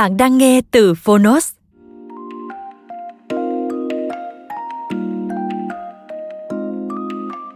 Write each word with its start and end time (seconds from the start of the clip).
Bạn 0.00 0.16
đang 0.16 0.38
nghe 0.38 0.60
từ 0.70 0.94
Phonos. 0.94 1.52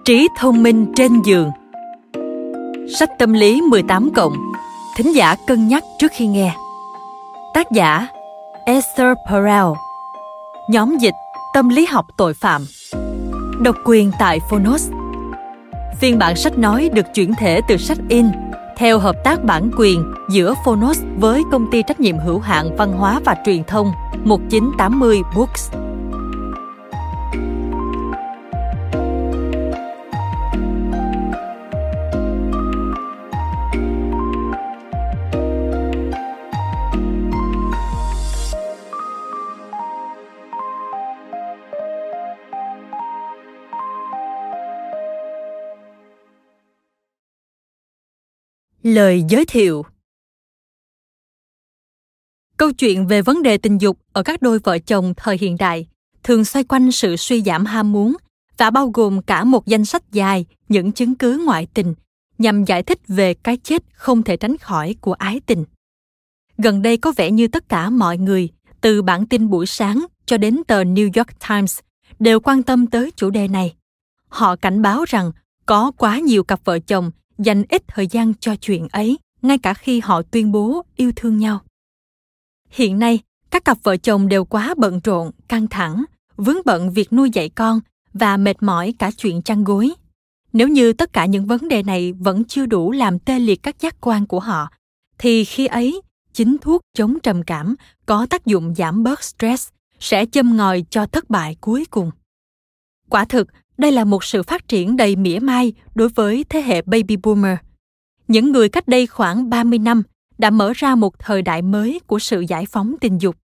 Trí 0.04 0.28
thông 0.38 0.62
minh 0.62 0.86
trên 0.96 1.22
giường. 1.22 1.50
Sách 2.98 3.10
tâm 3.18 3.32
lý 3.32 3.60
18 3.60 4.10
cộng. 4.14 4.32
Thính 4.96 5.14
giả 5.14 5.36
cân 5.46 5.68
nhắc 5.68 5.84
trước 5.98 6.12
khi 6.14 6.26
nghe. 6.26 6.54
Tác 7.54 7.70
giả, 7.70 8.06
Esther 8.66 9.16
Perel. 9.30 9.66
Nhóm 10.68 10.96
dịch, 10.98 11.14
Tâm 11.54 11.68
lý 11.68 11.86
học 11.86 12.06
tội 12.16 12.34
phạm. 12.34 12.66
Độc 13.60 13.76
quyền 13.84 14.10
tại 14.18 14.40
Phonos. 14.50 14.90
Phiên 16.00 16.18
bản 16.18 16.36
sách 16.36 16.58
nói 16.58 16.90
được 16.94 17.06
chuyển 17.14 17.34
thể 17.34 17.60
từ 17.68 17.76
sách 17.76 17.98
in 18.08 18.26
theo 18.76 18.98
hợp 18.98 19.24
tác 19.24 19.44
bản 19.44 19.70
quyền 19.78 20.14
giữa 20.30 20.54
Phonos 20.64 21.02
với 21.16 21.42
công 21.52 21.70
ty 21.70 21.82
trách 21.82 22.00
nhiệm 22.00 22.18
hữu 22.18 22.38
hạn 22.38 22.76
văn 22.76 22.92
hóa 22.92 23.20
và 23.24 23.36
truyền 23.46 23.64
thông 23.64 23.92
1980 24.24 25.22
Books. 25.36 25.72
Lời 48.84 49.24
giới 49.28 49.44
thiệu 49.44 49.84
Câu 52.56 52.72
chuyện 52.72 53.06
về 53.06 53.22
vấn 53.22 53.42
đề 53.42 53.58
tình 53.58 53.80
dục 53.80 53.98
ở 54.12 54.22
các 54.22 54.42
đôi 54.42 54.58
vợ 54.58 54.78
chồng 54.78 55.14
thời 55.16 55.38
hiện 55.40 55.56
đại 55.58 55.86
thường 56.22 56.44
xoay 56.44 56.64
quanh 56.64 56.92
sự 56.92 57.16
suy 57.16 57.42
giảm 57.42 57.64
ham 57.64 57.92
muốn 57.92 58.16
và 58.56 58.70
bao 58.70 58.90
gồm 58.94 59.22
cả 59.22 59.44
một 59.44 59.66
danh 59.66 59.84
sách 59.84 60.12
dài 60.12 60.46
những 60.68 60.92
chứng 60.92 61.14
cứ 61.14 61.42
ngoại 61.46 61.66
tình 61.74 61.94
nhằm 62.38 62.64
giải 62.64 62.82
thích 62.82 62.98
về 63.08 63.34
cái 63.34 63.56
chết 63.56 63.82
không 63.94 64.22
thể 64.22 64.36
tránh 64.36 64.58
khỏi 64.58 64.96
của 65.00 65.12
ái 65.12 65.40
tình. 65.46 65.64
Gần 66.58 66.82
đây 66.82 66.96
có 66.96 67.12
vẻ 67.16 67.30
như 67.30 67.48
tất 67.48 67.68
cả 67.68 67.90
mọi 67.90 68.18
người, 68.18 68.48
từ 68.80 69.02
bản 69.02 69.26
tin 69.26 69.50
buổi 69.50 69.66
sáng 69.66 70.06
cho 70.26 70.36
đến 70.36 70.62
tờ 70.66 70.82
New 70.82 71.10
York 71.16 71.48
Times, 71.48 71.78
đều 72.18 72.40
quan 72.40 72.62
tâm 72.62 72.86
tới 72.86 73.10
chủ 73.16 73.30
đề 73.30 73.48
này. 73.48 73.74
Họ 74.28 74.56
cảnh 74.56 74.82
báo 74.82 75.04
rằng 75.04 75.32
có 75.66 75.90
quá 75.96 76.18
nhiều 76.18 76.44
cặp 76.44 76.64
vợ 76.64 76.78
chồng 76.78 77.10
dành 77.38 77.64
ít 77.68 77.82
thời 77.88 78.06
gian 78.06 78.34
cho 78.40 78.56
chuyện 78.56 78.88
ấy, 78.88 79.18
ngay 79.42 79.58
cả 79.58 79.74
khi 79.74 80.00
họ 80.00 80.22
tuyên 80.22 80.52
bố 80.52 80.84
yêu 80.96 81.12
thương 81.16 81.38
nhau. 81.38 81.60
Hiện 82.70 82.98
nay, 82.98 83.18
các 83.50 83.64
cặp 83.64 83.78
vợ 83.82 83.96
chồng 83.96 84.28
đều 84.28 84.44
quá 84.44 84.74
bận 84.76 85.00
rộn, 85.04 85.30
căng 85.48 85.66
thẳng, 85.66 86.04
vướng 86.36 86.58
bận 86.64 86.92
việc 86.92 87.12
nuôi 87.12 87.30
dạy 87.30 87.48
con 87.48 87.80
và 88.12 88.36
mệt 88.36 88.62
mỏi 88.62 88.94
cả 88.98 89.10
chuyện 89.10 89.42
chăn 89.42 89.64
gối. 89.64 89.92
Nếu 90.52 90.68
như 90.68 90.92
tất 90.92 91.12
cả 91.12 91.26
những 91.26 91.46
vấn 91.46 91.68
đề 91.68 91.82
này 91.82 92.12
vẫn 92.12 92.44
chưa 92.44 92.66
đủ 92.66 92.92
làm 92.92 93.18
tê 93.18 93.38
liệt 93.38 93.62
các 93.62 93.80
giác 93.80 93.96
quan 94.00 94.26
của 94.26 94.40
họ, 94.40 94.70
thì 95.18 95.44
khi 95.44 95.66
ấy, 95.66 96.00
chính 96.32 96.56
thuốc 96.60 96.80
chống 96.94 97.20
trầm 97.22 97.42
cảm 97.42 97.74
có 98.06 98.26
tác 98.30 98.46
dụng 98.46 98.74
giảm 98.74 99.02
bớt 99.02 99.24
stress 99.24 99.68
sẽ 100.00 100.26
châm 100.26 100.56
ngòi 100.56 100.84
cho 100.90 101.06
thất 101.06 101.30
bại 101.30 101.56
cuối 101.60 101.84
cùng. 101.90 102.10
Quả 103.08 103.24
thực 103.24 103.48
đây 103.78 103.92
là 103.92 104.04
một 104.04 104.24
sự 104.24 104.42
phát 104.42 104.68
triển 104.68 104.96
đầy 104.96 105.16
mỉa 105.16 105.38
mai 105.38 105.72
đối 105.94 106.08
với 106.08 106.44
thế 106.48 106.62
hệ 106.62 106.82
baby 106.82 107.16
boomer. 107.16 107.56
Những 108.28 108.52
người 108.52 108.68
cách 108.68 108.88
đây 108.88 109.06
khoảng 109.06 109.50
30 109.50 109.78
năm 109.78 110.02
đã 110.38 110.50
mở 110.50 110.72
ra 110.76 110.94
một 110.94 111.18
thời 111.18 111.42
đại 111.42 111.62
mới 111.62 112.00
của 112.06 112.18
sự 112.18 112.40
giải 112.40 112.66
phóng 112.66 112.94
tình 113.00 113.18
dục. 113.20 113.36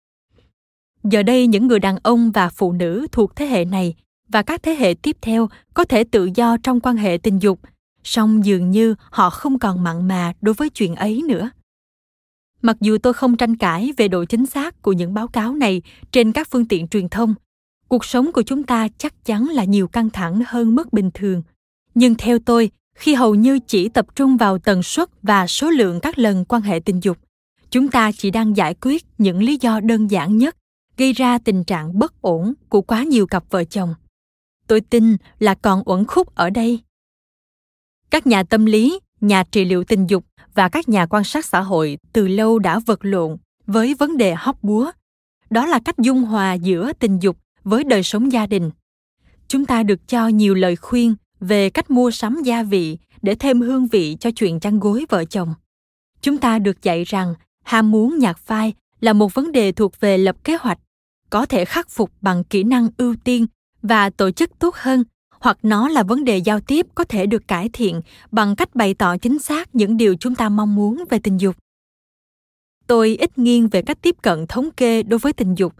Giờ 1.04 1.22
đây 1.22 1.46
những 1.46 1.66
người 1.66 1.78
đàn 1.78 1.96
ông 2.02 2.30
và 2.30 2.48
phụ 2.48 2.72
nữ 2.72 3.06
thuộc 3.12 3.36
thế 3.36 3.46
hệ 3.46 3.64
này 3.64 3.94
và 4.28 4.42
các 4.42 4.62
thế 4.62 4.74
hệ 4.74 4.94
tiếp 5.02 5.16
theo 5.20 5.48
có 5.74 5.84
thể 5.84 6.04
tự 6.04 6.30
do 6.34 6.56
trong 6.62 6.80
quan 6.80 6.96
hệ 6.96 7.18
tình 7.22 7.38
dục, 7.38 7.60
song 8.04 8.44
dường 8.44 8.70
như 8.70 8.94
họ 9.10 9.30
không 9.30 9.58
còn 9.58 9.84
mặn 9.84 10.08
mà 10.08 10.32
đối 10.40 10.54
với 10.54 10.70
chuyện 10.70 10.94
ấy 10.94 11.22
nữa. 11.28 11.50
Mặc 12.62 12.76
dù 12.80 12.98
tôi 13.02 13.12
không 13.12 13.36
tranh 13.36 13.56
cãi 13.56 13.92
về 13.96 14.08
độ 14.08 14.24
chính 14.24 14.46
xác 14.46 14.82
của 14.82 14.92
những 14.92 15.14
báo 15.14 15.28
cáo 15.28 15.54
này 15.54 15.82
trên 16.12 16.32
các 16.32 16.48
phương 16.50 16.68
tiện 16.68 16.88
truyền 16.88 17.08
thông, 17.08 17.34
cuộc 17.88 18.04
sống 18.04 18.32
của 18.32 18.42
chúng 18.42 18.62
ta 18.62 18.88
chắc 18.98 19.24
chắn 19.24 19.48
là 19.48 19.64
nhiều 19.64 19.88
căng 19.88 20.10
thẳng 20.10 20.42
hơn 20.46 20.74
mức 20.74 20.92
bình 20.92 21.10
thường. 21.14 21.42
Nhưng 21.94 22.14
theo 22.14 22.38
tôi, 22.38 22.70
khi 22.94 23.14
hầu 23.14 23.34
như 23.34 23.58
chỉ 23.58 23.88
tập 23.88 24.06
trung 24.14 24.36
vào 24.36 24.58
tần 24.58 24.82
suất 24.82 25.08
và 25.22 25.46
số 25.46 25.70
lượng 25.70 26.00
các 26.00 26.18
lần 26.18 26.44
quan 26.44 26.62
hệ 26.62 26.80
tình 26.84 27.00
dục, 27.02 27.18
chúng 27.70 27.88
ta 27.88 28.12
chỉ 28.12 28.30
đang 28.30 28.56
giải 28.56 28.74
quyết 28.80 29.04
những 29.18 29.42
lý 29.42 29.58
do 29.60 29.80
đơn 29.80 30.10
giản 30.10 30.38
nhất, 30.38 30.56
gây 30.96 31.12
ra 31.12 31.38
tình 31.38 31.64
trạng 31.64 31.98
bất 31.98 32.22
ổn 32.22 32.54
của 32.68 32.80
quá 32.80 33.02
nhiều 33.02 33.26
cặp 33.26 33.44
vợ 33.50 33.64
chồng. 33.64 33.94
Tôi 34.66 34.80
tin 34.80 35.16
là 35.38 35.54
còn 35.54 35.82
uẩn 35.84 36.04
khúc 36.04 36.34
ở 36.34 36.50
đây. 36.50 36.80
Các 38.10 38.26
nhà 38.26 38.42
tâm 38.42 38.66
lý, 38.66 38.98
nhà 39.20 39.44
trị 39.50 39.64
liệu 39.64 39.84
tình 39.84 40.06
dục 40.06 40.24
và 40.54 40.68
các 40.68 40.88
nhà 40.88 41.06
quan 41.06 41.24
sát 41.24 41.44
xã 41.44 41.60
hội 41.60 41.98
từ 42.12 42.28
lâu 42.28 42.58
đã 42.58 42.78
vật 42.78 42.98
lộn 43.02 43.36
với 43.66 43.94
vấn 43.94 44.16
đề 44.16 44.34
hóc 44.34 44.62
búa. 44.62 44.90
Đó 45.50 45.66
là 45.66 45.78
cách 45.78 45.98
dung 45.98 46.22
hòa 46.22 46.54
giữa 46.54 46.92
tình 46.92 47.18
dục 47.18 47.36
với 47.68 47.84
đời 47.84 48.02
sống 48.02 48.32
gia 48.32 48.46
đình. 48.46 48.70
Chúng 49.48 49.66
ta 49.66 49.82
được 49.82 50.08
cho 50.08 50.28
nhiều 50.28 50.54
lời 50.54 50.76
khuyên 50.76 51.14
về 51.40 51.70
cách 51.70 51.90
mua 51.90 52.10
sắm 52.10 52.42
gia 52.44 52.62
vị 52.62 52.98
để 53.22 53.34
thêm 53.34 53.60
hương 53.60 53.86
vị 53.86 54.16
cho 54.20 54.30
chuyện 54.30 54.60
chăn 54.60 54.80
gối 54.80 55.06
vợ 55.08 55.24
chồng. 55.24 55.54
Chúng 56.20 56.38
ta 56.38 56.58
được 56.58 56.82
dạy 56.82 57.04
rằng 57.04 57.34
ham 57.64 57.90
muốn 57.90 58.18
nhạt 58.18 58.36
phai 58.38 58.72
là 59.00 59.12
một 59.12 59.34
vấn 59.34 59.52
đề 59.52 59.72
thuộc 59.72 60.00
về 60.00 60.18
lập 60.18 60.36
kế 60.44 60.56
hoạch, 60.56 60.78
có 61.30 61.46
thể 61.46 61.64
khắc 61.64 61.90
phục 61.90 62.10
bằng 62.20 62.44
kỹ 62.44 62.62
năng 62.62 62.88
ưu 62.96 63.14
tiên 63.24 63.46
và 63.82 64.10
tổ 64.10 64.30
chức 64.30 64.58
tốt 64.58 64.74
hơn, 64.74 65.04
hoặc 65.30 65.58
nó 65.62 65.88
là 65.88 66.02
vấn 66.02 66.24
đề 66.24 66.38
giao 66.38 66.60
tiếp 66.60 66.86
có 66.94 67.04
thể 67.04 67.26
được 67.26 67.48
cải 67.48 67.68
thiện 67.72 68.00
bằng 68.30 68.56
cách 68.56 68.74
bày 68.74 68.94
tỏ 68.94 69.16
chính 69.16 69.38
xác 69.38 69.74
những 69.74 69.96
điều 69.96 70.16
chúng 70.20 70.34
ta 70.34 70.48
mong 70.48 70.74
muốn 70.74 71.04
về 71.10 71.18
tình 71.18 71.38
dục. 71.38 71.56
Tôi 72.86 73.16
ít 73.16 73.38
nghiêng 73.38 73.68
về 73.68 73.82
cách 73.82 73.98
tiếp 74.02 74.16
cận 74.22 74.46
thống 74.46 74.70
kê 74.70 75.02
đối 75.02 75.18
với 75.18 75.32
tình 75.32 75.54
dục 75.54 75.74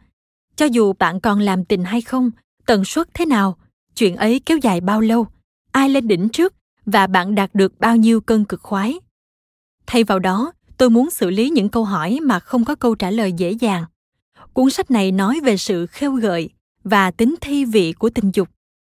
cho 0.58 0.66
dù 0.66 0.92
bạn 0.92 1.20
còn 1.20 1.40
làm 1.40 1.64
tình 1.64 1.84
hay 1.84 2.00
không, 2.00 2.30
tần 2.66 2.84
suất 2.84 3.08
thế 3.14 3.26
nào, 3.26 3.56
chuyện 3.94 4.16
ấy 4.16 4.40
kéo 4.46 4.58
dài 4.58 4.80
bao 4.80 5.00
lâu, 5.00 5.26
ai 5.72 5.88
lên 5.88 6.08
đỉnh 6.08 6.28
trước 6.28 6.54
và 6.86 7.06
bạn 7.06 7.34
đạt 7.34 7.50
được 7.54 7.80
bao 7.80 7.96
nhiêu 7.96 8.20
cân 8.20 8.44
cực 8.44 8.62
khoái. 8.62 9.00
Thay 9.86 10.04
vào 10.04 10.18
đó, 10.18 10.52
tôi 10.76 10.90
muốn 10.90 11.10
xử 11.10 11.30
lý 11.30 11.50
những 11.50 11.68
câu 11.68 11.84
hỏi 11.84 12.18
mà 12.22 12.40
không 12.40 12.64
có 12.64 12.74
câu 12.74 12.94
trả 12.94 13.10
lời 13.10 13.32
dễ 13.32 13.50
dàng. 13.50 13.84
Cuốn 14.52 14.70
sách 14.70 14.90
này 14.90 15.12
nói 15.12 15.40
về 15.44 15.56
sự 15.56 15.86
khêu 15.86 16.12
gợi 16.12 16.50
và 16.84 17.10
tính 17.10 17.34
thi 17.40 17.64
vị 17.64 17.92
của 17.92 18.10
tình 18.10 18.30
dục, 18.34 18.48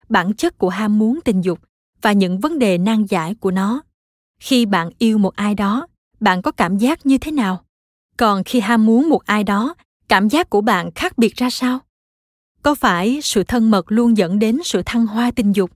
bản 0.08 0.34
chất 0.34 0.58
của 0.58 0.68
ham 0.68 0.98
muốn 0.98 1.20
tình 1.24 1.40
dục 1.40 1.58
và 2.02 2.12
những 2.12 2.40
vấn 2.40 2.58
đề 2.58 2.78
nan 2.78 3.04
giải 3.04 3.34
của 3.34 3.50
nó. 3.50 3.82
Khi 4.40 4.66
bạn 4.66 4.90
yêu 4.98 5.18
một 5.18 5.36
ai 5.36 5.54
đó, 5.54 5.86
bạn 6.20 6.42
có 6.42 6.50
cảm 6.50 6.78
giác 6.78 7.06
như 7.06 7.18
thế 7.18 7.32
nào? 7.32 7.64
Còn 8.16 8.44
khi 8.44 8.60
ham 8.60 8.86
muốn 8.86 9.08
một 9.08 9.24
ai 9.24 9.44
đó 9.44 9.74
cảm 10.08 10.28
giác 10.28 10.50
của 10.50 10.60
bạn 10.60 10.90
khác 10.94 11.18
biệt 11.18 11.36
ra 11.36 11.50
sao? 11.50 11.78
Có 12.62 12.74
phải 12.74 13.20
sự 13.22 13.42
thân 13.44 13.70
mật 13.70 13.92
luôn 13.92 14.16
dẫn 14.16 14.38
đến 14.38 14.58
sự 14.64 14.82
thăng 14.86 15.06
hoa 15.06 15.30
tình 15.30 15.52
dục? 15.56 15.70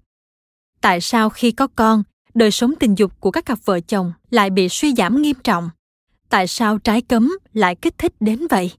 Tại 0.80 1.00
sao 1.00 1.30
khi 1.30 1.52
có 1.52 1.66
con, 1.66 2.02
đời 2.34 2.50
sống 2.50 2.74
tình 2.80 2.94
dục 2.94 3.20
của 3.20 3.30
các 3.30 3.46
cặp 3.46 3.58
vợ 3.64 3.80
chồng 3.80 4.12
lại 4.30 4.50
bị 4.50 4.68
suy 4.68 4.94
giảm 4.94 5.22
nghiêm 5.22 5.36
trọng? 5.44 5.70
Tại 6.28 6.46
sao 6.46 6.78
trái 6.78 7.02
cấm 7.02 7.32
lại 7.52 7.74
kích 7.74 7.98
thích 7.98 8.12
đến 8.20 8.46
vậy? 8.50 8.72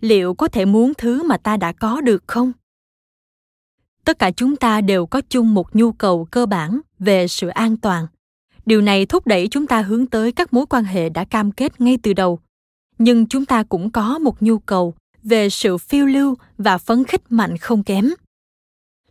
Liệu 0.00 0.34
có 0.34 0.48
thể 0.48 0.64
muốn 0.64 0.92
thứ 0.98 1.22
mà 1.22 1.36
ta 1.36 1.56
đã 1.56 1.72
có 1.72 2.00
được 2.00 2.24
không? 2.26 2.52
Tất 4.04 4.18
cả 4.18 4.30
chúng 4.30 4.56
ta 4.56 4.80
đều 4.80 5.06
có 5.06 5.20
chung 5.28 5.54
một 5.54 5.76
nhu 5.76 5.92
cầu 5.92 6.28
cơ 6.30 6.46
bản 6.46 6.80
về 6.98 7.28
sự 7.28 7.48
an 7.48 7.76
toàn. 7.76 8.06
Điều 8.66 8.80
này 8.80 9.06
thúc 9.06 9.26
đẩy 9.26 9.48
chúng 9.48 9.66
ta 9.66 9.82
hướng 9.82 10.06
tới 10.06 10.32
các 10.32 10.52
mối 10.52 10.66
quan 10.66 10.84
hệ 10.84 11.08
đã 11.08 11.24
cam 11.24 11.52
kết 11.52 11.80
ngay 11.80 11.98
từ 12.02 12.12
đầu 12.12 12.40
nhưng 12.98 13.26
chúng 13.26 13.46
ta 13.46 13.62
cũng 13.62 13.90
có 13.90 14.18
một 14.18 14.42
nhu 14.42 14.58
cầu 14.58 14.94
về 15.22 15.50
sự 15.50 15.78
phiêu 15.78 16.06
lưu 16.06 16.34
và 16.58 16.78
phấn 16.78 17.04
khích 17.04 17.22
mạnh 17.32 17.56
không 17.56 17.84
kém. 17.84 18.10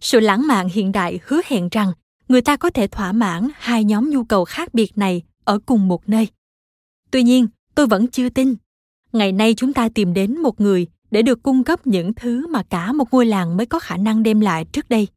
Sự 0.01 0.19
lãng 0.19 0.47
mạn 0.47 0.69
hiện 0.69 0.91
đại 0.91 1.19
hứa 1.25 1.41
hẹn 1.45 1.69
rằng 1.71 1.91
người 2.27 2.41
ta 2.41 2.55
có 2.55 2.69
thể 2.69 2.87
thỏa 2.87 3.11
mãn 3.11 3.47
hai 3.55 3.83
nhóm 3.83 4.09
nhu 4.09 4.23
cầu 4.23 4.45
khác 4.45 4.73
biệt 4.73 4.97
này 4.97 5.21
ở 5.43 5.59
cùng 5.65 5.87
một 5.87 6.09
nơi. 6.09 6.27
Tuy 7.11 7.23
nhiên, 7.23 7.47
tôi 7.75 7.87
vẫn 7.87 8.07
chưa 8.07 8.29
tin. 8.29 8.55
Ngày 9.13 9.31
nay 9.31 9.53
chúng 9.53 9.73
ta 9.73 9.89
tìm 9.89 10.13
đến 10.13 10.37
một 10.37 10.61
người 10.61 10.87
để 11.11 11.21
được 11.21 11.43
cung 11.43 11.63
cấp 11.63 11.87
những 11.87 12.13
thứ 12.13 12.47
mà 12.47 12.63
cả 12.63 12.93
một 12.93 13.13
ngôi 13.13 13.25
làng 13.25 13.57
mới 13.57 13.65
có 13.65 13.79
khả 13.79 13.97
năng 13.97 14.23
đem 14.23 14.39
lại 14.39 14.65
trước 14.65 14.89
đây. 14.89 15.07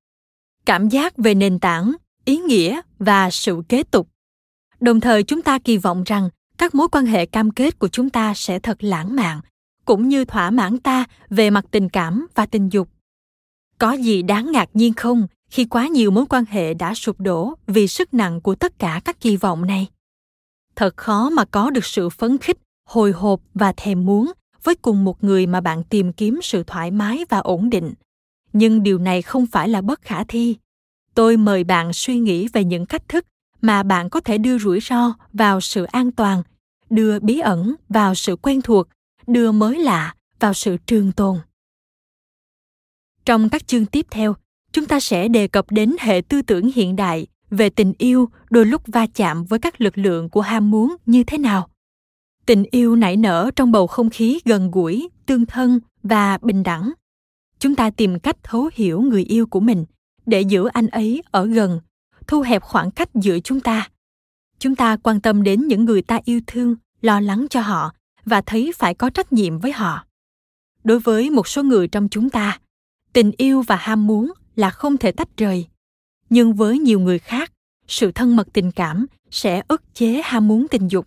Cảm 0.64 0.88
giác 0.88 1.16
về 1.16 1.34
nền 1.34 1.58
tảng, 1.58 1.92
ý 2.24 2.38
nghĩa 2.38 2.80
và 2.98 3.30
sự 3.30 3.62
kế 3.68 3.82
tục. 3.82 4.08
Đồng 4.80 5.00
thời 5.00 5.22
chúng 5.22 5.42
ta 5.42 5.58
kỳ 5.58 5.76
vọng 5.76 6.02
rằng 6.04 6.28
các 6.58 6.74
mối 6.74 6.88
quan 6.88 7.06
hệ 7.06 7.26
cam 7.26 7.50
kết 7.50 7.78
của 7.78 7.88
chúng 7.88 8.10
ta 8.10 8.34
sẽ 8.34 8.58
thật 8.58 8.76
lãng 8.84 9.16
mạn, 9.16 9.40
cũng 9.84 10.08
như 10.08 10.24
thỏa 10.24 10.50
mãn 10.50 10.78
ta 10.78 11.04
về 11.30 11.50
mặt 11.50 11.64
tình 11.70 11.88
cảm 11.88 12.26
và 12.34 12.46
tình 12.46 12.68
dục. 12.68 12.88
Có 13.78 13.92
gì 13.92 14.22
đáng 14.22 14.52
ngạc 14.52 14.68
nhiên 14.74 14.94
không 14.94 15.26
khi 15.50 15.64
quá 15.64 15.86
nhiều 15.86 16.10
mối 16.10 16.26
quan 16.26 16.44
hệ 16.48 16.74
đã 16.74 16.94
sụp 16.94 17.20
đổ 17.20 17.54
vì 17.66 17.88
sức 17.88 18.14
nặng 18.14 18.40
của 18.40 18.54
tất 18.54 18.78
cả 18.78 19.00
các 19.04 19.20
kỳ 19.20 19.36
vọng 19.36 19.66
này? 19.66 19.86
Thật 20.76 20.96
khó 20.96 21.30
mà 21.30 21.44
có 21.44 21.70
được 21.70 21.84
sự 21.84 22.08
phấn 22.08 22.38
khích, 22.38 22.58
hồi 22.88 23.12
hộp 23.12 23.40
và 23.54 23.72
thèm 23.76 24.06
muốn 24.06 24.32
với 24.62 24.74
cùng 24.74 25.04
một 25.04 25.24
người 25.24 25.46
mà 25.46 25.60
bạn 25.60 25.84
tìm 25.84 26.12
kiếm 26.12 26.40
sự 26.42 26.62
thoải 26.66 26.90
mái 26.90 27.24
và 27.28 27.38
ổn 27.38 27.70
định. 27.70 27.94
Nhưng 28.52 28.82
điều 28.82 28.98
này 28.98 29.22
không 29.22 29.46
phải 29.46 29.68
là 29.68 29.80
bất 29.80 30.02
khả 30.02 30.24
thi. 30.24 30.56
Tôi 31.14 31.36
mời 31.36 31.64
bạn 31.64 31.92
suy 31.92 32.18
nghĩ 32.18 32.48
về 32.52 32.64
những 32.64 32.86
cách 32.86 33.08
thức 33.08 33.26
mà 33.60 33.82
bạn 33.82 34.10
có 34.10 34.20
thể 34.20 34.38
đưa 34.38 34.58
rủi 34.58 34.80
ro 34.80 35.14
vào 35.32 35.60
sự 35.60 35.84
an 35.84 36.12
toàn, 36.12 36.42
đưa 36.90 37.20
bí 37.20 37.38
ẩn 37.38 37.74
vào 37.88 38.14
sự 38.14 38.36
quen 38.36 38.62
thuộc, 38.62 38.88
đưa 39.26 39.52
mới 39.52 39.78
lạ 39.78 40.14
vào 40.40 40.54
sự 40.54 40.76
trường 40.86 41.12
tồn. 41.12 41.38
Trong 43.24 43.48
các 43.48 43.66
chương 43.66 43.86
tiếp 43.86 44.06
theo, 44.10 44.34
chúng 44.72 44.86
ta 44.86 45.00
sẽ 45.00 45.28
đề 45.28 45.48
cập 45.48 45.70
đến 45.70 45.96
hệ 46.00 46.20
tư 46.28 46.42
tưởng 46.42 46.70
hiện 46.74 46.96
đại 46.96 47.26
về 47.50 47.70
tình 47.70 47.92
yêu 47.98 48.28
đôi 48.50 48.66
lúc 48.66 48.82
va 48.86 49.06
chạm 49.14 49.44
với 49.44 49.58
các 49.58 49.80
lực 49.80 49.98
lượng 49.98 50.28
của 50.28 50.40
ham 50.40 50.70
muốn 50.70 50.96
như 51.06 51.24
thế 51.24 51.38
nào. 51.38 51.68
Tình 52.46 52.64
yêu 52.70 52.96
nảy 52.96 53.16
nở 53.16 53.50
trong 53.56 53.72
bầu 53.72 53.86
không 53.86 54.10
khí 54.10 54.40
gần 54.44 54.70
gũi, 54.70 55.08
tương 55.26 55.46
thân 55.46 55.80
và 56.02 56.38
bình 56.42 56.62
đẳng. 56.62 56.92
Chúng 57.58 57.74
ta 57.74 57.90
tìm 57.90 58.18
cách 58.18 58.36
thấu 58.42 58.70
hiểu 58.74 59.00
người 59.00 59.24
yêu 59.24 59.46
của 59.46 59.60
mình 59.60 59.84
để 60.26 60.40
giữ 60.40 60.66
anh 60.66 60.86
ấy 60.86 61.22
ở 61.30 61.46
gần 61.46 61.80
thu 62.28 62.40
hẹp 62.40 62.62
khoảng 62.62 62.90
cách 62.90 63.08
giữa 63.14 63.38
chúng 63.44 63.60
ta. 63.60 63.88
Chúng 64.58 64.76
ta 64.76 64.96
quan 64.96 65.20
tâm 65.20 65.42
đến 65.42 65.66
những 65.66 65.84
người 65.84 66.02
ta 66.02 66.20
yêu 66.24 66.40
thương, 66.46 66.76
lo 67.00 67.20
lắng 67.20 67.46
cho 67.50 67.60
họ 67.60 67.92
và 68.24 68.40
thấy 68.40 68.72
phải 68.76 68.94
có 68.94 69.10
trách 69.10 69.32
nhiệm 69.32 69.58
với 69.58 69.72
họ. 69.72 70.04
Đối 70.84 70.98
với 70.98 71.30
một 71.30 71.48
số 71.48 71.62
người 71.62 71.88
trong 71.88 72.08
chúng 72.08 72.30
ta, 72.30 72.60
tình 73.12 73.32
yêu 73.36 73.62
và 73.62 73.76
ham 73.76 74.06
muốn 74.06 74.32
là 74.56 74.70
không 74.70 74.96
thể 74.96 75.12
tách 75.12 75.36
rời. 75.36 75.66
Nhưng 76.30 76.54
với 76.54 76.78
nhiều 76.78 77.00
người 77.00 77.18
khác, 77.18 77.52
sự 77.86 78.12
thân 78.12 78.36
mật 78.36 78.48
tình 78.52 78.72
cảm 78.72 79.06
sẽ 79.30 79.62
ức 79.68 79.94
chế 79.94 80.22
ham 80.24 80.48
muốn 80.48 80.66
tình 80.68 80.88
dục. 80.88 81.06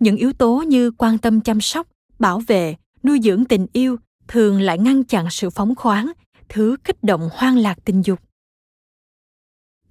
Những 0.00 0.16
yếu 0.16 0.32
tố 0.32 0.62
như 0.66 0.90
quan 0.90 1.18
tâm 1.18 1.40
chăm 1.40 1.60
sóc, 1.60 1.86
bảo 2.18 2.42
vệ, 2.46 2.76
nuôi 3.02 3.20
dưỡng 3.22 3.44
tình 3.44 3.66
yêu 3.72 3.96
thường 4.28 4.60
lại 4.60 4.78
ngăn 4.78 5.04
chặn 5.04 5.30
sự 5.30 5.50
phóng 5.50 5.74
khoáng, 5.74 6.12
thứ 6.48 6.76
kích 6.84 7.04
động 7.04 7.28
hoang 7.32 7.56
lạc 7.56 7.78
tình 7.84 8.02
dục 8.02 8.20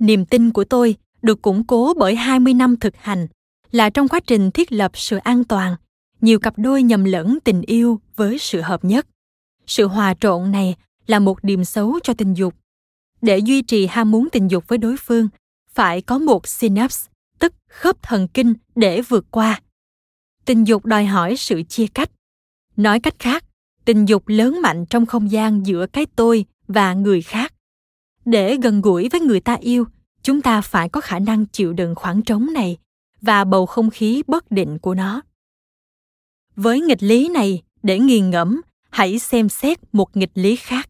niềm 0.01 0.25
tin 0.25 0.51
của 0.51 0.63
tôi 0.63 0.95
được 1.21 1.41
củng 1.41 1.63
cố 1.63 1.93
bởi 1.97 2.15
20 2.15 2.53
năm 2.53 2.77
thực 2.77 2.95
hành 2.95 3.27
là 3.71 3.89
trong 3.89 4.07
quá 4.07 4.19
trình 4.19 4.51
thiết 4.51 4.71
lập 4.71 4.91
sự 4.93 5.17
an 5.17 5.43
toàn, 5.43 5.75
nhiều 6.21 6.39
cặp 6.39 6.53
đôi 6.57 6.83
nhầm 6.83 7.03
lẫn 7.03 7.39
tình 7.43 7.61
yêu 7.61 7.99
với 8.15 8.37
sự 8.37 8.61
hợp 8.61 8.85
nhất. 8.85 9.07
Sự 9.67 9.87
hòa 9.87 10.13
trộn 10.19 10.51
này 10.51 10.75
là 11.07 11.19
một 11.19 11.43
điểm 11.43 11.65
xấu 11.65 11.99
cho 12.03 12.13
tình 12.13 12.33
dục. 12.33 12.53
Để 13.21 13.37
duy 13.37 13.61
trì 13.61 13.87
ham 13.87 14.11
muốn 14.11 14.29
tình 14.31 14.47
dục 14.51 14.63
với 14.67 14.77
đối 14.77 14.97
phương, 14.97 15.29
phải 15.69 16.01
có 16.01 16.17
một 16.17 16.47
synapse, 16.47 17.11
tức 17.39 17.53
khớp 17.69 18.01
thần 18.01 18.27
kinh 18.27 18.53
để 18.75 19.01
vượt 19.01 19.25
qua. 19.31 19.61
Tình 20.45 20.67
dục 20.67 20.85
đòi 20.85 21.05
hỏi 21.05 21.35
sự 21.37 21.63
chia 21.63 21.87
cách. 21.87 22.11
Nói 22.77 22.99
cách 22.99 23.15
khác, 23.19 23.45
tình 23.85 24.05
dục 24.05 24.23
lớn 24.27 24.61
mạnh 24.61 24.85
trong 24.85 25.05
không 25.05 25.31
gian 25.31 25.65
giữa 25.65 25.85
cái 25.87 26.05
tôi 26.15 26.45
và 26.67 26.93
người 26.93 27.21
khác 27.21 27.53
để 28.25 28.57
gần 28.61 28.81
gũi 28.81 29.09
với 29.09 29.21
người 29.21 29.39
ta 29.39 29.53
yêu, 29.53 29.85
chúng 30.23 30.41
ta 30.41 30.61
phải 30.61 30.89
có 30.89 31.01
khả 31.01 31.19
năng 31.19 31.45
chịu 31.45 31.73
đựng 31.73 31.95
khoảng 31.95 32.21
trống 32.21 32.53
này 32.53 32.77
và 33.21 33.43
bầu 33.43 33.65
không 33.65 33.89
khí 33.89 34.23
bất 34.27 34.51
định 34.51 34.79
của 34.79 34.95
nó. 34.95 35.21
Với 36.55 36.81
nghịch 36.81 37.03
lý 37.03 37.29
này, 37.29 37.61
để 37.83 37.99
nghiền 37.99 38.29
ngẫm, 38.29 38.61
hãy 38.89 39.19
xem 39.19 39.49
xét 39.49 39.79
một 39.91 40.17
nghịch 40.17 40.31
lý 40.33 40.55
khác. 40.55 40.89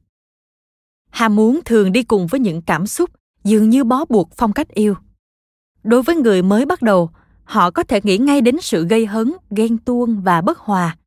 Ham 1.09 1.35
muốn 1.35 1.59
thường 1.65 1.91
đi 1.91 2.03
cùng 2.03 2.27
với 2.27 2.39
những 2.39 2.61
cảm 2.61 2.87
xúc 2.87 3.09
dường 3.43 3.69
như 3.69 3.83
bó 3.83 4.05
buộc 4.05 4.29
phong 4.37 4.53
cách 4.53 4.69
yêu. 4.69 4.95
Đối 5.83 6.01
với 6.01 6.15
người 6.15 6.41
mới 6.41 6.65
bắt 6.65 6.81
đầu, 6.81 7.09
họ 7.43 7.71
có 7.71 7.83
thể 7.83 7.99
nghĩ 8.03 8.17
ngay 8.17 8.41
đến 8.41 8.57
sự 8.61 8.85
gây 8.87 9.05
hấn, 9.05 9.33
ghen 9.49 9.77
tuông 9.77 10.21
và 10.21 10.41
bất 10.41 10.57
hòa. 10.57 10.97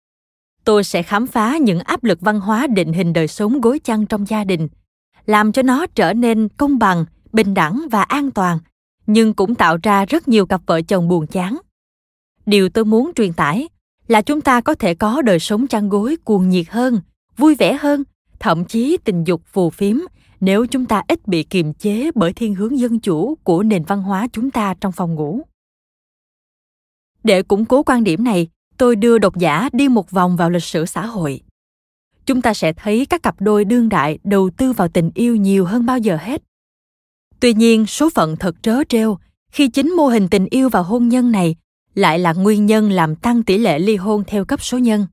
Tôi 0.64 0.84
sẽ 0.84 1.02
khám 1.02 1.26
phá 1.26 1.56
những 1.56 1.78
áp 1.78 2.04
lực 2.04 2.20
văn 2.20 2.40
hóa 2.40 2.66
định 2.66 2.92
hình 2.92 3.12
đời 3.12 3.28
sống 3.28 3.60
gối 3.60 3.78
chăn 3.78 4.06
trong 4.06 4.28
gia 4.28 4.44
đình 4.44 4.68
làm 5.26 5.52
cho 5.52 5.62
nó 5.62 5.86
trở 5.86 6.12
nên 6.12 6.48
công 6.48 6.78
bằng, 6.78 7.04
bình 7.32 7.54
đẳng 7.54 7.86
và 7.90 8.02
an 8.02 8.30
toàn, 8.30 8.58
nhưng 9.06 9.34
cũng 9.34 9.54
tạo 9.54 9.76
ra 9.82 10.04
rất 10.04 10.28
nhiều 10.28 10.46
cặp 10.46 10.60
vợ 10.66 10.82
chồng 10.82 11.08
buồn 11.08 11.26
chán. 11.26 11.58
Điều 12.46 12.68
tôi 12.68 12.84
muốn 12.84 13.12
truyền 13.14 13.32
tải 13.32 13.68
là 14.08 14.22
chúng 14.22 14.40
ta 14.40 14.60
có 14.60 14.74
thể 14.74 14.94
có 14.94 15.22
đời 15.22 15.38
sống 15.38 15.66
chăn 15.66 15.88
gối 15.88 16.16
cuồng 16.24 16.48
nhiệt 16.48 16.66
hơn, 16.68 17.00
vui 17.36 17.54
vẻ 17.54 17.78
hơn, 17.80 18.04
thậm 18.40 18.64
chí 18.64 18.96
tình 19.04 19.24
dục 19.24 19.42
phù 19.46 19.70
phiếm 19.70 19.96
nếu 20.40 20.66
chúng 20.66 20.86
ta 20.86 21.02
ít 21.08 21.28
bị 21.28 21.42
kiềm 21.42 21.74
chế 21.74 22.10
bởi 22.14 22.32
thiên 22.32 22.54
hướng 22.54 22.78
dân 22.78 23.00
chủ 23.00 23.34
của 23.42 23.62
nền 23.62 23.84
văn 23.84 24.02
hóa 24.02 24.28
chúng 24.32 24.50
ta 24.50 24.74
trong 24.80 24.92
phòng 24.92 25.14
ngủ. 25.14 25.42
Để 27.24 27.42
củng 27.42 27.64
cố 27.64 27.82
quan 27.82 28.04
điểm 28.04 28.24
này, 28.24 28.48
tôi 28.78 28.96
đưa 28.96 29.18
độc 29.18 29.36
giả 29.36 29.68
đi 29.72 29.88
một 29.88 30.10
vòng 30.10 30.36
vào 30.36 30.50
lịch 30.50 30.62
sử 30.62 30.86
xã 30.86 31.06
hội 31.06 31.40
chúng 32.26 32.42
ta 32.42 32.54
sẽ 32.54 32.72
thấy 32.72 33.06
các 33.06 33.22
cặp 33.22 33.40
đôi 33.40 33.64
đương 33.64 33.88
đại 33.88 34.18
đầu 34.24 34.50
tư 34.56 34.72
vào 34.72 34.88
tình 34.88 35.10
yêu 35.14 35.36
nhiều 35.36 35.64
hơn 35.64 35.86
bao 35.86 35.98
giờ 35.98 36.18
hết. 36.20 36.42
Tuy 37.40 37.54
nhiên, 37.54 37.86
số 37.86 38.10
phận 38.10 38.36
thật 38.36 38.56
trớ 38.62 38.84
trêu, 38.88 39.18
khi 39.50 39.68
chính 39.68 39.96
mô 39.96 40.06
hình 40.06 40.28
tình 40.28 40.46
yêu 40.50 40.68
và 40.68 40.80
hôn 40.80 41.08
nhân 41.08 41.32
này 41.32 41.56
lại 41.94 42.18
là 42.18 42.32
nguyên 42.32 42.66
nhân 42.66 42.90
làm 42.90 43.16
tăng 43.16 43.42
tỷ 43.42 43.58
lệ 43.58 43.78
ly 43.78 43.96
hôn 43.96 44.24
theo 44.26 44.44
cấp 44.44 44.62
số 44.62 44.78
nhân. 44.78 45.06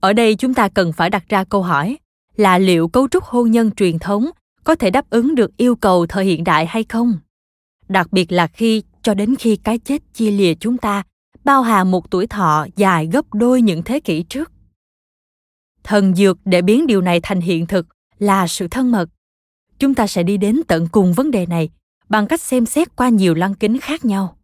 Ở 0.00 0.12
đây 0.12 0.34
chúng 0.34 0.54
ta 0.54 0.68
cần 0.68 0.92
phải 0.92 1.10
đặt 1.10 1.28
ra 1.28 1.44
câu 1.44 1.62
hỏi 1.62 1.98
là 2.36 2.58
liệu 2.58 2.88
cấu 2.88 3.08
trúc 3.08 3.24
hôn 3.24 3.50
nhân 3.50 3.70
truyền 3.70 3.98
thống 3.98 4.30
có 4.64 4.74
thể 4.74 4.90
đáp 4.90 5.10
ứng 5.10 5.34
được 5.34 5.56
yêu 5.56 5.76
cầu 5.76 6.06
thời 6.06 6.24
hiện 6.24 6.44
đại 6.44 6.66
hay 6.66 6.84
không? 6.84 7.18
Đặc 7.88 8.12
biệt 8.12 8.32
là 8.32 8.46
khi, 8.46 8.82
cho 9.02 9.14
đến 9.14 9.34
khi 9.38 9.56
cái 9.56 9.78
chết 9.78 10.02
chia 10.14 10.30
lìa 10.30 10.54
chúng 10.54 10.78
ta, 10.78 11.02
bao 11.44 11.62
hà 11.62 11.84
một 11.84 12.10
tuổi 12.10 12.26
thọ 12.26 12.66
dài 12.76 13.08
gấp 13.12 13.34
đôi 13.34 13.62
những 13.62 13.82
thế 13.82 14.00
kỷ 14.00 14.22
trước 14.22 14.52
thần 15.90 16.14
dược 16.14 16.38
để 16.44 16.62
biến 16.62 16.86
điều 16.86 17.00
này 17.00 17.20
thành 17.22 17.40
hiện 17.40 17.66
thực 17.66 17.86
là 18.18 18.46
sự 18.46 18.68
thân 18.68 18.90
mật. 18.90 19.08
Chúng 19.78 19.94
ta 19.94 20.06
sẽ 20.06 20.22
đi 20.22 20.36
đến 20.36 20.60
tận 20.68 20.88
cùng 20.92 21.12
vấn 21.12 21.30
đề 21.30 21.46
này 21.46 21.70
bằng 22.08 22.26
cách 22.26 22.40
xem 22.40 22.66
xét 22.66 22.96
qua 22.96 23.08
nhiều 23.08 23.34
lăng 23.34 23.54
kính 23.54 23.78
khác 23.80 24.04
nhau. 24.04 24.36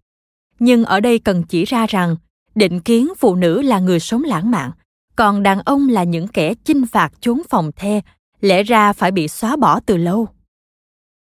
Nhưng 0.59 0.85
ở 0.85 1.00
đây 1.00 1.19
cần 1.19 1.43
chỉ 1.43 1.65
ra 1.65 1.87
rằng, 1.87 2.17
định 2.55 2.81
kiến 2.81 3.09
phụ 3.19 3.35
nữ 3.35 3.62
là 3.62 3.79
người 3.79 4.00
sống 4.00 4.23
lãng 4.25 4.50
mạn, 4.50 4.71
còn 5.17 5.43
đàn 5.43 5.61
ông 5.61 5.88
là 5.88 6.05
những 6.05 6.29
kẻ 6.29 6.55
chinh 6.65 6.87
phạt 6.87 7.12
chốn 7.21 7.43
phòng 7.49 7.71
the, 7.76 8.00
lẽ 8.41 8.62
ra 8.62 8.93
phải 8.93 9.11
bị 9.11 9.29
xóa 9.29 9.57
bỏ 9.57 9.81
từ 9.81 9.97
lâu. 9.97 10.29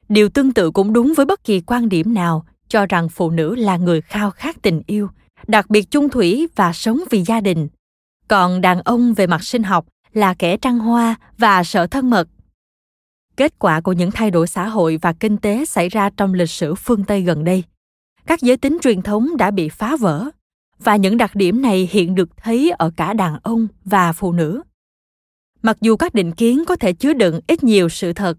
Điều 0.09 0.29
tương 0.29 0.53
tự 0.53 0.71
cũng 0.71 0.93
đúng 0.93 1.13
với 1.17 1.25
bất 1.25 1.43
kỳ 1.43 1.61
quan 1.61 1.89
điểm 1.89 2.13
nào 2.13 2.45
cho 2.67 2.85
rằng 2.85 3.09
phụ 3.09 3.29
nữ 3.29 3.55
là 3.55 3.77
người 3.77 4.01
khao 4.01 4.31
khát 4.31 4.61
tình 4.61 4.81
yêu, 4.87 5.09
đặc 5.47 5.69
biệt 5.69 5.91
chung 5.91 6.09
thủy 6.09 6.47
và 6.55 6.73
sống 6.73 6.99
vì 7.09 7.23
gia 7.23 7.41
đình. 7.41 7.67
Còn 8.27 8.61
đàn 8.61 8.81
ông 8.81 9.13
về 9.13 9.27
mặt 9.27 9.43
sinh 9.43 9.63
học 9.63 9.85
là 10.15 10.33
kẻ 10.33 10.57
trăng 10.57 10.79
hoa 10.79 11.15
và 11.37 11.63
sợ 11.63 11.87
thân 11.87 12.09
mật. 12.09 12.27
Kết 13.37 13.59
quả 13.59 13.81
của 13.81 13.93
những 13.93 14.11
thay 14.11 14.31
đổi 14.31 14.47
xã 14.47 14.67
hội 14.67 14.99
và 15.01 15.13
kinh 15.13 15.37
tế 15.37 15.65
xảy 15.65 15.89
ra 15.89 16.09
trong 16.17 16.33
lịch 16.33 16.49
sử 16.49 16.75
phương 16.75 17.03
tây 17.03 17.21
gần 17.21 17.43
đây. 17.43 17.63
Các 18.25 18.41
giới 18.41 18.57
tính 18.57 18.77
truyền 18.81 19.01
thống 19.01 19.37
đã 19.37 19.51
bị 19.51 19.69
phá 19.69 19.95
vỡ, 19.95 20.29
và 20.79 20.95
những 20.95 21.17
đặc 21.17 21.35
điểm 21.35 21.61
này 21.61 21.89
hiện 21.91 22.15
được 22.15 22.29
thấy 22.37 22.71
ở 22.77 22.91
cả 22.97 23.13
đàn 23.13 23.39
ông 23.43 23.67
và 23.85 24.13
phụ 24.13 24.31
nữ. 24.31 24.61
Mặc 25.61 25.77
dù 25.81 25.95
các 25.95 26.13
định 26.13 26.31
kiến 26.31 26.63
có 26.67 26.75
thể 26.75 26.93
chứa 26.93 27.13
đựng 27.13 27.39
ít 27.47 27.63
nhiều 27.63 27.89
sự 27.89 28.13
thật, 28.13 28.37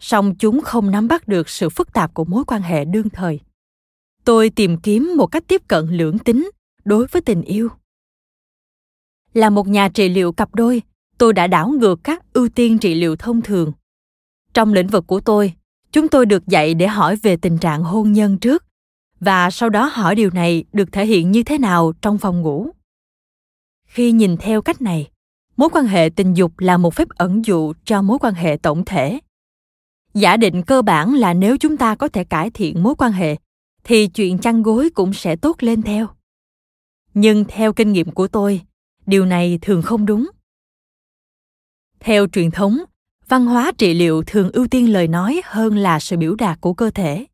song 0.00 0.34
chúng 0.38 0.60
không 0.60 0.90
nắm 0.90 1.08
bắt 1.08 1.28
được 1.28 1.48
sự 1.48 1.68
phức 1.68 1.92
tạp 1.92 2.14
của 2.14 2.24
mối 2.24 2.44
quan 2.46 2.62
hệ 2.62 2.84
đương 2.84 3.10
thời. 3.10 3.40
Tôi 4.24 4.50
tìm 4.50 4.76
kiếm 4.76 5.12
một 5.16 5.26
cách 5.26 5.44
tiếp 5.48 5.62
cận 5.68 5.88
lưỡng 5.90 6.18
tính 6.18 6.50
đối 6.84 7.06
với 7.06 7.22
tình 7.22 7.42
yêu. 7.42 7.68
Là 9.34 9.50
một 9.50 9.68
nhà 9.68 9.88
trị 9.88 10.08
liệu 10.08 10.32
cặp 10.32 10.54
đôi 10.54 10.82
tôi 11.18 11.32
đã 11.32 11.46
đảo 11.46 11.68
ngược 11.68 12.04
các 12.04 12.32
ưu 12.32 12.48
tiên 12.48 12.78
trị 12.78 12.94
liệu 12.94 13.16
thông 13.16 13.42
thường. 13.42 13.72
Trong 14.54 14.72
lĩnh 14.72 14.86
vực 14.86 15.06
của 15.06 15.20
tôi, 15.20 15.52
chúng 15.92 16.08
tôi 16.08 16.26
được 16.26 16.46
dạy 16.46 16.74
để 16.74 16.86
hỏi 16.86 17.16
về 17.16 17.36
tình 17.36 17.58
trạng 17.58 17.82
hôn 17.82 18.12
nhân 18.12 18.38
trước. 18.38 18.64
Và 19.20 19.50
sau 19.50 19.70
đó 19.70 19.90
hỏi 19.92 20.14
điều 20.14 20.30
này 20.30 20.64
được 20.72 20.92
thể 20.92 21.06
hiện 21.06 21.30
như 21.30 21.42
thế 21.42 21.58
nào 21.58 21.92
trong 22.02 22.18
phòng 22.18 22.40
ngủ. 22.40 22.70
Khi 23.86 24.12
nhìn 24.12 24.36
theo 24.36 24.62
cách 24.62 24.82
này, 24.82 25.10
mối 25.56 25.68
quan 25.72 25.86
hệ 25.86 26.10
tình 26.16 26.34
dục 26.34 26.52
là 26.58 26.76
một 26.76 26.94
phép 26.94 27.08
ẩn 27.08 27.44
dụ 27.44 27.72
cho 27.84 28.02
mối 28.02 28.18
quan 28.18 28.34
hệ 28.34 28.56
tổng 28.56 28.84
thể. 28.84 29.20
Giả 30.14 30.36
định 30.36 30.62
cơ 30.62 30.82
bản 30.82 31.14
là 31.14 31.34
nếu 31.34 31.56
chúng 31.56 31.76
ta 31.76 31.94
có 31.94 32.08
thể 32.08 32.24
cải 32.24 32.50
thiện 32.50 32.82
mối 32.82 32.94
quan 32.98 33.12
hệ, 33.12 33.36
thì 33.84 34.06
chuyện 34.06 34.38
chăn 34.38 34.62
gối 34.62 34.90
cũng 34.94 35.12
sẽ 35.12 35.36
tốt 35.36 35.56
lên 35.60 35.82
theo. 35.82 36.06
Nhưng 37.14 37.44
theo 37.48 37.72
kinh 37.72 37.92
nghiệm 37.92 38.10
của 38.10 38.28
tôi, 38.28 38.60
điều 39.06 39.26
này 39.26 39.58
thường 39.62 39.82
không 39.82 40.06
đúng 40.06 40.30
theo 42.04 42.26
truyền 42.26 42.50
thống, 42.50 42.78
văn 43.28 43.46
hóa 43.46 43.72
trị 43.78 43.94
liệu 43.94 44.22
thường 44.26 44.50
ưu 44.52 44.66
tiên 44.66 44.92
lời 44.92 45.08
nói 45.08 45.40
hơn 45.44 45.76
là 45.76 46.00
sự 46.00 46.16
biểu 46.16 46.34
đạt 46.34 46.60
của 46.60 46.74
cơ 46.74 46.90
thể. 46.90 47.26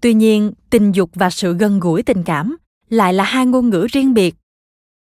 Tuy 0.00 0.14
nhiên, 0.14 0.52
tình 0.70 0.92
dục 0.92 1.10
và 1.14 1.30
sự 1.30 1.54
gần 1.54 1.80
gũi 1.80 2.02
tình 2.02 2.22
cảm 2.22 2.56
lại 2.88 3.14
là 3.14 3.24
hai 3.24 3.46
ngôn 3.46 3.70
ngữ 3.70 3.86
riêng 3.92 4.14
biệt. 4.14 4.34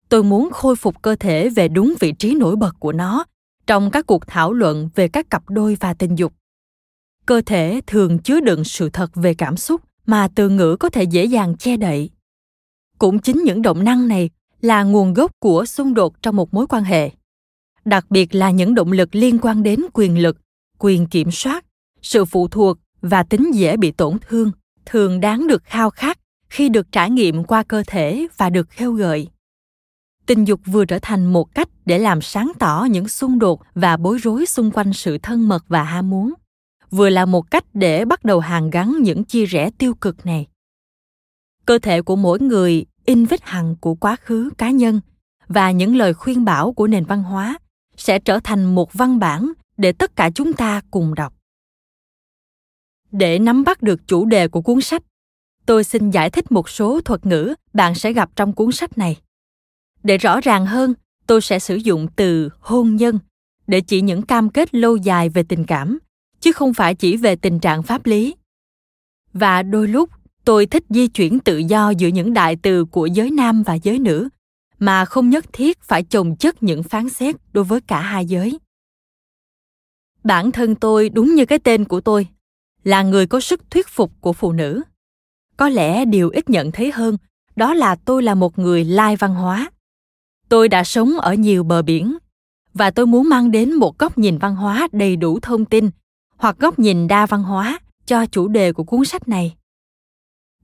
Tôi 0.10 0.24
muốn 0.24 0.50
khôi 0.52 0.76
phục 0.76 1.02
cơ 1.02 1.16
thể 1.16 1.50
về 1.50 1.68
đúng 1.68 1.94
vị 2.00 2.12
trí 2.12 2.36
nổi 2.36 2.56
bật 2.56 2.76
của 2.80 2.92
nó 2.92 3.26
trong 3.68 3.92
các 3.92 4.06
cuộc 4.06 4.28
thảo 4.28 4.54
luận 4.54 4.90
về 4.96 5.08
các 5.08 5.30
cặp 5.30 5.50
đôi 5.50 5.78
và 5.80 5.94
tình 5.94 6.16
dục. 6.16 6.34
Cơ 7.26 7.42
thể 7.46 7.82
thường 7.88 8.20
chứa 8.20 8.40
đựng 8.40 8.64
sự 8.64 8.90
thật 8.90 9.16
về 9.16 9.34
cảm 9.34 9.58
xúc 9.58 9.82
mà 10.06 10.28
từ 10.36 10.50
ngữ 10.50 10.76
có 10.80 10.90
thể 10.90 11.04
dễ 11.04 11.26
dàng 11.26 11.58
che 11.58 11.78
đậy. 11.78 12.10
Cũng 12.98 13.20
chính 13.20 13.44
những 13.44 13.62
động 13.62 13.84
năng 13.84 14.08
này 14.08 14.30
là 14.62 14.84
nguồn 14.84 15.14
gốc 15.14 15.32
của 15.40 15.66
xung 15.66 15.94
đột 15.94 16.22
trong 16.22 16.36
một 16.36 16.54
mối 16.54 16.68
quan 16.68 16.84
hệ 16.84 17.12
đặc 17.86 18.06
biệt 18.10 18.36
là 18.36 18.52
những 18.52 18.76
động 18.76 18.92
lực 18.92 19.16
liên 19.16 19.40
quan 19.42 19.64
đến 19.64 19.80
quyền 19.94 20.22
lực, 20.22 20.38
quyền 20.80 21.08
kiểm 21.08 21.32
soát, 21.32 21.66
sự 22.02 22.26
phụ 22.26 22.48
thuộc 22.48 22.78
và 23.02 23.24
tính 23.24 23.52
dễ 23.54 23.78
bị 23.78 23.92
tổn 23.92 24.18
thương, 24.28 24.52
thường 24.86 25.20
đáng 25.20 25.48
được 25.48 25.64
khao 25.64 25.90
khát 25.90 26.20
khi 26.50 26.70
được 26.70 26.92
trải 26.92 27.10
nghiệm 27.10 27.44
qua 27.44 27.64
cơ 27.64 27.84
thể 27.88 28.28
và 28.38 28.50
được 28.50 28.70
khêu 28.70 28.94
gợi. 28.94 29.28
Tình 30.26 30.46
dục 30.46 30.60
vừa 30.66 30.86
trở 30.86 31.00
thành 31.02 31.26
một 31.26 31.56
cách 31.56 31.70
để 31.86 32.00
làm 32.00 32.22
sáng 32.22 32.52
tỏ 32.60 32.88
những 32.92 33.08
xung 33.08 33.40
đột 33.40 33.62
và 33.76 33.98
bối 33.98 34.18
rối 34.18 34.46
xung 34.46 34.72
quanh 34.72 34.94
sự 34.94 35.18
thân 35.18 35.48
mật 35.48 35.66
và 35.68 35.84
ham 35.84 36.10
muốn, 36.10 36.34
vừa 36.92 37.10
là 37.10 37.26
một 37.26 37.52
cách 37.52 37.66
để 37.74 38.06
bắt 38.06 38.24
đầu 38.24 38.40
hàn 38.40 38.70
gắn 38.70 38.98
những 39.02 39.24
chia 39.24 39.46
rẽ 39.46 39.70
tiêu 39.78 39.94
cực 39.94 40.26
này. 40.26 40.48
Cơ 41.66 41.80
thể 41.80 42.02
của 42.02 42.16
mỗi 42.16 42.40
người 42.40 42.86
in 43.06 43.26
vết 43.26 43.40
hằn 43.44 43.76
của 43.76 43.96
quá 43.96 44.16
khứ 44.16 44.50
cá 44.58 44.72
nhân 44.72 45.02
và 45.48 45.72
những 45.72 45.96
lời 45.96 46.14
khuyên 46.14 46.46
bảo 46.46 46.74
của 46.74 46.88
nền 46.88 47.06
văn 47.06 47.24
hóa 47.24 47.58
sẽ 48.00 48.20
trở 48.20 48.40
thành 48.44 48.76
một 48.76 48.94
văn 48.94 49.20
bản 49.20 49.52
để 49.78 49.92
tất 49.92 50.16
cả 50.16 50.30
chúng 50.36 50.54
ta 50.54 50.82
cùng 50.92 51.16
đọc. 51.16 51.34
Để 53.12 53.40
nắm 53.40 53.64
bắt 53.64 53.82
được 53.82 54.08
chủ 54.08 54.26
đề 54.26 54.48
của 54.48 54.62
cuốn 54.62 54.82
sách, 54.82 55.04
tôi 55.66 55.84
xin 55.84 56.10
giải 56.12 56.30
thích 56.30 56.52
một 56.52 56.70
số 56.70 57.02
thuật 57.02 57.26
ngữ 57.26 57.54
bạn 57.74 57.96
sẽ 57.96 58.14
gặp 58.14 58.30
trong 58.36 58.54
cuốn 58.54 58.72
sách 58.72 58.98
này. 58.98 59.18
Để 60.04 60.18
rõ 60.18 60.42
ràng 60.42 60.66
hơn, 60.66 60.94
tôi 61.28 61.42
sẽ 61.42 61.60
sử 61.60 61.76
dụng 61.76 62.08
từ 62.16 62.50
hôn 62.60 62.96
nhân 62.96 63.20
để 63.68 63.82
chỉ 63.82 64.02
những 64.02 64.22
cam 64.22 64.50
kết 64.50 64.76
lâu 64.76 64.98
dài 64.98 65.30
về 65.30 65.44
tình 65.44 65.66
cảm, 65.66 66.00
chứ 66.40 66.52
không 66.52 66.74
phải 66.74 66.96
chỉ 66.96 67.18
về 67.18 67.36
tình 67.36 67.60
trạng 67.60 67.84
pháp 67.84 68.06
lý. 68.06 68.36
Và 69.34 69.64
đôi 69.64 69.88
lúc, 69.88 70.10
tôi 70.46 70.66
thích 70.66 70.84
di 70.90 71.08
chuyển 71.08 71.40
tự 71.40 71.58
do 71.58 71.90
giữa 71.90 72.08
những 72.08 72.34
đại 72.34 72.56
từ 72.56 72.86
của 72.86 73.06
giới 73.06 73.32
nam 73.32 73.64
và 73.64 73.74
giới 73.74 74.00
nữ 74.00 74.30
mà 74.80 75.06
không 75.06 75.30
nhất 75.30 75.46
thiết 75.54 75.82
phải 75.82 76.04
chồng 76.04 76.36
chất 76.36 76.64
những 76.64 76.84
phán 76.84 77.10
xét 77.10 77.36
đối 77.54 77.64
với 77.64 77.82
cả 77.82 78.02
hai 78.02 78.26
giới. 78.26 78.60
Bản 80.24 80.52
thân 80.52 80.76
tôi 80.76 81.10
đúng 81.10 81.36
như 81.36 81.46
cái 81.46 81.60
tên 81.60 81.86
của 81.86 82.02
tôi, 82.02 82.28
là 82.84 83.04
người 83.04 83.28
có 83.28 83.40
sức 83.40 83.72
thuyết 83.72 83.88
phục 83.88 84.12
của 84.22 84.34
phụ 84.34 84.52
nữ. 84.52 84.82
Có 85.58 85.70
lẽ 85.70 86.06
điều 86.06 86.30
ít 86.30 86.50
nhận 86.50 86.72
thấy 86.72 86.92
hơn, 86.92 87.18
đó 87.56 87.74
là 87.74 87.96
tôi 87.96 88.24
là 88.24 88.36
một 88.36 88.60
người 88.60 88.84
lai 88.84 89.16
văn 89.16 89.36
hóa. 89.36 89.72
Tôi 90.50 90.70
đã 90.70 90.84
sống 90.84 91.20
ở 91.20 91.34
nhiều 91.34 91.64
bờ 91.64 91.82
biển, 91.82 92.18
và 92.74 92.92
tôi 92.92 93.06
muốn 93.06 93.30
mang 93.30 93.52
đến 93.52 93.74
một 93.74 93.98
góc 93.98 94.18
nhìn 94.18 94.38
văn 94.38 94.56
hóa 94.56 94.88
đầy 94.92 95.16
đủ 95.16 95.40
thông 95.40 95.66
tin, 95.66 95.90
hoặc 96.36 96.56
góc 96.60 96.80
nhìn 96.80 97.08
đa 97.08 97.26
văn 97.26 97.44
hóa 97.44 97.80
cho 98.06 98.26
chủ 98.26 98.48
đề 98.48 98.74
của 98.74 98.84
cuốn 98.84 99.06
sách 99.06 99.28
này. 99.28 99.56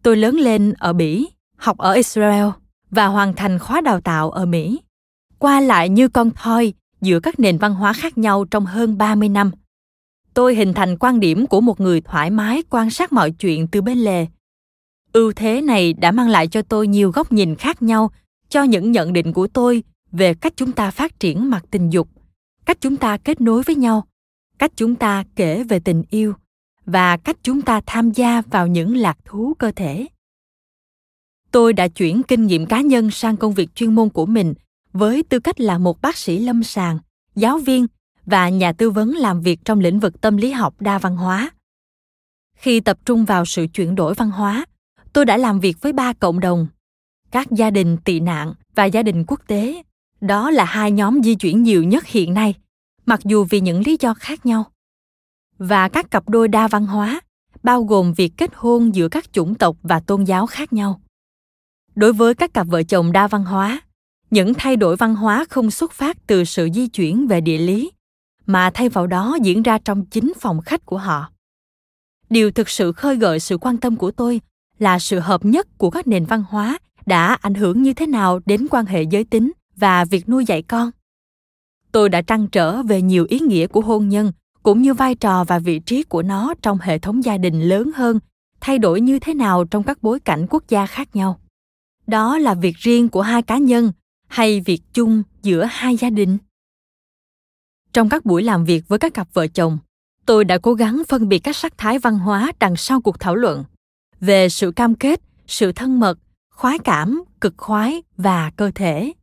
Tôi 0.03 0.17
lớn 0.17 0.35
lên 0.35 0.73
ở 0.77 0.93
bỉ, 0.93 1.27
học 1.57 1.77
ở 1.77 1.93
israel 1.93 2.45
và 2.91 3.05
hoàn 3.05 3.33
thành 3.33 3.59
khóa 3.59 3.81
đào 3.81 4.01
tạo 4.01 4.31
ở 4.31 4.45
mỹ 4.45 4.81
qua 5.39 5.59
lại 5.59 5.89
như 5.89 6.07
con 6.07 6.31
thoi 6.35 6.73
giữa 7.01 7.19
các 7.19 7.39
nền 7.39 7.57
văn 7.57 7.75
hóa 7.75 7.93
khác 7.93 8.17
nhau 8.17 8.45
trong 8.45 8.65
hơn 8.65 8.97
30 8.97 9.29
năm. 9.29 9.51
Tôi 10.33 10.55
hình 10.55 10.73
thành 10.73 10.97
quan 10.97 11.19
điểm 11.19 11.47
của 11.47 11.61
một 11.61 11.79
người 11.79 12.01
thoải 12.01 12.29
mái 12.29 12.63
quan 12.69 12.89
sát 12.89 13.13
mọi 13.13 13.31
chuyện 13.31 13.67
từ 13.67 13.81
bên 13.81 13.97
lề. 13.97 14.27
Ưu 15.13 15.33
thế 15.33 15.61
này 15.61 15.93
đã 15.93 16.11
mang 16.11 16.29
lại 16.29 16.47
cho 16.47 16.61
tôi 16.61 16.87
nhiều 16.87 17.11
góc 17.11 17.31
nhìn 17.31 17.55
khác 17.55 17.81
nhau 17.81 18.11
cho 18.49 18.63
những 18.63 18.91
nhận 18.91 19.13
định 19.13 19.33
của 19.33 19.47
tôi 19.47 19.83
về 20.11 20.33
cách 20.33 20.53
chúng 20.55 20.71
ta 20.71 20.91
phát 20.91 21.19
triển 21.19 21.49
mặt 21.49 21.65
tình 21.71 21.89
dục, 21.89 22.09
cách 22.65 22.77
chúng 22.81 22.97
ta 22.97 23.17
kết 23.17 23.41
nối 23.41 23.63
với 23.63 23.75
nhau 23.75 24.07
cách 24.59 24.71
chúng 24.75 24.95
ta 24.95 25.23
kể 25.35 25.63
về 25.63 25.79
tình 25.79 26.03
yêu 26.09 26.33
và 26.85 27.17
cách 27.17 27.37
chúng 27.43 27.61
ta 27.61 27.81
tham 27.85 28.11
gia 28.11 28.41
vào 28.41 28.67
những 28.67 28.95
lạc 28.95 29.17
thú 29.25 29.53
cơ 29.59 29.71
thể 29.75 30.07
tôi 31.55 31.73
đã 31.73 31.87
chuyển 31.87 32.23
kinh 32.23 32.47
nghiệm 32.47 32.65
cá 32.65 32.81
nhân 32.81 33.11
sang 33.11 33.37
công 33.37 33.53
việc 33.53 33.75
chuyên 33.75 33.95
môn 33.95 34.09
của 34.09 34.25
mình 34.25 34.53
với 34.93 35.23
tư 35.23 35.39
cách 35.39 35.59
là 35.59 35.77
một 35.77 36.01
bác 36.01 36.17
sĩ 36.17 36.39
lâm 36.39 36.63
sàng, 36.63 36.99
giáo 37.35 37.57
viên 37.57 37.87
và 38.25 38.49
nhà 38.49 38.73
tư 38.73 38.89
vấn 38.89 39.11
làm 39.11 39.41
việc 39.41 39.59
trong 39.65 39.79
lĩnh 39.79 39.99
vực 39.99 40.21
tâm 40.21 40.37
lý 40.37 40.51
học 40.51 40.81
đa 40.81 40.97
văn 40.97 41.17
hóa. 41.17 41.51
Khi 42.57 42.79
tập 42.79 42.97
trung 43.05 43.25
vào 43.25 43.45
sự 43.45 43.67
chuyển 43.73 43.95
đổi 43.95 44.13
văn 44.13 44.31
hóa, 44.31 44.65
tôi 45.13 45.25
đã 45.25 45.37
làm 45.37 45.59
việc 45.59 45.81
với 45.81 45.93
ba 45.93 46.13
cộng 46.13 46.39
đồng, 46.39 46.67
các 47.31 47.51
gia 47.51 47.69
đình 47.69 47.97
tị 47.97 48.19
nạn 48.19 48.53
và 48.75 48.85
gia 48.85 49.03
đình 49.03 49.23
quốc 49.27 49.41
tế. 49.47 49.83
Đó 50.21 50.51
là 50.51 50.65
hai 50.65 50.91
nhóm 50.91 51.23
di 51.23 51.35
chuyển 51.35 51.63
nhiều 51.63 51.83
nhất 51.83 52.05
hiện 52.05 52.33
nay, 52.33 52.53
mặc 53.05 53.19
dù 53.23 53.45
vì 53.49 53.59
những 53.59 53.81
lý 53.85 53.97
do 53.99 54.13
khác 54.13 54.45
nhau. 54.45 54.63
Và 55.57 55.89
các 55.89 56.11
cặp 56.11 56.29
đôi 56.29 56.47
đa 56.47 56.67
văn 56.67 56.85
hóa, 56.85 57.21
bao 57.63 57.83
gồm 57.83 58.13
việc 58.13 58.33
kết 58.37 58.49
hôn 58.53 58.95
giữa 58.95 59.07
các 59.07 59.33
chủng 59.33 59.55
tộc 59.55 59.77
và 59.83 59.99
tôn 59.99 60.23
giáo 60.23 60.47
khác 60.47 60.73
nhau 60.73 61.01
đối 61.95 62.13
với 62.13 62.35
các 62.35 62.53
cặp 62.53 62.67
vợ 62.67 62.83
chồng 62.83 63.11
đa 63.11 63.27
văn 63.27 63.45
hóa, 63.45 63.81
những 64.29 64.53
thay 64.53 64.75
đổi 64.75 64.95
văn 64.95 65.15
hóa 65.15 65.45
không 65.49 65.71
xuất 65.71 65.91
phát 65.91 66.17
từ 66.27 66.43
sự 66.43 66.69
di 66.73 66.87
chuyển 66.87 67.27
về 67.27 67.41
địa 67.41 67.57
lý, 67.57 67.91
mà 68.45 68.71
thay 68.73 68.89
vào 68.89 69.07
đó 69.07 69.37
diễn 69.41 69.63
ra 69.63 69.77
trong 69.77 70.05
chính 70.05 70.33
phòng 70.39 70.61
khách 70.61 70.85
của 70.85 70.97
họ. 70.97 71.29
Điều 72.29 72.51
thực 72.51 72.69
sự 72.69 72.91
khơi 72.91 73.15
gợi 73.15 73.39
sự 73.39 73.57
quan 73.57 73.77
tâm 73.77 73.95
của 73.95 74.11
tôi 74.11 74.41
là 74.79 74.99
sự 74.99 75.19
hợp 75.19 75.45
nhất 75.45 75.77
của 75.77 75.89
các 75.89 76.07
nền 76.07 76.25
văn 76.25 76.43
hóa 76.49 76.77
đã 77.05 77.37
ảnh 77.41 77.55
hưởng 77.55 77.83
như 77.83 77.93
thế 77.93 78.07
nào 78.07 78.39
đến 78.45 78.67
quan 78.71 78.85
hệ 78.85 79.03
giới 79.03 79.23
tính 79.23 79.51
và 79.75 80.05
việc 80.05 80.29
nuôi 80.29 80.45
dạy 80.45 80.61
con. 80.61 80.91
Tôi 81.91 82.09
đã 82.09 82.21
trăn 82.21 82.47
trở 82.47 82.83
về 82.83 83.01
nhiều 83.01 83.25
ý 83.29 83.39
nghĩa 83.39 83.67
của 83.67 83.81
hôn 83.81 84.09
nhân 84.09 84.31
cũng 84.63 84.81
như 84.81 84.93
vai 84.93 85.15
trò 85.15 85.43
và 85.43 85.59
vị 85.59 85.79
trí 85.79 86.03
của 86.03 86.23
nó 86.23 86.53
trong 86.61 86.77
hệ 86.81 86.99
thống 86.99 87.23
gia 87.23 87.37
đình 87.37 87.61
lớn 87.61 87.91
hơn, 87.95 88.19
thay 88.61 88.79
đổi 88.79 89.01
như 89.01 89.19
thế 89.19 89.33
nào 89.33 89.65
trong 89.65 89.83
các 89.83 89.97
bối 90.01 90.19
cảnh 90.19 90.47
quốc 90.49 90.63
gia 90.67 90.85
khác 90.85 91.15
nhau 91.15 91.39
đó 92.07 92.37
là 92.37 92.53
việc 92.53 92.77
riêng 92.77 93.09
của 93.09 93.21
hai 93.21 93.41
cá 93.41 93.57
nhân 93.57 93.91
hay 94.27 94.59
việc 94.59 94.81
chung 94.93 95.23
giữa 95.41 95.67
hai 95.69 95.97
gia 95.97 96.09
đình? 96.09 96.37
Trong 97.93 98.09
các 98.09 98.25
buổi 98.25 98.43
làm 98.43 98.65
việc 98.65 98.87
với 98.87 98.99
các 98.99 99.13
cặp 99.13 99.27
vợ 99.33 99.47
chồng, 99.47 99.77
tôi 100.25 100.45
đã 100.45 100.57
cố 100.57 100.73
gắng 100.73 101.01
phân 101.07 101.29
biệt 101.29 101.39
các 101.39 101.55
sắc 101.55 101.77
thái 101.77 101.99
văn 101.99 102.19
hóa 102.19 102.51
đằng 102.59 102.75
sau 102.75 103.01
cuộc 103.01 103.19
thảo 103.19 103.35
luận 103.35 103.63
về 104.19 104.49
sự 104.49 104.71
cam 104.71 104.95
kết, 104.95 105.21
sự 105.47 105.71
thân 105.71 105.99
mật, 105.99 106.19
khoái 106.51 106.79
cảm, 106.79 107.23
cực 107.41 107.53
khoái 107.57 108.03
và 108.17 108.51
cơ 108.55 108.71
thể. 108.75 109.13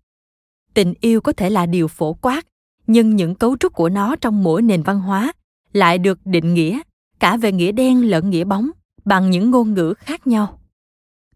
Tình 0.74 0.94
yêu 1.00 1.20
có 1.20 1.32
thể 1.32 1.50
là 1.50 1.66
điều 1.66 1.88
phổ 1.88 2.12
quát, 2.12 2.46
nhưng 2.86 3.16
những 3.16 3.34
cấu 3.34 3.56
trúc 3.56 3.72
của 3.74 3.88
nó 3.88 4.16
trong 4.16 4.42
mỗi 4.42 4.62
nền 4.62 4.82
văn 4.82 5.00
hóa 5.00 5.32
lại 5.72 5.98
được 5.98 6.18
định 6.24 6.54
nghĩa 6.54 6.80
cả 7.18 7.36
về 7.36 7.52
nghĩa 7.52 7.72
đen 7.72 8.10
lẫn 8.10 8.30
nghĩa 8.30 8.44
bóng 8.44 8.70
bằng 9.04 9.30
những 9.30 9.50
ngôn 9.50 9.74
ngữ 9.74 9.94
khác 9.98 10.26
nhau 10.26 10.58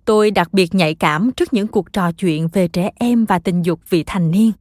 tôi 0.06 0.30
đặc 0.30 0.52
biệt 0.52 0.74
nhạy 0.74 0.94
cảm 0.94 1.32
trước 1.32 1.52
những 1.52 1.66
cuộc 1.66 1.92
trò 1.92 2.12
chuyện 2.12 2.48
về 2.52 2.68
trẻ 2.68 2.90
em 2.94 3.24
và 3.24 3.38
tình 3.38 3.62
dục 3.62 3.80
vị 3.90 4.04
thành 4.06 4.30
niên. 4.30 4.52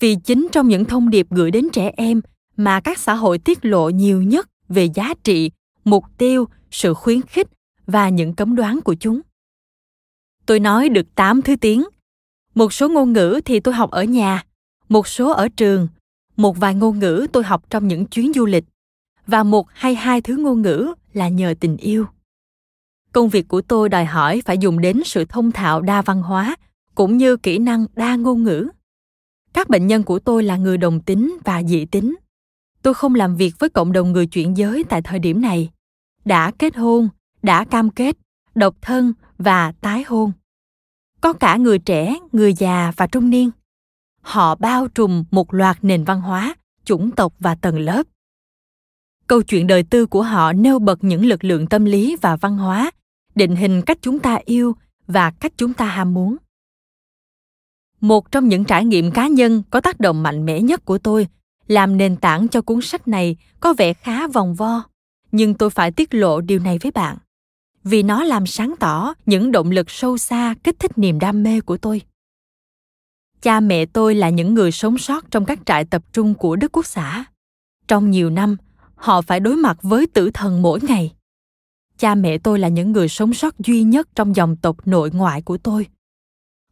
Vì 0.00 0.16
chính 0.16 0.48
trong 0.52 0.68
những 0.68 0.84
thông 0.84 1.10
điệp 1.10 1.26
gửi 1.30 1.50
đến 1.50 1.68
trẻ 1.72 1.92
em 1.96 2.20
mà 2.56 2.80
các 2.80 2.98
xã 2.98 3.14
hội 3.14 3.38
tiết 3.38 3.64
lộ 3.64 3.90
nhiều 3.90 4.22
nhất 4.22 4.48
về 4.68 4.84
giá 4.94 5.14
trị, 5.24 5.50
mục 5.84 6.04
tiêu, 6.18 6.48
sự 6.70 6.94
khuyến 6.94 7.22
khích 7.22 7.48
và 7.86 8.08
những 8.08 8.34
cấm 8.34 8.56
đoán 8.56 8.80
của 8.80 8.94
chúng. 8.94 9.20
Tôi 10.46 10.60
nói 10.60 10.88
được 10.88 11.14
8 11.14 11.42
thứ 11.42 11.56
tiếng. 11.56 11.84
Một 12.54 12.72
số 12.72 12.88
ngôn 12.88 13.12
ngữ 13.12 13.40
thì 13.44 13.60
tôi 13.60 13.74
học 13.74 13.90
ở 13.90 14.04
nhà, 14.04 14.44
một 14.88 15.08
số 15.08 15.32
ở 15.32 15.48
trường, 15.48 15.88
một 16.36 16.58
vài 16.58 16.74
ngôn 16.74 16.98
ngữ 16.98 17.26
tôi 17.32 17.44
học 17.44 17.70
trong 17.70 17.88
những 17.88 18.06
chuyến 18.06 18.32
du 18.32 18.46
lịch, 18.46 18.64
và 19.26 19.42
một 19.42 19.66
hay 19.70 19.94
hai 19.94 20.20
thứ 20.20 20.36
ngôn 20.36 20.62
ngữ 20.62 20.94
là 21.12 21.28
nhờ 21.28 21.54
tình 21.60 21.76
yêu 21.76 22.06
công 23.14 23.28
việc 23.28 23.48
của 23.48 23.60
tôi 23.60 23.88
đòi 23.88 24.04
hỏi 24.04 24.42
phải 24.44 24.58
dùng 24.58 24.80
đến 24.80 25.00
sự 25.04 25.24
thông 25.24 25.52
thạo 25.52 25.80
đa 25.80 26.02
văn 26.02 26.22
hóa, 26.22 26.56
cũng 26.94 27.16
như 27.16 27.36
kỹ 27.36 27.58
năng 27.58 27.86
đa 27.94 28.16
ngôn 28.16 28.42
ngữ. 28.42 28.68
Các 29.52 29.68
bệnh 29.68 29.86
nhân 29.86 30.02
của 30.02 30.18
tôi 30.18 30.42
là 30.42 30.56
người 30.56 30.78
đồng 30.78 31.00
tính 31.00 31.36
và 31.44 31.62
dị 31.62 31.84
tính. 31.84 32.16
Tôi 32.82 32.94
không 32.94 33.14
làm 33.14 33.36
việc 33.36 33.54
với 33.58 33.68
cộng 33.68 33.92
đồng 33.92 34.12
người 34.12 34.26
chuyển 34.26 34.56
giới 34.56 34.84
tại 34.84 35.02
thời 35.02 35.18
điểm 35.18 35.40
này. 35.40 35.70
Đã 36.24 36.50
kết 36.58 36.76
hôn, 36.76 37.08
đã 37.42 37.64
cam 37.64 37.90
kết, 37.90 38.16
độc 38.54 38.74
thân 38.82 39.12
và 39.38 39.72
tái 39.72 40.04
hôn. 40.06 40.32
Có 41.20 41.32
cả 41.32 41.56
người 41.56 41.78
trẻ, 41.78 42.18
người 42.32 42.54
già 42.54 42.92
và 42.96 43.06
trung 43.06 43.30
niên. 43.30 43.50
Họ 44.20 44.54
bao 44.54 44.88
trùm 44.88 45.24
một 45.30 45.54
loạt 45.54 45.78
nền 45.82 46.04
văn 46.04 46.20
hóa, 46.20 46.54
chủng 46.84 47.10
tộc 47.10 47.34
và 47.38 47.54
tầng 47.54 47.78
lớp. 47.78 48.02
Câu 49.26 49.42
chuyện 49.42 49.66
đời 49.66 49.82
tư 49.82 50.06
của 50.06 50.22
họ 50.22 50.52
nêu 50.52 50.78
bật 50.78 51.04
những 51.04 51.26
lực 51.26 51.44
lượng 51.44 51.66
tâm 51.66 51.84
lý 51.84 52.16
và 52.22 52.36
văn 52.36 52.56
hóa 52.56 52.90
định 53.34 53.56
hình 53.56 53.82
cách 53.82 53.98
chúng 54.02 54.18
ta 54.18 54.38
yêu 54.44 54.76
và 55.06 55.30
cách 55.30 55.52
chúng 55.56 55.74
ta 55.74 55.86
ham 55.86 56.14
muốn. 56.14 56.36
Một 58.00 58.32
trong 58.32 58.48
những 58.48 58.64
trải 58.64 58.84
nghiệm 58.84 59.10
cá 59.10 59.28
nhân 59.28 59.62
có 59.70 59.80
tác 59.80 60.00
động 60.00 60.22
mạnh 60.22 60.46
mẽ 60.46 60.60
nhất 60.60 60.84
của 60.84 60.98
tôi, 60.98 61.28
làm 61.66 61.96
nền 61.96 62.16
tảng 62.16 62.48
cho 62.48 62.62
cuốn 62.62 62.80
sách 62.80 63.08
này 63.08 63.36
có 63.60 63.74
vẻ 63.74 63.92
khá 63.94 64.26
vòng 64.26 64.54
vo, 64.54 64.82
nhưng 65.32 65.54
tôi 65.54 65.70
phải 65.70 65.90
tiết 65.90 66.14
lộ 66.14 66.40
điều 66.40 66.58
này 66.58 66.78
với 66.78 66.90
bạn, 66.90 67.16
vì 67.84 68.02
nó 68.02 68.22
làm 68.22 68.46
sáng 68.46 68.74
tỏ 68.80 69.14
những 69.26 69.52
động 69.52 69.70
lực 69.70 69.90
sâu 69.90 70.18
xa 70.18 70.54
kích 70.64 70.78
thích 70.78 70.98
niềm 70.98 71.18
đam 71.18 71.42
mê 71.42 71.60
của 71.60 71.76
tôi. 71.76 72.02
Cha 73.42 73.60
mẹ 73.60 73.86
tôi 73.86 74.14
là 74.14 74.28
những 74.28 74.54
người 74.54 74.72
sống 74.72 74.98
sót 74.98 75.30
trong 75.30 75.44
các 75.44 75.58
trại 75.66 75.84
tập 75.84 76.02
trung 76.12 76.34
của 76.34 76.56
đức 76.56 76.72
quốc 76.72 76.86
xã. 76.86 77.24
Trong 77.88 78.10
nhiều 78.10 78.30
năm, 78.30 78.56
họ 78.94 79.22
phải 79.22 79.40
đối 79.40 79.56
mặt 79.56 79.78
với 79.82 80.06
tử 80.06 80.30
thần 80.34 80.62
mỗi 80.62 80.80
ngày 80.82 81.12
cha 81.98 82.14
mẹ 82.14 82.38
tôi 82.38 82.58
là 82.58 82.68
những 82.68 82.92
người 82.92 83.08
sống 83.08 83.34
sót 83.34 83.58
duy 83.58 83.82
nhất 83.82 84.08
trong 84.14 84.36
dòng 84.36 84.56
tộc 84.56 84.86
nội 84.86 85.10
ngoại 85.10 85.42
của 85.42 85.58
tôi. 85.58 85.86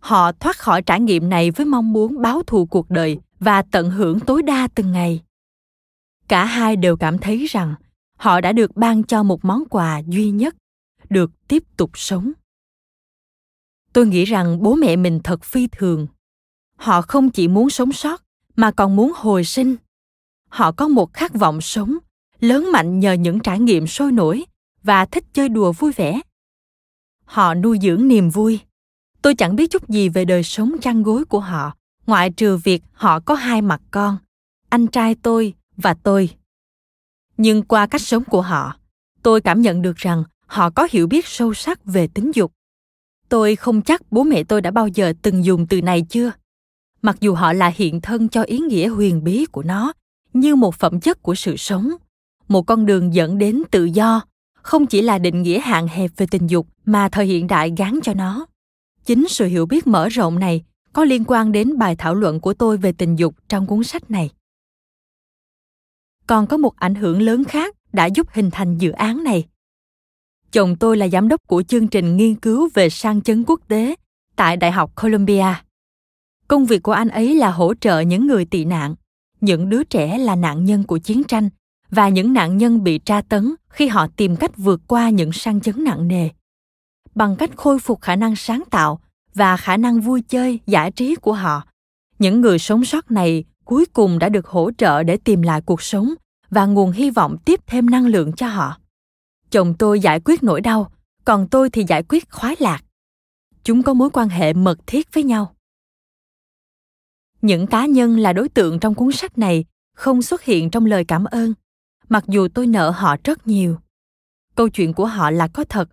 Họ 0.00 0.32
thoát 0.32 0.58
khỏi 0.58 0.82
trải 0.82 1.00
nghiệm 1.00 1.28
này 1.28 1.50
với 1.50 1.66
mong 1.66 1.92
muốn 1.92 2.22
báo 2.22 2.42
thù 2.46 2.66
cuộc 2.66 2.90
đời 2.90 3.18
và 3.40 3.62
tận 3.62 3.90
hưởng 3.90 4.20
tối 4.20 4.42
đa 4.42 4.68
từng 4.74 4.92
ngày. 4.92 5.22
Cả 6.28 6.44
hai 6.44 6.76
đều 6.76 6.96
cảm 6.96 7.18
thấy 7.18 7.46
rằng 7.46 7.74
họ 8.18 8.40
đã 8.40 8.52
được 8.52 8.76
ban 8.76 9.02
cho 9.02 9.22
một 9.22 9.44
món 9.44 9.64
quà 9.70 10.02
duy 10.06 10.30
nhất, 10.30 10.56
được 11.10 11.30
tiếp 11.48 11.62
tục 11.76 11.90
sống. 11.94 12.32
Tôi 13.92 14.06
nghĩ 14.06 14.24
rằng 14.24 14.62
bố 14.62 14.74
mẹ 14.74 14.96
mình 14.96 15.20
thật 15.24 15.44
phi 15.44 15.66
thường. 15.66 16.06
Họ 16.76 17.02
không 17.02 17.30
chỉ 17.30 17.48
muốn 17.48 17.70
sống 17.70 17.92
sót, 17.92 18.22
mà 18.56 18.70
còn 18.70 18.96
muốn 18.96 19.12
hồi 19.16 19.44
sinh. 19.44 19.76
Họ 20.48 20.72
có 20.72 20.88
một 20.88 21.12
khát 21.12 21.34
vọng 21.34 21.60
sống, 21.60 21.98
lớn 22.40 22.72
mạnh 22.72 23.00
nhờ 23.00 23.12
những 23.12 23.40
trải 23.40 23.58
nghiệm 23.58 23.86
sôi 23.86 24.12
nổi 24.12 24.44
và 24.82 25.04
thích 25.04 25.24
chơi 25.32 25.48
đùa 25.48 25.72
vui 25.72 25.92
vẻ. 25.92 26.20
Họ 27.24 27.54
nuôi 27.54 27.78
dưỡng 27.82 28.08
niềm 28.08 28.30
vui. 28.30 28.60
Tôi 29.22 29.34
chẳng 29.34 29.56
biết 29.56 29.70
chút 29.70 29.88
gì 29.88 30.08
về 30.08 30.24
đời 30.24 30.42
sống 30.42 30.72
chăn 30.80 31.02
gối 31.02 31.24
của 31.24 31.40
họ. 31.40 31.76
Ngoại 32.06 32.30
trừ 32.30 32.56
việc 32.56 32.82
họ 32.92 33.20
có 33.20 33.34
hai 33.34 33.62
mặt 33.62 33.80
con, 33.90 34.16
anh 34.68 34.86
trai 34.86 35.14
tôi 35.14 35.54
và 35.76 35.94
tôi. 35.94 36.30
Nhưng 37.36 37.62
qua 37.62 37.86
cách 37.86 38.00
sống 38.00 38.24
của 38.24 38.42
họ, 38.42 38.76
tôi 39.22 39.40
cảm 39.40 39.62
nhận 39.62 39.82
được 39.82 39.96
rằng 39.96 40.24
họ 40.46 40.70
có 40.70 40.88
hiểu 40.90 41.06
biết 41.06 41.26
sâu 41.26 41.54
sắc 41.54 41.84
về 41.84 42.06
tính 42.06 42.30
dục. 42.34 42.52
Tôi 43.28 43.56
không 43.56 43.82
chắc 43.82 44.12
bố 44.12 44.24
mẹ 44.24 44.44
tôi 44.44 44.60
đã 44.60 44.70
bao 44.70 44.88
giờ 44.88 45.12
từng 45.22 45.44
dùng 45.44 45.66
từ 45.66 45.82
này 45.82 46.06
chưa. 46.08 46.32
Mặc 47.02 47.16
dù 47.20 47.34
họ 47.34 47.52
là 47.52 47.72
hiện 47.74 48.00
thân 48.00 48.28
cho 48.28 48.42
ý 48.42 48.59
nghĩa 48.59 48.88
huyền 48.88 49.24
bí 49.24 49.46
của 49.46 49.62
nó, 49.62 49.92
như 50.33 50.57
một 50.57 50.74
phẩm 50.74 51.00
chất 51.00 51.22
của 51.22 51.35
sự 51.35 51.57
sống, 51.57 51.90
một 52.48 52.62
con 52.62 52.87
đường 52.87 53.14
dẫn 53.14 53.38
đến 53.38 53.62
tự 53.70 53.85
do 53.85 54.22
không 54.62 54.87
chỉ 54.87 55.03
là 55.03 55.18
định 55.18 55.42
nghĩa 55.42 55.61
hạn 55.61 55.88
hẹp 55.88 56.11
về 56.16 56.27
tình 56.31 56.46
dục 56.46 56.66
mà 56.85 57.09
thời 57.09 57.27
hiện 57.27 57.46
đại 57.46 57.72
gắn 57.77 57.98
cho 58.03 58.14
nó. 58.14 58.46
Chính 59.05 59.29
sự 59.29 59.46
hiểu 59.46 59.66
biết 59.66 59.87
mở 59.87 60.09
rộng 60.09 60.38
này 60.38 60.64
có 60.92 61.05
liên 61.05 61.25
quan 61.27 61.53
đến 61.53 61.79
bài 61.79 61.96
thảo 61.96 62.14
luận 62.14 62.40
của 62.40 62.55
tôi 62.55 62.77
về 62.77 62.92
tình 62.92 63.16
dục 63.16 63.35
trong 63.48 63.66
cuốn 63.66 63.85
sách 63.85 64.11
này. 64.11 64.31
Còn 66.27 66.46
có 66.46 66.57
một 66.57 66.77
ảnh 66.77 66.94
hưởng 66.94 67.22
lớn 67.22 67.44
khác 67.44 67.77
đã 67.92 68.07
giúp 68.07 68.27
hình 68.31 68.51
thành 68.51 68.79
dự 68.79 68.90
án 68.90 69.25
này. 69.25 69.46
Chồng 70.53 70.77
tôi 70.77 70.96
là 70.96 71.09
giám 71.09 71.29
đốc 71.29 71.40
của 71.46 71.62
chương 71.62 71.88
trình 71.88 72.16
nghiên 72.16 72.35
cứu 72.35 72.68
về 72.75 72.90
sang 72.90 73.22
chấn 73.22 73.44
quốc 73.46 73.61
tế 73.68 73.94
tại 74.37 74.57
đại 74.57 74.72
học 74.72 74.92
columbia. 75.03 75.55
Công 76.48 76.66
việc 76.66 76.83
của 76.83 76.92
anh 76.92 77.09
ấy 77.09 77.35
là 77.35 77.51
hỗ 77.51 77.75
trợ 77.75 78.01
những 78.01 78.27
người 78.27 78.44
tị 78.44 78.64
nạn, 78.64 78.94
những 79.40 79.68
đứa 79.68 79.85
trẻ 79.85 80.18
là 80.18 80.37
nạn 80.37 80.64
nhân 80.64 80.85
của 80.85 80.98
chiến 80.98 81.25
tranh 81.25 81.48
và 81.92 82.09
những 82.09 82.33
nạn 82.33 82.57
nhân 82.57 82.85
bị 82.85 82.98
tra 82.98 83.22
tấn 83.22 83.55
khi 83.68 83.88
họ 83.88 84.07
tìm 84.16 84.37
cách 84.37 84.57
vượt 84.57 84.81
qua 84.87 85.11
những 85.11 85.33
sang 85.33 85.61
chấn 85.61 85.85
nặng 85.85 86.09
nề. 86.09 86.28
Bằng 87.14 87.37
cách 87.37 87.50
khôi 87.57 87.78
phục 87.78 88.00
khả 88.00 88.16
năng 88.16 88.37
sáng 88.37 88.62
tạo 88.70 89.00
và 89.35 89.57
khả 89.57 89.76
năng 89.76 90.00
vui 90.00 90.22
chơi, 90.28 90.61
giải 90.66 90.90
trí 90.90 91.14
của 91.14 91.33
họ, 91.33 91.62
những 92.18 92.40
người 92.40 92.59
sống 92.59 92.85
sót 92.85 93.11
này 93.11 93.44
cuối 93.64 93.87
cùng 93.87 94.18
đã 94.18 94.28
được 94.28 94.46
hỗ 94.46 94.70
trợ 94.78 95.02
để 95.02 95.16
tìm 95.16 95.42
lại 95.42 95.61
cuộc 95.61 95.83
sống 95.83 96.14
và 96.50 96.66
nguồn 96.66 96.92
hy 96.92 97.11
vọng 97.11 97.37
tiếp 97.44 97.61
thêm 97.66 97.90
năng 97.90 98.07
lượng 98.07 98.33
cho 98.33 98.46
họ. 98.46 98.78
Chồng 99.50 99.74
tôi 99.78 100.00
giải 100.00 100.20
quyết 100.24 100.42
nỗi 100.42 100.61
đau, 100.61 100.92
còn 101.24 101.48
tôi 101.48 101.70
thì 101.70 101.85
giải 101.88 102.02
quyết 102.02 102.31
khoái 102.31 102.57
lạc. 102.59 102.85
Chúng 103.64 103.83
có 103.83 103.94
mối 103.94 104.11
quan 104.11 104.28
hệ 104.28 104.52
mật 104.52 104.78
thiết 104.87 105.14
với 105.14 105.24
nhau. 105.24 105.55
Những 107.42 107.66
cá 107.66 107.87
nhân 107.87 108.18
là 108.18 108.33
đối 108.33 108.48
tượng 108.48 108.81
trong 108.81 108.94
cuốn 108.94 109.12
sách 109.12 109.38
này 109.38 109.64
không 109.94 110.22
xuất 110.22 110.42
hiện 110.42 110.70
trong 110.70 110.87
lời 110.87 111.05
cảm 111.05 111.24
ơn 111.24 111.55
mặc 112.12 112.25
dù 112.29 112.48
tôi 112.48 112.66
nợ 112.66 112.90
họ 112.90 113.16
rất 113.25 113.46
nhiều. 113.46 113.79
Câu 114.55 114.68
chuyện 114.68 114.92
của 114.92 115.07
họ 115.07 115.31
là 115.31 115.48
có 115.48 115.64
thật, 115.64 115.88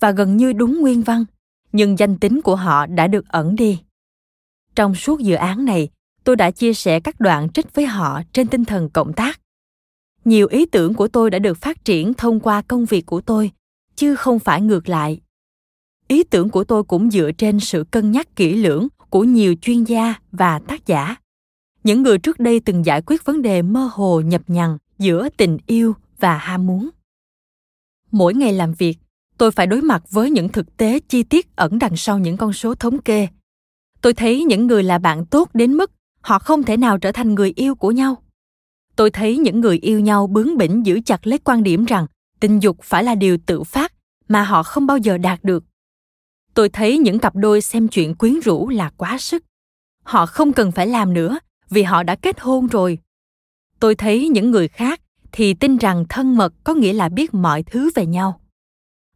và 0.00 0.10
gần 0.10 0.36
như 0.36 0.52
đúng 0.52 0.80
nguyên 0.80 1.02
văn, 1.02 1.24
nhưng 1.72 1.98
danh 1.98 2.18
tính 2.18 2.40
của 2.42 2.56
họ 2.56 2.86
đã 2.86 3.06
được 3.06 3.28
ẩn 3.28 3.56
đi. 3.56 3.80
Trong 4.74 4.94
suốt 4.94 5.20
dự 5.20 5.34
án 5.34 5.64
này, 5.64 5.88
tôi 6.24 6.36
đã 6.36 6.50
chia 6.50 6.74
sẻ 6.74 7.00
các 7.00 7.20
đoạn 7.20 7.48
trích 7.48 7.74
với 7.74 7.86
họ 7.86 8.22
trên 8.32 8.48
tinh 8.48 8.64
thần 8.64 8.90
cộng 8.90 9.12
tác. 9.12 9.40
Nhiều 10.24 10.46
ý 10.50 10.66
tưởng 10.66 10.94
của 10.94 11.08
tôi 11.08 11.30
đã 11.30 11.38
được 11.38 11.58
phát 11.58 11.84
triển 11.84 12.14
thông 12.14 12.40
qua 12.40 12.62
công 12.62 12.84
việc 12.84 13.06
của 13.06 13.20
tôi, 13.20 13.50
chứ 13.96 14.16
không 14.16 14.38
phải 14.38 14.60
ngược 14.60 14.88
lại. 14.88 15.20
Ý 16.08 16.24
tưởng 16.24 16.50
của 16.50 16.64
tôi 16.64 16.84
cũng 16.84 17.10
dựa 17.10 17.30
trên 17.38 17.60
sự 17.60 17.84
cân 17.90 18.10
nhắc 18.10 18.36
kỹ 18.36 18.54
lưỡng 18.54 18.88
của 19.10 19.24
nhiều 19.24 19.54
chuyên 19.60 19.84
gia 19.84 20.14
và 20.32 20.58
tác 20.58 20.86
giả. 20.86 21.16
Những 21.84 22.02
người 22.02 22.18
trước 22.18 22.40
đây 22.40 22.60
từng 22.60 22.86
giải 22.86 23.02
quyết 23.06 23.24
vấn 23.24 23.42
đề 23.42 23.62
mơ 23.62 23.90
hồ, 23.92 24.20
nhập 24.20 24.42
nhằng 24.46 24.78
giữa 25.04 25.28
tình 25.36 25.58
yêu 25.66 25.94
và 26.18 26.36
ham 26.38 26.66
muốn. 26.66 26.90
Mỗi 28.10 28.34
ngày 28.34 28.52
làm 28.52 28.74
việc, 28.74 28.98
tôi 29.38 29.50
phải 29.50 29.66
đối 29.66 29.82
mặt 29.82 30.02
với 30.10 30.30
những 30.30 30.48
thực 30.48 30.76
tế 30.76 31.00
chi 31.08 31.22
tiết 31.22 31.56
ẩn 31.56 31.78
đằng 31.78 31.96
sau 31.96 32.18
những 32.18 32.36
con 32.36 32.52
số 32.52 32.74
thống 32.74 32.98
kê. 32.98 33.28
Tôi 34.00 34.14
thấy 34.14 34.44
những 34.44 34.66
người 34.66 34.82
là 34.82 34.98
bạn 34.98 35.26
tốt 35.26 35.50
đến 35.54 35.74
mức 35.74 35.90
họ 36.20 36.38
không 36.38 36.62
thể 36.62 36.76
nào 36.76 36.98
trở 36.98 37.12
thành 37.12 37.34
người 37.34 37.52
yêu 37.56 37.74
của 37.74 37.90
nhau. 37.90 38.22
Tôi 38.96 39.10
thấy 39.10 39.38
những 39.38 39.60
người 39.60 39.78
yêu 39.78 40.00
nhau 40.00 40.26
bướng 40.26 40.56
bỉnh 40.56 40.86
giữ 40.86 41.00
chặt 41.06 41.26
lấy 41.26 41.38
quan 41.38 41.62
điểm 41.62 41.84
rằng 41.84 42.06
tình 42.40 42.62
dục 42.62 42.76
phải 42.82 43.04
là 43.04 43.14
điều 43.14 43.38
tự 43.46 43.62
phát 43.62 43.92
mà 44.28 44.42
họ 44.42 44.62
không 44.62 44.86
bao 44.86 44.98
giờ 44.98 45.18
đạt 45.18 45.44
được. 45.44 45.64
Tôi 46.54 46.68
thấy 46.68 46.98
những 46.98 47.18
cặp 47.18 47.36
đôi 47.36 47.60
xem 47.60 47.88
chuyện 47.88 48.14
quyến 48.14 48.40
rũ 48.40 48.68
là 48.68 48.90
quá 48.96 49.18
sức. 49.18 49.44
Họ 50.02 50.26
không 50.26 50.52
cần 50.52 50.72
phải 50.72 50.86
làm 50.86 51.14
nữa 51.14 51.38
vì 51.70 51.82
họ 51.82 52.02
đã 52.02 52.14
kết 52.14 52.40
hôn 52.40 52.66
rồi 52.66 52.98
tôi 53.84 53.94
thấy 53.94 54.28
những 54.28 54.50
người 54.50 54.68
khác 54.68 55.00
thì 55.32 55.54
tin 55.54 55.76
rằng 55.76 56.04
thân 56.08 56.36
mật 56.36 56.52
có 56.64 56.74
nghĩa 56.74 56.92
là 56.92 57.08
biết 57.08 57.34
mọi 57.34 57.62
thứ 57.62 57.90
về 57.94 58.06
nhau. 58.06 58.40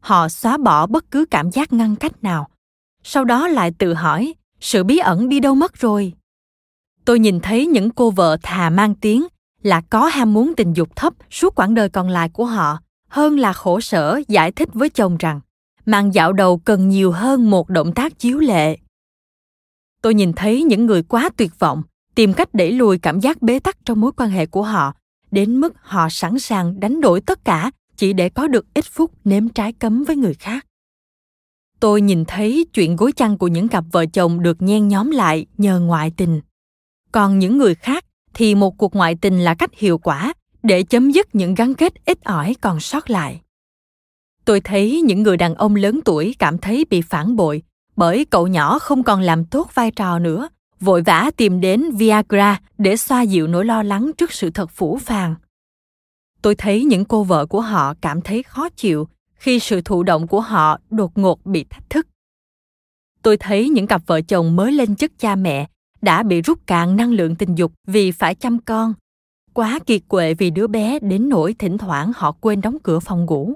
Họ 0.00 0.28
xóa 0.28 0.56
bỏ 0.56 0.86
bất 0.86 1.10
cứ 1.10 1.24
cảm 1.30 1.50
giác 1.50 1.72
ngăn 1.72 1.96
cách 1.96 2.22
nào. 2.22 2.48
Sau 3.02 3.24
đó 3.24 3.48
lại 3.48 3.72
tự 3.78 3.94
hỏi, 3.94 4.34
sự 4.60 4.84
bí 4.84 4.98
ẩn 4.98 5.28
đi 5.28 5.40
đâu 5.40 5.54
mất 5.54 5.74
rồi? 5.74 6.12
Tôi 7.04 7.18
nhìn 7.18 7.40
thấy 7.40 7.66
những 7.66 7.90
cô 7.90 8.10
vợ 8.10 8.36
thà 8.42 8.70
mang 8.70 8.94
tiếng 8.94 9.26
là 9.62 9.80
có 9.80 10.06
ham 10.06 10.34
muốn 10.34 10.52
tình 10.56 10.72
dục 10.72 10.96
thấp 10.96 11.14
suốt 11.30 11.54
quãng 11.54 11.74
đời 11.74 11.88
còn 11.88 12.08
lại 12.08 12.28
của 12.28 12.44
họ, 12.44 12.78
hơn 13.08 13.38
là 13.38 13.52
khổ 13.52 13.80
sở 13.80 14.20
giải 14.28 14.52
thích 14.52 14.68
với 14.72 14.90
chồng 14.90 15.16
rằng 15.16 15.40
màn 15.86 16.14
dạo 16.14 16.32
đầu 16.32 16.58
cần 16.58 16.88
nhiều 16.88 17.12
hơn 17.12 17.50
một 17.50 17.68
động 17.68 17.92
tác 17.94 18.18
chiếu 18.18 18.38
lệ. 18.38 18.78
Tôi 20.02 20.14
nhìn 20.14 20.32
thấy 20.32 20.62
những 20.62 20.86
người 20.86 21.02
quá 21.02 21.30
tuyệt 21.36 21.58
vọng 21.58 21.82
tìm 22.18 22.32
cách 22.32 22.54
đẩy 22.54 22.72
lùi 22.72 22.98
cảm 22.98 23.20
giác 23.20 23.42
bế 23.42 23.58
tắc 23.58 23.84
trong 23.84 24.00
mối 24.00 24.12
quan 24.16 24.30
hệ 24.30 24.46
của 24.46 24.62
họ, 24.62 24.94
đến 25.30 25.60
mức 25.60 25.74
họ 25.82 26.08
sẵn 26.08 26.38
sàng 26.38 26.80
đánh 26.80 27.00
đổi 27.00 27.20
tất 27.20 27.44
cả 27.44 27.70
chỉ 27.96 28.12
để 28.12 28.28
có 28.28 28.48
được 28.48 28.66
ít 28.74 28.84
phút 28.84 29.10
nếm 29.24 29.48
trái 29.48 29.72
cấm 29.72 30.04
với 30.04 30.16
người 30.16 30.34
khác. 30.34 30.66
Tôi 31.80 32.00
nhìn 32.00 32.24
thấy 32.24 32.66
chuyện 32.74 32.96
gối 32.96 33.12
chăn 33.12 33.38
của 33.38 33.48
những 33.48 33.68
cặp 33.68 33.84
vợ 33.92 34.06
chồng 34.06 34.42
được 34.42 34.62
nhen 34.62 34.88
nhóm 34.88 35.10
lại 35.10 35.46
nhờ 35.58 35.80
ngoại 35.80 36.12
tình. 36.16 36.40
Còn 37.12 37.38
những 37.38 37.58
người 37.58 37.74
khác 37.74 38.04
thì 38.34 38.54
một 38.54 38.78
cuộc 38.78 38.94
ngoại 38.94 39.14
tình 39.14 39.38
là 39.40 39.54
cách 39.54 39.74
hiệu 39.74 39.98
quả 39.98 40.32
để 40.62 40.82
chấm 40.82 41.10
dứt 41.10 41.34
những 41.34 41.54
gắn 41.54 41.74
kết 41.74 41.92
ít 42.04 42.24
ỏi 42.24 42.54
còn 42.60 42.80
sót 42.80 43.10
lại. 43.10 43.40
Tôi 44.44 44.60
thấy 44.60 45.02
những 45.02 45.22
người 45.22 45.36
đàn 45.36 45.54
ông 45.54 45.74
lớn 45.74 46.00
tuổi 46.04 46.34
cảm 46.38 46.58
thấy 46.58 46.84
bị 46.90 47.00
phản 47.00 47.36
bội 47.36 47.62
bởi 47.96 48.24
cậu 48.24 48.46
nhỏ 48.46 48.78
không 48.78 49.02
còn 49.02 49.20
làm 49.20 49.44
tốt 49.44 49.70
vai 49.74 49.90
trò 49.90 50.18
nữa 50.18 50.48
vội 50.80 51.02
vã 51.02 51.30
tìm 51.36 51.60
đến 51.60 51.90
Viagra 51.96 52.60
để 52.78 52.96
xoa 52.96 53.22
dịu 53.22 53.46
nỗi 53.46 53.64
lo 53.64 53.82
lắng 53.82 54.10
trước 54.18 54.32
sự 54.32 54.50
thật 54.50 54.70
phủ 54.70 54.98
phàng. 54.98 55.34
Tôi 56.42 56.54
thấy 56.54 56.84
những 56.84 57.04
cô 57.04 57.24
vợ 57.24 57.46
của 57.46 57.60
họ 57.60 57.94
cảm 58.00 58.20
thấy 58.20 58.42
khó 58.42 58.68
chịu 58.68 59.08
khi 59.34 59.58
sự 59.58 59.80
thụ 59.80 60.02
động 60.02 60.26
của 60.26 60.40
họ 60.40 60.78
đột 60.90 61.18
ngột 61.18 61.46
bị 61.46 61.64
thách 61.70 61.90
thức. 61.90 62.06
Tôi 63.22 63.36
thấy 63.36 63.68
những 63.68 63.86
cặp 63.86 64.02
vợ 64.06 64.20
chồng 64.20 64.56
mới 64.56 64.72
lên 64.72 64.96
chức 64.96 65.18
cha 65.18 65.36
mẹ 65.36 65.68
đã 66.02 66.22
bị 66.22 66.42
rút 66.42 66.66
cạn 66.66 66.96
năng 66.96 67.12
lượng 67.12 67.36
tình 67.36 67.54
dục 67.54 67.72
vì 67.86 68.10
phải 68.10 68.34
chăm 68.34 68.58
con, 68.58 68.94
quá 69.52 69.78
kiệt 69.86 70.02
quệ 70.08 70.34
vì 70.34 70.50
đứa 70.50 70.66
bé 70.66 70.98
đến 70.98 71.28
nỗi 71.28 71.54
thỉnh 71.58 71.78
thoảng 71.78 72.12
họ 72.16 72.32
quên 72.32 72.60
đóng 72.60 72.76
cửa 72.82 73.00
phòng 73.00 73.24
ngủ. 73.24 73.54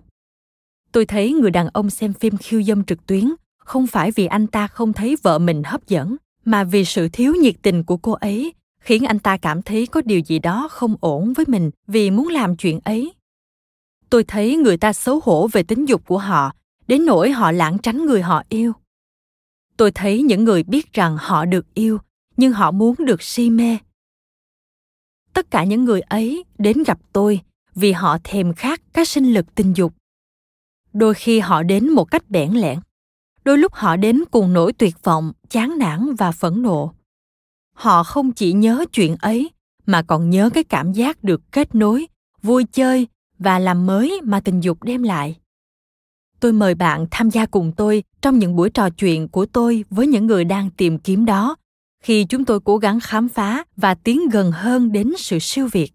Tôi 0.93 1.07
thấy 1.07 1.33
người 1.33 1.51
đàn 1.51 1.69
ông 1.69 1.91
xem 1.91 2.13
phim 2.13 2.37
khiêu 2.37 2.63
dâm 2.63 2.85
trực 2.85 3.07
tuyến 3.07 3.33
không 3.59 3.87
phải 3.87 4.11
vì 4.11 4.27
anh 4.27 4.47
ta 4.47 4.67
không 4.67 4.93
thấy 4.93 5.17
vợ 5.23 5.39
mình 5.39 5.63
hấp 5.63 5.87
dẫn 5.87 6.17
mà 6.45 6.65
vì 6.65 6.85
sự 6.85 7.09
thiếu 7.09 7.35
nhiệt 7.35 7.55
tình 7.63 7.85
của 7.85 7.97
cô 7.97 8.13
ấy, 8.13 8.53
khiến 8.81 9.05
anh 9.05 9.19
ta 9.19 9.37
cảm 9.37 9.63
thấy 9.63 9.87
có 9.87 10.01
điều 10.05 10.21
gì 10.21 10.39
đó 10.39 10.69
không 10.71 10.97
ổn 11.01 11.33
với 11.33 11.45
mình 11.49 11.71
vì 11.87 12.11
muốn 12.11 12.29
làm 12.29 12.57
chuyện 12.57 12.81
ấy. 12.85 13.13
Tôi 14.11 14.25
thấy 14.25 14.57
người 14.57 14.77
ta 14.77 14.93
xấu 14.93 15.21
hổ 15.25 15.49
về 15.53 15.63
tính 15.63 15.85
dục 15.85 16.07
của 16.07 16.19
họ, 16.19 16.53
đến 16.87 17.07
nỗi 17.07 17.31
họ 17.31 17.53
lãng 17.53 17.79
tránh 17.79 18.07
người 18.07 18.23
họ 18.23 18.43
yêu. 18.49 18.73
Tôi 19.77 19.93
thấy 19.93 20.23
những 20.23 20.45
người 20.45 20.63
biết 20.63 20.93
rằng 20.93 21.17
họ 21.21 21.45
được 21.45 21.75
yêu, 21.75 21.99
nhưng 22.37 22.53
họ 22.53 22.71
muốn 22.71 22.95
được 22.99 23.23
si 23.23 23.51
mê. 23.51 23.79
Tất 25.33 25.51
cả 25.51 25.65
những 25.65 25.85
người 25.85 26.01
ấy 26.01 26.45
đến 26.59 26.83
gặp 26.87 26.99
tôi 27.13 27.41
vì 27.75 27.93
họ 27.93 28.19
thèm 28.25 28.55
khát 28.55 28.81
các 28.93 29.09
sinh 29.09 29.35
lực 29.35 29.55
tình 29.55 29.73
dục. 29.77 29.95
Đôi 30.93 31.15
khi 31.15 31.41
họ 31.41 31.63
đến 31.63 31.89
một 31.89 32.05
cách 32.05 32.31
bẽn 32.31 32.53
lẽn 32.53 32.79
đôi 33.45 33.59
lúc 33.59 33.73
họ 33.75 33.97
đến 33.97 34.23
cùng 34.31 34.53
nỗi 34.53 34.73
tuyệt 34.73 34.95
vọng, 35.03 35.33
chán 35.49 35.79
nản 35.79 36.15
và 36.15 36.33
phẫn 36.33 36.63
nộ. 36.63 36.93
Họ 37.75 38.03
không 38.03 38.33
chỉ 38.33 38.53
nhớ 38.53 38.85
chuyện 38.93 39.17
ấy, 39.21 39.51
mà 39.87 40.03
còn 40.03 40.31
nhớ 40.31 40.51
cái 40.55 40.65
cảm 40.65 40.93
giác 40.93 41.25
được 41.25 41.53
kết 41.53 41.75
nối, 41.75 42.07
vui 42.43 42.65
chơi 42.73 43.09
và 43.39 43.59
làm 43.59 43.87
mới 43.87 44.21
mà 44.25 44.41
tình 44.41 44.61
dục 44.61 44.83
đem 44.83 45.03
lại. 45.03 45.37
Tôi 46.41 46.53
mời 46.53 46.75
bạn 46.75 47.07
tham 47.11 47.31
gia 47.31 47.47
cùng 47.47 47.73
tôi 47.77 48.03
trong 48.21 48.39
những 48.39 48.57
buổi 48.57 48.71
trò 48.71 48.91
chuyện 48.91 49.29
của 49.29 49.47
tôi 49.47 49.85
với 49.91 50.07
những 50.07 50.27
người 50.27 50.45
đang 50.45 50.71
tìm 50.71 50.99
kiếm 50.99 51.25
đó, 51.25 51.57
khi 52.03 52.25
chúng 52.25 52.45
tôi 52.45 52.61
cố 52.61 52.77
gắng 52.79 53.01
khám 53.01 53.29
phá 53.29 53.65
và 53.77 53.95
tiến 53.95 54.29
gần 54.29 54.53
hơn 54.53 54.93
đến 54.93 55.13
sự 55.19 55.39
siêu 55.39 55.69
việt. 55.73 55.93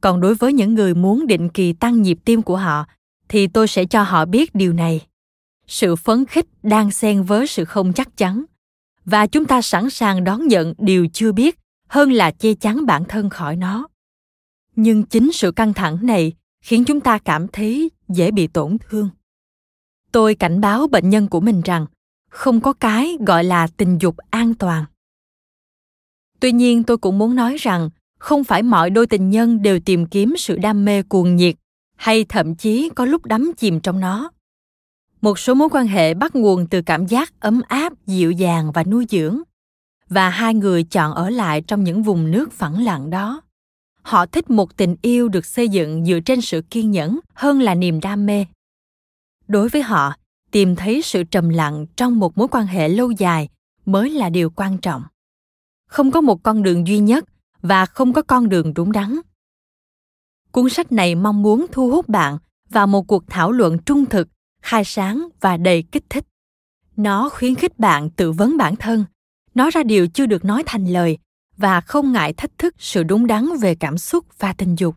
Còn 0.00 0.20
đối 0.20 0.34
với 0.34 0.52
những 0.52 0.74
người 0.74 0.94
muốn 0.94 1.26
định 1.26 1.48
kỳ 1.48 1.72
tăng 1.72 2.02
nhịp 2.02 2.18
tim 2.24 2.42
của 2.42 2.56
họ, 2.56 2.86
thì 3.28 3.46
tôi 3.46 3.68
sẽ 3.68 3.84
cho 3.84 4.02
họ 4.02 4.24
biết 4.24 4.54
điều 4.54 4.72
này 4.72 5.00
sự 5.70 5.96
phấn 5.96 6.24
khích 6.26 6.46
đang 6.62 6.90
xen 6.90 7.22
với 7.22 7.46
sự 7.46 7.64
không 7.64 7.92
chắc 7.92 8.16
chắn. 8.16 8.44
Và 9.04 9.26
chúng 9.26 9.44
ta 9.44 9.62
sẵn 9.62 9.90
sàng 9.90 10.24
đón 10.24 10.48
nhận 10.48 10.74
điều 10.78 11.06
chưa 11.12 11.32
biết 11.32 11.58
hơn 11.88 12.12
là 12.12 12.30
che 12.30 12.54
chắn 12.54 12.86
bản 12.86 13.04
thân 13.08 13.30
khỏi 13.30 13.56
nó. 13.56 13.88
Nhưng 14.76 15.02
chính 15.02 15.32
sự 15.32 15.52
căng 15.52 15.74
thẳng 15.74 16.06
này 16.06 16.32
khiến 16.60 16.84
chúng 16.84 17.00
ta 17.00 17.18
cảm 17.18 17.48
thấy 17.48 17.90
dễ 18.08 18.30
bị 18.30 18.46
tổn 18.46 18.76
thương. 18.88 19.08
Tôi 20.12 20.34
cảnh 20.34 20.60
báo 20.60 20.86
bệnh 20.86 21.10
nhân 21.10 21.28
của 21.28 21.40
mình 21.40 21.60
rằng 21.64 21.86
không 22.30 22.60
có 22.60 22.72
cái 22.72 23.16
gọi 23.26 23.44
là 23.44 23.66
tình 23.66 23.98
dục 24.00 24.16
an 24.30 24.54
toàn. 24.54 24.84
Tuy 26.40 26.52
nhiên, 26.52 26.82
tôi 26.82 26.98
cũng 26.98 27.18
muốn 27.18 27.34
nói 27.34 27.56
rằng 27.56 27.90
không 28.18 28.44
phải 28.44 28.62
mọi 28.62 28.90
đôi 28.90 29.06
tình 29.06 29.30
nhân 29.30 29.62
đều 29.62 29.80
tìm 29.80 30.06
kiếm 30.06 30.34
sự 30.38 30.56
đam 30.56 30.84
mê 30.84 31.02
cuồng 31.02 31.36
nhiệt 31.36 31.56
hay 31.96 32.24
thậm 32.24 32.54
chí 32.54 32.90
có 32.94 33.04
lúc 33.04 33.26
đắm 33.26 33.52
chìm 33.56 33.80
trong 33.80 34.00
nó 34.00 34.30
một 35.20 35.38
số 35.38 35.54
mối 35.54 35.68
quan 35.72 35.86
hệ 35.86 36.14
bắt 36.14 36.36
nguồn 36.36 36.66
từ 36.66 36.82
cảm 36.82 37.06
giác 37.06 37.40
ấm 37.40 37.60
áp, 37.68 37.92
dịu 38.06 38.30
dàng 38.30 38.72
và 38.72 38.84
nuôi 38.84 39.06
dưỡng. 39.08 39.40
Và 40.08 40.28
hai 40.28 40.54
người 40.54 40.84
chọn 40.84 41.14
ở 41.14 41.30
lại 41.30 41.62
trong 41.62 41.84
những 41.84 42.02
vùng 42.02 42.30
nước 42.30 42.52
phẳng 42.52 42.84
lặng 42.84 43.10
đó. 43.10 43.42
Họ 44.02 44.26
thích 44.26 44.50
một 44.50 44.76
tình 44.76 44.96
yêu 45.02 45.28
được 45.28 45.46
xây 45.46 45.68
dựng 45.68 46.04
dựa 46.04 46.20
trên 46.20 46.40
sự 46.40 46.62
kiên 46.70 46.90
nhẫn 46.90 47.20
hơn 47.34 47.60
là 47.60 47.74
niềm 47.74 48.00
đam 48.00 48.26
mê. 48.26 48.46
Đối 49.48 49.68
với 49.68 49.82
họ, 49.82 50.14
tìm 50.50 50.76
thấy 50.76 51.02
sự 51.02 51.24
trầm 51.24 51.48
lặng 51.48 51.86
trong 51.96 52.18
một 52.18 52.38
mối 52.38 52.48
quan 52.48 52.66
hệ 52.66 52.88
lâu 52.88 53.10
dài 53.10 53.48
mới 53.86 54.10
là 54.10 54.30
điều 54.30 54.50
quan 54.50 54.78
trọng. 54.78 55.02
Không 55.86 56.10
có 56.10 56.20
một 56.20 56.42
con 56.42 56.62
đường 56.62 56.86
duy 56.86 56.98
nhất 56.98 57.24
và 57.62 57.86
không 57.86 58.12
có 58.12 58.22
con 58.22 58.48
đường 58.48 58.74
đúng 58.74 58.92
đắn. 58.92 59.20
Cuốn 60.50 60.70
sách 60.70 60.92
này 60.92 61.14
mong 61.14 61.42
muốn 61.42 61.66
thu 61.72 61.90
hút 61.90 62.08
bạn 62.08 62.38
vào 62.70 62.86
một 62.86 63.06
cuộc 63.06 63.24
thảo 63.28 63.52
luận 63.52 63.78
trung 63.78 64.06
thực 64.06 64.28
khai 64.62 64.84
sáng 64.84 65.28
và 65.40 65.56
đầy 65.56 65.82
kích 65.82 66.04
thích. 66.10 66.24
Nó 66.96 67.28
khuyến 67.28 67.54
khích 67.54 67.78
bạn 67.78 68.10
tự 68.10 68.32
vấn 68.32 68.56
bản 68.56 68.76
thân. 68.76 69.04
Nói 69.54 69.70
ra 69.70 69.82
điều 69.82 70.08
chưa 70.08 70.26
được 70.26 70.44
nói 70.44 70.62
thành 70.66 70.86
lời 70.86 71.18
và 71.56 71.80
không 71.80 72.12
ngại 72.12 72.32
thách 72.32 72.58
thức 72.58 72.74
sự 72.78 73.02
đúng 73.02 73.26
đắn 73.26 73.48
về 73.60 73.74
cảm 73.74 73.98
xúc 73.98 74.26
và 74.38 74.52
tình 74.52 74.76
dục. 74.78 74.96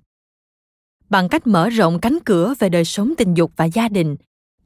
Bằng 1.10 1.30
cách 1.30 1.47
mở 1.47 1.69
rộng 1.69 1.99
cánh 2.02 2.17
cửa 2.26 2.54
về 2.60 2.69
đời 2.69 2.86
sống 2.86 3.13
tình 3.17 3.34
dục 3.34 3.52
và 3.56 3.65
gia 3.65 3.88
đình, 3.88 4.15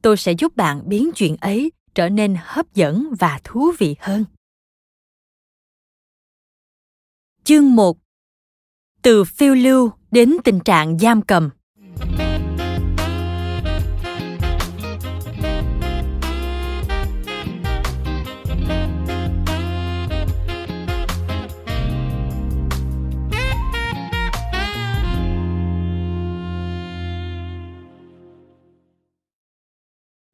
tôi 0.02 0.16
sẽ 0.16 0.32
giúp 0.32 0.56
bạn 0.56 0.88
biến 0.88 1.10
chuyện 1.14 1.36
ấy 1.36 1.72
trở 1.94 2.08
nên 2.08 2.36
hấp 2.40 2.74
dẫn 2.74 3.14
và 3.18 3.40
thú 3.44 3.72
vị 3.78 3.96
hơn. 4.00 4.24
Chương 7.44 7.76
1 7.76 7.98
từ 9.02 9.24
phiêu 9.24 9.54
lưu 9.54 9.90
đến 10.10 10.36
tình 10.44 10.60
trạng 10.60 10.98
giam 10.98 11.22
cầm. 11.22 11.50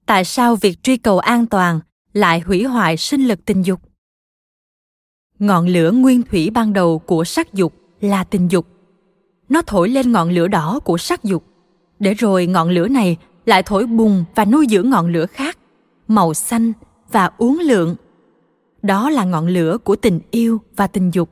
Tại 0.06 0.24
sao 0.24 0.56
việc 0.56 0.82
truy 0.82 0.96
cầu 0.96 1.18
an 1.18 1.46
toàn 1.46 1.80
lại 2.12 2.40
hủy 2.40 2.64
hoại 2.64 2.96
sinh 2.96 3.28
lực 3.28 3.44
tình 3.44 3.62
dục? 3.62 3.80
Ngọn 5.38 5.66
lửa 5.66 5.90
nguyên 5.90 6.22
thủy 6.22 6.50
ban 6.50 6.72
đầu 6.72 6.98
của 6.98 7.24
sắc 7.24 7.52
dục 7.52 7.74
là 8.00 8.24
tình 8.24 8.48
dục. 8.50 8.66
Nó 9.48 9.62
thổi 9.62 9.88
lên 9.88 10.12
ngọn 10.12 10.30
lửa 10.30 10.48
đỏ 10.48 10.80
của 10.84 10.98
sắc 10.98 11.24
dục. 11.24 11.44
Để 11.98 12.14
rồi 12.14 12.46
ngọn 12.46 12.70
lửa 12.70 12.88
này 12.88 13.16
lại 13.46 13.62
thổi 13.62 13.86
bùng 13.86 14.24
và 14.34 14.44
nuôi 14.44 14.66
dưỡng 14.70 14.90
ngọn 14.90 15.12
lửa 15.12 15.26
khác, 15.26 15.58
màu 16.08 16.34
xanh 16.34 16.72
và 17.12 17.30
uốn 17.38 17.54
lượn. 17.54 17.96
Đó 18.82 19.10
là 19.10 19.24
ngọn 19.24 19.46
lửa 19.46 19.78
của 19.84 19.96
tình 19.96 20.20
yêu 20.30 20.60
và 20.76 20.86
tình 20.86 21.10
dục, 21.14 21.30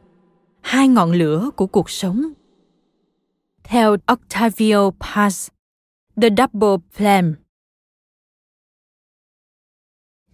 hai 0.60 0.88
ngọn 0.88 1.12
lửa 1.12 1.50
của 1.56 1.66
cuộc 1.66 1.90
sống. 1.90 2.32
Theo 3.64 3.96
octavio 4.06 4.90
paz, 5.00 5.48
the 6.22 6.28
double 6.38 6.76
flame 6.96 7.32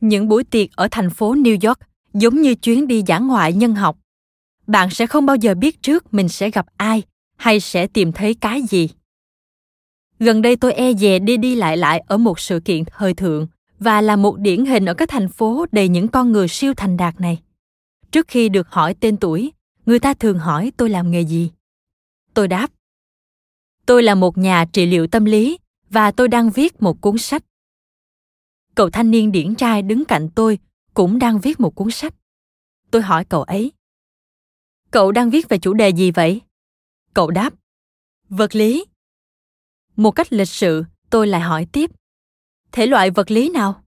những 0.01 0.29
buổi 0.29 0.45
tiệc 0.45 0.73
ở 0.77 0.89
thành 0.91 1.11
phố 1.11 1.35
New 1.35 1.69
York 1.69 1.79
giống 2.15 2.43
như 2.43 2.55
chuyến 2.55 2.87
đi 2.87 3.03
dã 3.07 3.19
ngoại 3.19 3.53
nhân 3.53 3.75
học. 3.75 3.99
Bạn 4.67 4.91
sẽ 4.91 5.07
không 5.07 5.27
bao 5.27 5.37
giờ 5.37 5.55
biết 5.55 5.83
trước 5.83 6.15
mình 6.15 6.29
sẽ 6.29 6.51
gặp 6.51 6.67
ai 6.77 7.03
hay 7.37 7.61
sẽ 7.61 7.87
tìm 7.87 8.13
thấy 8.13 8.35
cái 8.35 8.63
gì. 8.63 8.89
Gần 10.19 10.43
đây 10.43 10.57
tôi 10.57 10.73
e 10.73 10.93
dè 10.95 11.19
đi 11.19 11.37
đi 11.37 11.55
lại 11.55 11.77
lại 11.77 12.03
ở 12.07 12.17
một 12.17 12.41
sự 12.41 12.61
kiện 12.61 12.85
thời 12.85 13.15
thượng 13.15 13.47
và 13.79 14.01
là 14.01 14.17
một 14.17 14.39
điển 14.39 14.65
hình 14.65 14.85
ở 14.85 14.95
các 14.95 15.09
thành 15.09 15.29
phố 15.29 15.67
đầy 15.73 15.89
những 15.89 16.09
con 16.09 16.33
người 16.33 16.49
siêu 16.49 16.75
thành 16.75 16.97
đạt 16.97 17.21
này. 17.21 17.39
Trước 18.11 18.29
khi 18.29 18.49
được 18.49 18.69
hỏi 18.71 18.95
tên 18.95 19.17
tuổi, 19.17 19.53
người 19.87 19.99
ta 19.99 20.15
thường 20.15 20.39
hỏi 20.39 20.73
tôi 20.77 20.89
làm 20.89 21.11
nghề 21.11 21.21
gì. 21.21 21.51
Tôi 22.35 22.49
đáp, 22.49 22.71
tôi 23.87 24.03
là 24.03 24.15
một 24.15 24.39
nhà 24.39 24.65
trị 24.73 24.87
liệu 24.87 25.07
tâm 25.07 25.25
lý 25.25 25.59
và 25.91 26.11
tôi 26.11 26.29
đang 26.29 26.51
viết 26.51 26.83
một 26.83 27.01
cuốn 27.01 27.19
sách 27.19 27.43
cậu 28.79 28.91
thanh 28.91 29.11
niên 29.11 29.33
điển 29.33 29.55
trai 29.55 29.83
đứng 29.83 30.05
cạnh 30.05 30.29
tôi 30.35 30.59
cũng 30.95 31.19
đang 31.19 31.41
viết 31.41 31.61
một 31.61 31.75
cuốn 31.75 31.91
sách. 31.91 32.14
Tôi 32.91 33.03
hỏi 33.03 33.25
cậu 33.25 33.43
ấy, 33.43 33.73
cậu 34.91 35.12
đang 35.12 35.31
viết 35.31 35.49
về 35.49 35.59
chủ 35.59 35.75
đề 35.75 35.88
gì 35.88 36.11
vậy? 36.11 36.41
Cậu 37.14 37.31
đáp, 37.31 37.55
vật 38.29 38.55
lý. 38.55 38.85
Một 39.97 40.11
cách 40.11 40.33
lịch 40.33 40.49
sự, 40.49 40.85
tôi 41.11 41.27
lại 41.27 41.41
hỏi 41.41 41.67
tiếp, 41.73 41.91
thể 42.73 42.87
loại 42.87 43.11
vật 43.11 43.31
lý 43.31 43.49
nào? 43.49 43.85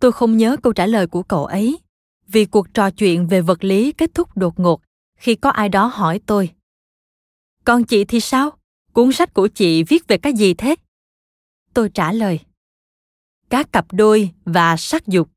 Tôi 0.00 0.12
không 0.12 0.36
nhớ 0.36 0.56
câu 0.62 0.72
trả 0.72 0.86
lời 0.86 1.06
của 1.06 1.22
cậu 1.22 1.46
ấy, 1.46 1.78
vì 2.26 2.44
cuộc 2.44 2.74
trò 2.74 2.90
chuyện 2.90 3.26
về 3.26 3.40
vật 3.40 3.64
lý 3.64 3.92
kết 3.92 4.10
thúc 4.14 4.36
đột 4.36 4.60
ngột 4.60 4.82
khi 5.16 5.34
có 5.34 5.50
ai 5.50 5.68
đó 5.68 5.86
hỏi 5.86 6.20
tôi 6.26 6.54
còn 7.64 7.84
chị 7.84 8.04
thì 8.04 8.20
sao? 8.20 8.50
Cuốn 8.92 9.12
sách 9.12 9.34
của 9.34 9.48
chị 9.48 9.82
viết 9.82 10.08
về 10.08 10.18
cái 10.18 10.32
gì 10.32 10.54
thế? 10.54 10.76
Tôi 11.74 11.90
trả 11.94 12.12
lời 12.12 12.40
các 13.50 13.72
cặp 13.72 13.86
đôi 13.92 14.30
và 14.44 14.76
sắc 14.76 15.06
dục. 15.06 15.28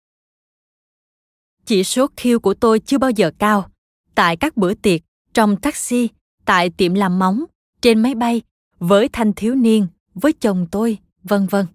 Chỉ 1.65 1.84
số 1.84 2.08
khiêu 2.17 2.39
của 2.39 2.54
tôi 2.54 2.80
chưa 2.80 2.98
bao 2.98 3.10
giờ 3.10 3.32
cao. 3.38 3.69
Tại 4.15 4.38
các 4.38 4.58
bữa 4.58 4.74
tiệc, 4.74 5.02
trong 5.34 5.58
taxi, 5.58 6.10
tại 6.45 6.69
tiệm 6.69 6.93
làm 6.93 7.19
móng, 7.19 7.43
trên 7.82 8.02
máy 8.02 8.15
bay, 8.15 8.41
với 8.80 9.10
thanh 9.10 9.34
thiếu 9.34 9.56
niên, 9.56 9.88
với 10.13 10.34
chồng 10.34 10.67
tôi, 10.72 10.98
vân 11.24 11.48
vân. 11.48 11.65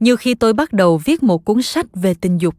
Như 0.00 0.16
khi 0.16 0.34
tôi 0.34 0.52
bắt 0.52 0.72
đầu 0.72 1.00
viết 1.04 1.22
một 1.22 1.44
cuốn 1.44 1.62
sách 1.62 1.86
về 1.92 2.14
tình 2.14 2.38
dục, 2.38 2.54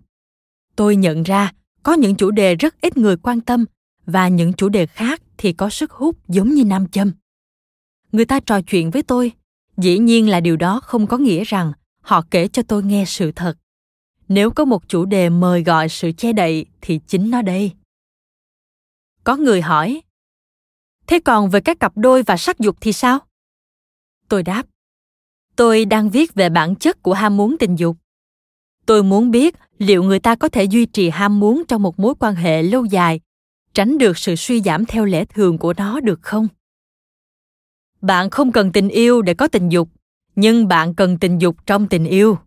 tôi 0.76 0.96
nhận 0.96 1.24
ra 1.24 1.54
có 1.84 1.94
những 1.94 2.16
chủ 2.16 2.32
đề 2.32 2.56
rất 2.56 2.82
ít 2.82 2.98
người 2.98 3.18
quan 3.18 3.42
tâm 3.42 3.66
và 4.06 4.28
những 4.28 4.54
chủ 4.54 4.70
đề 4.70 4.86
khác 4.86 5.22
thì 5.38 5.54
có 5.54 5.70
sức 5.70 5.92
hút 5.92 6.18
giống 6.28 6.50
như 6.50 6.66
nam 6.66 6.88
châm 6.88 7.12
người 8.12 8.26
ta 8.26 8.39
trò 8.39 8.62
chuyện 8.62 8.92
với 8.92 9.04
tôi 9.04 9.32
dĩ 9.78 9.98
nhiên 9.98 10.30
là 10.30 10.39
điều 10.39 10.58
đó 10.58 10.80
không 10.84 11.08
có 11.08 11.18
nghĩa 11.18 11.44
rằng 11.44 11.74
họ 12.04 12.22
kể 12.32 12.48
cho 12.48 12.63
tôi 12.63 12.84
nghe 12.84 13.04
sự 13.08 13.32
thật. 13.32 13.54
Nếu 14.28 14.52
có 14.52 14.66
một 14.66 14.88
chủ 14.88 15.06
đề 15.06 15.30
mời 15.30 15.63
gọi 15.63 15.89
sự 15.89 16.12
che 16.12 16.34
đậy 16.34 16.66
thì 16.82 17.00
chính 17.08 17.32
nó 17.32 17.42
đây. 17.42 17.72
Có 19.24 19.36
người 19.36 19.62
hỏi, 19.62 20.02
thế 21.08 21.20
còn 21.20 21.50
về 21.50 21.62
các 21.62 21.80
cặp 21.80 21.98
đôi 21.98 22.24
và 22.24 22.38
sắc 22.38 22.60
dục 22.60 22.78
thì 22.82 22.94
sao? 22.94 23.20
Tôi 24.30 24.44
đáp, 24.44 24.66
tôi 25.56 25.86
đang 25.86 26.10
viết 26.10 26.34
về 26.34 26.50
bản 26.50 26.76
chất 26.76 27.04
của 27.04 27.13
ham 27.13 27.38
muốn 27.38 27.58
tình 27.60 27.76
dục. 27.76 27.98
Tôi 28.86 29.04
muốn 29.04 29.32
biết 29.32 29.56
liệu 29.78 30.04
người 30.04 30.20
ta 30.20 30.36
có 30.36 30.50
thể 30.50 30.63
duy 30.63 30.86
trì 30.86 31.10
ham 31.10 31.39
muốn 31.39 31.63
trong 31.68 31.82
một 31.84 32.00
mối 32.00 32.13
quan 32.20 32.36
hệ 32.36 32.63
lâu 32.63 32.86
dài, 32.86 33.20
tránh 33.74 33.98
được 33.98 34.18
sự 34.18 34.36
suy 34.36 34.62
giảm 34.62 34.86
theo 34.86 35.06
lẽ 35.06 35.26
thường 35.26 35.58
của 35.58 35.74
nó 35.78 36.00
được 36.00 36.20
không? 36.22 36.48
Bạn 38.02 38.30
không 38.30 38.52
cần 38.52 38.72
tình 38.72 38.89
yêu 38.89 39.22
để 39.22 39.34
có 39.34 39.48
tình 39.48 39.70
dục 39.70 39.89
nhưng 40.36 40.67
bạn 40.67 40.96
cần 40.96 41.19
tình 41.19 41.38
dục 41.39 41.65
trong 41.65 41.89
tình 41.89 42.06
yêu. 42.06 42.38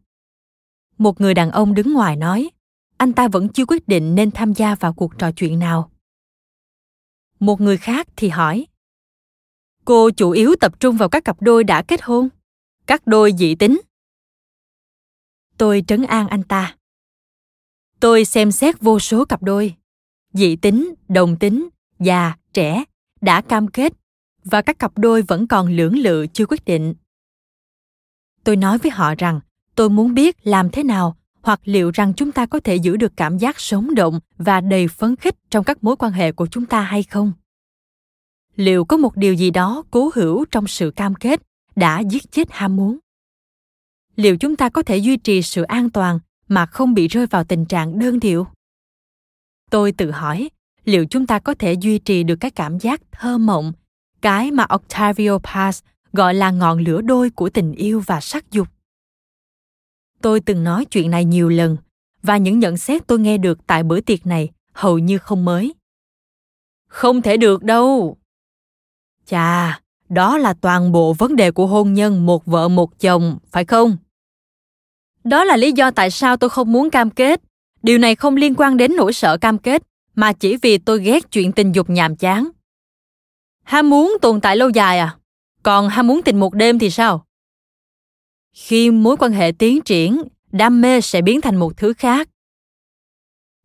Một 0.98 1.20
người 1.20 1.34
đàn 1.34 1.50
ông 1.50 1.74
đứng 1.74 1.92
ngoài 1.92 2.16
nói, 2.16 2.50
anh 2.96 3.12
ta 3.12 3.28
vẫn 3.28 3.48
chưa 3.48 3.64
quyết 3.68 3.88
định 3.88 4.14
nên 4.14 4.30
tham 4.30 4.54
gia 4.54 4.74
vào 4.74 4.92
cuộc 4.92 5.18
trò 5.18 5.32
chuyện 5.32 5.58
nào. 5.58 5.90
Một 7.38 7.60
người 7.60 7.76
khác 7.76 8.08
thì 8.16 8.28
hỏi, 8.28 8.66
cô 9.84 10.10
chủ 10.10 10.30
yếu 10.30 10.54
tập 10.60 10.80
trung 10.80 10.96
vào 10.96 11.08
các 11.08 11.24
cặp 11.24 11.42
đôi 11.42 11.64
đã 11.64 11.82
kết 11.82 12.02
hôn? 12.02 12.28
Các 12.86 13.06
đôi 13.06 13.32
dị 13.38 13.54
tính? 13.54 13.80
Tôi 15.58 15.84
trấn 15.86 16.02
an 16.02 16.28
anh 16.28 16.42
ta. 16.42 16.76
Tôi 18.00 18.24
xem 18.24 18.52
xét 18.52 18.80
vô 18.80 18.98
số 18.98 19.24
cặp 19.24 19.42
đôi. 19.42 19.74
Dị 20.32 20.56
tính, 20.56 20.94
đồng 21.08 21.38
tính, 21.38 21.68
già, 21.98 22.36
trẻ 22.52 22.84
đã 23.20 23.40
cam 23.40 23.68
kết 23.68 23.92
và 24.44 24.62
các 24.62 24.78
cặp 24.78 24.98
đôi 24.98 25.22
vẫn 25.22 25.46
còn 25.46 25.76
lưỡng 25.76 25.98
lự 25.98 26.26
chưa 26.32 26.46
quyết 26.46 26.64
định 26.64 26.94
tôi 28.46 28.56
nói 28.56 28.78
với 28.78 28.90
họ 28.90 29.14
rằng, 29.18 29.40
tôi 29.74 29.90
muốn 29.90 30.14
biết 30.14 30.46
làm 30.46 30.70
thế 30.70 30.82
nào 30.82 31.16
hoặc 31.42 31.60
liệu 31.64 31.90
rằng 31.94 32.12
chúng 32.16 32.32
ta 32.32 32.46
có 32.46 32.60
thể 32.60 32.76
giữ 32.76 32.96
được 32.96 33.12
cảm 33.16 33.38
giác 33.38 33.60
sống 33.60 33.94
động 33.94 34.20
và 34.38 34.60
đầy 34.60 34.88
phấn 34.88 35.16
khích 35.16 35.34
trong 35.50 35.64
các 35.64 35.84
mối 35.84 35.96
quan 35.96 36.12
hệ 36.12 36.32
của 36.32 36.46
chúng 36.46 36.66
ta 36.66 36.80
hay 36.80 37.02
không? 37.02 37.32
Liệu 38.56 38.84
có 38.84 38.96
một 38.96 39.16
điều 39.16 39.34
gì 39.34 39.50
đó 39.50 39.82
cố 39.90 40.10
hữu 40.14 40.44
trong 40.50 40.66
sự 40.66 40.90
cam 40.90 41.14
kết 41.14 41.42
đã 41.76 42.00
giết 42.00 42.32
chết 42.32 42.48
ham 42.50 42.76
muốn? 42.76 42.98
Liệu 44.16 44.36
chúng 44.36 44.56
ta 44.56 44.68
có 44.68 44.82
thể 44.82 44.96
duy 44.96 45.16
trì 45.16 45.42
sự 45.42 45.62
an 45.62 45.90
toàn 45.90 46.18
mà 46.48 46.66
không 46.66 46.94
bị 46.94 47.08
rơi 47.08 47.26
vào 47.26 47.44
tình 47.44 47.64
trạng 47.64 47.98
đơn 47.98 48.20
điệu? 48.20 48.46
Tôi 49.70 49.92
tự 49.92 50.10
hỏi, 50.10 50.48
liệu 50.84 51.06
chúng 51.06 51.26
ta 51.26 51.38
có 51.38 51.54
thể 51.54 51.72
duy 51.72 51.98
trì 51.98 52.22
được 52.22 52.36
cái 52.36 52.50
cảm 52.50 52.78
giác 52.78 53.00
thơ 53.12 53.38
mộng, 53.38 53.72
cái 54.20 54.50
mà 54.50 54.64
octavio 54.64 55.38
paz 55.38 55.82
gọi 56.16 56.34
là 56.34 56.50
ngọn 56.50 56.78
lửa 56.78 57.00
đôi 57.00 57.30
của 57.30 57.50
tình 57.50 57.72
yêu 57.72 58.02
và 58.06 58.20
sắc 58.20 58.50
dục. 58.50 58.68
Tôi 60.22 60.40
từng 60.40 60.64
nói 60.64 60.84
chuyện 60.84 61.10
này 61.10 61.24
nhiều 61.24 61.48
lần, 61.48 61.76
và 62.22 62.36
những 62.36 62.58
nhận 62.58 62.76
xét 62.76 63.06
tôi 63.06 63.18
nghe 63.18 63.38
được 63.38 63.66
tại 63.66 63.82
bữa 63.82 64.00
tiệc 64.00 64.26
này 64.26 64.50
hầu 64.72 64.98
như 64.98 65.18
không 65.18 65.44
mới. 65.44 65.74
Không 66.88 67.22
thể 67.22 67.36
được 67.36 67.62
đâu. 67.62 68.16
Chà, 69.26 69.80
đó 70.08 70.38
là 70.38 70.54
toàn 70.54 70.92
bộ 70.92 71.12
vấn 71.12 71.36
đề 71.36 71.50
của 71.50 71.66
hôn 71.66 71.94
nhân 71.94 72.26
một 72.26 72.46
vợ 72.46 72.68
một 72.68 73.00
chồng, 73.00 73.38
phải 73.50 73.64
không? 73.64 73.96
Đó 75.24 75.44
là 75.44 75.56
lý 75.56 75.72
do 75.72 75.90
tại 75.90 76.10
sao 76.10 76.36
tôi 76.36 76.50
không 76.50 76.72
muốn 76.72 76.90
cam 76.90 77.10
kết. 77.10 77.40
Điều 77.82 77.98
này 77.98 78.14
không 78.14 78.36
liên 78.36 78.54
quan 78.54 78.76
đến 78.76 78.96
nỗi 78.96 79.12
sợ 79.12 79.36
cam 79.36 79.58
kết, 79.58 79.82
mà 80.14 80.32
chỉ 80.32 80.56
vì 80.56 80.78
tôi 80.78 81.02
ghét 81.02 81.30
chuyện 81.30 81.52
tình 81.52 81.72
dục 81.72 81.90
nhàm 81.90 82.16
chán. 82.16 82.48
Ham 83.62 83.90
muốn 83.90 84.16
tồn 84.22 84.40
tại 84.40 84.56
lâu 84.56 84.68
dài 84.68 84.98
à? 84.98 85.16
Còn 85.66 85.88
ham 85.88 86.06
muốn 86.06 86.22
tình 86.22 86.40
một 86.40 86.54
đêm 86.54 86.78
thì 86.78 86.90
sao? 86.90 87.26
Khi 88.52 88.90
mối 88.90 89.16
quan 89.16 89.32
hệ 89.32 89.52
tiến 89.58 89.80
triển, 89.84 90.22
đam 90.52 90.80
mê 90.80 91.00
sẽ 91.00 91.22
biến 91.22 91.40
thành 91.40 91.56
một 91.56 91.76
thứ 91.76 91.92
khác. 91.92 92.28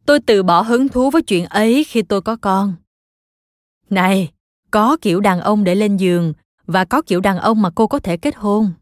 Tôi 0.05 0.19
từ 0.19 0.43
bỏ 0.43 0.61
hứng 0.61 0.89
thú 0.89 1.09
với 1.09 1.21
chuyện 1.21 1.45
ấy 1.45 1.83
khi 1.83 2.01
tôi 2.01 2.21
có 2.21 2.35
con. 2.35 2.75
Này, 3.89 4.31
có 4.71 4.97
kiểu 5.01 5.19
đàn 5.19 5.39
ông 5.39 5.63
để 5.63 5.75
lên 5.75 5.97
giường 5.97 6.33
và 6.65 6.85
có 6.85 7.01
kiểu 7.01 7.21
đàn 7.21 7.37
ông 7.37 7.61
mà 7.61 7.69
cô 7.75 7.87
có 7.87 7.99
thể 7.99 8.17
kết 8.17 8.35
hôn. 8.35 8.73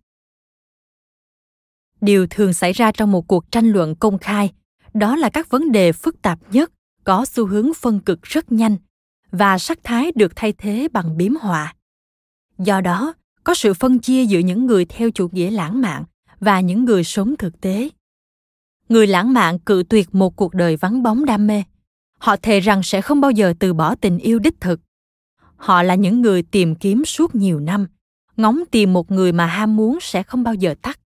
Điều 2.02 2.28
thường 2.30 2.54
xảy 2.54 2.74
ra 2.74 2.92
trong 2.92 3.12
một 3.12 3.28
cuộc 3.28 3.52
tranh 3.52 3.70
luận 3.70 3.96
công 3.96 4.18
khai, 4.18 4.54
đó 4.94 5.16
là 5.16 5.30
các 5.30 5.50
vấn 5.50 5.72
đề 5.72 5.92
phức 5.92 6.22
tạp 6.22 6.40
nhất, 6.52 6.72
có 7.04 7.26
xu 7.26 7.46
hướng 7.46 7.74
phân 7.74 8.00
cực 8.00 8.22
rất 8.22 8.52
nhanh 8.52 8.78
và 9.32 9.58
sắc 9.58 9.80
thái 9.84 10.12
được 10.16 10.32
thay 10.36 10.54
thế 10.54 10.88
bằng 10.94 11.18
biếm 11.18 11.36
họa 11.36 11.74
do 12.60 12.82
đó, 12.82 13.14
có 13.44 13.54
sự 13.54 13.74
phân 13.74 14.00
chia 14.00 14.26
giữa 14.26 14.40
những 14.40 14.66
người 14.66 14.86
theo 14.86 15.12
chủ 15.12 15.30
nghĩa 15.32 15.52
lãng 15.52 15.82
mạn 15.82 16.04
và 16.40 16.60
những 16.60 16.86
người 16.86 17.04
sống 17.04 17.36
thực 17.38 17.62
tế. 17.62 17.90
Người 18.90 19.08
lãng 19.08 19.34
mạn 19.34 19.60
cự 19.60 19.84
tuyệt 19.90 20.16
một 20.16 20.36
cuộc 20.36 20.54
đời 20.54 20.76
vắng 20.76 21.04
bóng 21.04 21.26
đam 21.26 21.48
mê. 21.48 21.64
Họ 22.18 22.36
thề 22.36 22.60
rằng 22.60 22.84
sẽ 22.84 23.02
không 23.02 23.22
bao 23.22 23.32
giờ 23.32 23.54
từ 23.60 23.74
bỏ 23.74 23.96
tình 23.96 24.18
yêu 24.18 24.40
đích 24.40 24.62
thực. 24.62 24.80
Họ 25.56 25.84
là 25.84 25.96
những 25.96 26.22
người 26.22 26.44
tìm 26.44 26.76
kiếm 26.76 27.06
suốt 27.06 27.36
nhiều 27.36 27.60
năm. 27.60 27.88
Ngóng 28.38 28.64
tìm 28.72 28.94
một 28.94 29.12
người 29.12 29.32
mà 29.32 29.46
ham 29.46 29.76
muốn 29.76 30.00
sẽ 30.02 30.24
không 30.24 30.44
bao 30.44 30.54
giờ 30.54 30.76
tắt. 30.82 31.00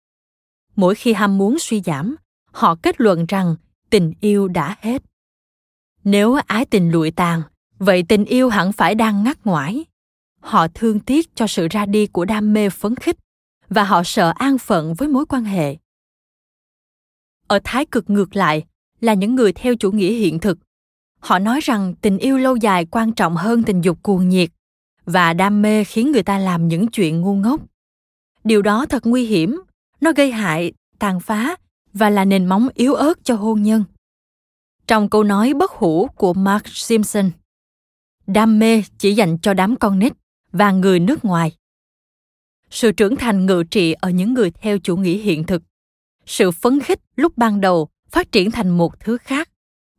Mỗi 0.76 0.96
khi 0.96 1.14
ham 1.14 1.38
muốn 1.38 1.60
suy 1.60 1.82
giảm, 1.82 2.16
họ 2.52 2.76
kết 2.76 3.02
luận 3.02 3.26
rằng 3.26 3.56
tình 3.90 4.14
yêu 4.22 4.48
đã 4.48 4.76
hết. 4.82 5.04
Nếu 6.04 6.38
ái 6.48 6.66
tình 6.66 6.92
lụi 6.92 7.12
tàn, 7.12 7.42
vậy 7.80 8.04
tình 8.08 8.26
yêu 8.26 8.50
hẳn 8.50 8.72
phải 8.72 8.96
đang 8.96 9.24
ngắt 9.24 9.46
ngoải 9.46 9.86
họ 10.42 10.68
thương 10.74 11.00
tiếc 11.00 11.36
cho 11.36 11.48
sự 11.48 11.68
ra 11.68 11.86
đi 11.86 12.08
của 12.08 12.26
đam 12.26 12.54
mê 12.54 12.70
phấn 12.70 12.96
khích 12.96 13.18
và 13.70 13.84
họ 13.84 14.04
sợ 14.04 14.34
an 14.36 14.58
phận 14.58 14.94
với 14.94 15.08
mối 15.08 15.26
quan 15.26 15.44
hệ. 15.44 15.78
Ở 17.48 17.60
thái 17.64 17.86
cực 17.86 18.10
ngược 18.10 18.36
lại, 18.36 18.64
là 19.02 19.14
những 19.14 19.36
người 19.36 19.54
theo 19.54 19.76
chủ 19.76 19.92
nghĩa 19.92 20.14
hiện 20.14 20.40
thực. 20.40 20.58
Họ 21.20 21.40
nói 21.40 21.60
rằng 21.64 21.94
tình 22.02 22.18
yêu 22.18 22.38
lâu 22.38 22.56
dài 22.56 22.86
quan 22.86 23.14
trọng 23.14 23.36
hơn 23.36 23.64
tình 23.64 23.82
dục 23.82 24.04
cuồng 24.04 24.30
nhiệt 24.30 24.50
và 25.06 25.34
đam 25.34 25.62
mê 25.62 25.84
khiến 25.84 26.12
người 26.12 26.24
ta 26.24 26.38
làm 26.38 26.68
những 26.68 26.88
chuyện 26.88 27.22
ngu 27.22 27.36
ngốc. 27.36 27.62
Điều 28.44 28.62
đó 28.62 28.86
thật 28.86 29.06
nguy 29.06 29.26
hiểm, 29.26 29.62
nó 30.02 30.12
gây 30.16 30.32
hại, 30.32 30.74
tàn 31.00 31.20
phá 31.20 31.56
và 31.94 32.10
là 32.10 32.26
nền 32.26 32.46
móng 32.46 32.68
yếu 32.74 32.94
ớt 32.94 33.14
cho 33.24 33.36
hôn 33.36 33.64
nhân. 33.64 33.84
Trong 34.88 35.10
câu 35.10 35.24
nói 35.24 35.54
bất 35.54 35.72
hủ 35.72 36.08
của 36.16 36.34
mark 36.34 36.68
simpson, 36.68 37.32
đam 38.28 38.60
mê 38.60 38.84
chỉ 38.98 39.14
dành 39.14 39.38
cho 39.38 39.54
đám 39.54 39.76
con 39.76 40.00
nít 40.00 40.14
và 40.52 40.72
người 40.72 41.00
nước 41.00 41.26
ngoài. 41.26 41.56
Sự 42.70 42.92
trưởng 42.92 43.16
thành 43.16 43.46
ngự 43.46 43.64
trị 43.72 43.94
ở 43.94 44.10
những 44.10 44.34
người 44.34 44.52
theo 44.52 44.80
chủ 44.80 44.98
nghĩa 44.98 45.18
hiện 45.18 45.44
thực. 45.44 45.64
Sự 46.26 46.52
phấn 46.52 46.80
khích 46.80 47.00
lúc 47.16 47.38
ban 47.38 47.62
đầu 47.62 47.90
phát 48.10 48.32
triển 48.32 48.52
thành 48.52 48.70
một 48.70 49.00
thứ 49.00 49.18
khác. 49.18 49.50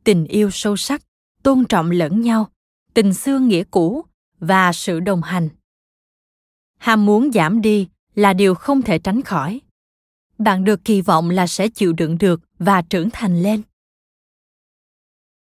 Tình 0.05 0.27
yêu 0.27 0.51
sâu 0.53 0.77
sắc, 0.77 1.03
tôn 1.43 1.65
trọng 1.65 1.91
lẫn 1.91 2.21
nhau, 2.21 2.49
tình 2.95 3.15
xưa 3.15 3.38
nghĩa 3.38 3.65
cũ 3.71 4.05
và 4.41 4.73
sự 4.73 5.01
đồng 5.01 5.23
hành. 5.23 5.49
Ham 6.79 7.07
muốn 7.07 7.33
giảm 7.33 7.61
đi 7.62 7.88
là 8.15 8.33
điều 8.33 8.55
không 8.55 8.83
thể 8.83 8.99
tránh 8.99 9.23
khỏi. 9.23 9.61
Bạn 10.38 10.65
được 10.65 10.85
kỳ 10.85 11.01
vọng 11.01 11.31
là 11.31 11.47
sẽ 11.47 11.69
chịu 11.69 11.93
đựng 11.93 12.19
được 12.19 12.41
và 12.59 12.83
trưởng 12.83 13.09
thành 13.12 13.43
lên. 13.43 13.62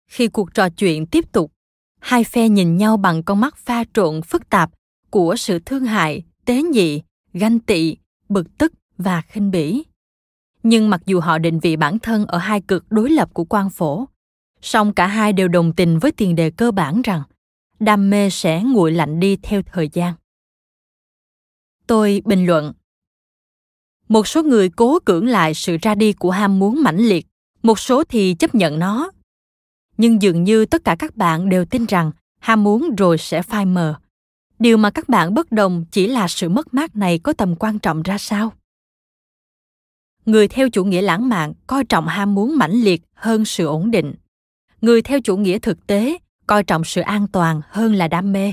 Khi 0.07 0.29
cuộc 0.29 0.55
trò 0.55 0.69
chuyện 0.69 1.07
tiếp 1.07 1.33
tục, 1.33 1.53
hai 2.01 2.25
phe 2.25 2.49
nhìn 2.49 2.77
nhau 2.77 2.97
bằng 2.97 3.23
con 3.23 3.41
mắt 3.41 3.57
pha 3.57 3.85
trộn 3.95 4.23
phức 4.23 4.51
tạp 4.51 4.71
của 5.13 5.37
sự 5.37 5.59
thương 5.59 5.85
hại, 5.85 6.23
tế 6.45 6.63
nhị, 6.63 7.03
ganh 7.33 7.59
tị, 7.59 7.97
bực 8.29 8.59
tức 8.59 8.73
và 8.99 9.21
khinh 9.21 9.51
bỉ. 9.51 9.85
Nhưng 10.63 10.91
mặc 10.91 11.01
dù 11.07 11.21
họ 11.21 11.39
định 11.39 11.61
vị 11.61 11.77
bản 11.77 11.99
thân 11.99 12.27
ở 12.27 12.39
hai 12.39 12.61
cực 12.61 12.85
đối 12.91 13.11
lập 13.11 13.35
của 13.35 13.45
quan 13.45 13.71
phổ, 13.71 14.09
song 14.63 14.93
cả 14.93 15.07
hai 15.07 15.33
đều 15.33 15.49
đồng 15.49 15.73
tình 15.73 15.99
với 15.99 16.13
tiền 16.13 16.35
đề 16.35 16.51
cơ 16.51 16.71
bản 16.71 17.03
rằng 17.03 17.23
đam 17.81 18.11
mê 18.11 18.31
sẽ 18.31 18.63
nguội 18.63 18.93
lạnh 18.93 19.21
đi 19.21 19.37
theo 19.37 19.63
thời 19.63 19.89
gian. 19.93 20.15
Tôi 21.87 22.23
bình 22.25 22.47
luận, 22.47 22.73
một 24.09 24.27
số 24.27 24.43
người 24.43 24.69
cố 24.69 24.99
cưỡng 25.05 25.27
lại 25.27 25.55
sự 25.55 25.77
ra 25.83 25.95
đi 25.95 26.13
của 26.13 26.31
ham 26.31 26.59
muốn 26.59 26.83
mãnh 26.83 26.99
liệt, 26.99 27.27
một 27.63 27.79
số 27.79 28.05
thì 28.05 28.35
chấp 28.35 28.55
nhận 28.55 28.79
nó. 28.79 29.11
Nhưng 29.97 30.23
dường 30.23 30.45
như 30.45 30.67
tất 30.67 30.85
cả 30.85 30.97
các 30.99 31.17
bạn 31.17 31.49
đều 31.49 31.65
tin 31.65 31.87
rằng 31.87 32.11
ham 32.39 32.65
muốn 32.65 32.95
rồi 32.97 33.19
sẽ 33.19 33.43
phai 33.43 33.67
mờ 33.67 33.95
điều 34.63 34.77
mà 34.77 34.91
các 34.91 35.09
bạn 35.09 35.35
bất 35.35 35.53
đồng 35.53 35.85
chỉ 35.91 36.07
là 36.07 36.29
sự 36.29 36.49
mất 36.49 36.75
mát 36.75 36.97
này 36.97 37.19
có 37.19 37.33
tầm 37.33 37.55
quan 37.57 37.79
trọng 37.79 38.03
ra 38.03 38.19
sao? 38.19 38.53
Người 40.27 40.49
theo 40.49 40.71
chủ 40.71 40.85
nghĩa 40.85 41.03
lãng 41.03 41.29
mạn 41.29 41.53
coi 41.67 41.85
trọng 41.85 42.07
ham 42.07 42.35
muốn 42.35 42.57
mãnh 42.57 42.73
liệt 42.73 43.03
hơn 43.15 43.45
sự 43.45 43.67
ổn 43.67 43.91
định. 43.91 44.15
Người 44.81 45.03
theo 45.03 45.21
chủ 45.21 45.37
nghĩa 45.37 45.59
thực 45.59 45.87
tế 45.87 46.19
coi 46.47 46.65
trọng 46.65 46.85
sự 46.85 47.01
an 47.01 47.27
toàn 47.33 47.61
hơn 47.69 47.95
là 47.95 48.09
đam 48.09 48.33
mê. 48.33 48.53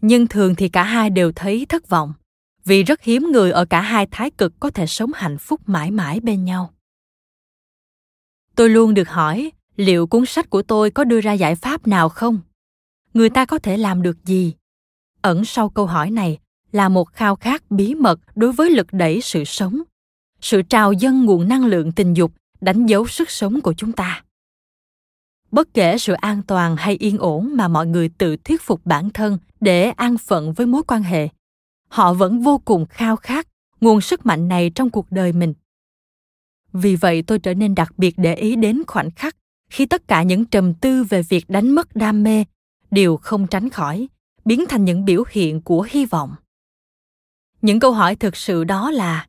Nhưng 0.00 0.26
thường 0.26 0.54
thì 0.54 0.68
cả 0.68 0.82
hai 0.82 1.10
đều 1.10 1.32
thấy 1.32 1.66
thất 1.68 1.88
vọng, 1.88 2.12
vì 2.64 2.82
rất 2.82 3.02
hiếm 3.02 3.22
người 3.32 3.50
ở 3.50 3.64
cả 3.64 3.80
hai 3.80 4.06
thái 4.10 4.30
cực 4.30 4.52
có 4.60 4.70
thể 4.70 4.86
sống 4.86 5.10
hạnh 5.14 5.38
phúc 5.38 5.60
mãi 5.66 5.90
mãi 5.90 6.20
bên 6.20 6.44
nhau. 6.44 6.70
Tôi 8.54 8.68
luôn 8.68 8.94
được 8.94 9.08
hỏi, 9.08 9.52
liệu 9.76 10.06
cuốn 10.06 10.26
sách 10.26 10.50
của 10.50 10.62
tôi 10.62 10.90
có 10.90 11.04
đưa 11.04 11.20
ra 11.20 11.32
giải 11.32 11.54
pháp 11.54 11.86
nào 11.86 12.08
không? 12.08 12.40
Người 13.14 13.30
ta 13.30 13.44
có 13.44 13.58
thể 13.58 13.76
làm 13.76 14.02
được 14.02 14.24
gì? 14.24 14.54
Ẩn 15.24 15.44
sau 15.44 15.68
câu 15.68 15.86
hỏi 15.86 16.10
này 16.10 16.38
là 16.72 16.88
một 16.88 17.12
khao 17.12 17.36
khát 17.36 17.70
bí 17.70 17.94
mật 17.94 18.20
đối 18.34 18.52
với 18.52 18.70
lực 18.70 18.86
đẩy 18.92 19.20
sự 19.20 19.44
sống. 19.44 19.82
Sự 20.40 20.62
trào 20.62 20.92
dâng 20.92 21.24
nguồn 21.24 21.48
năng 21.48 21.64
lượng 21.64 21.92
tình 21.92 22.14
dục 22.14 22.32
đánh 22.60 22.86
dấu 22.86 23.06
sức 23.06 23.30
sống 23.30 23.60
của 23.60 23.74
chúng 23.74 23.92
ta. 23.92 24.22
Bất 25.50 25.74
kể 25.74 25.98
sự 25.98 26.12
an 26.12 26.42
toàn 26.42 26.76
hay 26.76 26.96
yên 26.96 27.18
ổn 27.18 27.56
mà 27.56 27.68
mọi 27.68 27.86
người 27.86 28.08
tự 28.08 28.36
thuyết 28.36 28.62
phục 28.62 28.86
bản 28.86 29.10
thân 29.10 29.38
để 29.60 29.90
an 29.90 30.18
phận 30.18 30.52
với 30.52 30.66
mối 30.66 30.82
quan 30.86 31.02
hệ, 31.02 31.28
họ 31.88 32.12
vẫn 32.12 32.42
vô 32.42 32.58
cùng 32.64 32.86
khao 32.86 33.16
khát 33.16 33.48
nguồn 33.80 34.00
sức 34.00 34.26
mạnh 34.26 34.48
này 34.48 34.70
trong 34.74 34.90
cuộc 34.90 35.06
đời 35.10 35.32
mình. 35.32 35.54
Vì 36.72 36.96
vậy 36.96 37.22
tôi 37.22 37.38
trở 37.38 37.54
nên 37.54 37.74
đặc 37.74 37.92
biệt 37.96 38.14
để 38.16 38.34
ý 38.34 38.56
đến 38.56 38.82
khoảnh 38.86 39.10
khắc 39.10 39.36
khi 39.70 39.86
tất 39.86 40.08
cả 40.08 40.22
những 40.22 40.44
trầm 40.44 40.74
tư 40.74 41.04
về 41.04 41.22
việc 41.22 41.50
đánh 41.50 41.70
mất 41.70 41.96
đam 41.96 42.22
mê 42.22 42.44
đều 42.90 43.16
không 43.16 43.46
tránh 43.46 43.70
khỏi 43.70 44.08
biến 44.44 44.64
thành 44.68 44.84
những 44.84 45.04
biểu 45.04 45.24
hiện 45.30 45.60
của 45.60 45.86
hy 45.90 46.06
vọng. 46.06 46.34
Những 47.62 47.80
câu 47.80 47.92
hỏi 47.92 48.16
thực 48.16 48.36
sự 48.36 48.64
đó 48.64 48.90
là, 48.90 49.28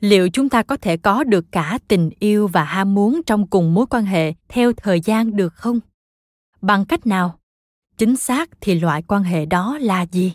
liệu 0.00 0.28
chúng 0.32 0.48
ta 0.48 0.62
có 0.62 0.76
thể 0.76 0.96
có 0.96 1.24
được 1.24 1.44
cả 1.52 1.78
tình 1.88 2.10
yêu 2.18 2.48
và 2.48 2.64
ham 2.64 2.94
muốn 2.94 3.20
trong 3.26 3.46
cùng 3.46 3.74
mối 3.74 3.86
quan 3.90 4.04
hệ 4.04 4.34
theo 4.48 4.72
thời 4.72 5.00
gian 5.00 5.36
được 5.36 5.54
không? 5.54 5.80
Bằng 6.60 6.84
cách 6.84 7.06
nào? 7.06 7.38
Chính 7.96 8.16
xác 8.16 8.50
thì 8.60 8.80
loại 8.80 9.02
quan 9.02 9.22
hệ 9.22 9.46
đó 9.46 9.78
là 9.78 10.06
gì? 10.06 10.34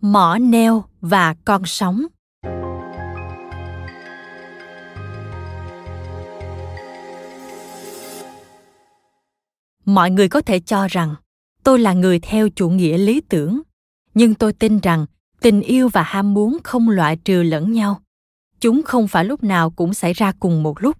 Mỏ 0.00 0.38
neo 0.40 0.84
và 1.00 1.34
con 1.44 1.62
sóng. 1.66 2.06
Mọi 9.88 10.10
người 10.10 10.28
có 10.28 10.40
thể 10.40 10.60
cho 10.60 10.88
rằng, 10.88 11.14
tôi 11.64 11.78
là 11.78 11.92
người 11.92 12.18
theo 12.18 12.48
chủ 12.48 12.70
nghĩa 12.70 12.98
lý 12.98 13.20
tưởng. 13.20 13.60
Nhưng 14.14 14.34
tôi 14.34 14.52
tin 14.52 14.78
rằng, 14.78 15.06
tình 15.40 15.60
yêu 15.60 15.88
và 15.88 16.02
ham 16.02 16.34
muốn 16.34 16.58
không 16.64 16.88
loại 16.88 17.16
trừ 17.16 17.42
lẫn 17.42 17.72
nhau. 17.72 18.00
Chúng 18.60 18.82
không 18.82 19.08
phải 19.08 19.24
lúc 19.24 19.44
nào 19.44 19.70
cũng 19.70 19.94
xảy 19.94 20.12
ra 20.12 20.32
cùng 20.40 20.62
một 20.62 20.82
lúc. 20.82 20.96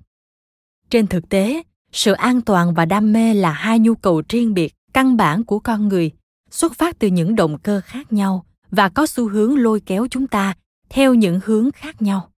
Trên 0.90 1.07
thực 1.07 1.29
tế, 1.29 1.62
sự 1.92 2.12
an 2.12 2.40
toàn 2.40 2.74
và 2.74 2.85
đam 2.85 3.12
mê 3.12 3.35
là 3.35 3.53
hai 3.53 3.79
nhu 3.79 3.94
cầu 3.94 4.22
riêng 4.29 4.55
biệt, 4.55 4.74
căn 4.92 5.16
bản 5.16 5.44
của 5.44 5.59
con 5.59 5.88
người, 5.88 6.12
xuất 6.51 6.74
phát 6.74 6.98
từ 6.98 7.09
những 7.09 7.35
động 7.35 7.59
cơ 7.59 7.81
khác 7.85 8.12
nhau 8.12 8.44
và 8.70 8.88
có 8.88 9.07
xu 9.07 9.29
hướng 9.29 9.59
lôi 9.59 9.81
kéo 9.81 10.07
chúng 10.11 10.27
ta 10.27 10.55
theo 10.88 11.14
những 11.14 11.40
hướng 11.44 11.72
khác 11.72 12.03
nhau. 12.03 12.31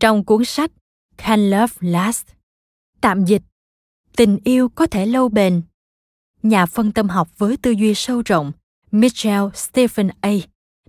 Trong 0.00 0.24
cuốn 0.24 0.44
sách 0.44 0.70
can 1.16 1.50
love 1.50 1.74
last, 1.80 2.26
tạm 3.00 3.24
dịch 3.24 3.42
tình 4.16 4.38
yêu 4.44 4.68
có 4.68 4.86
thể 4.86 5.06
lâu 5.06 5.28
bền 5.28 5.62
nhà 6.42 6.66
phân 6.66 6.92
tâm 6.92 7.08
học 7.08 7.38
với 7.38 7.56
tư 7.56 7.70
duy 7.70 7.94
sâu 7.94 8.22
rộng 8.26 8.52
Mitchell 8.90 9.44
Stephen 9.54 10.08
A 10.20 10.32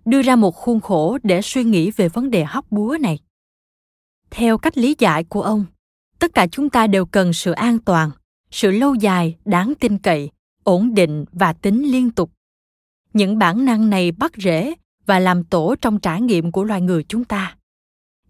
đưa 0.06 0.22
ra 0.22 0.36
một 0.36 0.52
khuôn 0.52 0.80
khổ 0.80 1.18
để 1.24 1.42
suy 1.42 1.64
nghĩ 1.64 1.92
về 1.92 2.10
vấn 2.10 2.32
đề 2.32 2.44
hóc 2.44 2.72
búa 2.72 2.98
này. 3.02 3.20
Theo 4.30 4.58
cách 4.58 4.78
lý 4.78 4.96
giải 5.00 5.24
của 5.24 5.42
ông, 5.42 5.66
tất 6.20 6.34
cả 6.34 6.48
chúng 6.48 6.70
ta 6.70 6.88
đều 6.88 7.06
cần 7.06 7.34
sự 7.34 7.52
an 7.52 7.80
toàn, 7.80 8.12
sự 8.52 8.72
lâu 8.72 8.96
dài, 8.96 9.38
đáng 9.46 9.74
tin 9.80 9.98
cậy, 9.98 10.30
ổn 10.64 10.94
định 10.94 11.26
và 11.32 11.54
tính 11.54 11.92
liên 11.92 12.12
tục. 12.12 12.32
Những 13.14 13.38
bản 13.38 13.66
năng 13.66 13.90
này 13.90 14.12
bắt 14.12 14.32
rễ 14.38 14.74
và 15.06 15.20
làm 15.20 15.44
tổ 15.44 15.76
trong 15.82 16.00
trải 16.00 16.22
nghiệm 16.22 16.52
của 16.52 16.64
loài 16.64 16.82
người 16.82 17.04
chúng 17.04 17.26
ta. 17.26 17.58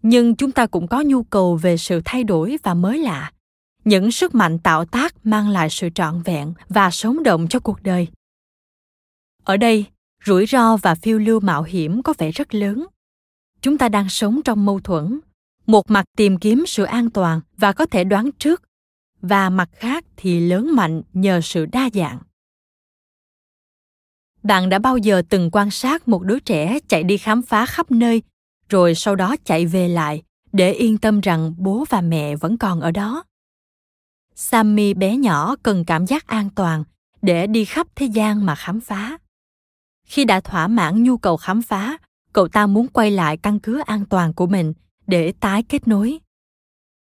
Nhưng 0.02 0.36
chúng 0.36 0.52
ta 0.52 0.66
cũng 0.66 0.88
có 0.88 1.00
nhu 1.00 1.22
cầu 1.22 1.56
về 1.56 1.76
sự 1.76 2.00
thay 2.04 2.24
đổi 2.24 2.56
và 2.62 2.74
mới 2.74 2.98
lạ, 2.98 3.32
những 3.86 4.10
sức 4.10 4.34
mạnh 4.34 4.58
tạo 4.58 4.84
tác 4.84 5.26
mang 5.26 5.48
lại 5.48 5.70
sự 5.70 5.88
trọn 5.94 6.22
vẹn 6.22 6.54
và 6.68 6.90
sống 6.90 7.22
động 7.22 7.48
cho 7.48 7.60
cuộc 7.60 7.82
đời. 7.82 8.08
Ở 9.44 9.56
đây, 9.56 9.84
rủi 10.24 10.46
ro 10.46 10.76
và 10.76 10.94
phiêu 10.94 11.18
lưu 11.18 11.40
mạo 11.40 11.62
hiểm 11.62 12.02
có 12.02 12.14
vẻ 12.18 12.30
rất 12.30 12.54
lớn. 12.54 12.86
Chúng 13.60 13.78
ta 13.78 13.88
đang 13.88 14.08
sống 14.08 14.40
trong 14.44 14.66
mâu 14.66 14.80
thuẫn, 14.80 15.20
một 15.66 15.90
mặt 15.90 16.04
tìm 16.16 16.38
kiếm 16.38 16.64
sự 16.66 16.84
an 16.84 17.10
toàn 17.10 17.40
và 17.56 17.72
có 17.72 17.86
thể 17.86 18.04
đoán 18.04 18.30
trước, 18.38 18.62
và 19.22 19.50
mặt 19.50 19.68
khác 19.72 20.04
thì 20.16 20.40
lớn 20.40 20.70
mạnh 20.72 21.02
nhờ 21.12 21.40
sự 21.40 21.66
đa 21.66 21.90
dạng. 21.94 22.18
Bạn 24.42 24.68
đã 24.68 24.78
bao 24.78 24.96
giờ 24.96 25.22
từng 25.28 25.50
quan 25.52 25.70
sát 25.70 26.08
một 26.08 26.22
đứa 26.22 26.38
trẻ 26.38 26.78
chạy 26.88 27.02
đi 27.02 27.16
khám 27.16 27.42
phá 27.42 27.66
khắp 27.66 27.90
nơi, 27.90 28.22
rồi 28.68 28.94
sau 28.94 29.16
đó 29.16 29.36
chạy 29.44 29.66
về 29.66 29.88
lại 29.88 30.22
để 30.52 30.72
yên 30.72 30.98
tâm 30.98 31.20
rằng 31.20 31.54
bố 31.58 31.84
và 31.90 32.00
mẹ 32.00 32.36
vẫn 32.36 32.58
còn 32.58 32.80
ở 32.80 32.90
đó? 32.90 33.24
Sammy 34.36 34.94
bé 34.94 35.16
nhỏ 35.16 35.56
cần 35.62 35.84
cảm 35.84 36.06
giác 36.06 36.26
an 36.26 36.50
toàn 36.54 36.84
để 37.22 37.46
đi 37.46 37.64
khắp 37.64 37.86
thế 37.94 38.06
gian 38.06 38.46
mà 38.46 38.54
khám 38.54 38.80
phá. 38.80 39.18
Khi 40.04 40.24
đã 40.24 40.40
thỏa 40.40 40.68
mãn 40.68 41.02
nhu 41.02 41.16
cầu 41.16 41.36
khám 41.36 41.62
phá, 41.62 41.98
cậu 42.32 42.48
ta 42.48 42.66
muốn 42.66 42.88
quay 42.88 43.10
lại 43.10 43.36
căn 43.36 43.60
cứ 43.60 43.82
an 43.86 44.04
toàn 44.04 44.32
của 44.32 44.46
mình 44.46 44.72
để 45.06 45.32
tái 45.40 45.62
kết 45.62 45.88
nối. 45.88 46.18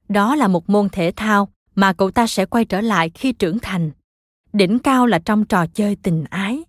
Đó 0.10 0.36
là 0.36 0.48
một 0.48 0.70
môn 0.70 0.90
thể 0.90 1.12
thao 1.16 1.50
mà 1.76 1.94
cậu 1.94 2.12
ta 2.12 2.28
sẽ 2.28 2.46
quay 2.46 2.66
trở 2.66 2.82
lại 2.82 3.12
khi 3.14 3.32
trưởng 3.32 3.60
thành. 3.60 3.92
Đỉnh 4.54 4.80
cao 4.80 5.06
là 5.06 5.20
trong 5.20 5.46
trò 5.46 5.66
chơi 5.68 5.96
tình 5.96 6.24
ái. 6.30 6.64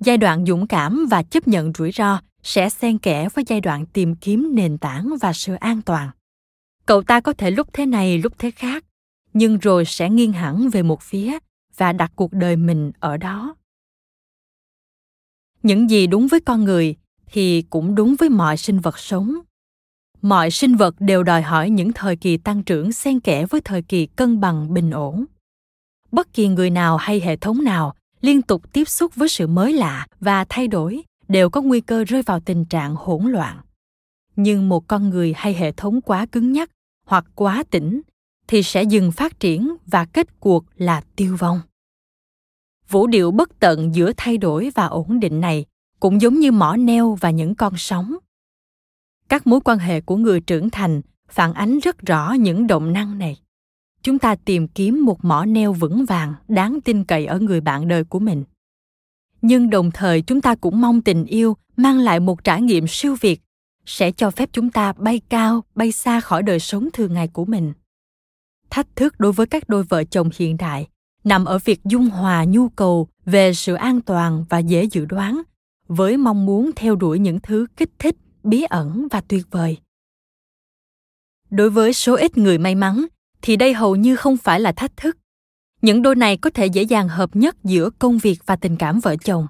Giai 0.00 0.16
đoạn 0.16 0.46
dũng 0.46 0.66
cảm 0.66 1.06
và 1.10 1.22
chấp 1.22 1.48
nhận 1.48 1.72
rủi 1.78 1.92
ro 1.92 2.20
sẽ 2.42 2.68
xen 2.68 2.98
kẽ 2.98 3.28
với 3.34 3.44
giai 3.46 3.60
đoạn 3.60 3.86
tìm 3.86 4.14
kiếm 4.14 4.50
nền 4.54 4.78
tảng 4.78 5.14
và 5.20 5.32
sự 5.32 5.54
an 5.54 5.82
toàn. 5.82 6.10
Cậu 6.86 7.02
ta 7.02 7.20
có 7.20 7.32
thể 7.32 7.50
lúc 7.50 7.68
thế 7.72 7.86
này, 7.86 8.18
lúc 8.18 8.32
thế 8.38 8.50
khác 8.50 8.84
nhưng 9.38 9.58
rồi 9.58 9.84
sẽ 9.84 10.10
nghiêng 10.10 10.32
hẳn 10.32 10.68
về 10.68 10.82
một 10.82 11.02
phía 11.02 11.38
và 11.76 11.92
đặt 11.92 12.12
cuộc 12.16 12.32
đời 12.32 12.56
mình 12.56 12.92
ở 13.00 13.16
đó. 13.16 13.54
Những 15.62 15.90
gì 15.90 16.06
đúng 16.06 16.26
với 16.26 16.40
con 16.40 16.64
người 16.64 16.94
thì 17.26 17.62
cũng 17.62 17.94
đúng 17.94 18.14
với 18.18 18.28
mọi 18.28 18.56
sinh 18.56 18.78
vật 18.80 18.98
sống. 18.98 19.34
Mọi 20.22 20.50
sinh 20.50 20.74
vật 20.74 20.94
đều 20.98 21.22
đòi 21.22 21.42
hỏi 21.42 21.70
những 21.70 21.92
thời 21.92 22.16
kỳ 22.16 22.36
tăng 22.36 22.62
trưởng 22.62 22.92
xen 22.92 23.20
kẽ 23.20 23.46
với 23.46 23.60
thời 23.60 23.82
kỳ 23.82 24.06
cân 24.06 24.40
bằng 24.40 24.74
bình 24.74 24.90
ổn. 24.90 25.24
Bất 26.12 26.32
kỳ 26.32 26.48
người 26.48 26.70
nào 26.70 26.96
hay 26.96 27.20
hệ 27.20 27.36
thống 27.36 27.64
nào 27.64 27.94
liên 28.20 28.42
tục 28.42 28.72
tiếp 28.72 28.88
xúc 28.88 29.14
với 29.14 29.28
sự 29.28 29.46
mới 29.46 29.72
lạ 29.72 30.06
và 30.20 30.44
thay 30.48 30.68
đổi 30.68 31.02
đều 31.28 31.50
có 31.50 31.62
nguy 31.62 31.80
cơ 31.80 32.04
rơi 32.04 32.22
vào 32.22 32.40
tình 32.40 32.64
trạng 32.64 32.94
hỗn 32.96 33.24
loạn. 33.24 33.60
Nhưng 34.36 34.68
một 34.68 34.88
con 34.88 35.10
người 35.10 35.32
hay 35.36 35.54
hệ 35.54 35.72
thống 35.72 36.00
quá 36.00 36.26
cứng 36.32 36.52
nhắc 36.52 36.70
hoặc 37.06 37.24
quá 37.34 37.64
tĩnh 37.70 38.00
thì 38.48 38.62
sẽ 38.62 38.82
dừng 38.82 39.12
phát 39.12 39.40
triển 39.40 39.76
và 39.86 40.04
kết 40.04 40.40
cuộc 40.40 40.64
là 40.76 41.02
tiêu 41.16 41.36
vong. 41.36 41.60
Vũ 42.88 43.06
điệu 43.06 43.30
bất 43.30 43.58
tận 43.60 43.94
giữa 43.94 44.12
thay 44.16 44.38
đổi 44.38 44.70
và 44.74 44.86
ổn 44.86 45.20
định 45.20 45.40
này 45.40 45.64
cũng 46.00 46.20
giống 46.20 46.34
như 46.34 46.52
mỏ 46.52 46.76
neo 46.76 47.14
và 47.20 47.30
những 47.30 47.54
con 47.54 47.72
sóng. 47.76 48.16
Các 49.28 49.46
mối 49.46 49.60
quan 49.64 49.78
hệ 49.78 50.00
của 50.00 50.16
người 50.16 50.40
trưởng 50.40 50.70
thành 50.70 51.02
phản 51.28 51.52
ánh 51.52 51.78
rất 51.78 51.98
rõ 51.98 52.32
những 52.32 52.66
động 52.66 52.92
năng 52.92 53.18
này. 53.18 53.36
Chúng 54.02 54.18
ta 54.18 54.34
tìm 54.34 54.68
kiếm 54.68 55.04
một 55.04 55.24
mỏ 55.24 55.44
neo 55.44 55.72
vững 55.72 56.04
vàng, 56.04 56.34
đáng 56.48 56.80
tin 56.80 57.04
cậy 57.04 57.26
ở 57.26 57.38
người 57.38 57.60
bạn 57.60 57.88
đời 57.88 58.04
của 58.04 58.18
mình. 58.18 58.44
Nhưng 59.42 59.70
đồng 59.70 59.90
thời 59.90 60.22
chúng 60.22 60.40
ta 60.40 60.54
cũng 60.54 60.80
mong 60.80 61.02
tình 61.02 61.24
yêu 61.24 61.56
mang 61.76 61.98
lại 61.98 62.20
một 62.20 62.44
trải 62.44 62.62
nghiệm 62.62 62.86
siêu 62.88 63.16
việt, 63.20 63.40
sẽ 63.86 64.12
cho 64.12 64.30
phép 64.30 64.48
chúng 64.52 64.70
ta 64.70 64.92
bay 64.92 65.20
cao, 65.28 65.64
bay 65.74 65.92
xa 65.92 66.20
khỏi 66.20 66.42
đời 66.42 66.60
sống 66.60 66.88
thường 66.92 67.14
ngày 67.14 67.28
của 67.28 67.44
mình 67.44 67.72
thách 68.76 68.96
thức 68.96 69.20
đối 69.20 69.32
với 69.32 69.46
các 69.46 69.68
đôi 69.68 69.82
vợ 69.82 70.04
chồng 70.04 70.30
hiện 70.36 70.56
đại, 70.56 70.88
nằm 71.24 71.44
ở 71.44 71.58
việc 71.58 71.80
dung 71.84 72.10
hòa 72.10 72.44
nhu 72.44 72.68
cầu 72.68 73.08
về 73.24 73.54
sự 73.54 73.74
an 73.74 74.00
toàn 74.00 74.44
và 74.48 74.58
dễ 74.58 74.84
dự 74.84 75.04
đoán, 75.04 75.42
với 75.88 76.16
mong 76.16 76.46
muốn 76.46 76.70
theo 76.76 76.96
đuổi 76.96 77.18
những 77.18 77.40
thứ 77.40 77.66
kích 77.76 77.90
thích, 77.98 78.16
bí 78.42 78.62
ẩn 78.62 79.08
và 79.10 79.20
tuyệt 79.20 79.46
vời. 79.50 79.76
Đối 81.50 81.70
với 81.70 81.92
số 81.92 82.16
ít 82.16 82.38
người 82.38 82.58
may 82.58 82.74
mắn, 82.74 83.06
thì 83.42 83.56
đây 83.56 83.74
hầu 83.74 83.96
như 83.96 84.16
không 84.16 84.36
phải 84.36 84.60
là 84.60 84.72
thách 84.72 84.96
thức. 84.96 85.16
Những 85.82 86.02
đôi 86.02 86.14
này 86.14 86.36
có 86.36 86.50
thể 86.50 86.66
dễ 86.66 86.82
dàng 86.82 87.08
hợp 87.08 87.36
nhất 87.36 87.56
giữa 87.64 87.90
công 87.98 88.18
việc 88.18 88.38
và 88.46 88.56
tình 88.56 88.76
cảm 88.76 89.00
vợ 89.00 89.16
chồng. 89.16 89.46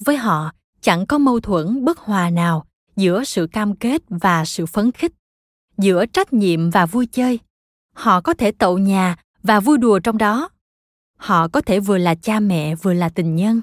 Với 0.00 0.16
họ, 0.16 0.52
chẳng 0.80 1.06
có 1.06 1.18
mâu 1.18 1.40
thuẫn 1.40 1.84
bất 1.84 1.98
hòa 1.98 2.30
nào 2.30 2.66
giữa 2.96 3.24
sự 3.24 3.46
cam 3.46 3.76
kết 3.76 4.02
và 4.08 4.44
sự 4.44 4.66
phấn 4.66 4.92
khích, 4.92 5.12
giữa 5.78 6.06
trách 6.06 6.32
nhiệm 6.32 6.70
và 6.70 6.86
vui 6.86 7.06
chơi 7.06 7.38
họ 7.98 8.20
có 8.20 8.34
thể 8.34 8.52
tậu 8.52 8.78
nhà 8.78 9.16
và 9.42 9.60
vui 9.60 9.78
đùa 9.78 9.98
trong 9.98 10.18
đó. 10.18 10.48
Họ 11.16 11.48
có 11.48 11.60
thể 11.60 11.80
vừa 11.80 11.98
là 11.98 12.14
cha 12.14 12.40
mẹ 12.40 12.74
vừa 12.74 12.92
là 12.92 13.08
tình 13.08 13.36
nhân. 13.36 13.60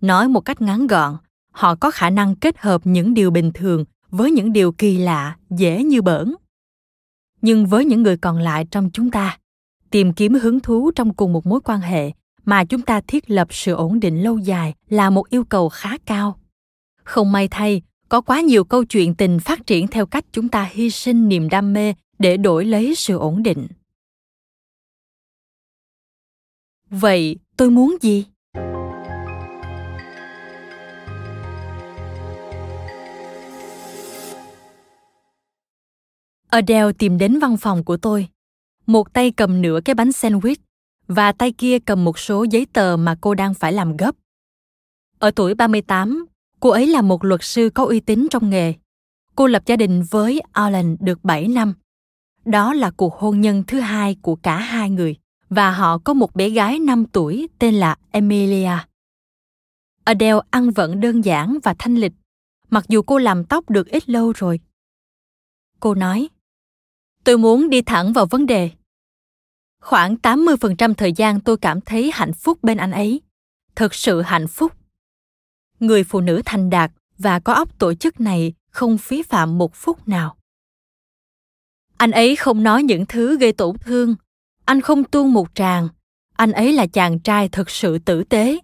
Nói 0.00 0.28
một 0.28 0.40
cách 0.40 0.60
ngắn 0.60 0.86
gọn, 0.86 1.16
họ 1.52 1.74
có 1.74 1.90
khả 1.90 2.10
năng 2.10 2.36
kết 2.36 2.58
hợp 2.58 2.80
những 2.84 3.14
điều 3.14 3.30
bình 3.30 3.50
thường 3.54 3.84
với 4.10 4.30
những 4.30 4.52
điều 4.52 4.72
kỳ 4.72 4.98
lạ, 4.98 5.36
dễ 5.50 5.84
như 5.84 6.02
bỡn 6.02 6.34
nhưng 7.42 7.66
với 7.66 7.84
những 7.84 8.02
người 8.02 8.16
còn 8.16 8.38
lại 8.38 8.66
trong 8.70 8.90
chúng 8.92 9.10
ta, 9.10 9.38
tìm 9.90 10.12
kiếm 10.12 10.34
hứng 10.34 10.60
thú 10.60 10.90
trong 10.94 11.14
cùng 11.14 11.32
một 11.32 11.46
mối 11.46 11.60
quan 11.64 11.80
hệ 11.80 12.12
mà 12.44 12.64
chúng 12.64 12.82
ta 12.82 13.00
thiết 13.00 13.30
lập 13.30 13.48
sự 13.50 13.74
ổn 13.74 14.00
định 14.00 14.22
lâu 14.22 14.38
dài 14.38 14.74
là 14.88 15.10
một 15.10 15.28
yêu 15.28 15.44
cầu 15.44 15.68
khá 15.68 15.98
cao. 16.06 16.38
Không 17.04 17.32
may 17.32 17.48
thay 17.48 17.82
có 18.08 18.20
quá 18.20 18.40
nhiều 18.40 18.64
câu 18.64 18.84
chuyện 18.84 19.14
tình 19.14 19.38
phát 19.40 19.66
triển 19.66 19.88
theo 19.88 20.06
cách 20.06 20.24
chúng 20.32 20.48
ta 20.48 20.68
hy 20.72 20.90
sinh 20.90 21.28
niềm 21.28 21.48
đam 21.48 21.72
mê 21.72 21.94
để 22.18 22.36
đổi 22.36 22.64
lấy 22.64 22.94
sự 22.94 23.18
ổn 23.18 23.42
định 23.42 23.66
vậy 26.90 27.36
tôi 27.56 27.70
muốn 27.70 27.96
gì 28.00 28.26
Adele 36.56 36.92
tìm 36.98 37.18
đến 37.18 37.38
văn 37.38 37.56
phòng 37.56 37.84
của 37.84 37.96
tôi. 37.96 38.28
Một 38.86 39.12
tay 39.12 39.30
cầm 39.30 39.62
nửa 39.62 39.80
cái 39.84 39.94
bánh 39.94 40.08
sandwich 40.08 40.56
và 41.06 41.32
tay 41.32 41.52
kia 41.52 41.78
cầm 41.78 42.04
một 42.04 42.18
số 42.18 42.46
giấy 42.50 42.66
tờ 42.72 42.96
mà 42.96 43.16
cô 43.20 43.34
đang 43.34 43.54
phải 43.54 43.72
làm 43.72 43.96
gấp. 43.96 44.16
Ở 45.18 45.30
tuổi 45.30 45.54
38, 45.54 46.26
cô 46.60 46.70
ấy 46.70 46.86
là 46.86 47.02
một 47.02 47.24
luật 47.24 47.40
sư 47.44 47.70
có 47.74 47.84
uy 47.84 48.00
tín 48.00 48.26
trong 48.30 48.50
nghề. 48.50 48.74
Cô 49.36 49.46
lập 49.46 49.62
gia 49.66 49.76
đình 49.76 50.02
với 50.10 50.40
Alan 50.52 50.96
được 51.00 51.24
7 51.24 51.48
năm. 51.48 51.74
Đó 52.44 52.72
là 52.74 52.90
cuộc 52.90 53.14
hôn 53.14 53.40
nhân 53.40 53.64
thứ 53.66 53.80
hai 53.80 54.16
của 54.22 54.36
cả 54.36 54.58
hai 54.58 54.90
người 54.90 55.16
và 55.48 55.70
họ 55.70 55.98
có 55.98 56.14
một 56.14 56.34
bé 56.34 56.48
gái 56.48 56.78
5 56.78 57.06
tuổi 57.12 57.48
tên 57.58 57.74
là 57.74 57.96
Emilia. 58.10 58.78
Adele 60.04 60.40
ăn 60.50 60.70
vẫn 60.70 61.00
đơn 61.00 61.24
giản 61.24 61.58
và 61.62 61.74
thanh 61.78 61.96
lịch, 61.96 62.12
mặc 62.70 62.84
dù 62.88 63.02
cô 63.02 63.18
làm 63.18 63.44
tóc 63.44 63.70
được 63.70 63.88
ít 63.88 64.08
lâu 64.08 64.32
rồi. 64.32 64.60
Cô 65.80 65.94
nói, 65.94 66.28
tôi 67.24 67.38
muốn 67.38 67.70
đi 67.70 67.82
thẳng 67.82 68.12
vào 68.12 68.26
vấn 68.26 68.46
đề. 68.46 68.70
Khoảng 69.82 70.16
80% 70.22 70.94
thời 70.94 71.12
gian 71.12 71.40
tôi 71.40 71.56
cảm 71.56 71.80
thấy 71.80 72.10
hạnh 72.14 72.32
phúc 72.32 72.58
bên 72.62 72.78
anh 72.78 72.90
ấy. 72.90 73.20
Thực 73.76 73.94
sự 73.94 74.22
hạnh 74.22 74.46
phúc. 74.48 74.72
Người 75.80 76.04
phụ 76.04 76.20
nữ 76.20 76.42
thành 76.44 76.70
đạt 76.70 76.90
và 77.18 77.38
có 77.38 77.52
óc 77.52 77.78
tổ 77.78 77.94
chức 77.94 78.20
này 78.20 78.52
không 78.70 78.98
phí 78.98 79.22
phạm 79.22 79.58
một 79.58 79.74
phút 79.74 80.08
nào. 80.08 80.36
Anh 81.96 82.10
ấy 82.10 82.36
không 82.36 82.62
nói 82.62 82.82
những 82.82 83.06
thứ 83.06 83.38
gây 83.38 83.52
tổn 83.52 83.76
thương. 83.78 84.14
Anh 84.64 84.80
không 84.80 85.04
tuôn 85.04 85.32
một 85.32 85.48
tràng. 85.54 85.88
Anh 86.36 86.52
ấy 86.52 86.72
là 86.72 86.86
chàng 86.86 87.18
trai 87.18 87.48
thực 87.48 87.70
sự 87.70 87.98
tử 87.98 88.24
tế. 88.24 88.58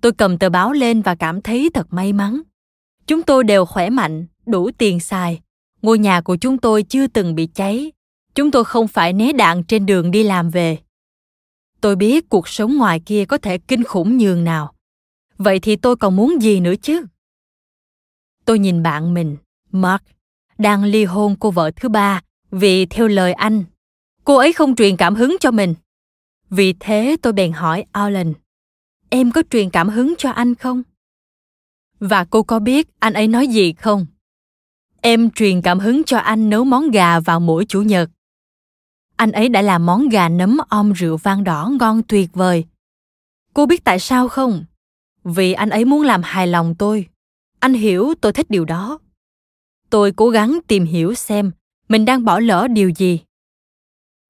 Tôi 0.00 0.12
cầm 0.12 0.38
tờ 0.38 0.48
báo 0.48 0.72
lên 0.72 1.02
và 1.02 1.14
cảm 1.14 1.42
thấy 1.42 1.70
thật 1.74 1.86
may 1.90 2.12
mắn. 2.12 2.42
Chúng 3.06 3.22
tôi 3.22 3.44
đều 3.44 3.64
khỏe 3.64 3.90
mạnh, 3.90 4.26
đủ 4.46 4.70
tiền 4.78 5.00
xài. 5.00 5.40
Ngôi 5.82 5.98
nhà 5.98 6.20
của 6.20 6.36
chúng 6.36 6.58
tôi 6.58 6.82
chưa 6.82 7.06
từng 7.06 7.34
bị 7.34 7.46
cháy 7.46 7.92
chúng 8.34 8.50
tôi 8.50 8.64
không 8.64 8.88
phải 8.88 9.12
né 9.12 9.32
đạn 9.32 9.64
trên 9.64 9.86
đường 9.86 10.10
đi 10.10 10.22
làm 10.22 10.50
về 10.50 10.78
tôi 11.80 11.96
biết 11.96 12.28
cuộc 12.28 12.48
sống 12.48 12.76
ngoài 12.76 13.00
kia 13.00 13.24
có 13.24 13.38
thể 13.38 13.58
kinh 13.58 13.84
khủng 13.84 14.18
nhường 14.18 14.44
nào 14.44 14.74
vậy 15.40 15.60
thì 15.60 15.76
tôi 15.76 15.96
còn 15.96 16.16
muốn 16.16 16.42
gì 16.42 16.60
nữa 16.60 16.74
chứ? 16.82 17.06
Tôi 18.44 18.58
nhìn 18.58 18.82
bạn 18.82 19.14
mình, 19.14 19.36
mark, 19.70 20.02
đang 20.58 20.84
ly 20.84 21.04
hôn 21.04 21.36
cô 21.40 21.50
vợ 21.50 21.70
thứ 21.76 21.88
ba. 21.88 22.20
Vì 22.50 22.86
theo 22.86 23.08
lời 23.08 23.32
anh, 23.32 23.64
cô 24.24 24.36
ấy 24.36 24.52
không 24.52 24.76
truyền 24.76 24.96
cảm 24.96 25.14
hứng 25.14 25.36
cho 25.40 25.50
mình. 25.50 25.74
Vì 26.50 26.74
thế 26.80 27.16
tôi 27.22 27.32
bèn 27.32 27.52
hỏi 27.52 27.84
alan, 27.92 28.32
em 29.10 29.32
có 29.32 29.42
truyền 29.50 29.70
cảm 29.70 29.88
hứng 29.88 30.14
cho 30.18 30.30
anh 30.30 30.54
không? 30.54 30.82
Và 32.00 32.24
cô 32.24 32.42
có 32.42 32.58
biết 32.58 32.88
anh 32.98 33.12
ấy 33.12 33.28
nói 33.28 33.46
gì 33.46 33.72
không? 33.72 34.06
Em 35.00 35.30
truyền 35.30 35.62
cảm 35.62 35.78
hứng 35.78 36.04
cho 36.04 36.18
anh 36.18 36.50
nấu 36.50 36.64
món 36.64 36.90
gà 36.90 37.20
vào 37.20 37.40
mỗi 37.40 37.64
chủ 37.64 37.82
nhật. 37.82 38.10
Anh 39.16 39.32
ấy 39.32 39.48
đã 39.48 39.62
làm 39.62 39.86
món 39.86 40.08
gà 40.08 40.28
nấm 40.28 40.58
om 40.68 40.92
rượu 40.92 41.16
vang 41.16 41.44
đỏ 41.44 41.70
ngon 41.80 42.02
tuyệt 42.08 42.30
vời. 42.32 42.64
Cô 43.54 43.66
biết 43.66 43.84
tại 43.84 43.98
sao 43.98 44.28
không? 44.28 44.64
Vì 45.24 45.52
anh 45.52 45.70
ấy 45.70 45.84
muốn 45.84 46.02
làm 46.02 46.22
hài 46.24 46.46
lòng 46.46 46.74
tôi. 46.74 47.06
Anh 47.60 47.74
hiểu 47.74 48.14
tôi 48.20 48.32
thích 48.32 48.50
điều 48.50 48.64
đó. 48.64 48.98
Tôi 49.90 50.12
cố 50.12 50.30
gắng 50.30 50.58
tìm 50.68 50.84
hiểu 50.84 51.14
xem 51.14 51.50
mình 51.90 52.04
đang 52.04 52.24
bỏ 52.24 52.38
lỡ 52.38 52.68
điều 52.68 52.88
gì. 52.88 53.20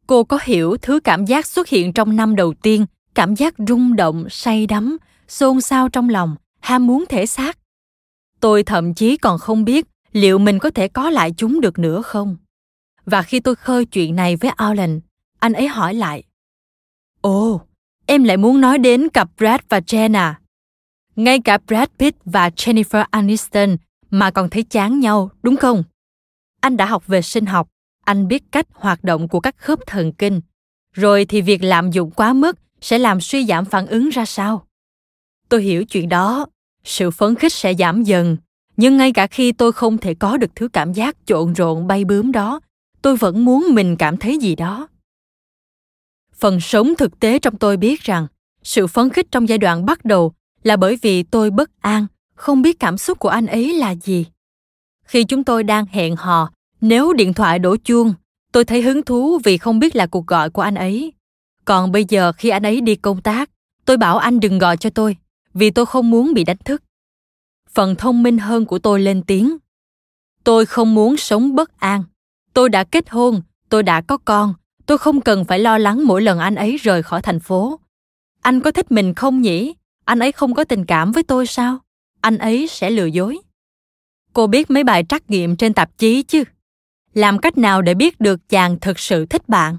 Cô 0.07 0.25
có 0.25 0.39
hiểu 0.43 0.77
thứ 0.83 1.01
cảm 1.01 1.25
giác 1.25 1.47
xuất 1.47 1.69
hiện 1.69 1.93
trong 1.93 2.17
năm 2.17 2.37
đầu 2.37 2.55
tiên, 2.55 2.87
cảm 3.15 3.37
giác 3.37 3.55
rung 3.69 3.97
động, 3.97 4.27
say 4.31 4.67
đắm, 4.67 4.97
xôn 5.29 5.61
xao 5.61 5.89
trong 5.89 6.09
lòng, 6.09 6.37
ham 6.61 6.87
muốn 6.87 7.05
thể 7.09 7.27
xác. 7.27 7.59
Tôi 8.41 8.63
thậm 8.63 8.95
chí 8.95 9.17
còn 9.17 9.39
không 9.39 9.65
biết 9.65 9.87
liệu 10.13 10.39
mình 10.39 10.59
có 10.59 10.71
thể 10.71 10.89
có 10.89 11.11
lại 11.11 11.33
chúng 11.37 11.61
được 11.61 11.79
nữa 11.79 12.03
không. 12.03 12.37
Và 13.05 13.23
khi 13.23 13.41
tôi 13.41 13.55
khơi 13.55 13.85
chuyện 13.85 14.17
này 14.17 14.37
với 14.37 14.51
Alan, 14.57 15.01
anh 15.39 15.53
ấy 15.53 15.69
hỏi 15.69 15.95
lại. 15.95 16.23
Ồ, 17.21 17.61
em 18.07 18.25
lại 18.25 18.37
muốn 18.37 18.61
nói 18.61 18.79
đến 18.79 19.09
cặp 19.09 19.29
Brad 19.37 19.61
và 19.69 19.81
Jen 19.81 20.17
à? 20.17 20.40
Ngay 21.21 21.41
cả 21.41 21.59
Brad 21.67 21.89
Pitt 21.99 22.19
và 22.25 22.49
Jennifer 22.49 23.05
Aniston 23.11 23.77
mà 24.11 24.31
còn 24.31 24.51
thấy 24.51 24.63
chán 24.63 25.01
nhau, 25.01 25.31
đúng 25.43 25.57
không? 25.57 25.83
Anh 26.61 26.77
đã 26.77 26.87
học 26.87 27.07
về 27.07 27.23
sinh 27.23 27.47
học, 27.47 27.69
anh 28.05 28.29
biết 28.29 28.43
cách 28.53 28.67
hoạt 28.73 29.05
động 29.05 29.29
của 29.29 29.41
các 29.41 29.57
khớp 29.59 29.79
thần 29.87 30.13
kinh. 30.13 30.41
Rồi 30.95 31.25
thì 31.25 31.41
việc 31.41 31.63
lạm 31.63 31.91
dụng 31.91 32.11
quá 32.11 32.33
mức 32.33 32.59
sẽ 32.81 32.99
làm 32.99 33.21
suy 33.21 33.47
giảm 33.47 33.65
phản 33.65 33.87
ứng 33.87 34.09
ra 34.09 34.25
sao? 34.25 34.67
Tôi 35.49 35.63
hiểu 35.63 35.85
chuyện 35.85 36.09
đó, 36.09 36.47
sự 36.85 37.11
phấn 37.11 37.35
khích 37.35 37.53
sẽ 37.53 37.75
giảm 37.75 38.03
dần, 38.03 38.37
nhưng 38.77 38.97
ngay 38.97 39.13
cả 39.13 39.27
khi 39.27 39.53
tôi 39.53 39.73
không 39.73 39.99
thể 39.99 40.15
có 40.15 40.37
được 40.37 40.51
thứ 40.55 40.69
cảm 40.69 40.93
giác 40.93 41.17
trộn 41.27 41.53
rộn 41.53 41.87
bay 41.87 42.05
bướm 42.05 42.33
đó 42.33 42.61
tôi 43.03 43.17
vẫn 43.17 43.45
muốn 43.45 43.67
mình 43.71 43.97
cảm 43.97 44.17
thấy 44.17 44.39
gì 44.39 44.55
đó 44.55 44.89
phần 46.35 46.61
sống 46.61 46.95
thực 46.99 47.21
tế 47.21 47.39
trong 47.39 47.59
tôi 47.59 47.77
biết 47.77 48.01
rằng 48.01 48.27
sự 48.63 48.87
phấn 48.87 49.11
khích 49.11 49.27
trong 49.31 49.49
giai 49.49 49.59
đoạn 49.59 49.87
bắt 49.87 50.05
đầu 50.05 50.33
là 50.63 50.77
bởi 50.77 50.99
vì 51.03 51.23
tôi 51.23 51.51
bất 51.51 51.71
an, 51.81 52.07
không 52.35 52.63
biết 52.63 52.81
cảm 52.81 52.99
xúc 52.99 53.19
của 53.19 53.29
anh 53.29 53.47
ấy 53.47 53.75
là 53.75 53.95
gì. 53.95 54.27
Khi 55.05 55.25
chúng 55.25 55.45
tôi 55.45 55.65
đang 55.65 55.87
hẹn 55.87 56.17
hò, 56.17 56.51
nếu 56.81 57.13
điện 57.13 57.35
thoại 57.35 57.59
đổ 57.59 57.77
chuông, 57.77 58.15
tôi 58.53 58.65
thấy 58.65 58.83
hứng 58.83 59.03
thú 59.03 59.39
vì 59.45 59.59
không 59.59 59.79
biết 59.79 59.97
là 59.97 60.07
cuộc 60.07 60.27
gọi 60.27 60.51
của 60.51 60.63
anh 60.63 60.75
ấy. 60.75 61.13
Còn 61.65 61.93
bây 61.93 62.05
giờ 62.09 62.33
khi 62.33 62.49
anh 62.49 62.63
ấy 62.63 62.81
đi 62.81 62.97
công 62.97 63.23
tác, 63.23 63.51
tôi 63.85 63.97
bảo 63.97 64.19
anh 64.19 64.41
đừng 64.41 64.59
gọi 64.59 64.77
cho 64.77 64.91
tôi, 64.91 65.17
vì 65.55 65.71
tôi 65.71 65.87
không 65.87 66.11
muốn 66.11 66.35
bị 66.35 66.45
đánh 66.45 66.57
thức. 66.65 66.83
Phần 67.71 67.97
thông 67.97 68.23
minh 68.23 68.39
hơn 68.39 68.67
của 68.67 68.79
tôi 68.79 69.01
lên 69.01 69.23
tiếng. 69.23 69.57
Tôi 70.45 70.67
không 70.67 70.95
muốn 70.95 71.17
sống 71.17 71.55
bất 71.55 71.81
an. 71.81 72.05
Tôi 72.55 72.69
đã 72.69 72.85
kết 72.85 73.11
hôn, 73.11 73.43
tôi 73.69 73.83
đã 73.83 74.01
có 74.01 74.17
con, 74.17 74.55
tôi 74.87 74.99
không 74.99 75.21
cần 75.21 75.45
phải 75.45 75.59
lo 75.59 75.79
lắng 75.79 76.07
mỗi 76.07 76.23
lần 76.23 76.39
anh 76.39 76.55
ấy 76.55 76.77
rời 76.77 77.03
khỏi 77.03 77.23
thành 77.23 77.41
phố. 77.41 77.81
Anh 78.43 78.61
có 78.61 78.71
thích 78.71 78.93
mình 78.93 79.15
không 79.15 79.43
nhỉ? 79.43 79.75
Anh 80.11 80.19
ấy 80.19 80.33
không 80.33 80.55
có 80.55 80.65
tình 80.65 80.85
cảm 80.85 81.13
với 81.13 81.23
tôi 81.23 81.47
sao? 81.47 81.79
Anh 82.21 82.39
ấy 82.39 82.67
sẽ 82.69 82.91
lừa 82.91 83.05
dối. 83.07 83.39
Cô 84.33 84.47
biết 84.47 84.71
mấy 84.71 84.85
bài 84.85 85.05
trắc 85.09 85.31
nghiệm 85.31 85.57
trên 85.57 85.75
tạp 85.75 85.99
chí 85.99 86.23
chứ? 86.23 86.45
Làm 87.15 87.39
cách 87.39 87.59
nào 87.59 87.83
để 87.83 87.95
biết 87.95 88.21
được 88.21 88.49
chàng 88.49 88.81
thực 88.81 88.99
sự 88.99 89.27
thích 89.27 89.49
bạn? 89.49 89.77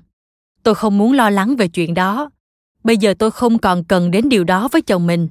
Tôi 0.64 0.76
không 0.76 0.98
muốn 0.98 1.14
lo 1.14 1.30
lắng 1.30 1.56
về 1.56 1.68
chuyện 1.68 1.94
đó. 1.94 2.30
Bây 2.84 2.98
giờ 2.98 3.14
tôi 3.20 3.32
không 3.32 3.60
còn 3.60 3.84
cần 3.84 4.12
đến 4.12 4.30
điều 4.30 4.44
đó 4.44 4.68
với 4.72 4.82
chồng 4.82 5.08
mình. 5.08 5.30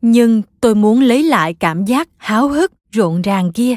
Nhưng 0.00 0.42
tôi 0.60 0.74
muốn 0.74 1.00
lấy 1.00 1.22
lại 1.22 1.54
cảm 1.54 1.84
giác 1.84 2.08
háo 2.16 2.48
hức 2.48 2.72
rộn 2.92 3.22
ràng 3.22 3.52
kia. 3.52 3.76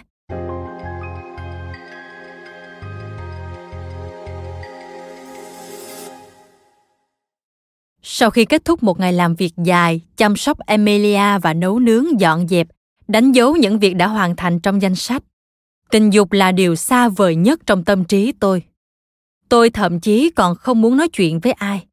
Sau 8.12 8.30
khi 8.30 8.46
kết 8.46 8.66
thúc 8.66 8.84
một 8.84 9.00
ngày 9.00 9.14
làm 9.14 9.36
việc 9.36 9.54
dài, 9.58 10.02
chăm 10.18 10.36
sóc 10.36 10.60
Emilia 10.66 11.40
và 11.42 11.54
nấu 11.54 11.80
nướng 11.80 12.20
dọn 12.20 12.48
dẹp, 12.48 12.68
đánh 13.08 13.32
dấu 13.32 13.56
những 13.56 13.80
việc 13.80 13.94
đã 13.94 14.08
hoàn 14.08 14.36
thành 14.36 14.60
trong 14.60 14.82
danh 14.82 14.96
sách. 14.96 15.24
Tình 15.92 16.14
dục 16.14 16.32
là 16.32 16.52
điều 16.52 16.76
xa 16.76 17.10
vời 17.10 17.36
nhất 17.36 17.60
trong 17.66 17.84
tâm 17.84 18.04
trí 18.04 18.32
tôi. 18.32 18.64
Tôi 19.50 19.70
thậm 19.70 20.00
chí 20.00 20.30
còn 20.30 20.56
không 20.56 20.82
muốn 20.82 20.98
nói 20.98 21.10
chuyện 21.10 21.40
với 21.40 21.52
ai. 21.52 21.86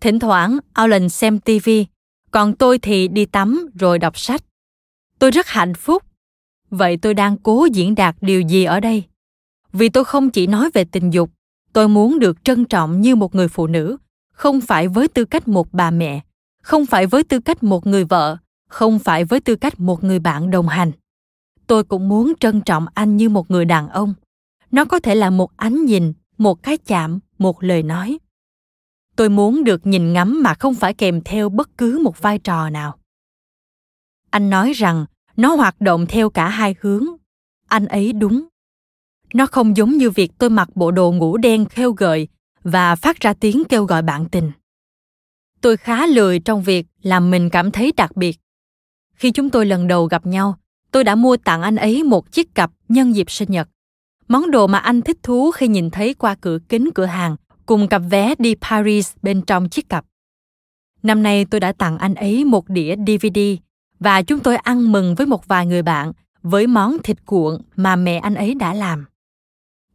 Thỉnh 0.00 0.18
thoảng, 0.18 0.58
Alan 0.72 1.08
xem 1.08 1.40
TV, 1.40 1.70
còn 2.30 2.54
tôi 2.54 2.78
thì 2.78 3.08
đi 3.08 3.26
tắm 3.26 3.66
rồi 3.78 3.98
đọc 3.98 4.18
sách. 4.18 4.44
Tôi 5.18 5.30
rất 5.30 5.46
hạnh 5.46 5.74
phúc. 5.74 6.02
Vậy 6.70 6.96
tôi 6.96 7.14
đang 7.14 7.36
cố 7.36 7.66
diễn 7.72 7.94
đạt 7.94 8.16
điều 8.20 8.40
gì 8.40 8.64
ở 8.64 8.80
đây? 8.80 9.02
Vì 9.72 9.88
tôi 9.88 10.04
không 10.04 10.30
chỉ 10.30 10.46
nói 10.46 10.70
về 10.74 10.84
tình 10.84 11.10
dục, 11.10 11.30
tôi 11.72 11.88
muốn 11.88 12.18
được 12.18 12.44
trân 12.44 12.64
trọng 12.64 13.00
như 13.00 13.16
một 13.16 13.34
người 13.34 13.48
phụ 13.48 13.66
nữ 13.66 13.96
không 14.34 14.60
phải 14.60 14.88
với 14.88 15.08
tư 15.08 15.24
cách 15.24 15.48
một 15.48 15.68
bà 15.72 15.90
mẹ, 15.90 16.20
không 16.62 16.86
phải 16.86 17.06
với 17.06 17.24
tư 17.24 17.40
cách 17.40 17.62
một 17.62 17.86
người 17.86 18.04
vợ, 18.04 18.36
không 18.68 18.98
phải 18.98 19.24
với 19.24 19.40
tư 19.40 19.56
cách 19.56 19.80
một 19.80 20.04
người 20.04 20.18
bạn 20.18 20.50
đồng 20.50 20.68
hành. 20.68 20.92
Tôi 21.66 21.84
cũng 21.84 22.08
muốn 22.08 22.32
trân 22.40 22.60
trọng 22.60 22.86
anh 22.94 23.16
như 23.16 23.28
một 23.28 23.50
người 23.50 23.64
đàn 23.64 23.88
ông. 23.88 24.14
Nó 24.70 24.84
có 24.84 24.98
thể 24.98 25.14
là 25.14 25.30
một 25.30 25.56
ánh 25.56 25.84
nhìn, 25.84 26.12
một 26.38 26.62
cái 26.62 26.76
chạm, 26.76 27.18
một 27.38 27.62
lời 27.62 27.82
nói. 27.82 28.18
Tôi 29.16 29.28
muốn 29.28 29.64
được 29.64 29.86
nhìn 29.86 30.12
ngắm 30.12 30.42
mà 30.42 30.54
không 30.54 30.74
phải 30.74 30.94
kèm 30.94 31.20
theo 31.20 31.48
bất 31.48 31.78
cứ 31.78 32.00
một 32.02 32.22
vai 32.22 32.38
trò 32.38 32.70
nào. 32.70 32.98
Anh 34.30 34.50
nói 34.50 34.72
rằng, 34.72 35.06
nó 35.36 35.54
hoạt 35.54 35.80
động 35.80 36.06
theo 36.06 36.30
cả 36.30 36.48
hai 36.48 36.74
hướng. 36.80 37.06
Anh 37.68 37.86
ấy 37.86 38.12
đúng. 38.12 38.44
Nó 39.34 39.46
không 39.46 39.76
giống 39.76 39.90
như 39.92 40.10
việc 40.10 40.32
tôi 40.38 40.50
mặc 40.50 40.68
bộ 40.74 40.90
đồ 40.90 41.12
ngủ 41.12 41.36
đen 41.36 41.64
khêu 41.64 41.92
gợi 41.92 42.28
và 42.64 42.96
phát 42.96 43.20
ra 43.20 43.32
tiếng 43.32 43.62
kêu 43.68 43.84
gọi 43.84 44.02
bạn 44.02 44.28
tình 44.28 44.52
tôi 45.60 45.76
khá 45.76 46.06
lười 46.06 46.38
trong 46.38 46.62
việc 46.62 46.86
làm 47.02 47.30
mình 47.30 47.50
cảm 47.50 47.70
thấy 47.70 47.92
đặc 47.96 48.16
biệt 48.16 48.38
khi 49.14 49.30
chúng 49.30 49.50
tôi 49.50 49.66
lần 49.66 49.86
đầu 49.88 50.06
gặp 50.06 50.26
nhau 50.26 50.58
tôi 50.90 51.04
đã 51.04 51.14
mua 51.14 51.36
tặng 51.36 51.62
anh 51.62 51.76
ấy 51.76 52.02
một 52.02 52.32
chiếc 52.32 52.54
cặp 52.54 52.70
nhân 52.88 53.14
dịp 53.16 53.30
sinh 53.30 53.50
nhật 53.50 53.68
Món 54.28 54.50
đồ 54.50 54.66
mà 54.66 54.78
anh 54.78 55.02
thích 55.02 55.18
thú 55.22 55.50
khi 55.50 55.68
nhìn 55.68 55.90
thấy 55.90 56.14
qua 56.14 56.34
cửa 56.40 56.58
kính 56.68 56.90
cửa 56.94 57.04
hàng 57.04 57.36
cùng 57.66 57.88
cặp 57.88 58.02
vé 58.10 58.34
đi 58.38 58.54
Paris 58.54 59.12
bên 59.22 59.42
trong 59.42 59.68
chiếc 59.68 59.88
cặp. 59.88 60.04
Năm 61.02 61.22
nay 61.22 61.44
tôi 61.44 61.60
đã 61.60 61.72
tặng 61.72 61.98
anh 61.98 62.14
ấy 62.14 62.44
một 62.44 62.68
đĩa 62.68 62.96
DVD 63.06 63.38
và 64.00 64.22
chúng 64.22 64.40
tôi 64.40 64.56
ăn 64.56 64.92
mừng 64.92 65.14
với 65.14 65.26
một 65.26 65.48
vài 65.48 65.66
người 65.66 65.82
bạn 65.82 66.12
với 66.42 66.66
món 66.66 66.96
thịt 67.04 67.26
cuộn 67.26 67.62
mà 67.76 67.96
mẹ 67.96 68.18
anh 68.18 68.34
ấy 68.34 68.54
đã 68.54 68.74
làm. 68.74 69.04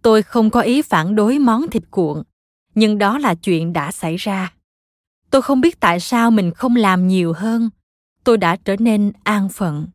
Tôi 0.02 0.24
không 0.24 0.50
có 0.50 0.62
ý 0.62 0.82
phản 0.82 1.16
đối 1.16 1.40
món 1.40 1.68
thịt 1.68 1.84
cuộn, 1.92 2.24
nhưng 2.76 2.98
đó 2.98 3.18
là 3.18 3.36
chuyện 3.36 3.74
đã 3.74 3.92
xảy 3.92 4.16
ra. 4.16 4.54
Tôi 5.30 5.42
không 5.42 5.62
biết 5.62 5.80
tại 5.80 6.00
sao 6.00 6.32
mình 6.32 6.52
không 6.52 6.76
làm 6.76 7.08
nhiều 7.08 7.34
hơn. 7.34 7.70
Tôi 8.24 8.38
đã 8.38 8.56
trở 8.56 8.76
nên 8.80 9.12
an 9.24 9.50
phận. 9.50 9.88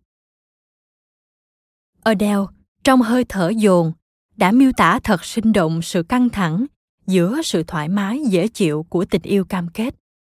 Adele, 2.02 2.44
trong 2.84 3.02
hơi 3.02 3.24
thở 3.24 3.48
dồn, 3.48 3.92
đã 4.36 4.52
miêu 4.52 4.72
tả 4.76 5.00
thật 5.04 5.24
sinh 5.24 5.52
động 5.52 5.82
sự 5.82 6.02
căng 6.02 6.28
thẳng 6.28 6.66
giữa 7.06 7.42
sự 7.44 7.62
thoải 7.62 7.88
mái 7.88 8.22
dễ 8.28 8.48
chịu 8.48 8.86
của 8.88 9.04
tình 9.04 9.22
yêu 9.22 9.44
cam 9.44 9.68
kết 9.68 9.94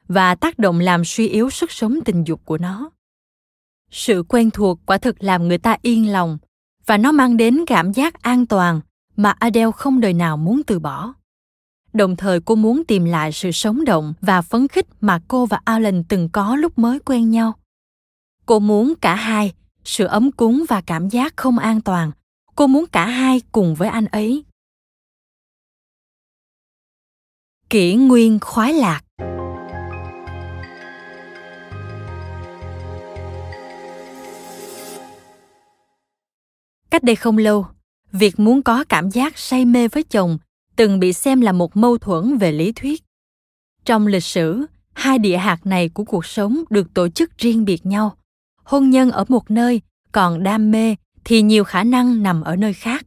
và 0.08 0.34
tác 0.34 0.58
động 0.58 0.80
làm 0.80 1.04
suy 1.04 1.28
yếu 1.28 1.50
sức 1.50 1.70
sống 1.70 1.98
tình 2.04 2.24
dục 2.24 2.40
của 2.44 2.58
nó 2.58 2.90
sự 3.90 4.24
quen 4.28 4.50
thuộc 4.50 4.78
quả 4.86 4.98
thực 4.98 5.22
làm 5.22 5.48
người 5.48 5.58
ta 5.58 5.76
yên 5.82 6.12
lòng 6.12 6.38
và 6.86 6.96
nó 6.96 7.12
mang 7.12 7.36
đến 7.36 7.64
cảm 7.66 7.92
giác 7.92 8.22
an 8.22 8.46
toàn 8.46 8.80
mà 9.16 9.30
adele 9.30 9.70
không 9.76 10.00
đời 10.00 10.12
nào 10.12 10.36
muốn 10.36 10.62
từ 10.66 10.78
bỏ 10.78 11.14
đồng 11.98 12.16
thời 12.16 12.40
cô 12.40 12.54
muốn 12.54 12.84
tìm 12.84 13.04
lại 13.04 13.32
sự 13.32 13.50
sống 13.50 13.84
động 13.84 14.14
và 14.20 14.42
phấn 14.42 14.68
khích 14.68 14.86
mà 15.00 15.20
cô 15.28 15.46
và 15.46 15.60
alan 15.64 16.04
từng 16.04 16.28
có 16.32 16.56
lúc 16.56 16.78
mới 16.78 16.98
quen 16.98 17.30
nhau. 17.30 17.52
Cô 18.46 18.58
muốn 18.58 18.94
cả 19.00 19.14
hai, 19.14 19.52
sự 19.84 20.06
ấm 20.06 20.32
cúng 20.32 20.64
và 20.68 20.80
cảm 20.80 21.08
giác 21.08 21.36
không 21.36 21.58
an 21.58 21.80
toàn. 21.80 22.10
Cô 22.54 22.66
muốn 22.66 22.86
cả 22.86 23.06
hai 23.06 23.40
cùng 23.52 23.74
với 23.74 23.88
anh 23.88 24.04
ấy. 24.04 24.44
Kỷ 27.70 27.94
nguyên 27.94 28.38
khoái 28.40 28.72
lạc 28.72 29.00
cách 36.90 37.02
đây 37.02 37.16
không 37.16 37.38
lâu, 37.38 37.66
việc 38.12 38.40
muốn 38.40 38.62
có 38.62 38.84
cảm 38.88 39.10
giác 39.10 39.38
say 39.38 39.64
mê 39.64 39.88
với 39.88 40.02
chồng 40.02 40.38
từng 40.78 40.98
bị 41.00 41.12
xem 41.12 41.40
là 41.40 41.52
một 41.52 41.76
mâu 41.76 41.98
thuẫn 41.98 42.38
về 42.38 42.52
lý 42.52 42.72
thuyết 42.72 43.02
trong 43.84 44.06
lịch 44.06 44.24
sử, 44.24 44.66
hai 44.92 45.18
địa 45.18 45.36
hạt 45.36 45.66
này 45.66 45.88
của 45.88 46.04
cuộc 46.04 46.26
sống 46.26 46.62
được 46.70 46.94
tổ 46.94 47.08
chức 47.08 47.38
riêng 47.38 47.64
biệt 47.64 47.86
nhau 47.86 48.16
hôn 48.64 48.90
nhân 48.90 49.10
ở 49.10 49.24
một 49.28 49.50
nơi, 49.50 49.80
còn 50.12 50.42
đam 50.42 50.70
mê 50.70 50.96
thì 51.24 51.42
nhiều 51.42 51.64
khả 51.64 51.84
năng 51.84 52.22
nằm 52.22 52.40
ở 52.40 52.56
nơi 52.56 52.72
khác. 52.72 53.06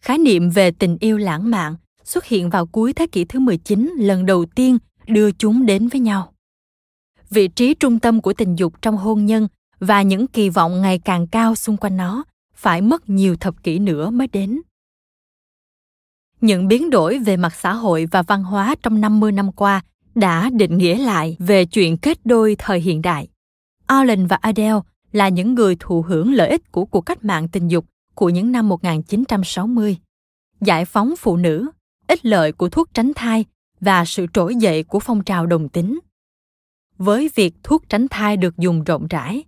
Khái 0.00 0.18
niệm 0.18 0.50
về 0.50 0.70
tình 0.70 0.96
yêu 1.00 1.18
lãng 1.18 1.50
mạn 1.50 1.76
xuất 2.04 2.24
hiện 2.24 2.50
vào 2.50 2.66
cuối 2.66 2.92
thế 2.92 3.06
kỷ 3.06 3.24
thứ 3.24 3.38
19 3.38 3.94
lần 3.98 4.26
đầu 4.26 4.46
tiên 4.54 4.78
đưa 5.06 5.30
chúng 5.30 5.66
đến 5.66 5.88
với 5.88 6.00
nhau. 6.00 6.32
Vị 7.30 7.48
trí 7.48 7.74
trung 7.74 7.98
tâm 7.98 8.20
của 8.20 8.32
tình 8.32 8.56
dục 8.56 8.82
trong 8.82 8.96
hôn 8.96 9.26
nhân 9.26 9.48
và 9.78 10.02
những 10.02 10.26
kỳ 10.26 10.48
vọng 10.48 10.82
ngày 10.82 10.98
càng 10.98 11.26
cao 11.26 11.54
xung 11.54 11.76
quanh 11.76 11.96
nó 11.96 12.24
phải 12.54 12.80
mất 12.80 13.08
nhiều 13.08 13.36
thập 13.36 13.62
kỷ 13.62 13.78
nữa 13.78 14.10
mới 14.10 14.26
đến. 14.26 14.60
Những 16.40 16.68
biến 16.68 16.90
đổi 16.90 17.18
về 17.18 17.36
mặt 17.36 17.54
xã 17.54 17.72
hội 17.72 18.06
và 18.10 18.22
văn 18.22 18.44
hóa 18.44 18.74
trong 18.82 19.00
50 19.00 19.32
năm 19.32 19.52
qua 19.52 19.82
đã 20.14 20.50
định 20.50 20.78
nghĩa 20.78 20.98
lại 20.98 21.36
về 21.38 21.64
chuyện 21.64 21.96
kết 21.96 22.18
đôi 22.24 22.56
thời 22.58 22.80
hiện 22.80 23.02
đại. 23.02 23.28
Alan 23.86 24.26
và 24.26 24.36
Adele 24.36 24.80
là 25.12 25.28
những 25.28 25.54
người 25.54 25.76
thụ 25.80 26.02
hưởng 26.02 26.32
lợi 26.32 26.48
ích 26.48 26.72
của 26.72 26.84
cuộc 26.84 27.00
cách 27.00 27.24
mạng 27.24 27.48
tình 27.48 27.68
dục 27.68 27.84
của 28.14 28.28
những 28.28 28.52
năm 28.52 28.68
1960. 28.68 29.96
Giải 30.60 30.84
phóng 30.84 31.14
phụ 31.18 31.36
nữ, 31.36 31.70
ích 32.06 32.26
lợi 32.26 32.52
của 32.52 32.68
thuốc 32.68 32.88
tránh 32.94 33.12
thai 33.14 33.44
và 33.80 34.04
sự 34.04 34.26
trỗi 34.32 34.56
dậy 34.56 34.82
của 34.82 35.00
phong 35.00 35.24
trào 35.24 35.46
đồng 35.46 35.68
tính. 35.68 35.98
Với 36.98 37.30
việc 37.34 37.54
thuốc 37.62 37.88
tránh 37.88 38.08
thai 38.08 38.36
được 38.36 38.56
dùng 38.56 38.84
rộng 38.84 39.06
rãi, 39.10 39.44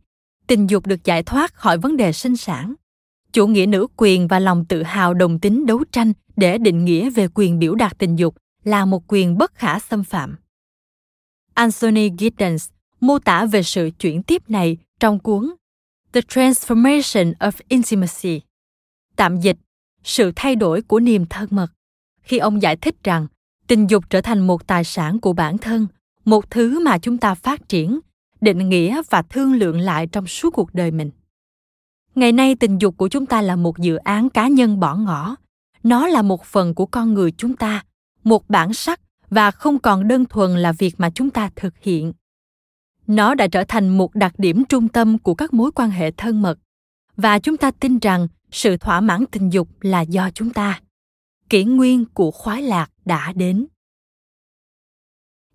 tình 0.47 0.67
dục 0.67 0.87
được 0.87 1.05
giải 1.05 1.23
thoát 1.23 1.55
khỏi 1.55 1.79
vấn 1.79 1.97
đề 1.97 2.13
sinh 2.13 2.37
sản. 2.37 2.75
Chủ 3.33 3.47
nghĩa 3.47 3.67
nữ 3.67 3.87
quyền 3.97 4.29
và 4.29 4.39
lòng 4.39 4.65
tự 4.65 4.83
hào 4.83 5.15
đồng 5.15 5.39
tính 5.39 5.67
đấu 5.67 5.85
tranh 5.93 6.13
để 6.37 6.59
định 6.59 6.85
nghĩa 6.85 7.11
về 7.11 7.29
quyền 7.35 7.59
biểu 7.59 7.75
đạt 7.75 7.99
tình 7.99 8.17
dục 8.17 8.37
là 8.65 8.85
một 8.85 9.05
quyền 9.09 9.39
bất 9.39 9.55
khả 9.55 9.79
xâm 9.79 10.05
phạm. 10.05 10.37
Anthony 11.55 12.11
Giddens 12.19 12.69
mô 13.01 13.19
tả 13.19 13.47
về 13.47 13.63
sự 13.63 13.91
chuyển 13.99 14.23
tiếp 14.23 14.51
này 14.51 14.77
trong 15.01 15.19
cuốn 15.19 15.55
The 16.13 16.21
Transformation 16.21 17.35
of 17.35 17.53
Intimacy. 17.69 18.41
Tạm 19.17 19.41
dịch, 19.41 19.57
sự 20.05 20.33
thay 20.37 20.57
đổi 20.57 20.83
của 20.83 21.01
niềm 21.01 21.27
thân 21.27 21.49
mật. 21.51 21.67
Khi 22.23 22.39
ông 22.39 22.63
giải 22.63 22.77
thích 22.77 23.05
rằng 23.05 23.27
tình 23.67 23.87
dục 23.91 24.05
trở 24.11 24.21
thành 24.21 24.47
một 24.47 24.67
tài 24.67 24.85
sản 24.85 25.21
của 25.21 25.33
bản 25.33 25.59
thân, 25.59 25.87
một 26.25 26.51
thứ 26.51 26.81
mà 26.81 26.99
chúng 26.99 27.19
ta 27.19 27.35
phát 27.35 27.69
triển, 27.69 28.01
định 28.41 28.69
nghĩa 28.69 29.03
và 29.11 29.23
thương 29.23 29.55
lượng 29.55 29.81
lại 29.81 30.07
trong 30.07 30.27
suốt 30.27 30.51
cuộc 30.51 30.75
đời 30.75 30.91
mình. 30.91 31.11
Ngày 32.17 32.33
nay 32.33 32.55
tình 32.55 32.79
dục 32.79 32.97
của 32.97 33.09
chúng 33.09 33.27
ta 33.27 33.43
là 33.43 33.57
một 33.57 33.79
dự 33.79 33.97
án 33.97 34.31
cá 34.31 34.49
nhân 34.49 34.81
bỏ 34.81 34.97
ngỏ. 34.97 35.37
Nó 35.83 36.07
là 36.07 36.23
một 36.23 36.45
phần 36.45 36.75
của 36.75 36.87
con 36.87 37.15
người 37.15 37.33
chúng 37.37 37.57
ta, 37.57 37.85
một 38.25 38.49
bản 38.49 38.75
sắc 38.75 39.01
và 39.31 39.51
không 39.51 39.79
còn 39.79 40.09
đơn 40.09 40.25
thuần 40.25 40.57
là 40.57 40.73
việc 40.73 40.95
mà 40.99 41.11
chúng 41.11 41.31
ta 41.31 41.51
thực 41.57 41.75
hiện. 41.81 42.13
Nó 43.07 43.35
đã 43.35 43.47
trở 43.47 43.65
thành 43.65 43.89
một 43.89 44.15
đặc 44.15 44.35
điểm 44.39 44.65
trung 44.65 44.89
tâm 44.89 45.19
của 45.19 45.35
các 45.35 45.55
mối 45.55 45.71
quan 45.73 45.91
hệ 45.91 46.11
thân 46.11 46.43
mật 46.43 46.59
và 47.17 47.39
chúng 47.39 47.57
ta 47.57 47.71
tin 47.71 47.99
rằng 47.99 48.29
sự 48.51 48.77
thỏa 48.77 49.01
mãn 49.01 49.25
tình 49.27 49.51
dục 49.51 49.69
là 49.81 50.01
do 50.01 50.31
chúng 50.31 50.53
ta. 50.53 50.81
Kỷ 51.49 51.65
nguyên 51.65 52.05
của 52.15 52.31
khoái 52.31 52.63
lạc 52.63 52.91
đã 53.05 53.33
đến. 53.33 53.67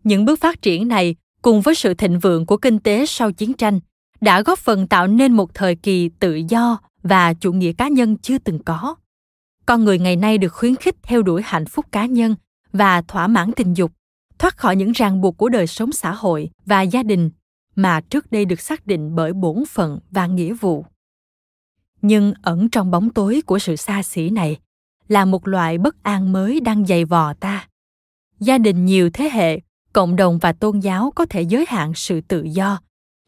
Những 0.03 0.25
bước 0.25 0.39
phát 0.39 0.61
triển 0.61 0.87
này 0.87 1.15
cùng 1.41 1.61
với 1.61 1.75
sự 1.75 1.93
thịnh 1.93 2.19
vượng 2.19 2.45
của 2.45 2.57
kinh 2.57 2.79
tế 2.79 3.05
sau 3.05 3.31
chiến 3.31 3.53
tranh 3.53 3.79
đã 4.21 4.41
góp 4.41 4.59
phần 4.59 4.87
tạo 4.87 5.07
nên 5.07 5.33
một 5.33 5.53
thời 5.53 5.75
kỳ 5.75 6.09
tự 6.19 6.35
do 6.49 6.79
và 7.03 7.33
chủ 7.33 7.53
nghĩa 7.53 7.73
cá 7.73 7.87
nhân 7.87 8.17
chưa 8.17 8.37
từng 8.37 8.59
có. 8.63 8.95
Con 9.65 9.85
người 9.85 9.99
ngày 9.99 10.15
nay 10.15 10.37
được 10.37 10.53
khuyến 10.53 10.75
khích 10.75 10.95
theo 11.03 11.21
đuổi 11.21 11.41
hạnh 11.45 11.65
phúc 11.65 11.85
cá 11.91 12.05
nhân 12.05 12.35
và 12.73 13.01
thỏa 13.01 13.27
mãn 13.27 13.51
tình 13.51 13.73
dục, 13.73 13.91
thoát 14.39 14.57
khỏi 14.57 14.75
những 14.75 14.91
ràng 14.91 15.21
buộc 15.21 15.37
của 15.37 15.49
đời 15.49 15.67
sống 15.67 15.91
xã 15.91 16.13
hội 16.13 16.49
và 16.65 16.81
gia 16.81 17.03
đình 17.03 17.29
mà 17.75 18.01
trước 18.01 18.31
đây 18.31 18.45
được 18.45 18.61
xác 18.61 18.87
định 18.87 19.15
bởi 19.15 19.33
bổn 19.33 19.63
phận 19.69 19.99
và 20.11 20.27
nghĩa 20.27 20.53
vụ. 20.53 20.85
Nhưng 22.01 22.33
ẩn 22.41 22.69
trong 22.69 22.91
bóng 22.91 23.09
tối 23.09 23.41
của 23.45 23.59
sự 23.59 23.75
xa 23.75 24.03
xỉ 24.03 24.29
này 24.29 24.59
là 25.07 25.25
một 25.25 25.47
loại 25.47 25.77
bất 25.77 26.03
an 26.03 26.31
mới 26.31 26.59
đang 26.59 26.85
dày 26.85 27.05
vò 27.05 27.33
ta. 27.33 27.67
Gia 28.39 28.57
đình 28.57 28.85
nhiều 28.85 29.09
thế 29.13 29.29
hệ, 29.29 29.59
cộng 29.93 30.15
đồng 30.15 30.37
và 30.37 30.53
tôn 30.53 30.79
giáo 30.79 31.11
có 31.15 31.25
thể 31.25 31.41
giới 31.41 31.65
hạn 31.67 31.91
sự 31.95 32.21
tự 32.21 32.43
do 32.43 32.79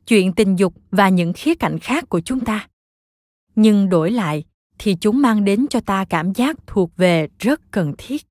chuyện 0.08 0.34
tình 0.34 0.56
dục 0.56 0.74
và 0.92 1.10
những 1.10 1.34
khía 1.34 1.56
cạnh 1.56 1.80
khác 1.80 2.10
của 2.10 2.22
chúng 2.22 2.40
ta. 2.40 2.68
Nhưng 3.56 3.90
đổi 3.90 4.12
lại, 4.12 4.44
thì 4.80 4.96
chúng 5.02 5.22
mang 5.22 5.46
đến 5.46 5.66
cho 5.70 5.80
ta 5.80 6.06
cảm 6.06 6.34
giác 6.34 6.56
thuộc 6.68 6.98
về 6.98 7.28
rất 7.40 7.72
cần 7.72 7.94
thiết. 7.98 8.26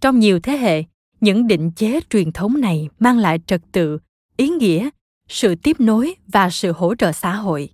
Trong 0.00 0.18
nhiều 0.18 0.40
thế 0.40 0.56
hệ, 0.56 0.84
những 1.20 1.46
định 1.46 1.70
chế 1.70 2.00
truyền 2.10 2.32
thống 2.32 2.60
này 2.60 2.88
mang 2.98 3.18
lại 3.18 3.38
trật 3.46 3.60
tự, 3.72 3.98
ý 4.36 4.48
nghĩa, 4.48 4.90
sự 5.28 5.54
tiếp 5.54 5.80
nối 5.80 6.14
và 6.26 6.50
sự 6.50 6.72
hỗ 6.72 6.94
trợ 6.94 7.12
xã 7.12 7.34
hội. 7.34 7.70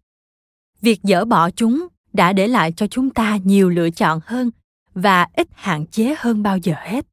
Việc 0.81 1.01
dỡ 1.03 1.25
bỏ 1.25 1.51
chúng 1.51 1.87
đã 2.13 2.33
để 2.33 2.49
lại 2.49 2.73
cho 2.73 2.87
chúng 2.87 3.11
ta 3.11 3.39
nhiều 3.45 3.69
lựa 3.69 3.91
chọn 3.91 4.21
hơn 4.25 4.51
và 4.95 5.27
ít 5.33 5.49
hạn 5.53 5.87
chế 5.87 6.15
hơn 6.19 6.43
bao 6.43 6.59
giờ 6.59 6.75
hết. 6.83 7.07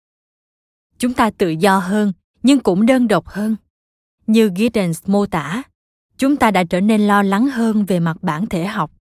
Chúng 0.97 1.13
ta 1.13 1.29
tự 1.37 1.49
do 1.49 1.77
hơn, 1.77 2.13
nhưng 2.43 2.59
cũng 2.59 2.85
đơn 2.85 3.07
độc 3.07 3.27
hơn 3.27 3.55
như 4.27 4.51
giddens 4.55 5.01
mô 5.05 5.25
tả, 5.25 5.63
chúng 6.17 6.35
ta 6.35 6.51
đã 6.51 6.63
trở 6.63 6.81
nên 6.81 7.07
lo 7.07 7.23
lắng 7.23 7.47
hơn 7.47 7.85
về 7.85 7.99
mặt 7.99 8.17
bản 8.21 8.45
thể 8.45 8.65
học. 8.65 8.91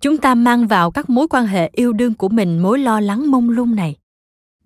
Chúng 0.00 0.18
ta 0.18 0.34
mang 0.34 0.66
vào 0.66 0.90
các 0.90 1.10
mối 1.10 1.28
quan 1.28 1.46
hệ 1.46 1.70
yêu 1.72 1.92
đương 1.92 2.14
của 2.14 2.28
mình 2.28 2.58
mối 2.58 2.78
lo 2.78 3.00
lắng 3.00 3.30
mông 3.30 3.50
lung 3.50 3.74
này. 3.74 3.96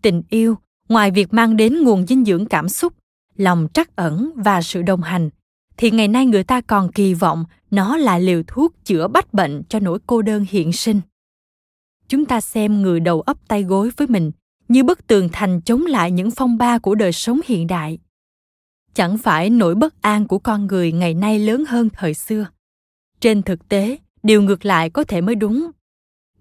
Tình 0.03 0.23
yêu, 0.31 0.59
ngoài 0.89 1.11
việc 1.11 1.33
mang 1.33 1.57
đến 1.57 1.83
nguồn 1.83 2.07
dinh 2.07 2.25
dưỡng 2.25 2.47
cảm 2.47 2.69
xúc, 2.69 2.93
lòng 3.37 3.69
trắc 3.75 3.97
ẩn 3.97 4.33
và 4.37 4.63
sự 4.63 4.83
đồng 4.83 5.03
hành, 5.03 5.31
thì 5.77 5.91
ngày 5.91 6.09
nay 6.09 6.27
người 6.27 6.45
ta 6.45 6.61
còn 6.61 6.93
kỳ 6.93 7.15
vọng 7.15 7.45
nó 7.71 7.97
là 7.97 8.19
liều 8.19 8.43
thuốc 8.47 8.75
chữa 8.85 9.09
bách 9.09 9.35
bệnh 9.35 9.63
cho 9.69 9.79
nỗi 9.79 9.99
cô 10.07 10.23
đơn 10.23 10.47
hiện 10.49 10.73
sinh. 10.73 11.01
Chúng 12.09 12.25
ta 12.25 12.41
xem 12.41 12.83
người 12.83 13.01
đầu 13.01 13.21
ấp 13.21 13.49
tay 13.49 13.63
gối 13.63 13.91
với 13.97 14.07
mình 14.07 14.33
như 14.69 14.85
bức 14.85 15.07
tường 15.07 15.29
thành 15.33 15.61
chống 15.61 15.87
lại 15.87 16.11
những 16.11 16.31
phong 16.31 16.59
ba 16.59 16.79
của 16.79 16.95
đời 16.95 17.13
sống 17.13 17.41
hiện 17.47 17.67
đại 17.67 17.99
chẳng 18.95 19.19
phải 19.19 19.51
nỗi 19.51 19.75
bất 19.75 20.03
an 20.03 20.29
của 20.29 20.39
con 20.39 20.67
người 20.67 20.93
ngày 20.93 21.15
nay 21.15 21.39
lớn 21.39 21.65
hơn 21.69 21.89
thời 21.91 22.15
xưa. 22.15 22.47
Trên 23.21 23.43
thực 23.43 23.69
tế, 23.69 23.99
điều 24.23 24.43
ngược 24.43 24.65
lại 24.65 24.91
có 24.91 25.05
thể 25.05 25.21
mới 25.21 25.35
đúng. 25.35 25.71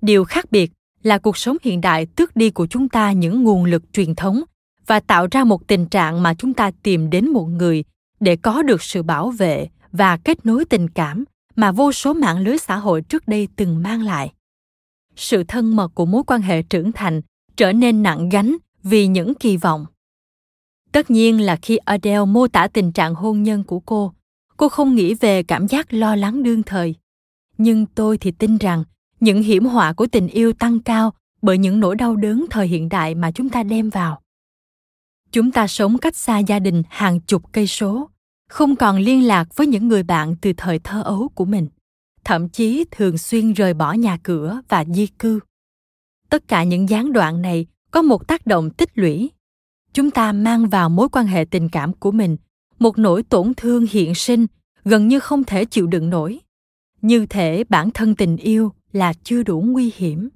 Điều 0.01 0.25
khác 0.25 0.51
biệt 0.51 0.71
là 1.03 1.17
cuộc 1.17 1.37
sống 1.37 1.57
hiện 1.61 1.81
đại 1.81 2.05
tước 2.05 2.35
đi 2.35 2.49
của 2.49 2.67
chúng 2.67 2.89
ta 2.89 3.11
những 3.11 3.43
nguồn 3.43 3.65
lực 3.65 3.93
truyền 3.93 4.15
thống 4.15 4.41
và 4.87 4.99
tạo 4.99 5.27
ra 5.31 5.43
một 5.43 5.67
tình 5.67 5.85
trạng 5.85 6.23
mà 6.23 6.33
chúng 6.33 6.53
ta 6.53 6.71
tìm 6.83 7.09
đến 7.09 7.29
một 7.29 7.45
người 7.45 7.83
để 8.19 8.35
có 8.35 8.63
được 8.63 8.83
sự 8.83 9.03
bảo 9.03 9.31
vệ 9.31 9.67
và 9.91 10.17
kết 10.17 10.45
nối 10.45 10.65
tình 10.65 10.89
cảm 10.89 11.23
mà 11.55 11.71
vô 11.71 11.91
số 11.91 12.13
mạng 12.13 12.39
lưới 12.39 12.57
xã 12.57 12.75
hội 12.75 13.01
trước 13.01 13.27
đây 13.27 13.47
từng 13.55 13.83
mang 13.83 14.01
lại. 14.01 14.33
Sự 15.15 15.43
thân 15.43 15.75
mật 15.75 15.91
của 15.95 16.05
mối 16.05 16.23
quan 16.27 16.41
hệ 16.41 16.61
trưởng 16.61 16.91
thành 16.91 17.21
trở 17.57 17.73
nên 17.73 18.03
nặng 18.03 18.29
gánh 18.29 18.57
vì 18.83 19.07
những 19.07 19.35
kỳ 19.35 19.57
vọng 19.57 19.85
tất 20.91 21.11
nhiên 21.11 21.41
là 21.41 21.55
khi 21.55 21.77
adele 21.77 22.25
mô 22.25 22.47
tả 22.47 22.67
tình 22.67 22.91
trạng 22.91 23.15
hôn 23.15 23.43
nhân 23.43 23.63
của 23.63 23.79
cô 23.79 24.13
cô 24.61 24.69
không 24.69 24.95
nghĩ 24.95 25.13
về 25.13 25.43
cảm 25.43 25.67
giác 25.67 25.93
lo 25.93 26.15
lắng 26.15 26.43
đương 26.43 26.63
thời. 26.63 26.95
Nhưng 27.57 27.85
tôi 27.85 28.17
thì 28.17 28.31
tin 28.31 28.57
rằng, 28.57 28.83
những 29.19 29.43
hiểm 29.43 29.65
họa 29.65 29.93
của 29.93 30.07
tình 30.07 30.27
yêu 30.27 30.53
tăng 30.53 30.79
cao 30.79 31.13
bởi 31.41 31.57
những 31.57 31.79
nỗi 31.79 31.95
đau 31.95 32.15
đớn 32.15 32.45
thời 32.49 32.67
hiện 32.67 32.89
đại 32.89 33.15
mà 33.15 33.31
chúng 33.31 33.49
ta 33.49 33.63
đem 33.63 33.89
vào. 33.89 34.21
Chúng 35.31 35.51
ta 35.51 35.67
sống 35.67 35.97
cách 35.97 36.15
xa 36.15 36.37
gia 36.37 36.59
đình 36.59 36.83
hàng 36.89 37.19
chục 37.19 37.43
cây 37.51 37.67
số, 37.67 38.09
không 38.49 38.75
còn 38.75 38.97
liên 38.97 39.27
lạc 39.27 39.55
với 39.55 39.67
những 39.67 39.87
người 39.87 40.03
bạn 40.03 40.35
từ 40.41 40.53
thời 40.57 40.79
thơ 40.79 41.01
ấu 41.01 41.29
của 41.35 41.45
mình, 41.45 41.67
thậm 42.23 42.49
chí 42.49 42.85
thường 42.91 43.17
xuyên 43.17 43.53
rời 43.53 43.73
bỏ 43.73 43.93
nhà 43.93 44.17
cửa 44.23 44.61
và 44.69 44.85
di 44.85 45.07
cư. 45.07 45.39
Tất 46.29 46.47
cả 46.47 46.63
những 46.63 46.89
gián 46.89 47.13
đoạn 47.13 47.41
này 47.41 47.65
có 47.91 48.01
một 48.01 48.27
tác 48.27 48.45
động 48.45 48.69
tích 48.69 48.89
lũy 48.95 49.31
chúng 49.93 50.11
ta 50.11 50.31
mang 50.31 50.69
vào 50.69 50.89
mối 50.89 51.09
quan 51.09 51.27
hệ 51.27 51.45
tình 51.51 51.69
cảm 51.69 51.93
của 51.93 52.11
mình, 52.11 52.37
một 52.79 52.97
nỗi 52.97 53.23
tổn 53.23 53.53
thương 53.57 53.85
hiện 53.91 54.15
sinh, 54.15 54.47
gần 54.85 55.07
như 55.07 55.19
không 55.19 55.43
thể 55.43 55.65
chịu 55.65 55.87
đựng 55.87 56.09
nổi. 56.09 56.39
Như 57.01 57.25
thể 57.25 57.63
bản 57.69 57.91
thân 57.91 58.15
tình 58.15 58.37
yêu 58.37 58.71
là 58.91 59.13
chưa 59.23 59.43
đủ 59.43 59.61
nguy 59.61 59.91
hiểm. 59.95 60.29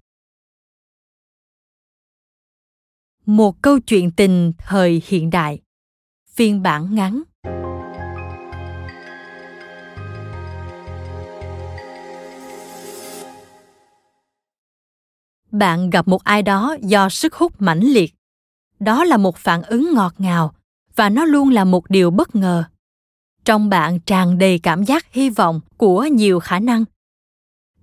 Một 3.26 3.62
câu 3.62 3.80
chuyện 3.80 4.12
tình 4.12 4.54
thời 4.58 5.02
hiện 5.06 5.30
đại. 5.30 5.60
Phiên 6.30 6.62
bản 6.62 6.96
ngắn. 6.96 7.24
Bạn 15.52 15.90
gặp 15.90 16.08
một 16.08 16.24
ai 16.24 16.42
đó 16.42 16.76
do 16.82 17.10
sức 17.10 17.34
hút 17.34 17.54
mãnh 17.60 17.80
liệt 17.80 18.14
đó 18.80 19.04
là 19.04 19.18
một 19.18 19.38
phản 19.38 19.64
ứng 19.64 19.94
ngọt 19.94 20.14
ngào, 20.18 20.54
và 20.96 21.10
nó 21.10 21.26
luôn 21.26 21.50
là 21.50 21.64
một 21.64 21.90
điều 21.90 22.12
bất 22.12 22.36
ngờ. 22.36 22.64
Trong 23.46 23.70
bạn 23.70 24.00
tràn 24.00 24.38
đầy 24.38 24.60
cảm 24.60 24.84
giác 24.84 25.14
hy 25.14 25.30
vọng 25.30 25.62
của 25.78 26.04
nhiều 26.06 26.40
khả 26.40 26.60
năng, 26.60 26.86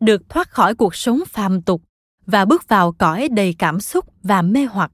được 0.01 0.29
thoát 0.29 0.51
khỏi 0.51 0.75
cuộc 0.75 0.95
sống 0.95 1.21
phàm 1.29 1.63
tục 1.63 1.83
và 2.27 2.45
bước 2.45 2.69
vào 2.69 2.93
cõi 2.93 3.29
đầy 3.29 3.55
cảm 3.59 3.81
xúc 3.81 4.15
và 4.23 4.43
mê 4.43 4.65
hoặc. 4.65 4.93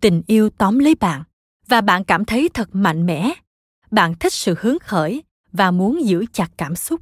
Tình 0.00 0.22
yêu 0.26 0.50
tóm 0.50 0.78
lấy 0.78 0.94
bạn, 0.94 1.22
và 1.68 1.80
bạn 1.80 2.04
cảm 2.04 2.24
thấy 2.24 2.48
thật 2.54 2.68
mạnh 2.72 3.06
mẽ. 3.06 3.32
Bạn 3.90 4.14
thích 4.14 4.32
sự 4.32 4.54
hứng 4.60 4.78
khởi 4.78 5.22
và 5.52 5.70
muốn 5.70 6.06
giữ 6.06 6.24
chặt 6.32 6.50
cảm 6.56 6.76
xúc. 6.76 7.00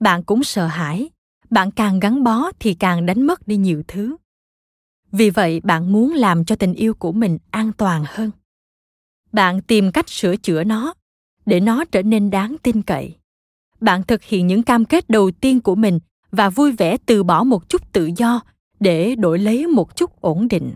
Bạn 0.00 0.22
cũng 0.22 0.44
sợ 0.44 0.66
hãi, 0.66 1.10
bạn 1.50 1.70
càng 1.70 2.00
gắn 2.00 2.24
bó 2.24 2.50
thì 2.60 2.74
càng 2.74 3.06
đánh 3.06 3.22
mất 3.22 3.48
đi 3.48 3.56
nhiều 3.56 3.82
thứ 3.88 4.16
vì 5.12 5.30
vậy, 5.30 5.60
bạn 5.64 5.92
muốn 5.92 6.12
làm 6.12 6.44
cho 6.44 6.56
tình 6.56 6.74
yêu 6.74 6.94
của 6.94 7.12
mình 7.12 7.38
an 7.50 7.72
toàn 7.72 8.04
hơn. 8.06 8.30
Bạn 9.32 9.62
tìm 9.62 9.92
cách 9.92 10.08
sửa 10.08 10.36
chữa 10.36 10.64
nó, 10.64 10.94
để 11.46 11.60
nó 11.60 11.84
trở 11.84 12.02
nên 12.02 12.30
đáng 12.30 12.56
tin 12.62 12.82
cậy. 12.82 13.16
Bạn 13.80 14.02
thực 14.02 14.22
hiện 14.22 14.46
những 14.46 14.62
cam 14.62 14.84
kết 14.84 15.10
đầu 15.10 15.30
tiên 15.30 15.60
của 15.60 15.74
mình 15.74 15.98
và 16.30 16.50
vui 16.50 16.72
vẻ 16.72 16.96
từ 17.06 17.22
bỏ 17.22 17.44
một 17.44 17.68
chút 17.68 17.92
tự 17.92 18.10
do 18.16 18.40
để 18.80 19.14
đổi 19.14 19.38
lấy 19.38 19.66
một 19.66 19.96
chút 19.96 20.20
ổn 20.20 20.48
định. 20.48 20.74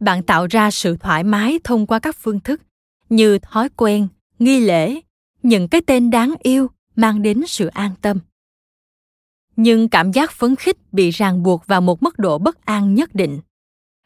Bạn 0.00 0.22
tạo 0.22 0.46
ra 0.46 0.70
sự 0.70 0.96
thoải 0.96 1.24
mái 1.24 1.58
thông 1.64 1.86
qua 1.86 1.98
các 1.98 2.16
phương 2.16 2.40
thức 2.40 2.60
như 3.08 3.38
thói 3.38 3.68
quen, 3.68 4.08
nghi 4.38 4.60
lễ, 4.60 5.00
những 5.42 5.68
cái 5.68 5.80
tên 5.80 6.10
đáng 6.10 6.34
yêu 6.42 6.70
mang 6.96 7.22
đến 7.22 7.42
sự 7.46 7.66
an 7.66 7.90
tâm 8.02 8.18
nhưng 9.56 9.88
cảm 9.88 10.12
giác 10.12 10.32
phấn 10.32 10.56
khích 10.56 10.92
bị 10.92 11.10
ràng 11.10 11.42
buộc 11.42 11.66
vào 11.66 11.80
một 11.80 12.02
mức 12.02 12.18
độ 12.18 12.38
bất 12.38 12.66
an 12.66 12.94
nhất 12.94 13.14
định. 13.14 13.40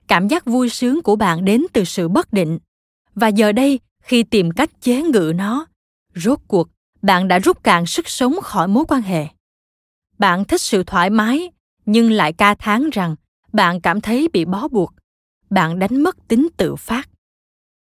Cảm 0.07 0.29
giác 0.29 0.47
vui 0.47 0.69
sướng 0.69 1.03
của 1.03 1.17
bạn 1.17 1.45
đến 1.45 1.63
từ 1.73 1.85
sự 1.85 2.09
bất 2.09 2.33
định. 2.33 2.59
Và 3.15 3.29
giờ 3.29 3.53
đây, 3.53 3.81
khi 4.03 4.23
tìm 4.23 4.51
cách 4.51 4.71
chế 4.81 5.03
ngự 5.03 5.33
nó, 5.37 5.67
rốt 6.15 6.39
cuộc, 6.49 6.69
bạn 7.03 7.29
đã 7.29 7.39
rút 7.39 7.63
cạn 7.63 7.87
sức 7.87 8.09
sống 8.09 8.41
khỏi 8.43 8.69
mối 8.69 8.85
quan 8.89 9.03
hệ. 9.03 9.27
Bạn 10.19 10.45
thích 10.45 10.61
sự 10.61 10.85
thoải 10.85 11.11
mái, 11.11 11.51
nhưng 11.87 12.11
lại 12.11 12.33
ca 12.33 12.55
thán 12.55 12.91
rằng 12.91 13.17
bạn 13.53 13.81
cảm 13.81 14.01
thấy 14.01 14.29
bị 14.33 14.45
bó 14.45 14.69
buộc. 14.69 14.95
Bạn 15.51 15.79
đánh 15.79 16.03
mất 16.03 16.29
tính 16.29 16.49
tự 16.57 16.77
phát. 16.77 17.09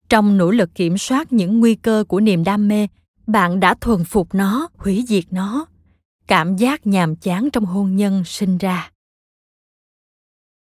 Trong 0.08 0.36
nỗ 0.36 0.50
lực 0.50 0.74
kiểm 0.74 0.98
soát 0.98 1.32
những 1.32 1.60
nguy 1.60 1.74
cơ 1.74 2.04
của 2.08 2.20
niềm 2.20 2.44
đam 2.44 2.68
mê, 2.68 2.86
bạn 3.26 3.60
đã 3.60 3.74
thuần 3.74 4.04
phục 4.04 4.34
nó, 4.34 4.68
hủy 4.76 5.04
diệt 5.08 5.24
nó 5.30 5.66
cảm 6.26 6.56
giác 6.56 6.86
nhàm 6.86 7.16
chán 7.16 7.50
trong 7.52 7.64
hôn 7.64 7.96
nhân 7.96 8.22
sinh 8.24 8.58
ra. 8.58 8.90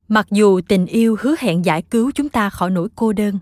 Mặc 0.07 0.27
dù 0.31 0.61
tình 0.67 0.85
yêu 0.85 1.17
hứa 1.19 1.35
hẹn 1.39 1.65
giải 1.65 1.81
cứu 1.81 2.11
chúng 2.15 2.29
ta 2.29 2.49
khỏi 2.49 2.69
nỗi 2.69 2.89
cô 2.95 3.13
đơn, 3.13 3.39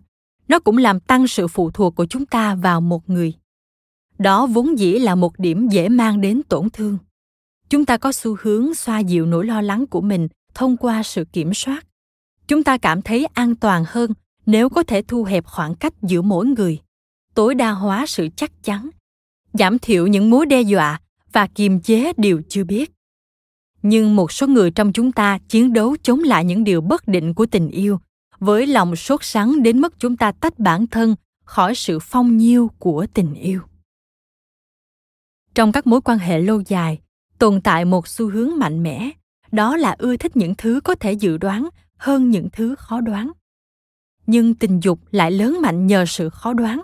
nó 0.48 0.60
cũng 0.60 0.78
làm 0.78 1.00
tăng 1.00 1.28
sự 1.28 1.48
phụ 1.48 1.72
thuộc 1.72 1.96
của 1.96 2.06
chúng 2.06 2.26
ta 2.26 2.56
vào 2.56 2.82
một 2.82 3.10
người. 3.10 3.34
Đó 4.18 4.48
vốn 4.48 4.80
dĩ 4.80 4.92
là 4.92 5.16
một 5.16 5.40
điểm 5.40 5.68
dễ 5.68 5.90
mang 5.90 6.22
đến 6.22 6.42
tổn 6.50 6.70
thương. 6.70 6.98
Chúng 7.70 7.86
ta 7.86 7.98
có 7.98 8.12
xu 8.12 8.38
hướng 8.42 8.76
xoa 8.76 9.00
dịu 9.00 9.26
nỗi 9.26 9.46
lo 9.46 9.62
lắng 9.62 9.88
của 9.88 10.02
mình 10.02 10.28
thông 10.54 10.78
qua 10.78 11.04
sự 11.04 11.26
kiểm 11.34 11.54
soát. 11.54 11.86
Chúng 12.48 12.64
ta 12.64 12.78
cảm 12.78 13.02
thấy 13.02 13.26
an 13.26 13.56
toàn 13.56 13.84
hơn 13.88 14.14
nếu 14.46 14.70
có 14.70 14.84
thể 14.84 15.02
thu 15.02 15.24
hẹp 15.24 15.46
khoảng 15.46 15.76
cách 15.76 15.94
giữa 16.02 16.22
mỗi 16.22 16.46
người, 16.46 16.80
tối 17.34 17.56
đa 17.56 17.72
hóa 17.72 18.06
sự 18.08 18.28
chắc 18.36 18.64
chắn, 18.64 18.90
giảm 19.54 19.80
thiểu 19.80 20.08
những 20.08 20.30
mối 20.30 20.46
đe 20.46 20.62
dọa 20.62 21.00
và 21.38 21.48
kiềm 21.48 21.80
chế 21.80 22.14
điều 22.18 22.42
chưa 22.50 22.64
biết. 22.64 22.92
Nhưng 23.82 24.16
một 24.16 24.32
số 24.32 24.48
người 24.48 24.72
trong 24.72 24.94
chúng 24.94 25.12
ta 25.12 25.40
chiến 25.50 25.74
đấu 25.74 25.98
chống 26.04 26.20
lại 26.20 26.46
những 26.46 26.64
điều 26.64 26.82
bất 26.82 27.08
định 27.08 27.34
của 27.34 27.46
tình 27.46 27.70
yêu, 27.70 28.00
với 28.40 28.68
lòng 28.68 28.96
sốt 28.96 29.24
sắng 29.24 29.64
đến 29.64 29.82
mức 29.82 30.00
chúng 30.00 30.18
ta 30.18 30.32
tách 30.32 30.60
bản 30.60 30.88
thân 30.88 31.16
khỏi 31.44 31.76
sự 31.76 32.00
phong 32.00 32.38
nhiêu 32.38 32.72
của 32.80 33.08
tình 33.14 33.34
yêu. 33.34 33.62
Trong 35.56 35.72
các 35.72 35.88
mối 35.88 36.02
quan 36.02 36.20
hệ 36.20 36.40
lâu 36.40 36.62
dài, 36.66 37.00
tồn 37.40 37.62
tại 37.62 37.86
một 37.86 38.08
xu 38.08 38.30
hướng 38.30 38.50
mạnh 38.58 38.84
mẽ, 38.84 39.12
đó 39.52 39.76
là 39.76 39.96
ưa 39.98 40.18
thích 40.18 40.38
những 40.38 40.56
thứ 40.58 40.80
có 40.84 40.96
thể 40.96 41.12
dự 41.12 41.38
đoán 41.38 41.70
hơn 41.98 42.30
những 42.30 42.50
thứ 42.54 42.76
khó 42.76 43.02
đoán. 43.02 43.32
Nhưng 44.28 44.56
tình 44.56 44.80
dục 44.80 45.00
lại 45.12 45.32
lớn 45.32 45.58
mạnh 45.62 45.88
nhờ 45.88 46.06
sự 46.08 46.30
khó 46.30 46.54
đoán. 46.54 46.82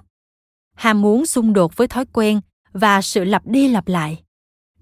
Ham 0.76 1.01
muốn 1.01 1.26
xung 1.26 1.54
đột 1.54 1.78
với 1.78 1.88
thói 1.88 2.06
quen 2.14 2.41
và 2.74 3.01
sự 3.01 3.24
lặp 3.24 3.47
đi 3.47 3.68
lặp 3.68 3.88
lại 3.88 4.22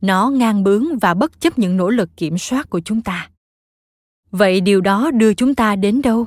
nó 0.02 0.30
ngang 0.30 0.64
bướng 0.64 0.99
và 0.99 1.14
bất 1.14 1.39
chấp 1.39 1.60
những 1.60 1.78
nỗ 1.78 1.89
lực 1.89 2.10
kiểm 2.18 2.38
soát 2.38 2.70
của 2.70 2.80
chúng 2.80 3.02
ta. 3.02 3.30
Vậy 4.32 4.62
điều 4.62 4.82
đó 4.82 5.12
đưa 5.12 5.34
chúng 5.34 5.56
ta 5.56 5.76
đến 5.76 6.02
đâu? 6.02 6.26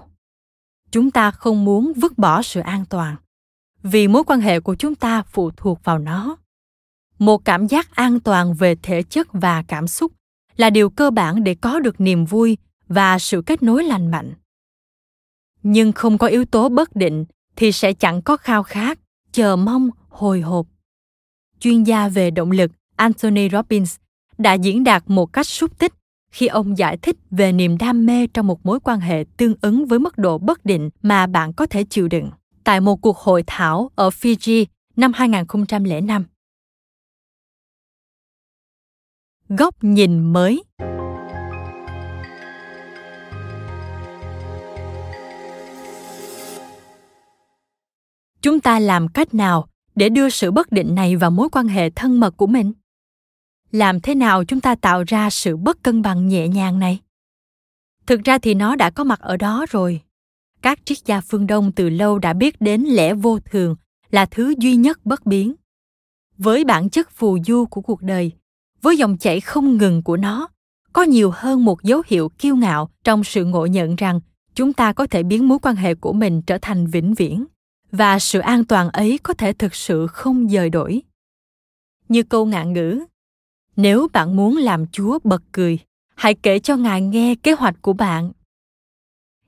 Chúng 0.90 1.10
ta 1.10 1.30
không 1.30 1.64
muốn 1.64 1.92
vứt 1.96 2.18
bỏ 2.18 2.42
sự 2.42 2.60
an 2.60 2.84
toàn, 2.90 3.16
vì 3.82 4.08
mối 4.08 4.24
quan 4.24 4.40
hệ 4.40 4.60
của 4.60 4.74
chúng 4.74 4.94
ta 4.94 5.22
phụ 5.22 5.50
thuộc 5.56 5.84
vào 5.84 5.98
nó. 5.98 6.36
Một 7.18 7.44
cảm 7.44 7.66
giác 7.66 7.96
an 7.96 8.20
toàn 8.20 8.54
về 8.54 8.74
thể 8.82 9.02
chất 9.02 9.28
và 9.32 9.62
cảm 9.62 9.88
xúc 9.88 10.12
là 10.56 10.70
điều 10.70 10.90
cơ 10.90 11.10
bản 11.10 11.44
để 11.44 11.54
có 11.54 11.80
được 11.80 12.00
niềm 12.00 12.24
vui 12.24 12.56
và 12.88 13.18
sự 13.18 13.42
kết 13.46 13.62
nối 13.62 13.84
lành 13.84 14.10
mạnh. 14.10 14.34
Nhưng 15.62 15.92
không 15.92 16.18
có 16.18 16.26
yếu 16.26 16.44
tố 16.44 16.68
bất 16.68 16.96
định 16.96 17.24
thì 17.56 17.72
sẽ 17.72 17.92
chẳng 17.92 18.22
có 18.22 18.36
khao 18.36 18.62
khát, 18.62 18.98
chờ 19.32 19.56
mong, 19.56 19.90
hồi 20.08 20.40
hộp. 20.40 20.66
Chuyên 21.60 21.84
gia 21.84 22.08
về 22.08 22.30
động 22.30 22.50
lực 22.50 22.70
anthony 22.96 23.48
robbins 23.48 23.96
đã 24.38 24.52
diễn 24.52 24.84
đạt 24.84 25.02
một 25.06 25.32
cách 25.32 25.46
xúc 25.46 25.78
tích 25.78 25.92
khi 26.30 26.46
ông 26.46 26.78
giải 26.78 26.96
thích 26.96 27.16
về 27.30 27.52
niềm 27.52 27.78
đam 27.78 28.06
mê 28.06 28.26
trong 28.26 28.46
một 28.46 28.66
mối 28.66 28.80
quan 28.80 29.00
hệ 29.00 29.24
tương 29.36 29.54
ứng 29.60 29.86
với 29.86 29.98
mức 29.98 30.18
độ 30.18 30.38
bất 30.38 30.64
định 30.64 30.90
mà 31.02 31.26
bạn 31.26 31.52
có 31.52 31.66
thể 31.66 31.84
chịu 31.84 32.08
đựng 32.08 32.30
tại 32.64 32.80
một 32.80 32.96
cuộc 32.96 33.18
hội 33.18 33.44
thảo 33.46 33.90
ở 33.94 34.08
Fiji 34.08 34.64
năm 34.96 35.12
2005. 35.12 36.24
Góc 39.48 39.84
nhìn 39.84 40.32
mới 40.32 40.64
Chúng 48.42 48.60
ta 48.60 48.78
làm 48.78 49.08
cách 49.08 49.34
nào 49.34 49.68
để 49.94 50.08
đưa 50.08 50.28
sự 50.28 50.50
bất 50.50 50.72
định 50.72 50.94
này 50.94 51.16
vào 51.16 51.30
mối 51.30 51.48
quan 51.52 51.68
hệ 51.68 51.90
thân 51.90 52.20
mật 52.20 52.36
của 52.36 52.46
mình? 52.46 52.72
Làm 53.74 54.00
thế 54.00 54.14
nào 54.14 54.44
chúng 54.44 54.60
ta 54.60 54.74
tạo 54.74 55.04
ra 55.06 55.30
sự 55.30 55.56
bất 55.56 55.82
cân 55.82 56.02
bằng 56.02 56.28
nhẹ 56.28 56.48
nhàng 56.48 56.78
này? 56.78 56.98
Thực 58.06 58.24
ra 58.24 58.38
thì 58.38 58.54
nó 58.54 58.76
đã 58.76 58.90
có 58.90 59.04
mặt 59.04 59.20
ở 59.20 59.36
đó 59.36 59.66
rồi. 59.70 60.00
Các 60.62 60.78
triết 60.84 60.98
gia 61.06 61.20
phương 61.20 61.46
đông 61.46 61.72
từ 61.72 61.88
lâu 61.88 62.18
đã 62.18 62.32
biết 62.32 62.60
đến 62.60 62.82
lẽ 62.82 63.14
vô 63.14 63.38
thường 63.38 63.76
là 64.10 64.26
thứ 64.26 64.54
duy 64.58 64.76
nhất 64.76 65.06
bất 65.06 65.26
biến. 65.26 65.54
Với 66.38 66.64
bản 66.64 66.90
chất 66.90 67.10
phù 67.10 67.38
du 67.46 67.64
của 67.64 67.80
cuộc 67.80 68.02
đời, 68.02 68.32
với 68.82 68.96
dòng 68.96 69.18
chảy 69.18 69.40
không 69.40 69.76
ngừng 69.76 70.02
của 70.02 70.16
nó, 70.16 70.48
có 70.92 71.02
nhiều 71.02 71.30
hơn 71.34 71.64
một 71.64 71.82
dấu 71.82 72.02
hiệu 72.06 72.28
kiêu 72.28 72.56
ngạo 72.56 72.90
trong 73.04 73.24
sự 73.24 73.44
ngộ 73.44 73.66
nhận 73.66 73.96
rằng 73.96 74.20
chúng 74.54 74.72
ta 74.72 74.92
có 74.92 75.06
thể 75.06 75.22
biến 75.22 75.48
mối 75.48 75.58
quan 75.62 75.76
hệ 75.76 75.94
của 75.94 76.12
mình 76.12 76.42
trở 76.42 76.58
thành 76.62 76.86
vĩnh 76.86 77.14
viễn 77.14 77.44
và 77.92 78.18
sự 78.18 78.38
an 78.38 78.64
toàn 78.64 78.90
ấy 78.90 79.18
có 79.22 79.34
thể 79.34 79.52
thực 79.52 79.74
sự 79.74 80.06
không 80.06 80.48
dời 80.48 80.70
đổi. 80.70 81.02
Như 82.08 82.22
câu 82.22 82.46
ngạn 82.46 82.72
ngữ 82.72 83.04
nếu 83.76 84.08
bạn 84.12 84.36
muốn 84.36 84.56
làm 84.56 84.86
chúa 84.86 85.18
bật 85.24 85.42
cười, 85.52 85.78
hãy 86.14 86.34
kể 86.34 86.58
cho 86.58 86.76
ngài 86.76 87.00
nghe 87.00 87.34
kế 87.34 87.52
hoạch 87.52 87.82
của 87.82 87.92
bạn. 87.92 88.32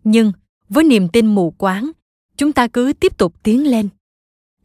Nhưng, 0.04 0.32
với 0.68 0.84
niềm 0.84 1.08
tin 1.08 1.26
mù 1.26 1.50
quáng, 1.50 1.90
chúng 2.36 2.52
ta 2.52 2.66
cứ 2.66 2.92
tiếp 3.00 3.18
tục 3.18 3.34
tiến 3.42 3.70
lên. 3.70 3.88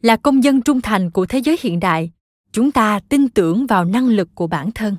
Là 0.00 0.16
công 0.16 0.44
dân 0.44 0.62
trung 0.62 0.80
thành 0.80 1.10
của 1.10 1.26
thế 1.26 1.38
giới 1.38 1.56
hiện 1.60 1.80
đại, 1.80 2.10
chúng 2.52 2.72
ta 2.72 3.00
tin 3.08 3.28
tưởng 3.28 3.66
vào 3.66 3.84
năng 3.84 4.08
lực 4.08 4.28
của 4.34 4.46
bản 4.46 4.72
thân. 4.72 4.96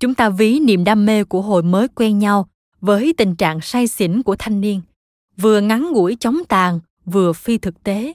Chúng 0.00 0.14
ta 0.14 0.30
ví 0.30 0.60
niềm 0.60 0.84
đam 0.84 1.06
mê 1.06 1.24
của 1.24 1.42
hồi 1.42 1.62
mới 1.62 1.88
quen 1.88 2.18
nhau 2.18 2.48
với 2.80 3.14
tình 3.16 3.36
trạng 3.36 3.60
say 3.60 3.88
xỉn 3.88 4.22
của 4.22 4.36
thanh 4.38 4.60
niên, 4.60 4.80
vừa 5.36 5.60
ngắn 5.60 5.92
ngủi 5.92 6.16
chóng 6.20 6.38
tàn, 6.48 6.80
vừa 7.04 7.32
phi 7.32 7.58
thực 7.58 7.82
tế. 7.82 8.12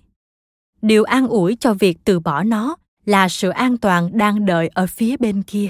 Điều 0.82 1.04
an 1.04 1.28
ủi 1.28 1.58
cho 1.60 1.74
việc 1.74 1.98
từ 2.04 2.20
bỏ 2.20 2.44
nó 2.44 2.76
là 3.06 3.30
sự 3.30 3.50
an 3.50 3.78
toàn 3.78 4.18
đang 4.18 4.46
đợi 4.46 4.70
ở 4.74 4.88
phía 4.88 5.18
bên 5.18 5.44
kia. 5.44 5.70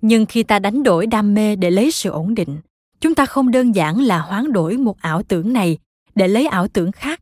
Nhưng 0.00 0.26
khi 0.26 0.42
ta 0.42 0.58
đánh 0.58 0.82
đổi 0.82 1.06
đam 1.06 1.34
mê 1.34 1.56
để 1.56 1.70
lấy 1.70 1.90
sự 1.90 2.10
ổn 2.10 2.34
định, 2.34 2.58
chúng 3.00 3.14
ta 3.14 3.26
không 3.26 3.50
đơn 3.50 3.74
giản 3.74 4.00
là 4.00 4.18
hoán 4.18 4.52
đổi 4.52 4.76
một 4.76 5.00
ảo 5.00 5.22
tưởng 5.22 5.52
này 5.52 5.78
để 6.14 6.28
lấy 6.28 6.46
ảo 6.46 6.68
tưởng 6.68 6.92
khác. 6.92 7.20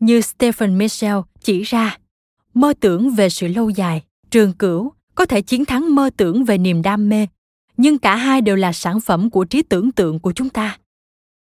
Như 0.00 0.20
stephen 0.20 0.78
michel 0.78 1.16
chỉ 1.40 1.62
ra, 1.62 1.98
mơ 2.54 2.74
tưởng 2.80 3.10
về 3.10 3.28
sự 3.28 3.48
lâu 3.48 3.70
dài, 3.70 4.02
trường 4.30 4.52
cửu, 4.52 4.92
có 5.14 5.26
thể 5.26 5.42
chiến 5.42 5.64
thắng 5.64 5.94
mơ 5.94 6.10
tưởng 6.16 6.44
về 6.44 6.58
niềm 6.58 6.82
đam 6.82 7.08
mê, 7.08 7.26
nhưng 7.76 7.98
cả 7.98 8.16
hai 8.16 8.40
đều 8.40 8.56
là 8.56 8.72
sản 8.72 9.00
phẩm 9.00 9.30
của 9.30 9.44
trí 9.44 9.62
tưởng 9.62 9.92
tượng 9.92 10.18
của 10.18 10.32
chúng 10.32 10.50
ta. 10.50 10.78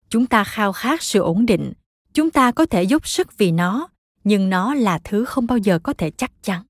Chúng 0.09 0.25
ta 0.25 0.43
khao 0.43 0.73
khát 0.73 1.03
sự 1.03 1.19
ổn 1.19 1.45
định, 1.45 1.73
chúng 2.13 2.31
ta 2.31 2.51
có 2.51 2.65
thể 2.65 2.83
dốc 2.83 3.07
sức 3.07 3.37
vì 3.37 3.51
nó, 3.51 3.87
nhưng 4.23 4.49
nó 4.49 4.73
là 4.73 4.99
thứ 5.03 5.25
không 5.25 5.47
bao 5.47 5.57
giờ 5.57 5.79
có 5.79 5.93
thể 5.93 6.11
chắc 6.11 6.31
chắn 6.43 6.63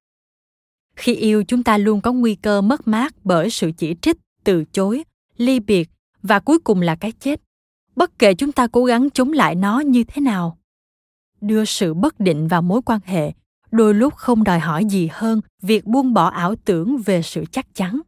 khi 0.95 1.15
yêu 1.15 1.43
chúng 1.47 1.63
ta 1.63 1.77
luôn 1.77 2.01
có 2.01 2.13
nguy 2.13 2.35
cơ 2.35 2.61
mất 2.61 2.87
mát 2.87 3.15
bởi 3.23 3.49
sự 3.49 3.71
chỉ 3.77 3.95
trích, 4.01 4.17
từ 4.43 4.63
chối, 4.71 5.03
ly 5.37 5.59
biệt 5.59 5.89
và 6.21 6.39
cuối 6.39 6.59
cùng 6.59 6.81
là 6.81 6.95
cái 6.95 7.11
chết. 7.11 7.41
Bất 7.95 8.19
kể 8.19 8.33
chúng 8.33 8.51
ta 8.51 8.67
cố 8.67 8.85
gắng 8.85 9.09
chống 9.09 9.31
lại 9.31 9.55
nó 9.55 9.79
như 9.79 10.03
thế 10.03 10.21
nào. 10.21 10.57
Đưa 11.41 11.65
sự 11.65 11.93
bất 11.93 12.19
định 12.19 12.47
vào 12.47 12.61
mối 12.61 12.81
quan 12.85 12.99
hệ, 13.05 13.33
đôi 13.71 13.93
lúc 13.93 14.15
không 14.15 14.43
đòi 14.43 14.59
hỏi 14.59 14.85
gì 14.85 15.09
hơn 15.11 15.41
việc 15.61 15.85
buông 15.85 16.13
bỏ 16.13 16.29
ảo 16.29 16.55
tưởng 16.55 16.97
về 16.97 17.21
sự 17.21 17.43
chắc 17.51 17.75
chắn. 17.75 18.01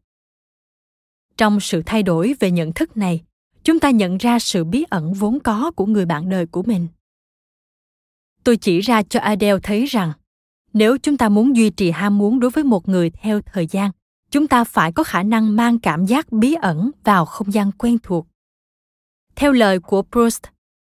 Trong 1.37 1.59
sự 1.59 1.81
thay 1.85 2.03
đổi 2.03 2.35
về 2.39 2.51
nhận 2.51 2.73
thức 2.73 2.97
này, 2.97 3.23
chúng 3.63 3.79
ta 3.79 3.89
nhận 3.89 4.17
ra 4.17 4.39
sự 4.39 4.63
bí 4.63 4.85
ẩn 4.89 5.13
vốn 5.13 5.39
có 5.39 5.71
của 5.71 5.85
người 5.85 6.05
bạn 6.05 6.29
đời 6.29 6.45
của 6.45 6.63
mình. 6.63 6.87
Tôi 8.43 8.57
chỉ 8.57 8.79
ra 8.79 9.03
cho 9.03 9.19
adele 9.19 9.59
thấy 9.63 9.85
rằng 9.85 10.11
nếu 10.77 10.97
chúng 10.97 11.17
ta 11.17 11.29
muốn 11.29 11.55
duy 11.55 11.69
trì 11.69 11.91
ham 11.91 12.17
muốn 12.17 12.39
đối 12.39 12.51
với 12.51 12.63
một 12.63 12.89
người 12.89 13.09
theo 13.09 13.41
thời 13.41 13.67
gian 13.67 13.91
chúng 14.31 14.47
ta 14.47 14.63
phải 14.63 14.91
có 14.91 15.03
khả 15.03 15.23
năng 15.23 15.55
mang 15.55 15.79
cảm 15.79 16.05
giác 16.05 16.31
bí 16.31 16.53
ẩn 16.53 16.91
vào 17.03 17.25
không 17.25 17.53
gian 17.53 17.71
quen 17.71 17.97
thuộc 18.03 18.27
theo 19.35 19.51
lời 19.51 19.79
của 19.79 20.03
proust 20.11 20.43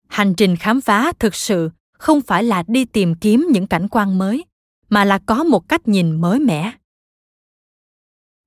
hành 0.09 0.35
trình 0.35 0.57
khám 0.57 0.81
phá 0.81 1.13
thực 1.19 1.35
sự 1.35 1.71
không 1.93 2.21
phải 2.21 2.45
là 2.45 2.63
đi 2.67 2.85
tìm 2.85 3.15
kiếm 3.15 3.47
những 3.51 3.67
cảnh 3.67 3.89
quan 3.91 4.19
mới 4.19 4.45
mà 4.89 5.05
là 5.05 5.19
có 5.19 5.45
một 5.45 5.69
cách 5.69 5.89
nhìn 5.89 6.21
mới 6.21 6.41
mẻ 6.41 6.73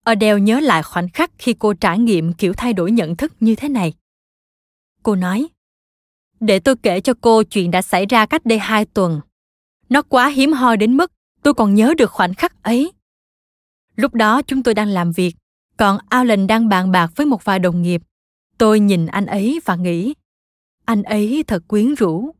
Adele 0.05 0.41
nhớ 0.41 0.59
lại 0.59 0.83
khoảnh 0.83 1.09
khắc 1.09 1.31
khi 1.37 1.55
cô 1.59 1.73
trải 1.73 1.99
nghiệm 1.99 2.33
kiểu 2.33 2.53
thay 2.53 2.73
đổi 2.73 2.91
nhận 2.91 3.15
thức 3.15 3.33
như 3.39 3.55
thế 3.55 3.69
này. 3.69 3.93
Cô 5.03 5.15
nói, 5.15 5.47
để 6.39 6.59
tôi 6.59 6.75
kể 6.83 7.01
cho 7.01 7.13
cô 7.21 7.43
chuyện 7.43 7.71
đã 7.71 7.81
xảy 7.81 8.05
ra 8.05 8.25
cách 8.25 8.45
đây 8.45 8.59
hai 8.59 8.85
tuần. 8.85 9.21
Nó 9.89 10.01
quá 10.01 10.27
hiếm 10.27 10.53
hoi 10.53 10.77
đến 10.77 10.97
mức 10.97 11.11
tôi 11.43 11.53
còn 11.53 11.75
nhớ 11.75 11.93
được 11.97 12.11
khoảnh 12.11 12.33
khắc 12.33 12.63
ấy. 12.63 12.91
Lúc 13.95 14.13
đó 14.13 14.41
chúng 14.41 14.63
tôi 14.63 14.73
đang 14.73 14.87
làm 14.87 15.11
việc, 15.11 15.35
còn 15.77 15.97
Alan 16.09 16.47
đang 16.47 16.69
bàn 16.69 16.91
bạc 16.91 17.11
với 17.15 17.25
một 17.25 17.45
vài 17.45 17.59
đồng 17.59 17.81
nghiệp. 17.81 18.01
Tôi 18.57 18.79
nhìn 18.79 19.05
anh 19.05 19.25
ấy 19.25 19.59
và 19.65 19.75
nghĩ, 19.75 20.13
anh 20.85 21.03
ấy 21.03 21.43
thật 21.47 21.63
quyến 21.67 21.93
rũ. 21.93 22.35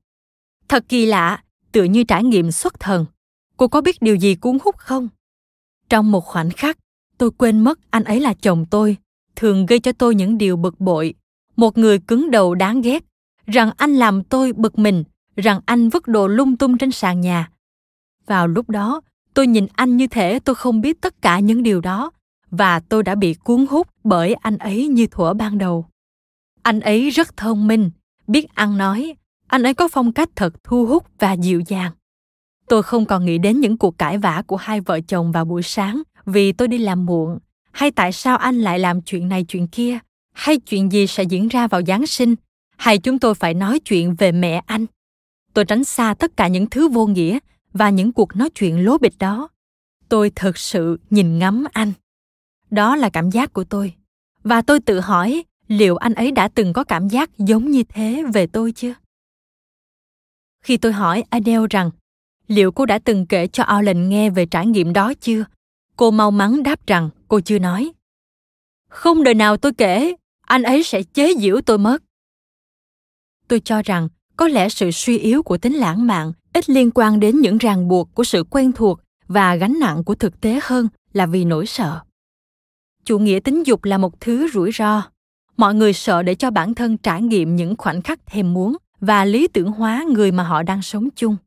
Thật 0.68 0.86
kỳ 0.90 1.06
lạ, 1.06 1.44
tựa 1.72 1.84
như 1.84 2.04
trải 2.04 2.24
nghiệm 2.24 2.52
xuất 2.52 2.80
thần. 2.80 3.06
Cô 3.58 3.68
có 3.68 3.82
biết 3.82 4.02
điều 4.02 4.16
gì 4.16 4.36
cuốn 4.36 4.58
hút 4.64 4.78
không? 4.78 5.08
Trong 5.90 6.12
một 6.12 6.22
khoảnh 6.22 6.50
khắc, 6.50 6.78
tôi 7.18 7.32
quên 7.32 7.60
mất 7.60 7.80
anh 7.90 8.04
ấy 8.04 8.20
là 8.20 8.34
chồng 8.34 8.66
tôi, 8.70 8.98
thường 9.36 9.66
gây 9.66 9.80
cho 9.80 9.92
tôi 9.92 10.16
những 10.16 10.38
điều 10.38 10.58
bực 10.58 10.80
bội. 10.80 11.14
Một 11.56 11.78
người 11.78 12.00
cứng 12.00 12.32
đầu 12.32 12.56
đáng 12.56 12.82
ghét, 12.82 13.04
rằng 13.46 13.72
anh 13.78 13.94
làm 13.94 14.24
tôi 14.24 14.54
bực 14.54 14.80
mình, 14.80 15.04
rằng 15.36 15.60
anh 15.66 15.90
vứt 15.90 16.08
đồ 16.08 16.28
lung 16.28 16.58
tung 16.58 16.78
trên 16.78 16.92
sàn 16.92 17.22
nhà. 17.22 17.52
Vào 18.32 18.48
lúc 18.48 18.70
đó, 18.70 19.02
tôi 19.34 19.48
nhìn 19.48 19.68
anh 19.74 19.98
như 19.98 20.08
thể 20.08 20.40
tôi 20.40 20.56
không 20.56 20.82
biết 20.82 21.02
tất 21.02 21.22
cả 21.22 21.40
những 21.40 21.64
điều 21.64 21.82
đó 21.82 22.12
và 22.52 22.80
tôi 22.80 23.04
đã 23.04 23.16
bị 23.16 23.34
cuốn 23.34 23.66
hút 23.70 23.88
bởi 24.04 24.34
anh 24.34 24.58
ấy 24.58 24.88
như 24.88 25.08
thuở 25.08 25.34
ban 25.34 25.58
đầu. 25.58 25.86
Anh 26.62 26.80
ấy 26.80 27.10
rất 27.10 27.38
thông 27.38 27.68
minh, 27.68 27.92
biết 28.28 28.56
ăn 28.56 28.78
nói, 28.78 29.16
anh 29.48 29.64
ấy 29.64 29.74
có 29.74 29.88
phong 29.88 30.12
cách 30.12 30.30
thật 30.36 30.54
thu 30.64 30.86
hút 30.86 31.06
và 31.20 31.34
dịu 31.34 31.62
dàng. 31.68 31.92
Tôi 32.68 32.84
không 32.84 33.06
còn 33.06 33.26
nghĩ 33.26 33.38
đến 33.38 33.60
những 33.60 33.78
cuộc 33.78 33.98
cãi 33.98 34.18
vã 34.18 34.44
của 34.48 34.58
hai 34.58 34.82
vợ 34.82 35.00
chồng 35.08 35.32
vào 35.32 35.46
buổi 35.46 35.64
sáng 35.64 36.02
vì 36.26 36.52
tôi 36.52 36.68
đi 36.68 36.78
làm 36.78 37.06
muộn, 37.06 37.40
hay 37.72 37.92
tại 37.92 38.12
sao 38.12 38.38
anh 38.38 38.60
lại 38.60 38.80
làm 38.80 39.02
chuyện 39.02 39.30
này 39.30 39.44
chuyện 39.44 39.68
kia, 39.68 40.00
hay 40.34 40.58
chuyện 40.58 40.92
gì 40.92 41.08
sẽ 41.08 41.24
diễn 41.24 41.48
ra 41.48 41.68
vào 41.68 41.82
Giáng 41.88 42.08
sinh, 42.08 42.36
hay 42.78 42.98
chúng 42.98 43.20
tôi 43.20 43.36
phải 43.36 43.54
nói 43.54 43.80
chuyện 43.80 44.16
về 44.16 44.32
mẹ 44.32 44.62
anh. 44.66 44.86
Tôi 45.54 45.66
tránh 45.66 45.84
xa 45.84 46.14
tất 46.14 46.38
cả 46.38 46.48
những 46.48 46.70
thứ 46.70 46.88
vô 46.88 47.08
nghĩa 47.08 47.40
và 47.74 47.90
những 47.90 48.12
cuộc 48.12 48.36
nói 48.36 48.50
chuyện 48.50 48.86
lố 48.86 48.98
bịch 48.98 49.14
đó. 49.20 49.50
Tôi 50.10 50.32
thực 50.36 50.58
sự 50.58 51.00
nhìn 51.10 51.40
ngắm 51.40 51.64
anh. 51.72 51.94
Đó 52.72 52.96
là 52.96 53.10
cảm 53.10 53.30
giác 53.30 53.54
của 53.54 53.64
tôi. 53.64 53.94
Và 54.44 54.62
tôi 54.62 54.80
tự 54.80 55.00
hỏi, 55.00 55.44
liệu 55.68 55.96
anh 55.96 56.14
ấy 56.14 56.32
đã 56.32 56.48
từng 56.48 56.74
có 56.74 56.84
cảm 56.84 57.08
giác 57.08 57.38
giống 57.38 57.72
như 57.72 57.84
thế 57.84 58.24
về 58.34 58.48
tôi 58.48 58.72
chưa? 58.72 58.94
Khi 60.64 60.78
tôi 60.78 60.92
hỏi 60.92 61.24
adele 61.30 61.66
rằng, 61.70 61.92
liệu 62.48 62.72
cô 62.72 62.86
đã 62.86 63.00
từng 63.00 63.26
kể 63.26 63.48
cho 63.48 63.64
alan 63.64 64.10
nghe 64.10 64.30
về 64.30 64.46
trải 64.46 64.68
nghiệm 64.68 64.94
đó 64.94 65.14
chưa? 65.14 65.46
Cô 65.96 66.12
mau 66.12 66.32
mắn 66.32 66.64
đáp 66.64 66.88
rằng 66.88 67.10
cô 67.28 67.40
chưa 67.40 67.60
nói. 67.60 67.92
Không 68.90 69.24
đời 69.24 69.34
nào 69.34 69.58
tôi 69.58 69.74
kể, 69.74 70.16
anh 70.42 70.64
ấy 70.64 70.84
sẽ 70.84 71.04
chế 71.04 71.34
giễu 71.40 71.62
tôi 71.62 71.78
mất. 71.78 72.04
Tôi 73.48 73.60
cho 73.60 73.82
rằng 73.82 74.08
có 74.38 74.48
lẽ 74.48 74.70
sự 74.70 74.92
suy 74.92 75.18
yếu 75.18 75.44
của 75.44 75.58
tính 75.58 75.74
lãng 75.74 76.08
mạn 76.08 76.34
ít 76.54 76.70
liên 76.70 76.92
quan 76.96 77.20
đến 77.20 77.40
những 77.40 77.58
ràng 77.58 77.88
buộc 77.88 78.16
của 78.16 78.24
sự 78.24 78.44
quen 78.50 78.72
thuộc 78.72 79.00
và 79.28 79.56
gánh 79.56 79.80
nặng 79.80 80.04
của 80.04 80.16
thực 80.16 80.42
tế 80.42 80.60
hơn 80.64 80.88
là 81.14 81.26
vì 81.26 81.46
nỗi 81.46 81.66
sợ. 81.66 82.00
Chủ 83.06 83.20
nghĩa 83.20 83.40
tính 83.40 83.64
dục 83.66 83.84
là 83.84 83.98
một 83.98 84.20
thứ 84.20 84.50
rủi 84.54 84.72
ro. 84.72 85.04
Mọi 85.58 85.76
người 85.76 85.94
sợ 85.94 86.24
để 86.24 86.36
cho 86.36 86.52
bản 86.52 86.74
thân 86.74 86.98
trải 86.98 87.22
nghiệm 87.22 87.56
những 87.56 87.76
khoảnh 87.78 88.02
khắc 88.02 88.26
thèm 88.26 88.54
muốn 88.54 88.78
và 89.00 89.26
lý 89.26 89.48
tưởng 89.48 89.72
hóa 89.72 90.06
người 90.10 90.32
mà 90.32 90.44
họ 90.44 90.64
đang 90.64 90.82
sống 90.82 91.10
chung. 91.16 91.38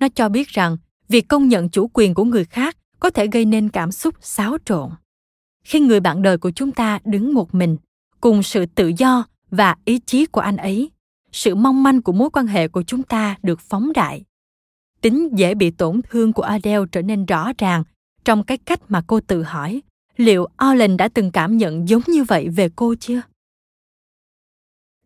Nó 0.00 0.08
cho 0.14 0.28
biết 0.28 0.48
rằng, 0.48 0.76
việc 1.08 1.28
công 1.28 1.48
nhận 1.48 1.68
chủ 1.68 1.90
quyền 1.92 2.14
của 2.14 2.24
người 2.24 2.44
khác 2.44 2.76
có 3.00 3.10
thể 3.10 3.26
gây 3.26 3.44
nên 3.44 3.68
cảm 3.68 3.92
xúc 3.92 4.14
xáo 4.20 4.56
trộn. 4.64 4.90
Khi 5.64 5.80
người 5.80 6.00
bạn 6.00 6.22
đời 6.22 6.38
của 6.38 6.50
chúng 6.50 6.72
ta 6.72 6.98
đứng 7.04 7.34
một 7.34 7.54
mình, 7.54 7.76
cùng 8.20 8.42
sự 8.42 8.66
tự 8.66 8.92
do 8.96 9.24
và 9.50 9.76
ý 9.84 9.98
chí 9.98 10.26
của 10.26 10.40
anh 10.40 10.56
ấy 10.56 10.90
sự 11.36 11.54
mong 11.54 11.82
manh 11.82 12.02
của 12.02 12.12
mối 12.12 12.30
quan 12.32 12.46
hệ 12.46 12.68
của 12.68 12.82
chúng 12.82 13.02
ta 13.02 13.36
được 13.42 13.60
phóng 13.60 13.92
đại 13.92 14.24
tính 15.00 15.28
dễ 15.32 15.54
bị 15.54 15.70
tổn 15.70 16.00
thương 16.10 16.32
của 16.32 16.42
adele 16.42 16.84
trở 16.92 17.02
nên 17.02 17.26
rõ 17.26 17.52
ràng 17.58 17.84
trong 18.24 18.42
cái 18.42 18.58
cách 18.58 18.80
mà 18.88 19.02
cô 19.06 19.20
tự 19.20 19.42
hỏi 19.42 19.82
liệu 20.16 20.46
Alan 20.56 20.96
đã 20.96 21.08
từng 21.08 21.30
cảm 21.30 21.56
nhận 21.56 21.88
giống 21.88 22.02
như 22.06 22.24
vậy 22.24 22.48
về 22.48 22.68
cô 22.76 22.94
chưa? 23.00 23.20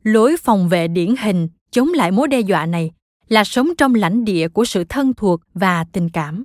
Lối 0.02 0.36
phòng 0.36 0.68
vệ 0.68 0.88
điển 0.88 1.14
hình 1.16 1.48
chống 1.70 1.88
lại 1.88 2.10
mối 2.10 2.28
đe 2.28 2.40
dọa 2.40 2.66
này 2.66 2.90
là 3.28 3.44
sống 3.44 3.68
trong 3.78 3.94
lãnh 3.94 4.24
địa 4.24 4.48
của 4.48 4.64
sự 4.64 4.84
thân 4.84 5.14
thuộc 5.14 5.40
và 5.54 5.84
tình 5.84 6.08
cảm. 6.08 6.44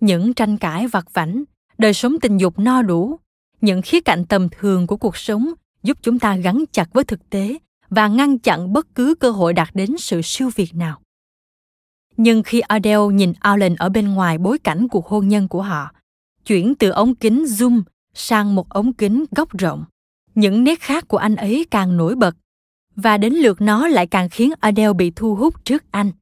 Những 0.00 0.34
tranh 0.34 0.58
cãi 0.58 0.86
vặt 0.86 1.14
vảnh, 1.14 1.44
đời 1.78 1.94
sống 1.94 2.20
tình 2.20 2.38
dục 2.38 2.58
no 2.58 2.82
đủ, 2.82 3.16
những 3.60 3.82
khía 3.82 4.00
cạnh 4.00 4.24
tầm 4.26 4.48
thường 4.48 4.86
của 4.86 4.96
cuộc 4.96 5.16
sống 5.16 5.52
giúp 5.82 5.98
chúng 6.02 6.18
ta 6.18 6.36
gắn 6.36 6.64
chặt 6.72 6.92
với 6.92 7.04
thực 7.04 7.30
tế 7.30 7.58
và 7.90 8.08
ngăn 8.08 8.38
chặn 8.38 8.72
bất 8.72 8.94
cứ 8.94 9.14
cơ 9.14 9.30
hội 9.30 9.52
đạt 9.52 9.68
đến 9.74 9.90
sự 9.98 10.20
siêu 10.24 10.50
việt 10.56 10.74
nào. 10.74 11.00
Nhưng 12.16 12.42
khi 12.42 12.60
Adele 12.60 13.06
nhìn 13.12 13.32
Alan 13.40 13.74
ở 13.76 13.88
bên 13.88 14.14
ngoài 14.14 14.38
bối 14.38 14.58
cảnh 14.58 14.88
cuộc 14.88 15.06
hôn 15.06 15.28
nhân 15.28 15.48
của 15.48 15.62
họ, 15.62 15.92
chuyển 16.46 16.74
từ 16.74 16.90
ống 16.90 17.14
kính 17.14 17.44
zoom 17.44 17.82
sang 18.14 18.54
một 18.54 18.68
ống 18.68 18.92
kính 18.92 19.24
góc 19.36 19.58
rộng, 19.58 19.84
những 20.34 20.64
nét 20.64 20.80
khác 20.80 21.08
của 21.08 21.18
anh 21.18 21.36
ấy 21.36 21.66
càng 21.70 21.96
nổi 21.96 22.14
bật 22.14 22.36
và 22.96 23.18
đến 23.18 23.34
lượt 23.34 23.60
nó 23.60 23.88
lại 23.88 24.06
càng 24.06 24.28
khiến 24.28 24.52
Adele 24.60 24.92
bị 24.92 25.12
thu 25.16 25.34
hút 25.34 25.64
trước 25.64 25.84
anh. 25.90 26.12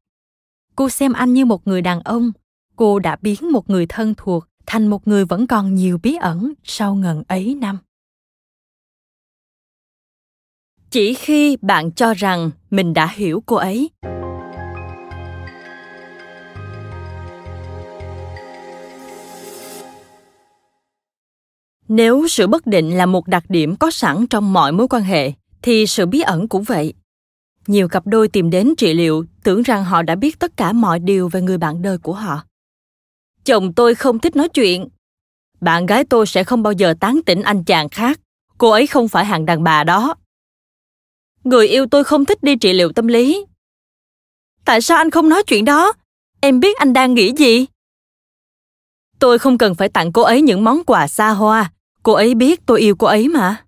Cô 0.77 0.89
xem 0.89 1.13
anh 1.13 1.33
như 1.33 1.45
một 1.45 1.67
người 1.67 1.83
đàn 1.83 2.01
ông, 2.01 2.33
cô 2.77 2.99
đã 2.99 3.17
biến 3.23 3.53
một 3.53 3.71
người 3.71 3.87
thân 3.87 4.15
thuộc 4.17 4.45
thành 4.67 4.87
một 4.87 5.09
người 5.09 5.25
vẫn 5.25 5.47
còn 5.47 5.75
nhiều 5.75 5.99
bí 6.03 6.17
ẩn 6.21 6.53
sau 6.65 6.95
ngần 6.95 7.23
ấy 7.29 7.55
năm. 7.55 7.79
Chỉ 10.97 11.15
khi 11.15 11.57
bạn 11.63 11.91
cho 11.91 12.15
rằng 12.15 12.51
mình 12.71 12.95
đã 12.95 13.07
hiểu 13.07 13.43
cô 13.47 13.57
ấy. 13.57 13.91
Nếu 21.89 22.29
sự 22.29 22.47
bất 22.47 22.67
định 22.67 22.97
là 22.97 23.07
một 23.07 23.29
đặc 23.29 23.45
điểm 23.49 23.77
có 23.77 23.91
sẵn 23.91 24.27
trong 24.27 24.53
mọi 24.53 24.73
mối 24.73 24.89
quan 24.89 25.03
hệ, 25.03 25.33
thì 25.63 25.87
sự 25.87 26.07
bí 26.07 26.21
ẩn 26.21 26.49
cũng 26.49 26.63
vậy. 26.63 26.95
Nhiều 27.67 27.89
cặp 27.89 28.07
đôi 28.07 28.29
tìm 28.29 28.51
đến 28.51 28.75
trị 28.79 28.95
liệu 28.95 29.25
tưởng 29.45 29.63
rằng 29.63 29.85
họ 29.85 30.03
đã 30.03 30.15
biết 30.15 30.39
tất 30.39 30.57
cả 30.57 30.73
mọi 30.73 30.99
điều 30.99 31.29
về 31.29 31.43
người 31.43 31.59
bạn 31.59 31.83
đời 31.83 31.99
của 31.99 32.15
họ. 32.15 32.43
Chồng 33.45 33.73
tôi 33.73 33.95
không 33.95 34.19
thích 34.19 34.37
nói 34.37 34.49
chuyện. 34.49 34.89
Bạn 35.61 35.87
gái 35.87 36.05
tôi 36.05 36.27
sẽ 36.27 36.45
không 36.45 36.63
bao 36.63 36.73
giờ 36.73 36.95
tán 37.01 37.21
tỉnh 37.27 37.43
anh 37.43 37.65
chàng 37.65 37.89
khác. 37.89 38.21
Cô 38.59 38.71
ấy 38.71 38.87
không 38.87 39.09
phải 39.09 39.25
hạng 39.25 39.47
đàn 39.47 39.65
bà 39.65 39.85
đó 39.85 40.15
người 41.47 41.69
yêu 41.69 41.87
tôi 41.87 42.05
không 42.05 42.25
thích 42.25 42.43
đi 42.43 42.57
trị 42.57 42.73
liệu 42.73 42.93
tâm 42.93 43.07
lý. 43.07 43.47
Tại 44.65 44.81
sao 44.81 44.97
anh 44.97 45.11
không 45.11 45.29
nói 45.29 45.43
chuyện 45.47 45.65
đó? 45.65 45.93
Em 46.41 46.61
biết 46.61 46.77
anh 46.77 46.93
đang 46.93 47.15
nghĩ 47.15 47.33
gì? 47.37 47.67
Tôi 49.19 49.39
không 49.39 49.59
cần 49.59 49.75
phải 49.75 49.89
tặng 49.89 50.13
cô 50.13 50.23
ấy 50.23 50.43
những 50.43 50.65
món 50.65 50.85
quà 50.85 51.09
xa 51.09 51.31
hoa. 51.31 51.73
Cô 52.03 52.13
ấy 52.13 52.35
biết 52.35 52.67
tôi 52.67 52.81
yêu 52.81 52.97
cô 52.97 53.07
ấy 53.07 53.29
mà. 53.29 53.65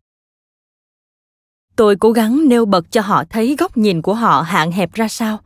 Tôi 1.76 1.96
cố 1.96 2.12
gắng 2.12 2.48
nêu 2.48 2.66
bật 2.66 2.90
cho 2.90 3.00
họ 3.00 3.24
thấy 3.30 3.56
góc 3.58 3.76
nhìn 3.76 4.02
của 4.02 4.14
họ 4.14 4.42
hạn 4.42 4.72
hẹp 4.72 4.94
ra 4.94 5.08
sao, 5.08 5.40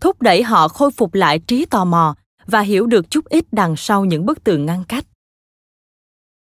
thúc 0.00 0.22
đẩy 0.22 0.42
họ 0.42 0.68
khôi 0.68 0.90
phục 0.90 1.14
lại 1.14 1.38
trí 1.38 1.64
tò 1.64 1.84
mò 1.84 2.16
và 2.46 2.60
hiểu 2.60 2.86
được 2.86 3.10
chút 3.10 3.24
ít 3.24 3.44
đằng 3.52 3.76
sau 3.76 4.04
những 4.04 4.26
bức 4.26 4.44
tường 4.44 4.66
ngăn 4.66 4.84
cách. 4.88 5.04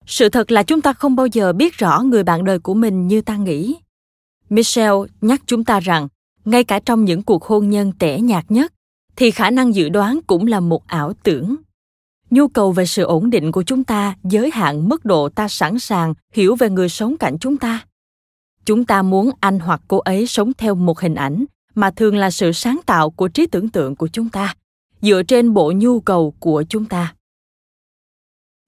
Sự 0.06 0.30
thật 0.30 0.52
là 0.52 0.64
chúng 0.64 0.82
ta 0.82 0.94
không 0.94 1.16
bao 1.16 1.26
giờ 1.28 1.54
biết 1.54 1.74
rõ 1.74 2.00
người 2.00 2.24
bạn 2.24 2.46
đời 2.46 2.60
của 2.60 2.74
mình 2.74 3.08
như 3.08 3.22
ta 3.22 3.36
nghĩ 3.36 3.76
michelle 4.50 4.97
nhắc 5.22 5.41
chúng 5.45 5.64
ta 5.64 5.80
rằng, 5.80 6.08
ngay 6.45 6.64
cả 6.64 6.80
trong 6.80 7.06
những 7.06 7.22
cuộc 7.22 7.43
hôn 7.43 7.70
nhân 7.70 7.91
tẻ 8.00 8.20
nhạt 8.20 8.45
nhất, 8.50 8.74
thì 9.16 9.32
khả 9.32 9.50
năng 9.50 9.76
dự 9.76 9.89
đoán 9.89 10.20
cũng 10.28 10.47
là 10.47 10.60
một 10.60 10.88
ảo 10.88 11.14
tưởng. 11.24 11.56
Nhu 12.30 12.47
cầu 12.47 12.72
về 12.72 12.86
sự 12.86 13.04
ổn 13.04 13.30
định 13.30 13.52
của 13.52 13.64
chúng 13.64 13.84
ta 13.84 14.16
giới 14.24 14.52
hạn 14.52 14.89
mức 14.89 15.06
độ 15.06 15.30
ta 15.30 15.47
sẵn 15.47 15.80
sàng 15.80 16.14
hiểu 16.34 16.56
về 16.56 16.70
người 16.70 16.89
sống 16.89 17.18
cạnh 17.18 17.38
chúng 17.39 17.58
ta. 17.58 17.86
Chúng 18.66 18.86
ta 18.86 19.02
muốn 19.02 19.32
anh 19.39 19.60
hoặc 19.60 19.82
cô 19.88 19.97
ấy 19.97 20.28
sống 20.28 20.52
theo 20.58 20.76
một 20.76 21.00
hình 21.00 21.16
ảnh 21.16 21.45
mà 21.76 21.91
thường 21.91 22.16
là 22.16 22.32
sự 22.32 22.52
sáng 22.52 22.80
tạo 22.86 23.10
của 23.10 23.28
trí 23.28 23.45
tưởng 23.47 23.70
tượng 23.70 23.95
của 23.95 24.08
chúng 24.08 24.30
ta, 24.30 24.56
dựa 25.02 25.24
trên 25.24 25.54
bộ 25.54 25.72
nhu 25.76 26.00
cầu 26.00 26.34
của 26.39 26.64
chúng 26.70 26.86
ta. 26.86 27.14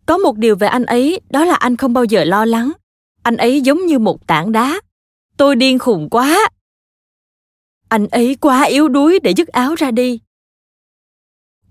Có 0.05 0.17
một 0.17 0.37
điều 0.37 0.55
về 0.55 0.67
anh 0.67 0.85
ấy, 0.85 1.21
đó 1.29 1.45
là 1.45 1.55
anh 1.55 1.77
không 1.77 1.93
bao 1.93 2.03
giờ 2.03 2.23
lo 2.23 2.45
lắng. 2.45 2.71
Anh 3.23 3.37
ấy 3.37 3.61
giống 3.61 3.85
như 3.85 3.99
một 3.99 4.27
tảng 4.27 4.51
đá 4.51 4.81
tôi 5.41 5.55
điên 5.55 5.79
khùng 5.79 6.09
quá. 6.09 6.49
Anh 7.89 8.07
ấy 8.07 8.35
quá 8.41 8.63
yếu 8.63 8.89
đuối 8.89 9.19
để 9.23 9.33
dứt 9.37 9.47
áo 9.47 9.75
ra 9.75 9.91
đi. 9.91 10.19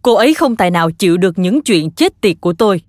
Cô 0.02 0.14
ấy 0.14 0.34
không 0.34 0.56
tài 0.56 0.70
nào 0.70 0.90
chịu 0.90 1.16
được 1.16 1.38
những 1.38 1.62
chuyện 1.62 1.90
chết 1.90 2.20
tiệt 2.20 2.36
của 2.40 2.52
tôi. 2.52 2.82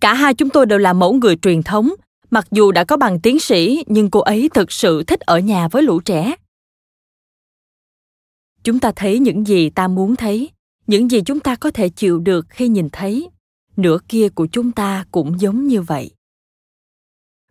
Cả 0.00 0.14
hai 0.14 0.34
chúng 0.34 0.50
tôi 0.50 0.66
đều 0.66 0.78
là 0.78 0.92
mẫu 0.92 1.12
người 1.12 1.36
truyền 1.36 1.62
thống, 1.62 1.90
mặc 2.30 2.46
dù 2.50 2.72
đã 2.72 2.84
có 2.84 2.96
bằng 2.96 3.20
tiến 3.20 3.38
sĩ, 3.40 3.84
nhưng 3.86 4.10
cô 4.10 4.20
ấy 4.20 4.48
thực 4.54 4.72
sự 4.72 5.02
thích 5.02 5.20
ở 5.20 5.38
nhà 5.38 5.68
với 5.68 5.82
lũ 5.82 6.00
trẻ. 6.00 6.34
Chúng 8.64 8.80
ta 8.80 8.92
thấy 8.96 9.18
những 9.18 9.46
gì 9.46 9.70
ta 9.70 9.88
muốn 9.88 10.16
thấy, 10.16 10.50
những 10.86 11.10
gì 11.10 11.20
chúng 11.26 11.40
ta 11.40 11.56
có 11.56 11.70
thể 11.70 11.88
chịu 11.88 12.18
được 12.18 12.46
khi 12.48 12.68
nhìn 12.68 12.88
thấy. 12.92 13.30
Nửa 13.76 13.98
kia 14.08 14.28
của 14.28 14.46
chúng 14.52 14.72
ta 14.72 15.04
cũng 15.10 15.40
giống 15.40 15.66
như 15.66 15.82
vậy 15.82 16.10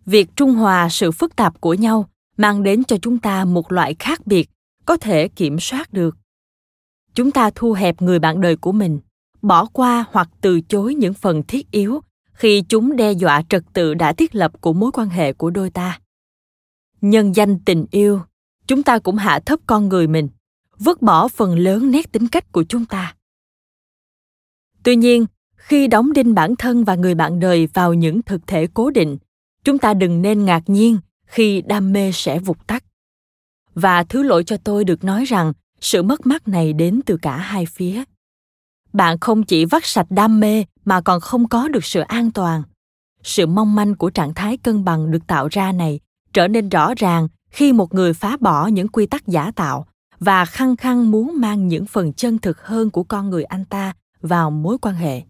việc 0.07 0.35
trung 0.35 0.53
hòa 0.53 0.89
sự 0.89 1.11
phức 1.11 1.35
tạp 1.35 1.61
của 1.61 1.73
nhau 1.73 2.09
mang 2.37 2.63
đến 2.63 2.83
cho 2.83 2.97
chúng 3.01 3.19
ta 3.19 3.45
một 3.45 3.71
loại 3.71 3.95
khác 3.99 4.27
biệt, 4.27 4.49
có 4.85 4.97
thể 4.97 5.27
kiểm 5.27 5.59
soát 5.59 5.93
được. 5.93 6.17
Chúng 7.13 7.31
ta 7.31 7.49
thu 7.55 7.73
hẹp 7.73 8.01
người 8.01 8.19
bạn 8.19 8.41
đời 8.41 8.55
của 8.55 8.71
mình, 8.71 8.99
bỏ 9.41 9.65
qua 9.65 10.05
hoặc 10.11 10.29
từ 10.41 10.61
chối 10.61 10.95
những 10.95 11.13
phần 11.13 11.43
thiết 11.47 11.71
yếu 11.71 12.01
khi 12.33 12.61
chúng 12.61 12.95
đe 12.95 13.11
dọa 13.11 13.41
trật 13.49 13.63
tự 13.73 13.93
đã 13.93 14.13
thiết 14.13 14.35
lập 14.35 14.61
của 14.61 14.73
mối 14.73 14.91
quan 14.91 15.09
hệ 15.09 15.33
của 15.33 15.49
đôi 15.49 15.69
ta. 15.69 15.99
Nhân 17.01 17.35
danh 17.35 17.59
tình 17.59 17.85
yêu, 17.91 18.21
chúng 18.67 18.83
ta 18.83 18.99
cũng 18.99 19.15
hạ 19.15 19.39
thấp 19.39 19.59
con 19.67 19.89
người 19.89 20.07
mình, 20.07 20.29
vứt 20.79 21.01
bỏ 21.01 21.27
phần 21.27 21.59
lớn 21.59 21.91
nét 21.91 22.11
tính 22.11 22.27
cách 22.27 22.51
của 22.51 22.63
chúng 22.63 22.85
ta. 22.85 23.15
Tuy 24.83 24.95
nhiên, 24.95 25.25
khi 25.55 25.87
đóng 25.87 26.13
đinh 26.13 26.33
bản 26.33 26.55
thân 26.55 26.83
và 26.83 26.95
người 26.95 27.15
bạn 27.15 27.39
đời 27.39 27.67
vào 27.73 27.93
những 27.93 28.21
thực 28.21 28.47
thể 28.47 28.67
cố 28.73 28.89
định 28.89 29.17
chúng 29.67 29.77
ta 29.77 29.93
đừng 29.93 30.21
nên 30.21 30.45
ngạc 30.45 30.63
nhiên 30.67 30.99
khi 31.25 31.61
đam 31.61 31.93
mê 31.93 32.11
sẽ 32.11 32.39
vụt 32.39 32.57
tắt. 32.67 32.83
Và 33.75 34.03
thứ 34.03 34.23
lỗi 34.23 34.43
cho 34.43 34.57
tôi 34.57 34.83
được 34.83 35.03
nói 35.03 35.25
rằng, 35.25 35.53
sự 35.81 36.03
mất 36.03 36.25
mát 36.25 36.47
này 36.47 36.73
đến 36.73 37.01
từ 37.05 37.17
cả 37.21 37.37
hai 37.37 37.65
phía. 37.65 38.03
Bạn 38.93 39.19
không 39.19 39.43
chỉ 39.43 39.65
vắt 39.65 39.85
sạch 39.85 40.05
đam 40.09 40.39
mê 40.39 40.63
mà 40.85 41.01
còn 41.01 41.19
không 41.19 41.47
có 41.47 41.67
được 41.67 41.85
sự 41.85 41.99
an 41.99 42.31
toàn. 42.31 42.63
Sự 43.23 43.45
mong 43.45 43.75
manh 43.75 43.95
của 43.95 44.09
trạng 44.09 44.33
thái 44.33 44.57
cân 44.57 44.83
bằng 44.83 45.11
được 45.11 45.27
tạo 45.27 45.47
ra 45.51 45.71
này 45.71 45.99
trở 46.33 46.47
nên 46.47 46.69
rõ 46.69 46.93
ràng 46.97 47.27
khi 47.49 47.73
một 47.73 47.93
người 47.93 48.13
phá 48.13 48.37
bỏ 48.39 48.67
những 48.67 48.87
quy 48.87 49.05
tắc 49.05 49.27
giả 49.27 49.51
tạo 49.55 49.85
và 50.19 50.45
khăng 50.45 50.75
khăng 50.75 51.11
muốn 51.11 51.41
mang 51.41 51.67
những 51.67 51.85
phần 51.85 52.13
chân 52.13 52.37
thực 52.37 52.61
hơn 52.61 52.89
của 52.89 53.03
con 53.03 53.29
người 53.29 53.43
anh 53.43 53.65
ta 53.65 53.93
vào 54.21 54.51
mối 54.51 54.77
quan 54.81 54.95
hệ 54.95 55.21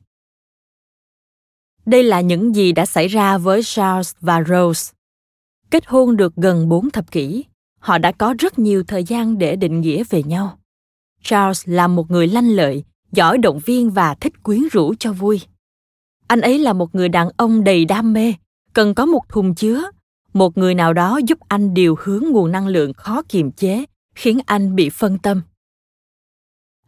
đây 1.87 2.03
là 2.03 2.21
những 2.21 2.55
gì 2.55 2.71
đã 2.71 2.85
xảy 2.85 3.07
ra 3.07 3.37
với 3.37 3.61
charles 3.63 4.13
và 4.21 4.43
rose. 4.43 4.93
Kết 5.71 5.87
hôn 5.87 6.17
được 6.17 6.35
gần 6.35 6.69
bốn 6.69 6.89
thập 6.89 7.11
kỷ, 7.11 7.45
họ 7.79 7.97
đã 7.97 8.11
có 8.11 8.35
rất 8.39 8.59
nhiều 8.59 8.83
thời 8.83 9.03
gian 9.03 9.37
để 9.37 9.55
định 9.55 9.81
nghĩa 9.81 10.03
về 10.09 10.23
nhau. 10.23 10.57
Charles 11.23 11.63
là 11.67 11.87
một 11.87 12.11
người 12.11 12.27
lanh 12.27 12.49
lợi, 12.49 12.83
giỏi 13.11 13.37
động 13.37 13.59
viên 13.65 13.89
và 13.89 14.15
thích 14.15 14.43
quyến 14.43 14.61
rũ 14.71 14.93
cho 14.99 15.13
vui. 15.13 15.41
Anh 16.27 16.41
ấy 16.41 16.59
là 16.59 16.73
một 16.73 16.95
người 16.95 17.09
đàn 17.09 17.29
ông 17.37 17.63
đầy 17.63 17.85
đam 17.85 18.13
mê, 18.13 18.33
cần 18.73 18.93
có 18.93 19.05
một 19.05 19.29
thùng 19.29 19.55
chứa, 19.55 19.83
một 20.33 20.57
người 20.57 20.75
nào 20.75 20.93
đó 20.93 21.19
giúp 21.27 21.39
anh 21.47 21.73
điều 21.73 21.95
hướng 21.99 22.23
nguồn 22.29 22.51
năng 22.51 22.67
lượng 22.67 22.93
khó 22.93 23.21
kiềm 23.29 23.51
chế, 23.51 23.85
khiến 24.15 24.39
anh 24.45 24.75
bị 24.75 24.89
phân 24.89 25.17
tâm. 25.17 25.41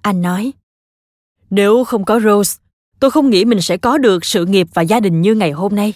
Anh 0.02 0.22
nói, 0.22 0.54
nếu 1.50 1.84
không 1.84 2.06
có 2.06 2.20
rose 2.20 2.60
tôi 3.00 3.12
không 3.12 3.30
nghĩ 3.30 3.45
mình 3.45 3.62
sẽ 3.62 3.78
có 3.78 3.97
được 3.97 4.26
sự 4.26 4.45
nghiệp 4.45 4.68
và 4.74 4.82
gia 4.82 5.00
đình 5.00 5.22
như 5.22 5.36
ngày 5.36 5.52
hôm 5.52 5.76
nay. 5.76 5.93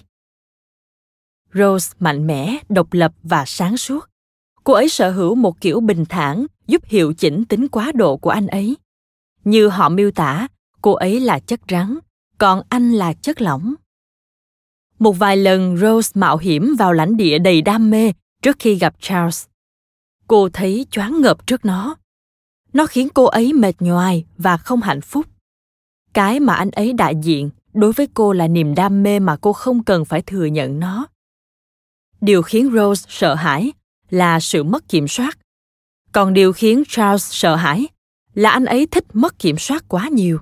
Rose 1.53 1.95
mạnh 1.99 2.27
mẽ, 2.27 2.57
độc 2.69 2.93
lập 2.93 3.13
và 3.23 3.43
sáng 3.47 3.77
suốt. 3.77 4.09
Cô 4.63 4.73
ấy 4.73 4.89
sở 4.89 5.11
hữu 5.11 5.35
một 5.35 5.61
kiểu 5.61 5.79
bình 5.79 6.05
thản, 6.09 6.45
giúp 6.67 6.81
hiệu 6.85 7.13
chỉnh 7.13 7.45
tính 7.45 7.67
quá 7.67 7.91
độ 7.95 8.17
của 8.17 8.29
anh 8.29 8.47
ấy. 8.47 8.77
Như 9.43 9.67
họ 9.67 9.89
miêu 9.89 10.11
tả, 10.11 10.47
cô 10.81 10.93
ấy 10.93 11.19
là 11.19 11.39
chất 11.39 11.59
rắn, 11.69 11.99
còn 12.37 12.61
anh 12.69 12.91
là 12.91 13.13
chất 13.13 13.41
lỏng. 13.41 13.73
Một 14.99 15.11
vài 15.11 15.37
lần, 15.37 15.77
rose 15.77 16.11
mạo 16.13 16.37
hiểm 16.37 16.75
vào 16.79 16.93
lãnh 16.93 17.17
địa 17.17 17.39
đầy 17.39 17.61
đam 17.61 17.89
mê 17.89 18.13
trước 18.41 18.55
khi 18.59 18.75
gặp 18.75 18.95
charles. 18.99 19.45
Cô 20.27 20.49
thấy 20.49 20.85
choáng 20.91 21.21
ngợp 21.21 21.47
trước 21.47 21.65
nó. 21.65 21.95
Nó 22.73 22.85
khiến 22.85 23.07
cô 23.13 23.25
ấy 23.25 23.53
mệt 23.53 23.75
nhoài 23.79 24.25
và 24.37 24.57
không 24.57 24.81
hạnh 24.81 25.01
phúc 25.01 25.25
cái 26.13 26.39
mà 26.39 26.53
anh 26.53 26.71
ấy 26.71 26.93
đại 26.93 27.15
diện 27.21 27.49
đối 27.73 27.91
với 27.93 28.07
cô 28.13 28.33
là 28.33 28.47
niềm 28.47 28.75
đam 28.75 29.03
mê 29.03 29.19
mà 29.19 29.37
cô 29.41 29.53
không 29.53 29.83
cần 29.83 30.05
phải 30.05 30.21
thừa 30.21 30.45
nhận 30.45 30.79
nó. 30.79 31.07
Điều 32.21 32.41
khiến 32.41 32.71
rose 32.73 33.05
sợ 33.09 33.35
hãi 33.35 33.71
là 34.09 34.39
sự 34.39 34.63
mất 34.63 34.89
kiểm 34.89 35.07
soát. 35.07 35.37
Còn 36.11 36.33
điều 36.33 36.53
khiến 36.53 36.83
charles 36.87 37.33
sợ 37.33 37.55
hãi 37.55 37.87
là 38.33 38.49
anh 38.49 38.65
ấy 38.65 38.85
thích 38.85 39.05
mất 39.13 39.39
kiểm 39.39 39.57
soát 39.57 39.83
quá 39.87 40.09
nhiều. 40.11 40.39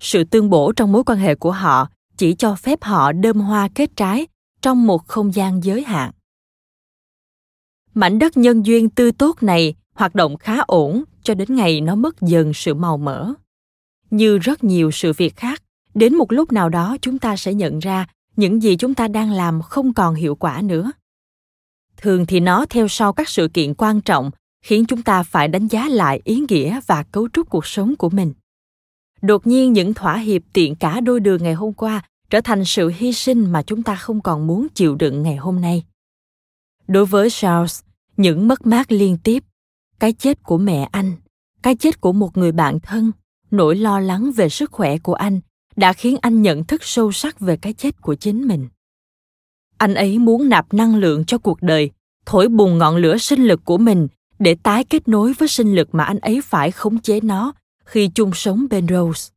Sự 0.00 0.24
tương 0.24 0.50
bổ 0.50 0.72
trong 0.72 0.92
mối 0.92 1.04
quan 1.04 1.18
hệ 1.18 1.34
của 1.34 1.52
họ 1.52 1.88
chỉ 2.16 2.34
cho 2.34 2.54
phép 2.54 2.82
họ 2.82 3.12
đơm 3.12 3.40
hoa 3.40 3.68
kết 3.74 3.90
trái 3.96 4.26
trong 4.62 4.86
một 4.86 5.08
không 5.08 5.34
gian 5.34 5.64
giới 5.64 5.84
hạn. 5.84 6.10
Mảnh 7.94 8.18
đất 8.18 8.36
nhân 8.36 8.66
duyên 8.66 8.90
tươi 8.90 9.12
tốt 9.12 9.42
này 9.42 9.74
hoạt 9.92 10.14
động 10.14 10.36
khá 10.36 10.58
ổn 10.66 11.04
cho 11.22 11.34
đến 11.34 11.54
ngày 11.56 11.80
nó 11.80 11.94
mất 11.94 12.20
dần 12.20 12.54
sự 12.54 12.74
màu 12.74 12.96
mỡ 12.96 13.34
như 14.10 14.38
rất 14.38 14.64
nhiều 14.64 14.90
sự 14.90 15.12
việc 15.12 15.36
khác. 15.36 15.62
Đến 15.94 16.14
một 16.14 16.32
lúc 16.32 16.52
nào 16.52 16.68
đó, 16.68 16.96
chúng 17.02 17.18
ta 17.18 17.36
sẽ 17.36 17.54
nhận 17.54 17.78
ra 17.78 18.06
những 18.36 18.62
gì 18.62 18.76
chúng 18.76 18.94
ta 18.94 19.08
đang 19.08 19.30
làm 19.30 19.62
không 19.62 19.94
còn 19.94 20.14
hiệu 20.14 20.34
quả 20.34 20.62
nữa. 20.62 20.92
Thường 21.96 22.26
thì 22.26 22.40
nó 22.40 22.66
theo 22.70 22.88
sau 22.88 23.12
các 23.12 23.28
sự 23.28 23.48
kiện 23.48 23.74
quan 23.74 24.00
trọng, 24.00 24.30
khiến 24.62 24.84
chúng 24.86 25.02
ta 25.02 25.22
phải 25.22 25.48
đánh 25.48 25.68
giá 25.68 25.88
lại 25.88 26.20
ý 26.24 26.44
nghĩa 26.48 26.80
và 26.86 27.02
cấu 27.02 27.28
trúc 27.28 27.50
cuộc 27.50 27.66
sống 27.66 27.96
của 27.96 28.10
mình. 28.10 28.32
Đột 29.22 29.46
nhiên, 29.46 29.72
những 29.72 29.94
thỏa 29.94 30.16
hiệp 30.16 30.42
tiện 30.52 30.74
cả 30.74 31.00
đôi 31.00 31.20
đường 31.20 31.42
ngày 31.42 31.54
hôm 31.54 31.72
qua 31.72 32.02
trở 32.30 32.40
thành 32.40 32.64
sự 32.64 32.92
hy 32.96 33.12
sinh 33.12 33.52
mà 33.52 33.62
chúng 33.62 33.82
ta 33.82 33.96
không 33.96 34.20
còn 34.20 34.46
muốn 34.46 34.66
chịu 34.74 34.94
đựng 34.94 35.22
ngày 35.22 35.36
hôm 35.36 35.60
nay. 35.60 35.84
Đối 36.88 37.06
với 37.06 37.30
charles, 37.30 37.80
những 38.16 38.48
mất 38.48 38.66
mát 38.66 38.92
liên 38.92 39.18
tiếp, 39.24 39.44
cái 39.98 40.12
chết 40.12 40.42
của 40.42 40.58
mẹ 40.58 40.88
anh, 40.92 41.12
cái 41.62 41.76
chết 41.76 42.00
của 42.00 42.12
một 42.12 42.36
người 42.36 42.52
bạn 42.52 42.80
thân 42.80 43.12
nỗi 43.56 43.76
lo 43.76 44.00
lắng 44.00 44.32
về 44.32 44.48
sức 44.48 44.72
khỏe 44.72 44.98
của 44.98 45.14
anh 45.14 45.40
đã 45.76 45.92
khiến 45.92 46.16
anh 46.20 46.42
nhận 46.42 46.64
thức 46.64 46.84
sâu 46.84 47.12
sắc 47.12 47.40
về 47.40 47.56
cái 47.56 47.72
chết 47.72 48.02
của 48.02 48.14
chính 48.14 48.48
mình 48.48 48.68
anh 49.78 49.94
ấy 49.94 50.18
muốn 50.18 50.48
nạp 50.48 50.74
năng 50.74 50.96
lượng 50.96 51.24
cho 51.24 51.38
cuộc 51.38 51.62
đời 51.62 51.90
thổi 52.26 52.48
bùng 52.48 52.78
ngọn 52.78 52.96
lửa 52.96 53.16
sinh 53.16 53.44
lực 53.44 53.64
của 53.64 53.78
mình 53.78 54.08
để 54.38 54.56
tái 54.62 54.84
kết 54.84 55.08
nối 55.08 55.32
với 55.32 55.48
sinh 55.48 55.74
lực 55.74 55.88
mà 55.92 56.04
anh 56.04 56.18
ấy 56.18 56.40
phải 56.40 56.70
khống 56.70 56.98
chế 56.98 57.20
nó 57.20 57.52
khi 57.84 58.10
chung 58.14 58.30
sống 58.34 58.66
bên 58.70 58.86
rose 58.88 59.30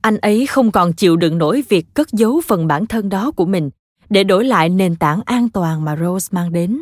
anh 0.00 0.18
ấy 0.18 0.46
không 0.46 0.70
còn 0.70 0.92
chịu 0.92 1.16
đựng 1.16 1.38
nổi 1.38 1.64
việc 1.68 1.86
cất 1.94 2.08
giấu 2.12 2.40
phần 2.46 2.66
bản 2.66 2.86
thân 2.86 3.08
đó 3.08 3.30
của 3.30 3.46
mình 3.46 3.70
để 4.10 4.24
đổi 4.24 4.44
lại 4.44 4.68
nền 4.68 4.96
tảng 4.96 5.20
an 5.26 5.48
toàn 5.48 5.84
mà 5.84 5.96
Rose 5.96 6.28
mang 6.30 6.52
đến. 6.52 6.80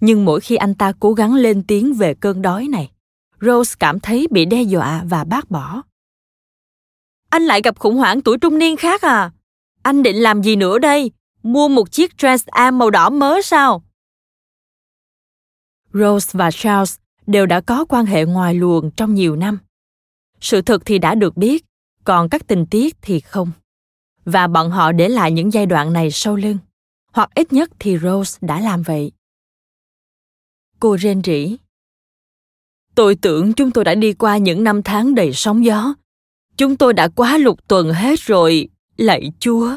Nhưng 0.00 0.24
mỗi 0.24 0.40
khi 0.40 0.56
anh 0.56 0.74
ta 0.74 0.92
cố 1.00 1.12
gắng 1.12 1.34
lên 1.34 1.62
tiếng 1.62 1.94
về 1.94 2.14
cơn 2.14 2.42
đói 2.42 2.68
này, 2.68 2.90
Rose 3.40 3.74
cảm 3.78 4.00
thấy 4.00 4.26
bị 4.30 4.44
đe 4.44 4.62
dọa 4.62 5.04
và 5.08 5.24
bác 5.24 5.50
bỏ. 5.50 5.82
Anh 7.30 7.42
lại 7.42 7.60
gặp 7.64 7.78
khủng 7.78 7.96
hoảng 7.96 8.22
tuổi 8.22 8.38
trung 8.38 8.58
niên 8.58 8.76
khác 8.76 9.02
à? 9.02 9.30
Anh 9.82 10.02
định 10.02 10.16
làm 10.16 10.42
gì 10.42 10.56
nữa 10.56 10.78
đây? 10.78 11.10
Mua 11.42 11.68
một 11.68 11.92
chiếc 11.92 12.12
dress 12.18 12.46
Am 12.46 12.78
màu 12.78 12.90
đỏ 12.90 13.10
mới 13.10 13.42
sao? 13.42 13.82
Rose 15.92 16.38
và 16.38 16.50
Charles 16.50 16.96
đều 17.26 17.46
đã 17.46 17.60
có 17.60 17.84
quan 17.84 18.06
hệ 18.06 18.24
ngoài 18.24 18.54
luồng 18.54 18.90
trong 18.90 19.14
nhiều 19.14 19.36
năm. 19.36 19.58
Sự 20.40 20.62
thật 20.62 20.82
thì 20.84 20.98
đã 20.98 21.14
được 21.14 21.36
biết, 21.36 21.64
còn 22.04 22.28
các 22.28 22.46
tình 22.46 22.66
tiết 22.66 22.96
thì 23.02 23.20
không. 23.20 23.50
Và 24.24 24.46
bọn 24.46 24.70
họ 24.70 24.92
để 24.92 25.08
lại 25.08 25.32
những 25.32 25.52
giai 25.52 25.66
đoạn 25.66 25.92
này 25.92 26.10
sau 26.10 26.36
lưng. 26.36 26.58
Hoặc 27.12 27.30
ít 27.34 27.52
nhất 27.52 27.70
thì 27.78 27.98
Rose 27.98 28.38
đã 28.40 28.60
làm 28.60 28.82
vậy. 28.82 29.12
Cô 30.80 30.96
rên 30.96 31.22
rỉ. 31.22 31.56
Tôi 33.00 33.14
tưởng 33.14 33.52
chúng 33.52 33.70
tôi 33.70 33.84
đã 33.84 33.94
đi 33.94 34.12
qua 34.12 34.36
những 34.36 34.64
năm 34.64 34.82
tháng 34.82 35.14
đầy 35.14 35.32
sóng 35.32 35.64
gió. 35.64 35.94
Chúng 36.56 36.76
tôi 36.76 36.92
đã 36.92 37.08
quá 37.08 37.38
lục 37.38 37.68
tuần 37.68 37.92
hết 37.92 38.20
rồi, 38.20 38.68
lạy 38.96 39.32
Chúa. 39.38 39.76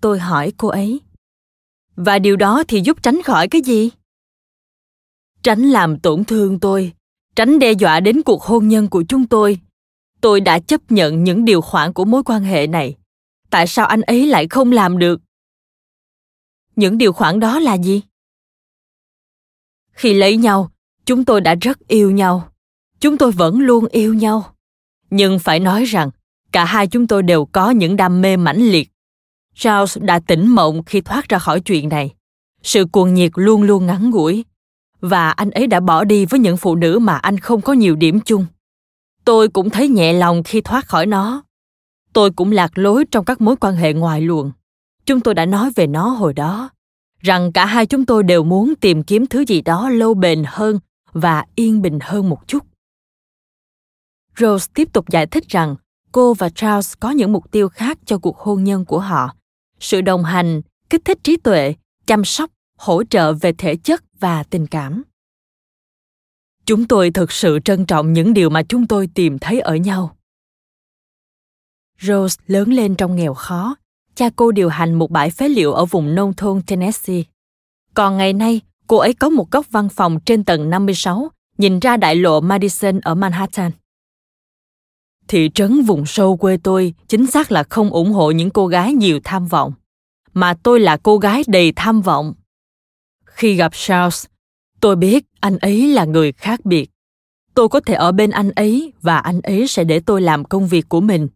Tôi 0.00 0.18
hỏi 0.18 0.52
cô 0.56 0.68
ấy. 0.68 1.00
Và 1.96 2.18
điều 2.18 2.36
đó 2.36 2.62
thì 2.68 2.80
giúp 2.80 3.02
tránh 3.02 3.22
khỏi 3.22 3.48
cái 3.48 3.62
gì? 3.62 3.90
Tránh 5.42 5.62
làm 5.62 5.98
tổn 5.98 6.24
thương 6.24 6.60
tôi, 6.60 6.92
tránh 7.36 7.58
đe 7.58 7.72
dọa 7.72 8.00
đến 8.00 8.22
cuộc 8.22 8.42
hôn 8.42 8.68
nhân 8.68 8.88
của 8.88 9.04
chúng 9.08 9.26
tôi. 9.26 9.60
Tôi 10.20 10.40
đã 10.40 10.58
chấp 10.58 10.80
nhận 10.92 11.24
những 11.24 11.44
điều 11.44 11.60
khoản 11.60 11.92
của 11.92 12.04
mối 12.04 12.22
quan 12.24 12.42
hệ 12.42 12.66
này. 12.66 12.96
Tại 13.50 13.66
sao 13.66 13.86
anh 13.86 14.00
ấy 14.00 14.26
lại 14.26 14.46
không 14.50 14.72
làm 14.72 14.98
được? 14.98 15.20
Những 16.76 16.98
điều 16.98 17.12
khoản 17.12 17.40
đó 17.40 17.58
là 17.58 17.78
gì? 17.78 18.02
Khi 19.92 20.14
lấy 20.14 20.36
nhau, 20.36 20.72
chúng 21.06 21.24
tôi 21.24 21.40
đã 21.40 21.54
rất 21.54 21.78
yêu 21.88 22.10
nhau. 22.10 22.48
Chúng 23.00 23.18
tôi 23.18 23.32
vẫn 23.32 23.60
luôn 23.60 23.86
yêu 23.86 24.14
nhau. 24.14 24.44
Nhưng 25.10 25.38
phải 25.38 25.60
nói 25.60 25.84
rằng, 25.84 26.10
cả 26.52 26.64
hai 26.64 26.86
chúng 26.86 27.06
tôi 27.06 27.22
đều 27.22 27.44
có 27.44 27.70
những 27.70 27.96
đam 27.96 28.20
mê 28.20 28.36
mãnh 28.36 28.70
liệt. 28.70 28.90
Charles 29.54 29.98
đã 30.00 30.20
tỉnh 30.26 30.46
mộng 30.48 30.82
khi 30.84 31.00
thoát 31.00 31.28
ra 31.28 31.38
khỏi 31.38 31.60
chuyện 31.60 31.88
này. 31.88 32.14
Sự 32.62 32.84
cuồng 32.84 33.14
nhiệt 33.14 33.30
luôn 33.34 33.62
luôn 33.62 33.86
ngắn 33.86 34.10
ngủi 34.10 34.44
và 35.02 35.30
anh 35.30 35.50
ấy 35.50 35.66
đã 35.66 35.80
bỏ 35.80 36.04
đi 36.04 36.26
với 36.26 36.40
những 36.40 36.56
phụ 36.56 36.74
nữ 36.74 36.98
mà 36.98 37.16
anh 37.16 37.38
không 37.38 37.60
có 37.60 37.72
nhiều 37.72 37.96
điểm 37.96 38.20
chung 38.20 38.46
tôi 39.24 39.48
cũng 39.48 39.70
thấy 39.70 39.88
nhẹ 39.88 40.12
lòng 40.12 40.42
khi 40.42 40.60
thoát 40.60 40.86
khỏi 40.86 41.06
nó 41.06 41.42
tôi 42.12 42.30
cũng 42.30 42.52
lạc 42.52 42.78
lối 42.78 43.04
trong 43.10 43.24
các 43.24 43.40
mối 43.40 43.56
quan 43.56 43.76
hệ 43.76 43.92
ngoài 43.92 44.20
luồng 44.20 44.52
chúng 45.06 45.20
tôi 45.20 45.34
đã 45.34 45.46
nói 45.46 45.70
về 45.76 45.86
nó 45.86 46.08
hồi 46.08 46.34
đó 46.34 46.70
rằng 47.20 47.52
cả 47.52 47.66
hai 47.66 47.86
chúng 47.86 48.06
tôi 48.06 48.22
đều 48.22 48.44
muốn 48.44 48.74
tìm 48.80 49.02
kiếm 49.02 49.26
thứ 49.26 49.44
gì 49.48 49.60
đó 49.62 49.88
lâu 49.88 50.14
bền 50.14 50.42
hơn 50.46 50.78
và 51.12 51.44
yên 51.54 51.82
bình 51.82 51.98
hơn 52.02 52.28
một 52.28 52.48
chút. 52.48 52.66
Rose 54.38 54.70
tiếp 54.74 54.88
tục 54.92 55.08
giải 55.08 55.26
thích 55.26 55.48
rằng 55.48 55.76
cô 56.12 56.34
và 56.34 56.48
charles 56.48 56.94
có 57.00 57.10
những 57.10 57.32
mục 57.32 57.50
tiêu 57.50 57.68
khác 57.68 57.98
cho 58.06 58.18
cuộc 58.18 58.38
hôn 58.38 58.64
nhân 58.64 58.84
của 58.84 59.00
họ. 59.00 59.36
Sự 59.80 60.00
đồng 60.00 60.24
hành 60.24 60.62
kích 60.90 61.04
thích 61.04 61.18
trí 61.24 61.36
tuệ 61.36 61.74
chăm 62.06 62.24
sóc 62.24 62.50
hỗ 62.78 63.04
trợ 63.04 63.32
về 63.32 63.52
thể 63.52 63.76
chất 63.76 64.04
và 64.20 64.42
tình 64.42 64.66
cảm. 64.66 65.02
Chúng 66.66 66.88
tôi 66.88 67.10
thực 67.10 67.32
sự 67.32 67.58
trân 67.64 67.86
trọng 67.86 68.12
những 68.12 68.34
điều 68.34 68.50
mà 68.50 68.62
chúng 68.62 68.86
tôi 68.86 69.08
tìm 69.14 69.38
thấy 69.38 69.60
ở 69.60 69.76
nhau. 69.76 70.16
Rose 72.00 72.42
lớn 72.46 72.72
lên 72.72 72.94
trong 72.94 73.16
nghèo 73.16 73.34
khó. 73.34 73.76
Cha 74.14 74.30
cô 74.36 74.52
điều 74.52 74.68
hành 74.68 74.94
một 74.94 75.10
bãi 75.10 75.30
phế 75.30 75.48
liệu 75.48 75.72
ở 75.72 75.84
vùng 75.84 76.14
nông 76.14 76.34
thôn 76.34 76.62
Tennessee. 76.66 77.22
Còn 77.94 78.16
ngày 78.16 78.32
nay, 78.32 78.60
cô 78.86 78.96
ấy 78.96 79.14
có 79.14 79.28
một 79.28 79.50
góc 79.50 79.66
văn 79.70 79.88
phòng 79.88 80.20
trên 80.20 80.44
tầng 80.44 80.70
56, 80.70 81.30
nhìn 81.58 81.78
ra 81.78 81.96
đại 81.96 82.16
lộ 82.16 82.40
Madison 82.40 83.00
ở 83.00 83.14
Manhattan. 83.14 83.70
Thị 85.28 85.50
trấn 85.54 85.82
vùng 85.82 86.06
sâu 86.06 86.36
quê 86.36 86.56
tôi 86.56 86.94
chính 87.08 87.26
xác 87.26 87.52
là 87.52 87.64
không 87.70 87.90
ủng 87.90 88.12
hộ 88.12 88.30
những 88.30 88.50
cô 88.50 88.66
gái 88.66 88.92
nhiều 88.92 89.20
tham 89.24 89.46
vọng, 89.46 89.72
mà 90.34 90.54
tôi 90.62 90.80
là 90.80 90.96
cô 90.96 91.18
gái 91.18 91.42
đầy 91.46 91.72
tham 91.76 92.00
vọng. 92.00 92.34
Khi 93.24 93.54
gặp 93.54 93.72
Charles, 93.74 94.26
tôi 94.80 94.96
biết 94.96 95.24
anh 95.40 95.58
ấy 95.58 95.86
là 95.88 96.04
người 96.04 96.32
khác 96.32 96.64
biệt. 96.64 96.90
Tôi 97.54 97.68
có 97.68 97.80
thể 97.80 97.94
ở 97.94 98.12
bên 98.12 98.30
anh 98.30 98.50
ấy 98.50 98.92
và 99.02 99.18
anh 99.18 99.40
ấy 99.40 99.68
sẽ 99.68 99.84
để 99.84 100.00
tôi 100.00 100.20
làm 100.20 100.44
công 100.44 100.68
việc 100.68 100.88
của 100.88 101.00
mình. 101.00 101.28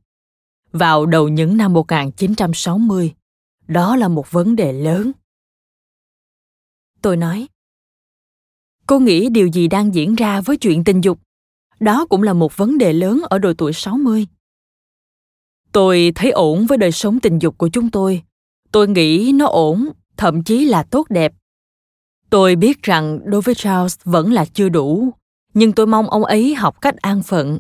Vào 0.72 1.06
đầu 1.06 1.28
những 1.28 1.56
năm 1.56 1.72
1960, 1.72 3.14
đó 3.68 3.96
là 3.96 4.08
một 4.08 4.30
vấn 4.30 4.56
đề 4.56 4.72
lớn. 4.72 5.12
Tôi 7.02 7.16
nói, 7.16 7.48
cô 8.86 8.98
nghĩ 8.98 9.28
điều 9.28 9.46
gì 9.46 9.68
đang 9.68 9.94
diễn 9.94 10.14
ra 10.14 10.40
với 10.40 10.56
chuyện 10.56 10.84
tình 10.84 11.00
dục? 11.00 11.18
Đó 11.80 12.06
cũng 12.06 12.22
là 12.22 12.32
một 12.32 12.56
vấn 12.56 12.78
đề 12.78 12.92
lớn 12.92 13.22
ở 13.30 13.38
độ 13.38 13.52
tuổi 13.58 13.72
60. 13.72 14.26
Tôi 15.72 16.12
thấy 16.14 16.30
ổn 16.30 16.66
với 16.66 16.78
đời 16.78 16.92
sống 16.92 17.20
tình 17.20 17.38
dục 17.38 17.58
của 17.58 17.68
chúng 17.68 17.90
tôi. 17.90 18.22
Tôi 18.72 18.88
nghĩ 18.88 19.32
nó 19.34 19.46
ổn, 19.46 19.88
thậm 20.16 20.42
chí 20.42 20.64
là 20.64 20.82
tốt 20.82 21.06
đẹp 21.10 21.32
Tôi 22.30 22.56
biết 22.56 22.82
rằng 22.82 23.20
đối 23.24 23.40
với 23.40 23.54
Charles 23.54 23.96
vẫn 24.04 24.32
là 24.32 24.44
chưa 24.44 24.68
đủ, 24.68 25.12
nhưng 25.54 25.72
tôi 25.72 25.86
mong 25.86 26.10
ông 26.10 26.24
ấy 26.24 26.54
học 26.54 26.80
cách 26.80 26.96
an 26.96 27.22
phận. 27.22 27.58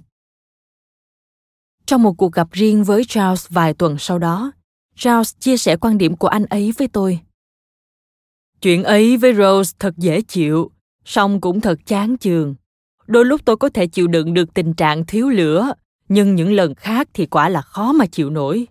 Trong 1.86 2.02
một 2.02 2.12
cuộc 2.12 2.32
gặp 2.32 2.52
riêng 2.52 2.84
với 2.84 3.02
Charles 3.08 3.46
vài 3.48 3.74
tuần 3.74 3.96
sau 3.98 4.18
đó, 4.18 4.52
Charles 4.96 5.34
chia 5.38 5.56
sẻ 5.56 5.76
quan 5.76 5.98
điểm 5.98 6.16
của 6.16 6.28
anh 6.28 6.44
ấy 6.44 6.72
với 6.78 6.88
tôi. 6.88 7.20
Chuyện 8.60 8.84
ấy 8.84 9.16
với 9.16 9.34
Rose 9.34 9.76
thật 9.78 9.94
dễ 9.96 10.20
chịu, 10.20 10.70
song 11.04 11.40
cũng 11.40 11.60
thật 11.60 11.78
chán 11.86 12.16
chường. 12.18 12.54
Đôi 13.06 13.24
lúc 13.24 13.40
tôi 13.44 13.56
có 13.56 13.68
thể 13.68 13.86
chịu 13.86 14.06
đựng 14.06 14.34
được 14.34 14.54
tình 14.54 14.74
trạng 14.74 15.06
thiếu 15.06 15.28
lửa, 15.28 15.72
nhưng 16.08 16.34
những 16.34 16.52
lần 16.52 16.74
khác 16.74 17.08
thì 17.14 17.26
quả 17.26 17.48
là 17.48 17.62
khó 17.62 17.92
mà 17.92 18.06
chịu 18.06 18.30
nổi. 18.30 18.66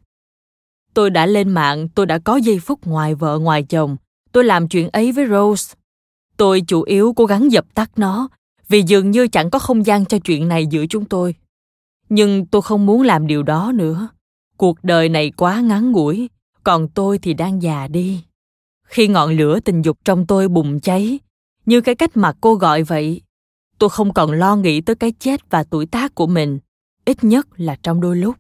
Tôi 0.93 1.09
đã 1.09 1.25
lên 1.25 1.49
mạng, 1.49 1.88
tôi 1.89 2.05
đã 2.05 2.19
có 2.19 2.36
giây 2.36 2.59
phút 2.59 2.86
ngoài 2.86 3.15
vợ 3.15 3.39
ngoài 3.39 3.63
chồng. 3.63 3.97
Tôi 4.31 4.43
làm 4.43 4.67
chuyện 4.67 4.89
ấy 4.89 5.11
với 5.11 5.27
Rose. 5.27 5.75
Tôi 6.38 6.61
chủ 6.67 6.81
yếu 6.81 7.13
cố 7.13 7.25
gắng 7.25 7.51
dập 7.51 7.65
tắt 7.73 7.91
nó, 7.95 8.29
vì 8.69 8.81
dường 8.81 9.11
như 9.11 9.27
chẳng 9.27 9.49
có 9.49 9.59
không 9.59 9.86
gian 9.86 10.05
cho 10.05 10.17
chuyện 10.19 10.47
này 10.47 10.67
giữa 10.67 10.86
chúng 10.89 11.05
tôi. 11.05 11.36
Nhưng 12.09 12.45
tôi 12.45 12.61
không 12.61 12.86
muốn 12.86 13.01
làm 13.01 13.27
điều 13.27 13.43
đó 13.43 13.71
nữa. 13.75 14.07
Cuộc 14.57 14.83
đời 14.83 15.09
này 15.09 15.31
quá 15.38 15.61
ngắn 15.61 15.91
ngủi, 15.91 16.29
còn 16.63 16.88
tôi 16.88 17.17
thì 17.17 17.33
đang 17.33 17.61
già 17.61 17.88
đi. 17.88 18.23
Khi 18.95 19.07
ngọn 19.07 19.37
lửa 19.37 19.59
tình 19.59 19.81
dục 19.81 19.97
trong 20.05 20.27
tôi 20.27 20.47
bùng 20.47 20.79
cháy, 20.79 21.19
như 21.65 21.81
cái 21.81 21.95
cách 21.95 22.17
mà 22.17 22.33
cô 22.41 22.55
gọi 22.55 22.83
vậy, 22.83 23.21
tôi 23.79 23.89
không 23.89 24.13
còn 24.13 24.31
lo 24.31 24.55
nghĩ 24.55 24.81
tới 24.81 24.95
cái 24.95 25.13
chết 25.19 25.49
và 25.49 25.63
tuổi 25.63 25.85
tác 25.85 26.15
của 26.15 26.27
mình, 26.27 26.59
ít 27.05 27.23
nhất 27.23 27.47
là 27.55 27.77
trong 27.83 28.01
đôi 28.01 28.15
lúc. 28.15 28.35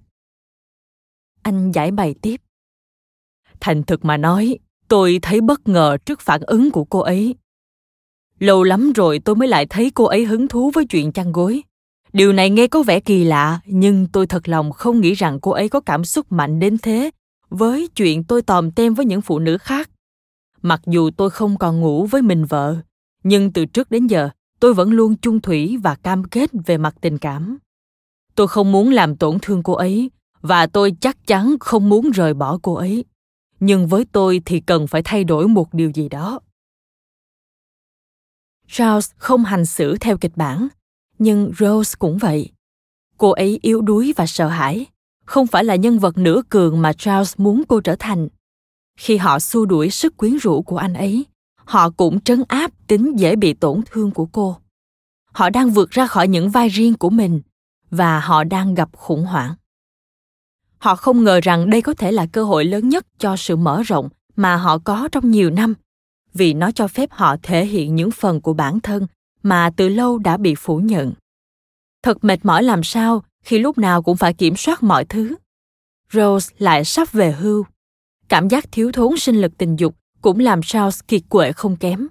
Anh 1.41 1.71
giải 1.71 1.91
bày 1.91 2.15
tiếp. 2.21 2.41
Thành 3.59 3.83
thực 3.83 4.05
mà 4.05 4.17
nói, 4.17 4.57
tôi 4.87 5.19
thấy 5.21 5.41
bất 5.41 5.67
ngờ 5.67 5.97
trước 6.05 6.21
phản 6.21 6.41
ứng 6.41 6.71
của 6.71 6.83
cô 6.83 6.99
ấy 6.99 7.35
Lâu 8.39 8.63
lắm 8.63 8.91
rồi 8.95 9.19
tôi 9.19 9.35
mới 9.35 9.47
lại 9.47 9.65
thấy 9.65 9.91
cô 9.95 10.03
ấy 10.05 10.25
hứng 10.25 10.47
thú 10.47 10.71
với 10.73 10.85
chuyện 10.85 11.11
chăn 11.11 11.31
gối. 11.31 11.63
Điều 12.13 12.33
này 12.33 12.49
nghe 12.49 12.67
có 12.67 12.83
vẻ 12.83 12.99
kỳ 12.99 13.23
lạ, 13.23 13.59
nhưng 13.65 14.07
tôi 14.07 14.27
thật 14.27 14.49
lòng 14.49 14.71
không 14.71 15.01
nghĩ 15.01 15.13
rằng 15.13 15.39
cô 15.39 15.51
ấy 15.51 15.69
có 15.69 15.79
cảm 15.79 16.05
xúc 16.05 16.31
mạnh 16.31 16.59
đến 16.59 16.77
thế 16.77 17.11
với 17.49 17.87
chuyện 17.95 18.23
tôi 18.23 18.41
tòm 18.41 18.71
tem 18.71 18.93
với 18.93 19.05
những 19.05 19.21
phụ 19.21 19.39
nữ 19.39 19.57
khác. 19.57 19.89
Mặc 20.65 20.81
dù 20.85 21.09
tôi 21.17 21.29
không 21.29 21.57
còn 21.57 21.81
ngủ 21.81 22.05
với 22.05 22.21
mình 22.21 22.45
vợ, 22.45 22.75
nhưng 23.23 23.53
từ 23.53 23.65
trước 23.65 23.91
đến 23.91 24.07
giờ 24.07 24.29
tôi 24.59 24.73
vẫn 24.73 24.91
luôn 24.91 25.15
chung 25.17 25.41
thủy 25.41 25.77
và 25.83 25.95
cam 25.95 26.23
kết 26.23 26.49
về 26.65 26.77
mặt 26.77 26.95
tình 27.01 27.17
cảm. 27.17 27.57
Tôi 28.35 28.47
không 28.47 28.71
muốn 28.71 28.89
làm 28.89 29.15
tổn 29.15 29.37
thương 29.41 29.63
cô 29.63 29.73
ấy 29.73 30.11
và 30.41 30.67
tôi 30.67 30.95
chắc 31.01 31.27
chắn 31.27 31.55
không 31.59 31.89
muốn 31.89 32.11
rời 32.11 32.33
bỏ 32.33 32.59
cô 32.61 32.73
ấy. 32.73 33.05
Nhưng 33.59 33.87
với 33.87 34.05
tôi 34.11 34.41
thì 34.45 34.59
cần 34.59 34.87
phải 34.87 35.01
thay 35.05 35.23
đổi 35.23 35.47
một 35.47 35.73
điều 35.73 35.91
gì 35.91 36.09
đó. 36.09 36.39
Charles 38.67 39.11
không 39.17 39.43
hành 39.43 39.65
xử 39.65 39.97
theo 39.97 40.17
kịch 40.17 40.37
bản, 40.37 40.67
nhưng 41.19 41.51
Rose 41.59 41.95
cũng 41.99 42.17
vậy. 42.17 42.49
Cô 43.17 43.31
ấy 43.31 43.59
yếu 43.61 43.81
đuối 43.81 44.13
và 44.17 44.25
sợ 44.27 44.47
hãi, 44.47 44.85
không 45.25 45.47
phải 45.47 45.63
là 45.63 45.75
nhân 45.75 45.99
vật 45.99 46.17
nửa 46.17 46.41
cường 46.49 46.81
mà 46.81 46.93
Charles 46.93 47.33
muốn 47.37 47.63
cô 47.67 47.81
trở 47.81 47.95
thành. 47.99 48.27
Khi 48.99 49.17
họ 49.17 49.39
xua 49.39 49.65
đuổi 49.65 49.89
sức 49.89 50.17
quyến 50.17 50.37
rũ 50.37 50.61
của 50.61 50.77
anh 50.77 50.93
ấy, 50.93 51.25
họ 51.55 51.89
cũng 51.89 52.21
trấn 52.21 52.43
áp 52.47 52.71
tính 52.87 53.19
dễ 53.19 53.35
bị 53.35 53.53
tổn 53.53 53.81
thương 53.85 54.11
của 54.11 54.25
cô. 54.25 54.57
Họ 55.31 55.49
đang 55.49 55.69
vượt 55.69 55.91
ra 55.91 56.07
khỏi 56.07 56.27
những 56.27 56.49
vai 56.49 56.69
riêng 56.69 56.93
của 56.93 57.09
mình 57.09 57.41
và 57.91 58.19
họ 58.19 58.43
đang 58.43 58.73
gặp 58.73 58.89
khủng 58.97 59.25
hoảng. 59.25 59.55
Họ 60.77 60.95
không 60.95 61.23
ngờ 61.23 61.39
rằng 61.43 61.69
đây 61.69 61.81
có 61.81 61.93
thể 61.93 62.11
là 62.11 62.25
cơ 62.25 62.43
hội 62.43 62.65
lớn 62.65 62.89
nhất 62.89 63.05
cho 63.17 63.35
sự 63.35 63.55
mở 63.55 63.81
rộng 63.85 64.09
mà 64.35 64.55
họ 64.55 64.77
có 64.77 65.09
trong 65.11 65.31
nhiều 65.31 65.49
năm 65.49 65.73
vì 66.33 66.53
nó 66.53 66.71
cho 66.71 66.87
phép 66.87 67.09
họ 67.11 67.35
thể 67.43 67.65
hiện 67.65 67.95
những 67.95 68.11
phần 68.11 68.41
của 68.41 68.53
bản 68.53 68.79
thân 68.79 69.07
mà 69.43 69.71
từ 69.77 69.89
lâu 69.89 70.17
đã 70.17 70.37
bị 70.37 70.55
phủ 70.55 70.77
nhận 70.77 71.13
thật 72.05 72.23
mệt 72.23 72.45
mỏi 72.45 72.63
làm 72.63 72.83
sao 72.83 73.23
khi 73.43 73.59
lúc 73.59 73.77
nào 73.77 74.01
cũng 74.01 74.17
phải 74.17 74.33
kiểm 74.33 74.55
soát 74.55 74.83
mọi 74.83 75.05
thứ. 75.05 75.35
Rose 76.11 76.55
lại 76.57 76.85
sắp 76.85 77.11
về 77.11 77.31
hưu. 77.31 77.65
Cảm 78.29 78.47
giác 78.47 78.65
thiếu 78.71 78.91
thốn 78.91 79.17
sinh 79.17 79.41
lực 79.41 79.57
tình 79.57 79.75
dục 79.75 79.95
cũng 80.21 80.39
làm 80.39 80.61
Charles 80.61 80.99
kiệt 81.07 81.21
quệ 81.29 81.51
không 81.51 81.75
kém. 81.75 82.07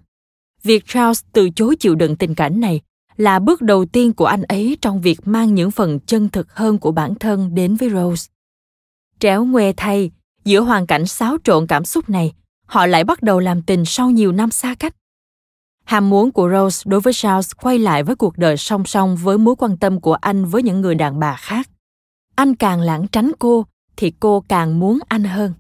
Việc 0.63 0.87
Charles 0.87 1.25
từ 1.33 1.51
chối 1.51 1.77
chịu 1.77 1.95
đựng 1.95 2.17
tình 2.17 2.35
cảnh 2.35 2.61
này 2.61 2.81
là 3.17 3.39
bước 3.39 3.63
đầu 3.63 3.85
tiên 3.85 4.13
của 4.13 4.25
anh 4.25 4.43
ấy 4.43 4.77
trong 4.83 5.01
việc 5.01 5.27
mang 5.27 5.55
những 5.55 5.71
phần 5.71 6.01
chân 6.01 6.29
thực 6.29 6.55
hơn 6.55 6.79
của 6.79 6.93
bản 6.93 7.15
thân 7.15 7.55
đến 7.55 7.75
với 7.75 7.91
Rose. 7.91 8.31
Tréo 9.21 9.45
ngoe 9.45 9.73
thay, 9.77 10.11
giữa 10.45 10.61
hoàn 10.61 10.87
cảnh 10.87 11.07
xáo 11.07 11.37
trộn 11.45 11.67
cảm 11.67 11.85
xúc 11.85 12.11
này, 12.11 12.33
họ 12.67 12.87
lại 12.87 13.05
bắt 13.05 13.23
đầu 13.23 13.41
làm 13.41 13.63
tình 13.63 13.85
sau 13.85 14.11
nhiều 14.11 14.33
năm 14.33 14.51
xa 14.51 14.75
cách. 14.79 14.95
Ham 15.85 16.11
muốn 16.11 16.33
của 16.33 16.51
Rose 16.51 16.83
đối 16.87 17.01
với 17.01 17.13
Charles 17.13 17.51
quay 17.63 17.79
lại 17.79 18.03
với 18.03 18.17
cuộc 18.17 18.39
đời 18.39 18.57
song 18.57 18.85
song 18.85 19.17
với 19.17 19.39
mối 19.39 19.57
quan 19.57 19.77
tâm 19.77 20.01
của 20.01 20.15
anh 20.15 20.45
với 20.45 20.63
những 20.63 20.81
người 20.81 20.95
đàn 20.95 21.21
bà 21.21 21.37
khác. 21.37 21.69
Anh 22.35 22.55
càng 22.55 22.81
lãng 22.81 23.07
tránh 23.09 23.33
cô, 23.39 23.67
thì 23.97 24.13
cô 24.21 24.45
càng 24.49 24.81
muốn 24.81 24.99
anh 25.09 25.25
hơn. 25.25 25.53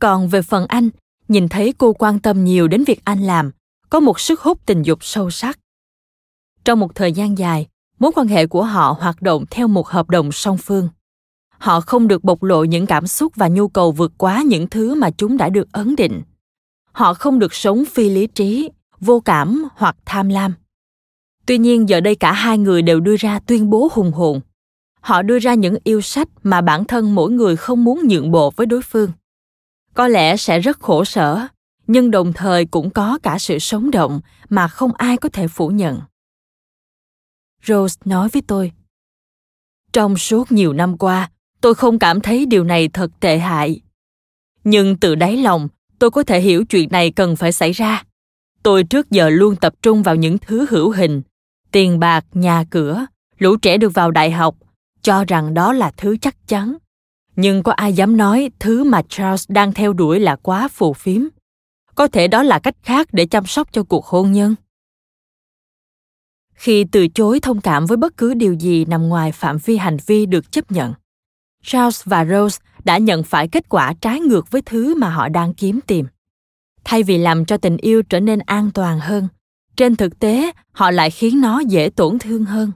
Còn 0.00 0.28
về 0.28 0.42
phần 0.42 0.66
anh, 0.66 0.90
nhìn 1.28 1.48
thấy 1.48 1.74
cô 1.78 1.92
quan 1.92 2.18
tâm 2.18 2.44
nhiều 2.44 2.68
đến 2.68 2.84
việc 2.84 3.00
anh 3.04 3.22
làm, 3.22 3.50
có 3.90 4.00
một 4.00 4.20
sức 4.20 4.40
hút 4.40 4.58
tình 4.66 4.82
dục 4.82 4.98
sâu 5.02 5.30
sắc. 5.30 5.58
Trong 6.64 6.80
một 6.80 6.94
thời 6.94 7.12
gian 7.12 7.38
dài, 7.38 7.66
mối 7.98 8.10
quan 8.14 8.28
hệ 8.28 8.46
của 8.46 8.64
họ 8.64 8.96
hoạt 9.00 9.22
động 9.22 9.44
theo 9.50 9.68
một 9.68 9.88
hợp 9.88 10.10
đồng 10.10 10.32
song 10.32 10.58
phương. 10.58 10.88
Họ 11.58 11.80
không 11.80 12.08
được 12.08 12.24
bộc 12.24 12.42
lộ 12.42 12.64
những 12.64 12.86
cảm 12.86 13.06
xúc 13.06 13.32
và 13.36 13.48
nhu 13.48 13.68
cầu 13.68 13.92
vượt 13.92 14.12
quá 14.18 14.42
những 14.46 14.66
thứ 14.68 14.94
mà 14.94 15.10
chúng 15.10 15.36
đã 15.36 15.48
được 15.48 15.72
ấn 15.72 15.96
định. 15.96 16.22
Họ 16.92 17.14
không 17.14 17.38
được 17.38 17.54
sống 17.54 17.84
phi 17.84 18.10
lý 18.10 18.26
trí, 18.26 18.70
vô 19.00 19.20
cảm 19.20 19.64
hoặc 19.74 19.96
tham 20.04 20.28
lam. 20.28 20.54
Tuy 21.46 21.58
nhiên 21.58 21.88
giờ 21.88 22.00
đây 22.00 22.14
cả 22.14 22.32
hai 22.32 22.58
người 22.58 22.82
đều 22.82 23.00
đưa 23.00 23.16
ra 23.16 23.38
tuyên 23.38 23.70
bố 23.70 23.88
hùng 23.92 24.12
hồn. 24.12 24.40
Họ 25.00 25.22
đưa 25.22 25.38
ra 25.38 25.54
những 25.54 25.76
yêu 25.84 26.00
sách 26.00 26.28
mà 26.42 26.60
bản 26.60 26.84
thân 26.84 27.14
mỗi 27.14 27.30
người 27.30 27.56
không 27.56 27.84
muốn 27.84 28.00
nhượng 28.08 28.30
bộ 28.30 28.52
với 28.56 28.66
đối 28.66 28.82
phương. 28.82 29.10
Có 29.94 30.08
lẽ 30.08 30.36
sẽ 30.36 30.58
rất 30.58 30.80
khổ 30.80 31.04
sở, 31.04 31.46
nhưng 31.86 32.10
đồng 32.10 32.32
thời 32.32 32.64
cũng 32.64 32.90
có 32.90 33.18
cả 33.22 33.38
sự 33.38 33.58
sống 33.58 33.90
động 33.90 34.20
mà 34.48 34.68
không 34.68 34.94
ai 34.94 35.16
có 35.16 35.28
thể 35.28 35.48
phủ 35.48 35.68
nhận. 35.68 36.00
Rose 37.66 37.96
nói 38.04 38.28
với 38.28 38.42
tôi. 38.46 38.72
Trong 39.92 40.16
suốt 40.16 40.52
nhiều 40.52 40.72
năm 40.72 40.98
qua, 40.98 41.30
tôi 41.60 41.74
không 41.74 41.98
cảm 41.98 42.20
thấy 42.20 42.46
điều 42.46 42.64
này 42.64 42.88
thật 42.88 43.10
tệ 43.20 43.38
hại. 43.38 43.80
Nhưng 44.64 44.96
từ 44.96 45.14
đáy 45.14 45.36
lòng, 45.36 45.68
tôi 45.98 46.10
có 46.10 46.22
thể 46.22 46.40
hiểu 46.40 46.64
chuyện 46.64 46.88
này 46.90 47.10
cần 47.10 47.36
phải 47.36 47.52
xảy 47.52 47.72
ra 47.72 48.04
tôi 48.62 48.84
trước 48.84 49.10
giờ 49.10 49.28
luôn 49.28 49.56
tập 49.56 49.74
trung 49.82 50.02
vào 50.02 50.16
những 50.16 50.38
thứ 50.38 50.66
hữu 50.70 50.90
hình 50.90 51.22
tiền 51.72 51.98
bạc 51.98 52.24
nhà 52.32 52.64
cửa 52.70 53.06
lũ 53.38 53.56
trẻ 53.56 53.76
được 53.78 53.94
vào 53.94 54.10
đại 54.10 54.30
học 54.30 54.56
cho 55.02 55.24
rằng 55.24 55.54
đó 55.54 55.72
là 55.72 55.92
thứ 55.96 56.16
chắc 56.20 56.48
chắn 56.48 56.76
nhưng 57.36 57.62
có 57.62 57.72
ai 57.72 57.92
dám 57.92 58.16
nói 58.16 58.50
thứ 58.58 58.84
mà 58.84 59.02
charles 59.08 59.44
đang 59.48 59.72
theo 59.72 59.92
đuổi 59.92 60.20
là 60.20 60.36
quá 60.36 60.68
phù 60.68 60.92
phiếm? 60.92 61.22
Có 61.94 62.06
thể 62.06 62.28
đó 62.28 62.42
là 62.42 62.58
cách 62.58 62.76
khác 62.82 63.08
để 63.12 63.26
chăm 63.26 63.46
sóc 63.46 63.68
cho 63.72 63.82
cuộc 63.82 64.06
hôn 64.06 64.32
nhân. 64.32 64.54
Khi 66.54 66.84
từ 66.92 67.08
chối 67.08 67.40
thông 67.40 67.60
cảm 67.60 67.86
với 67.86 67.96
bất 67.96 68.16
cứ 68.16 68.34
điều 68.34 68.52
gì 68.52 68.84
nằm 68.84 69.08
ngoài 69.08 69.32
phạm 69.32 69.58
vi 69.58 69.76
hành 69.76 69.96
vi 70.06 70.26
được 70.26 70.52
chấp 70.52 70.72
nhận, 70.72 70.94
charles 71.62 72.02
và 72.04 72.24
rose 72.24 72.62
đã 72.84 72.98
nhận 72.98 73.22
phải 73.22 73.48
kết 73.48 73.68
quả 73.68 73.94
trái 74.00 74.20
ngược 74.20 74.50
với 74.50 74.62
thứ 74.62 74.94
mà 74.94 75.10
họ 75.10 75.28
đang 75.28 75.54
kiếm 75.54 75.80
tìm. 75.86 76.06
Thay 76.84 77.02
vì 77.02 77.18
làm 77.18 77.44
cho 77.44 77.56
tình 77.56 77.76
yêu 77.76 78.02
trở 78.02 78.20
nên 78.20 78.38
an 78.38 78.70
toàn 78.74 79.00
hơn, 79.00 79.28
trên 79.76 79.96
thực 79.96 80.18
tế, 80.18 80.52
họ 80.72 80.90
lại 80.90 81.10
khiến 81.10 81.40
nó 81.40 81.60
dễ 81.60 81.90
tổn 81.96 82.18
thương 82.18 82.44
hơn 82.44 82.72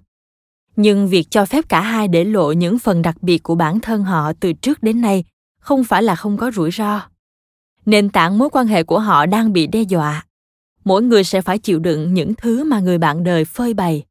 nhưng 0.77 1.09
việc 1.09 1.31
cho 1.31 1.47
phép 1.47 1.69
cả 1.69 1.81
hai 1.81 2.09
để 2.09 2.25
lộ 2.25 2.53
những 2.53 2.79
phần 2.79 3.03
đặc 3.03 3.23
biệt 3.23 3.43
của 3.43 3.55
bản 3.55 3.81
thân 3.81 4.05
họ 4.05 4.33
từ 4.41 4.53
trước 4.53 4.83
đến 4.83 5.01
nay 5.01 5.25
không 5.61 5.85
phải 5.85 6.03
là 6.03 6.17
không 6.17 6.37
có 6.37 6.51
rủi 6.51 6.71
ro. 6.71 7.01
Nền 7.87 8.11
tảng 8.11 8.39
mối 8.39 8.49
quan 8.53 8.67
hệ 8.67 8.83
của 8.83 8.99
họ 8.99 9.27
đang 9.27 9.53
bị 9.53 9.67
đe 9.67 9.83
dọa. 9.83 10.27
Mỗi 10.85 11.03
người 11.03 11.25
sẽ 11.25 11.43
phải 11.43 11.59
chịu 11.59 11.79
đựng 11.79 12.15
những 12.15 12.35
thứ 12.35 12.65
mà 12.65 12.81
người 12.81 12.99
bạn 12.99 13.25
đời 13.25 13.45
phơi 13.45 13.75
bày, 13.75 14.05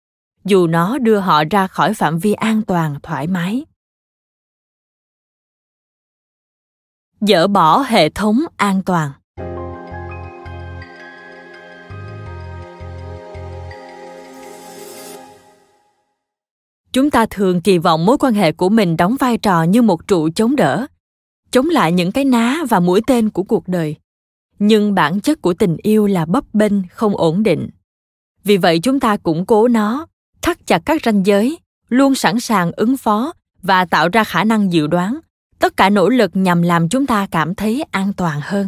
dù 0.45 0.67
nó 0.67 0.97
đưa 0.97 1.19
họ 1.19 1.43
ra 1.51 1.67
khỏi 1.67 1.93
phạm 1.93 2.19
vi 2.19 2.33
an 2.33 2.61
toàn, 2.61 2.95
thoải 3.03 3.27
mái. 3.27 3.65
Dỡ 7.21 7.47
bỏ 7.47 7.81
hệ 7.81 8.09
thống 8.09 8.41
an 8.57 8.83
toàn. 8.83 9.11
Chúng 16.93 17.09
ta 17.09 17.25
thường 17.29 17.61
kỳ 17.61 17.77
vọng 17.77 18.05
mối 18.05 18.17
quan 18.17 18.33
hệ 18.33 18.51
của 18.51 18.69
mình 18.69 18.97
đóng 18.97 19.15
vai 19.19 19.37
trò 19.37 19.63
như 19.63 19.81
một 19.81 20.07
trụ 20.07 20.29
chống 20.35 20.55
đỡ, 20.55 20.87
chống 21.51 21.69
lại 21.69 21.91
những 21.91 22.11
cái 22.11 22.25
ná 22.25 22.57
và 22.69 22.79
mũi 22.79 23.01
tên 23.07 23.29
của 23.29 23.43
cuộc 23.43 23.67
đời. 23.67 23.95
Nhưng 24.59 24.95
bản 24.95 25.19
chất 25.19 25.41
của 25.41 25.53
tình 25.53 25.77
yêu 25.83 26.07
là 26.07 26.25
bấp 26.25 26.43
bênh, 26.53 26.73
không 26.87 27.17
ổn 27.17 27.43
định. 27.43 27.69
Vì 28.43 28.57
vậy 28.57 28.79
chúng 28.79 28.99
ta 28.99 29.17
củng 29.17 29.45
cố 29.45 29.67
nó, 29.67 30.07
thắt 30.41 30.67
chặt 30.67 30.81
các 30.85 31.01
ranh 31.05 31.25
giới, 31.25 31.57
luôn 31.89 32.15
sẵn 32.15 32.39
sàng 32.39 32.71
ứng 32.71 32.97
phó 32.97 33.33
và 33.61 33.85
tạo 33.85 34.09
ra 34.09 34.23
khả 34.23 34.43
năng 34.43 34.73
dự 34.73 34.87
đoán. 34.87 35.19
Tất 35.59 35.77
cả 35.77 35.89
nỗ 35.89 36.09
lực 36.09 36.31
nhằm 36.33 36.61
làm 36.61 36.89
chúng 36.89 37.05
ta 37.05 37.27
cảm 37.31 37.55
thấy 37.55 37.83
an 37.91 38.13
toàn 38.13 38.39
hơn. 38.43 38.67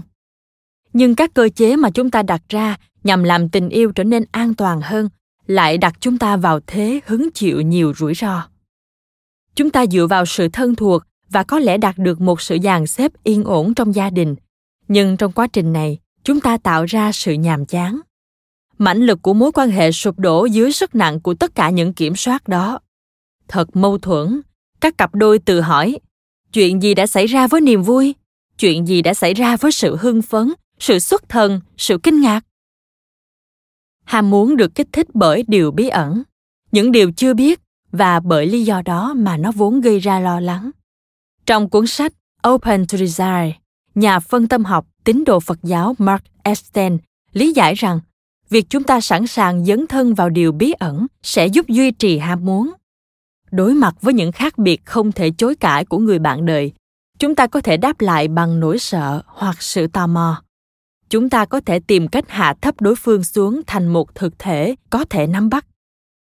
Nhưng 0.93 1.15
các 1.15 1.33
cơ 1.33 1.49
chế 1.55 1.75
mà 1.75 1.89
chúng 1.89 2.11
ta 2.11 2.23
đặt 2.23 2.41
ra 2.49 2.77
nhằm 3.03 3.23
làm 3.23 3.49
tình 3.49 3.69
yêu 3.69 3.91
trở 3.91 4.03
nên 4.03 4.25
an 4.31 4.53
toàn 4.53 4.81
hơn 4.81 5.09
lại 5.47 5.77
đặt 5.77 5.93
chúng 5.99 6.17
ta 6.17 6.37
vào 6.37 6.59
thế 6.67 6.99
hứng 7.05 7.29
chịu 7.33 7.61
nhiều 7.61 7.93
rủi 7.97 8.13
ro. 8.13 8.47
Chúng 9.55 9.69
ta 9.69 9.85
dựa 9.85 10.07
vào 10.07 10.25
sự 10.25 10.47
thân 10.49 10.75
thuộc 10.75 11.03
và 11.29 11.43
có 11.43 11.59
lẽ 11.59 11.77
đạt 11.77 11.97
được 11.97 12.21
một 12.21 12.41
sự 12.41 12.57
dàn 12.63 12.87
xếp 12.87 13.11
yên 13.23 13.43
ổn 13.43 13.73
trong 13.73 13.95
gia 13.95 14.09
đình, 14.09 14.35
nhưng 14.87 15.17
trong 15.17 15.31
quá 15.31 15.47
trình 15.47 15.73
này, 15.73 15.99
chúng 16.23 16.39
ta 16.39 16.57
tạo 16.57 16.85
ra 16.85 17.11
sự 17.11 17.33
nhàm 17.33 17.65
chán. 17.65 17.99
Mãnh 18.77 18.97
lực 18.97 19.21
của 19.21 19.33
mối 19.33 19.51
quan 19.51 19.71
hệ 19.71 19.91
sụp 19.91 20.19
đổ 20.19 20.45
dưới 20.45 20.71
sức 20.71 20.95
nặng 20.95 21.19
của 21.19 21.33
tất 21.33 21.55
cả 21.55 21.69
những 21.69 21.93
kiểm 21.93 22.15
soát 22.15 22.47
đó. 22.47 22.79
Thật 23.47 23.75
mâu 23.75 23.97
thuẫn, 23.97 24.41
các 24.81 24.97
cặp 24.97 25.15
đôi 25.15 25.39
tự 25.39 25.61
hỏi, 25.61 25.99
chuyện 26.53 26.81
gì 26.81 26.93
đã 26.93 27.07
xảy 27.07 27.27
ra 27.27 27.47
với 27.47 27.61
niềm 27.61 27.81
vui? 27.83 28.15
Chuyện 28.59 28.87
gì 28.87 29.01
đã 29.01 29.13
xảy 29.13 29.33
ra 29.33 29.57
với 29.57 29.71
sự 29.71 29.95
hưng 29.95 30.21
phấn, 30.21 30.53
sự 30.79 30.99
xuất 30.99 31.29
thần, 31.29 31.61
sự 31.77 31.97
kinh 32.03 32.21
ngạc? 32.21 32.41
Ham 34.05 34.29
muốn 34.29 34.57
được 34.57 34.75
kích 34.75 34.87
thích 34.91 35.07
bởi 35.13 35.43
điều 35.47 35.71
bí 35.71 35.87
ẩn, 35.87 36.23
những 36.71 36.91
điều 36.91 37.11
chưa 37.11 37.33
biết 37.33 37.61
và 37.91 38.19
bởi 38.19 38.45
lý 38.47 38.63
do 38.63 38.81
đó 38.81 39.13
mà 39.17 39.37
nó 39.37 39.51
vốn 39.51 39.81
gây 39.81 39.99
ra 39.99 40.19
lo 40.19 40.39
lắng. 40.39 40.71
Trong 41.45 41.69
cuốn 41.69 41.87
sách 41.87 42.13
open 42.47 42.85
to 42.87 42.97
desire, 42.97 43.51
nhà 43.95 44.19
phân 44.19 44.47
tâm 44.47 44.65
học 44.65 44.87
tín 45.03 45.23
đồ 45.23 45.39
phật 45.39 45.59
giáo 45.63 45.95
mark 45.97 46.23
Epstein 46.43 46.97
lý 47.33 47.53
giải 47.53 47.75
rằng 47.75 47.99
việc 48.49 48.65
chúng 48.69 48.83
ta 48.83 49.01
sẵn 49.01 49.27
sàng 49.27 49.65
dấn 49.65 49.87
thân 49.87 50.13
vào 50.13 50.29
điều 50.29 50.51
bí 50.51 50.71
ẩn 50.71 51.07
sẽ 51.21 51.47
giúp 51.47 51.67
duy 51.67 51.91
trì 51.91 52.17
ham 52.17 52.45
muốn. 52.45 52.71
Đối 53.51 53.73
mặt 53.73 53.95
với 54.01 54.13
những 54.13 54.31
khác 54.31 54.57
biệt 54.57 54.85
không 54.85 55.11
thể 55.11 55.31
chối 55.37 55.55
cãi 55.55 55.85
của 55.85 55.97
người 55.97 56.19
bạn 56.19 56.45
đời, 56.45 56.71
chúng 57.19 57.35
ta 57.35 57.47
có 57.47 57.61
thể 57.61 57.77
đáp 57.77 58.01
lại 58.01 58.27
bằng 58.27 58.59
nỗi 58.59 58.79
sợ 58.79 59.21
hoặc 59.25 59.61
sự 59.61 59.87
tò 59.87 60.07
mò 60.07 60.41
chúng 61.09 61.29
ta 61.29 61.45
có 61.45 61.59
thể 61.59 61.79
tìm 61.79 62.07
cách 62.07 62.25
hạ 62.27 62.55
thấp 62.61 62.81
đối 62.81 62.95
phương 62.95 63.23
xuống 63.23 63.61
thành 63.67 63.87
một 63.87 64.15
thực 64.15 64.39
thể 64.39 64.75
có 64.89 65.05
thể 65.09 65.27
nắm 65.27 65.49
bắt. 65.49 65.65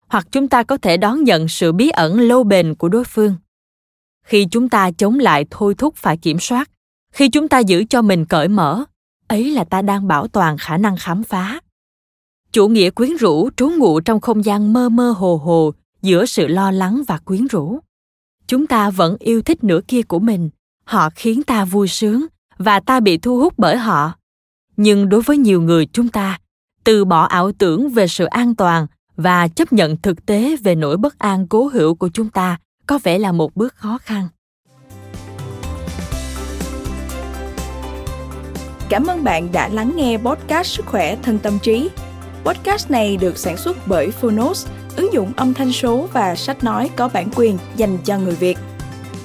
Hoặc 0.08 0.26
chúng 0.32 0.48
ta 0.48 0.62
có 0.62 0.76
thể 0.76 0.96
đón 0.96 1.24
nhận 1.24 1.48
sự 1.48 1.72
bí 1.72 1.88
ẩn 1.88 2.20
lâu 2.20 2.44
bền 2.44 2.74
của 2.74 2.88
đối 2.88 3.04
phương. 3.04 3.36
Khi 4.24 4.46
chúng 4.50 4.68
ta 4.68 4.90
chống 4.90 5.18
lại 5.18 5.44
thôi 5.50 5.74
thúc 5.78 5.96
phải 5.96 6.16
kiểm 6.16 6.38
soát, 6.38 6.70
khi 7.12 7.28
chúng 7.28 7.48
ta 7.48 7.58
giữ 7.58 7.84
cho 7.90 8.02
mình 8.02 8.24
cởi 8.24 8.48
mở, 8.48 8.84
ấy 9.28 9.50
là 9.50 9.64
ta 9.64 9.82
đang 9.82 10.08
bảo 10.08 10.28
toàn 10.28 10.56
khả 10.58 10.76
năng 10.76 10.96
khám 10.96 11.22
phá. 11.22 11.60
Chủ 12.52 12.68
nghĩa 12.68 12.90
quyến 12.90 13.16
rũ 13.16 13.50
trú 13.56 13.68
ngụ 13.68 14.00
trong 14.00 14.20
không 14.20 14.44
gian 14.44 14.72
mơ 14.72 14.88
mơ 14.88 15.10
hồ 15.10 15.36
hồ 15.36 15.72
giữa 16.02 16.26
sự 16.26 16.46
lo 16.46 16.70
lắng 16.70 17.02
và 17.08 17.18
quyến 17.18 17.46
rũ. 17.46 17.78
Chúng 18.46 18.66
ta 18.66 18.90
vẫn 18.90 19.16
yêu 19.18 19.42
thích 19.42 19.64
nửa 19.64 19.80
kia 19.88 20.02
của 20.02 20.18
mình, 20.18 20.50
họ 20.84 21.08
khiến 21.14 21.42
ta 21.42 21.64
vui 21.64 21.88
sướng 21.88 22.26
và 22.58 22.80
ta 22.80 23.00
bị 23.00 23.18
thu 23.18 23.38
hút 23.38 23.54
bởi 23.56 23.76
họ 23.76 24.12
nhưng 24.76 25.08
đối 25.08 25.22
với 25.22 25.36
nhiều 25.36 25.62
người 25.62 25.86
chúng 25.86 26.08
ta 26.08 26.38
từ 26.84 27.04
bỏ 27.04 27.24
ảo 27.24 27.52
tưởng 27.52 27.88
về 27.88 28.06
sự 28.06 28.24
an 28.24 28.54
toàn 28.54 28.86
và 29.16 29.48
chấp 29.48 29.72
nhận 29.72 29.96
thực 29.96 30.26
tế 30.26 30.56
về 30.56 30.74
nỗi 30.74 30.96
bất 30.96 31.18
an 31.18 31.46
cố 31.46 31.68
hữu 31.68 31.94
của 31.94 32.08
chúng 32.14 32.28
ta 32.28 32.56
có 32.86 32.98
vẻ 33.02 33.18
là 33.18 33.32
một 33.32 33.56
bước 33.56 33.74
khó 33.74 33.98
khăn 33.98 34.28
Cảm 38.92 39.06
ơn 39.06 39.24
bạn 39.24 39.52
đã 39.52 39.68
lắng 39.68 39.92
nghe 39.96 40.18
podcast 40.18 40.66
Sức 40.66 40.86
khỏe 40.86 41.16
thân 41.22 41.38
tâm 41.38 41.58
trí. 41.62 41.90
Podcast 42.44 42.90
này 42.90 43.16
được 43.16 43.38
sản 43.38 43.56
xuất 43.56 43.76
bởi 43.86 44.10
Phonos, 44.10 44.66
ứng 44.96 45.12
dụng 45.12 45.32
âm 45.36 45.54
thanh 45.54 45.72
số 45.72 46.08
và 46.12 46.34
sách 46.34 46.64
nói 46.64 46.90
có 46.96 47.08
bản 47.08 47.28
quyền 47.36 47.58
dành 47.76 47.98
cho 48.04 48.18
người 48.18 48.34
Việt. 48.34 48.58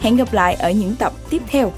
Hẹn 0.02 0.16
gặp 0.16 0.34
lại 0.34 0.56
ở 0.56 0.72
những 0.72 0.96
tập 0.96 1.14
tiếp 1.30 1.42
theo. 1.48 1.72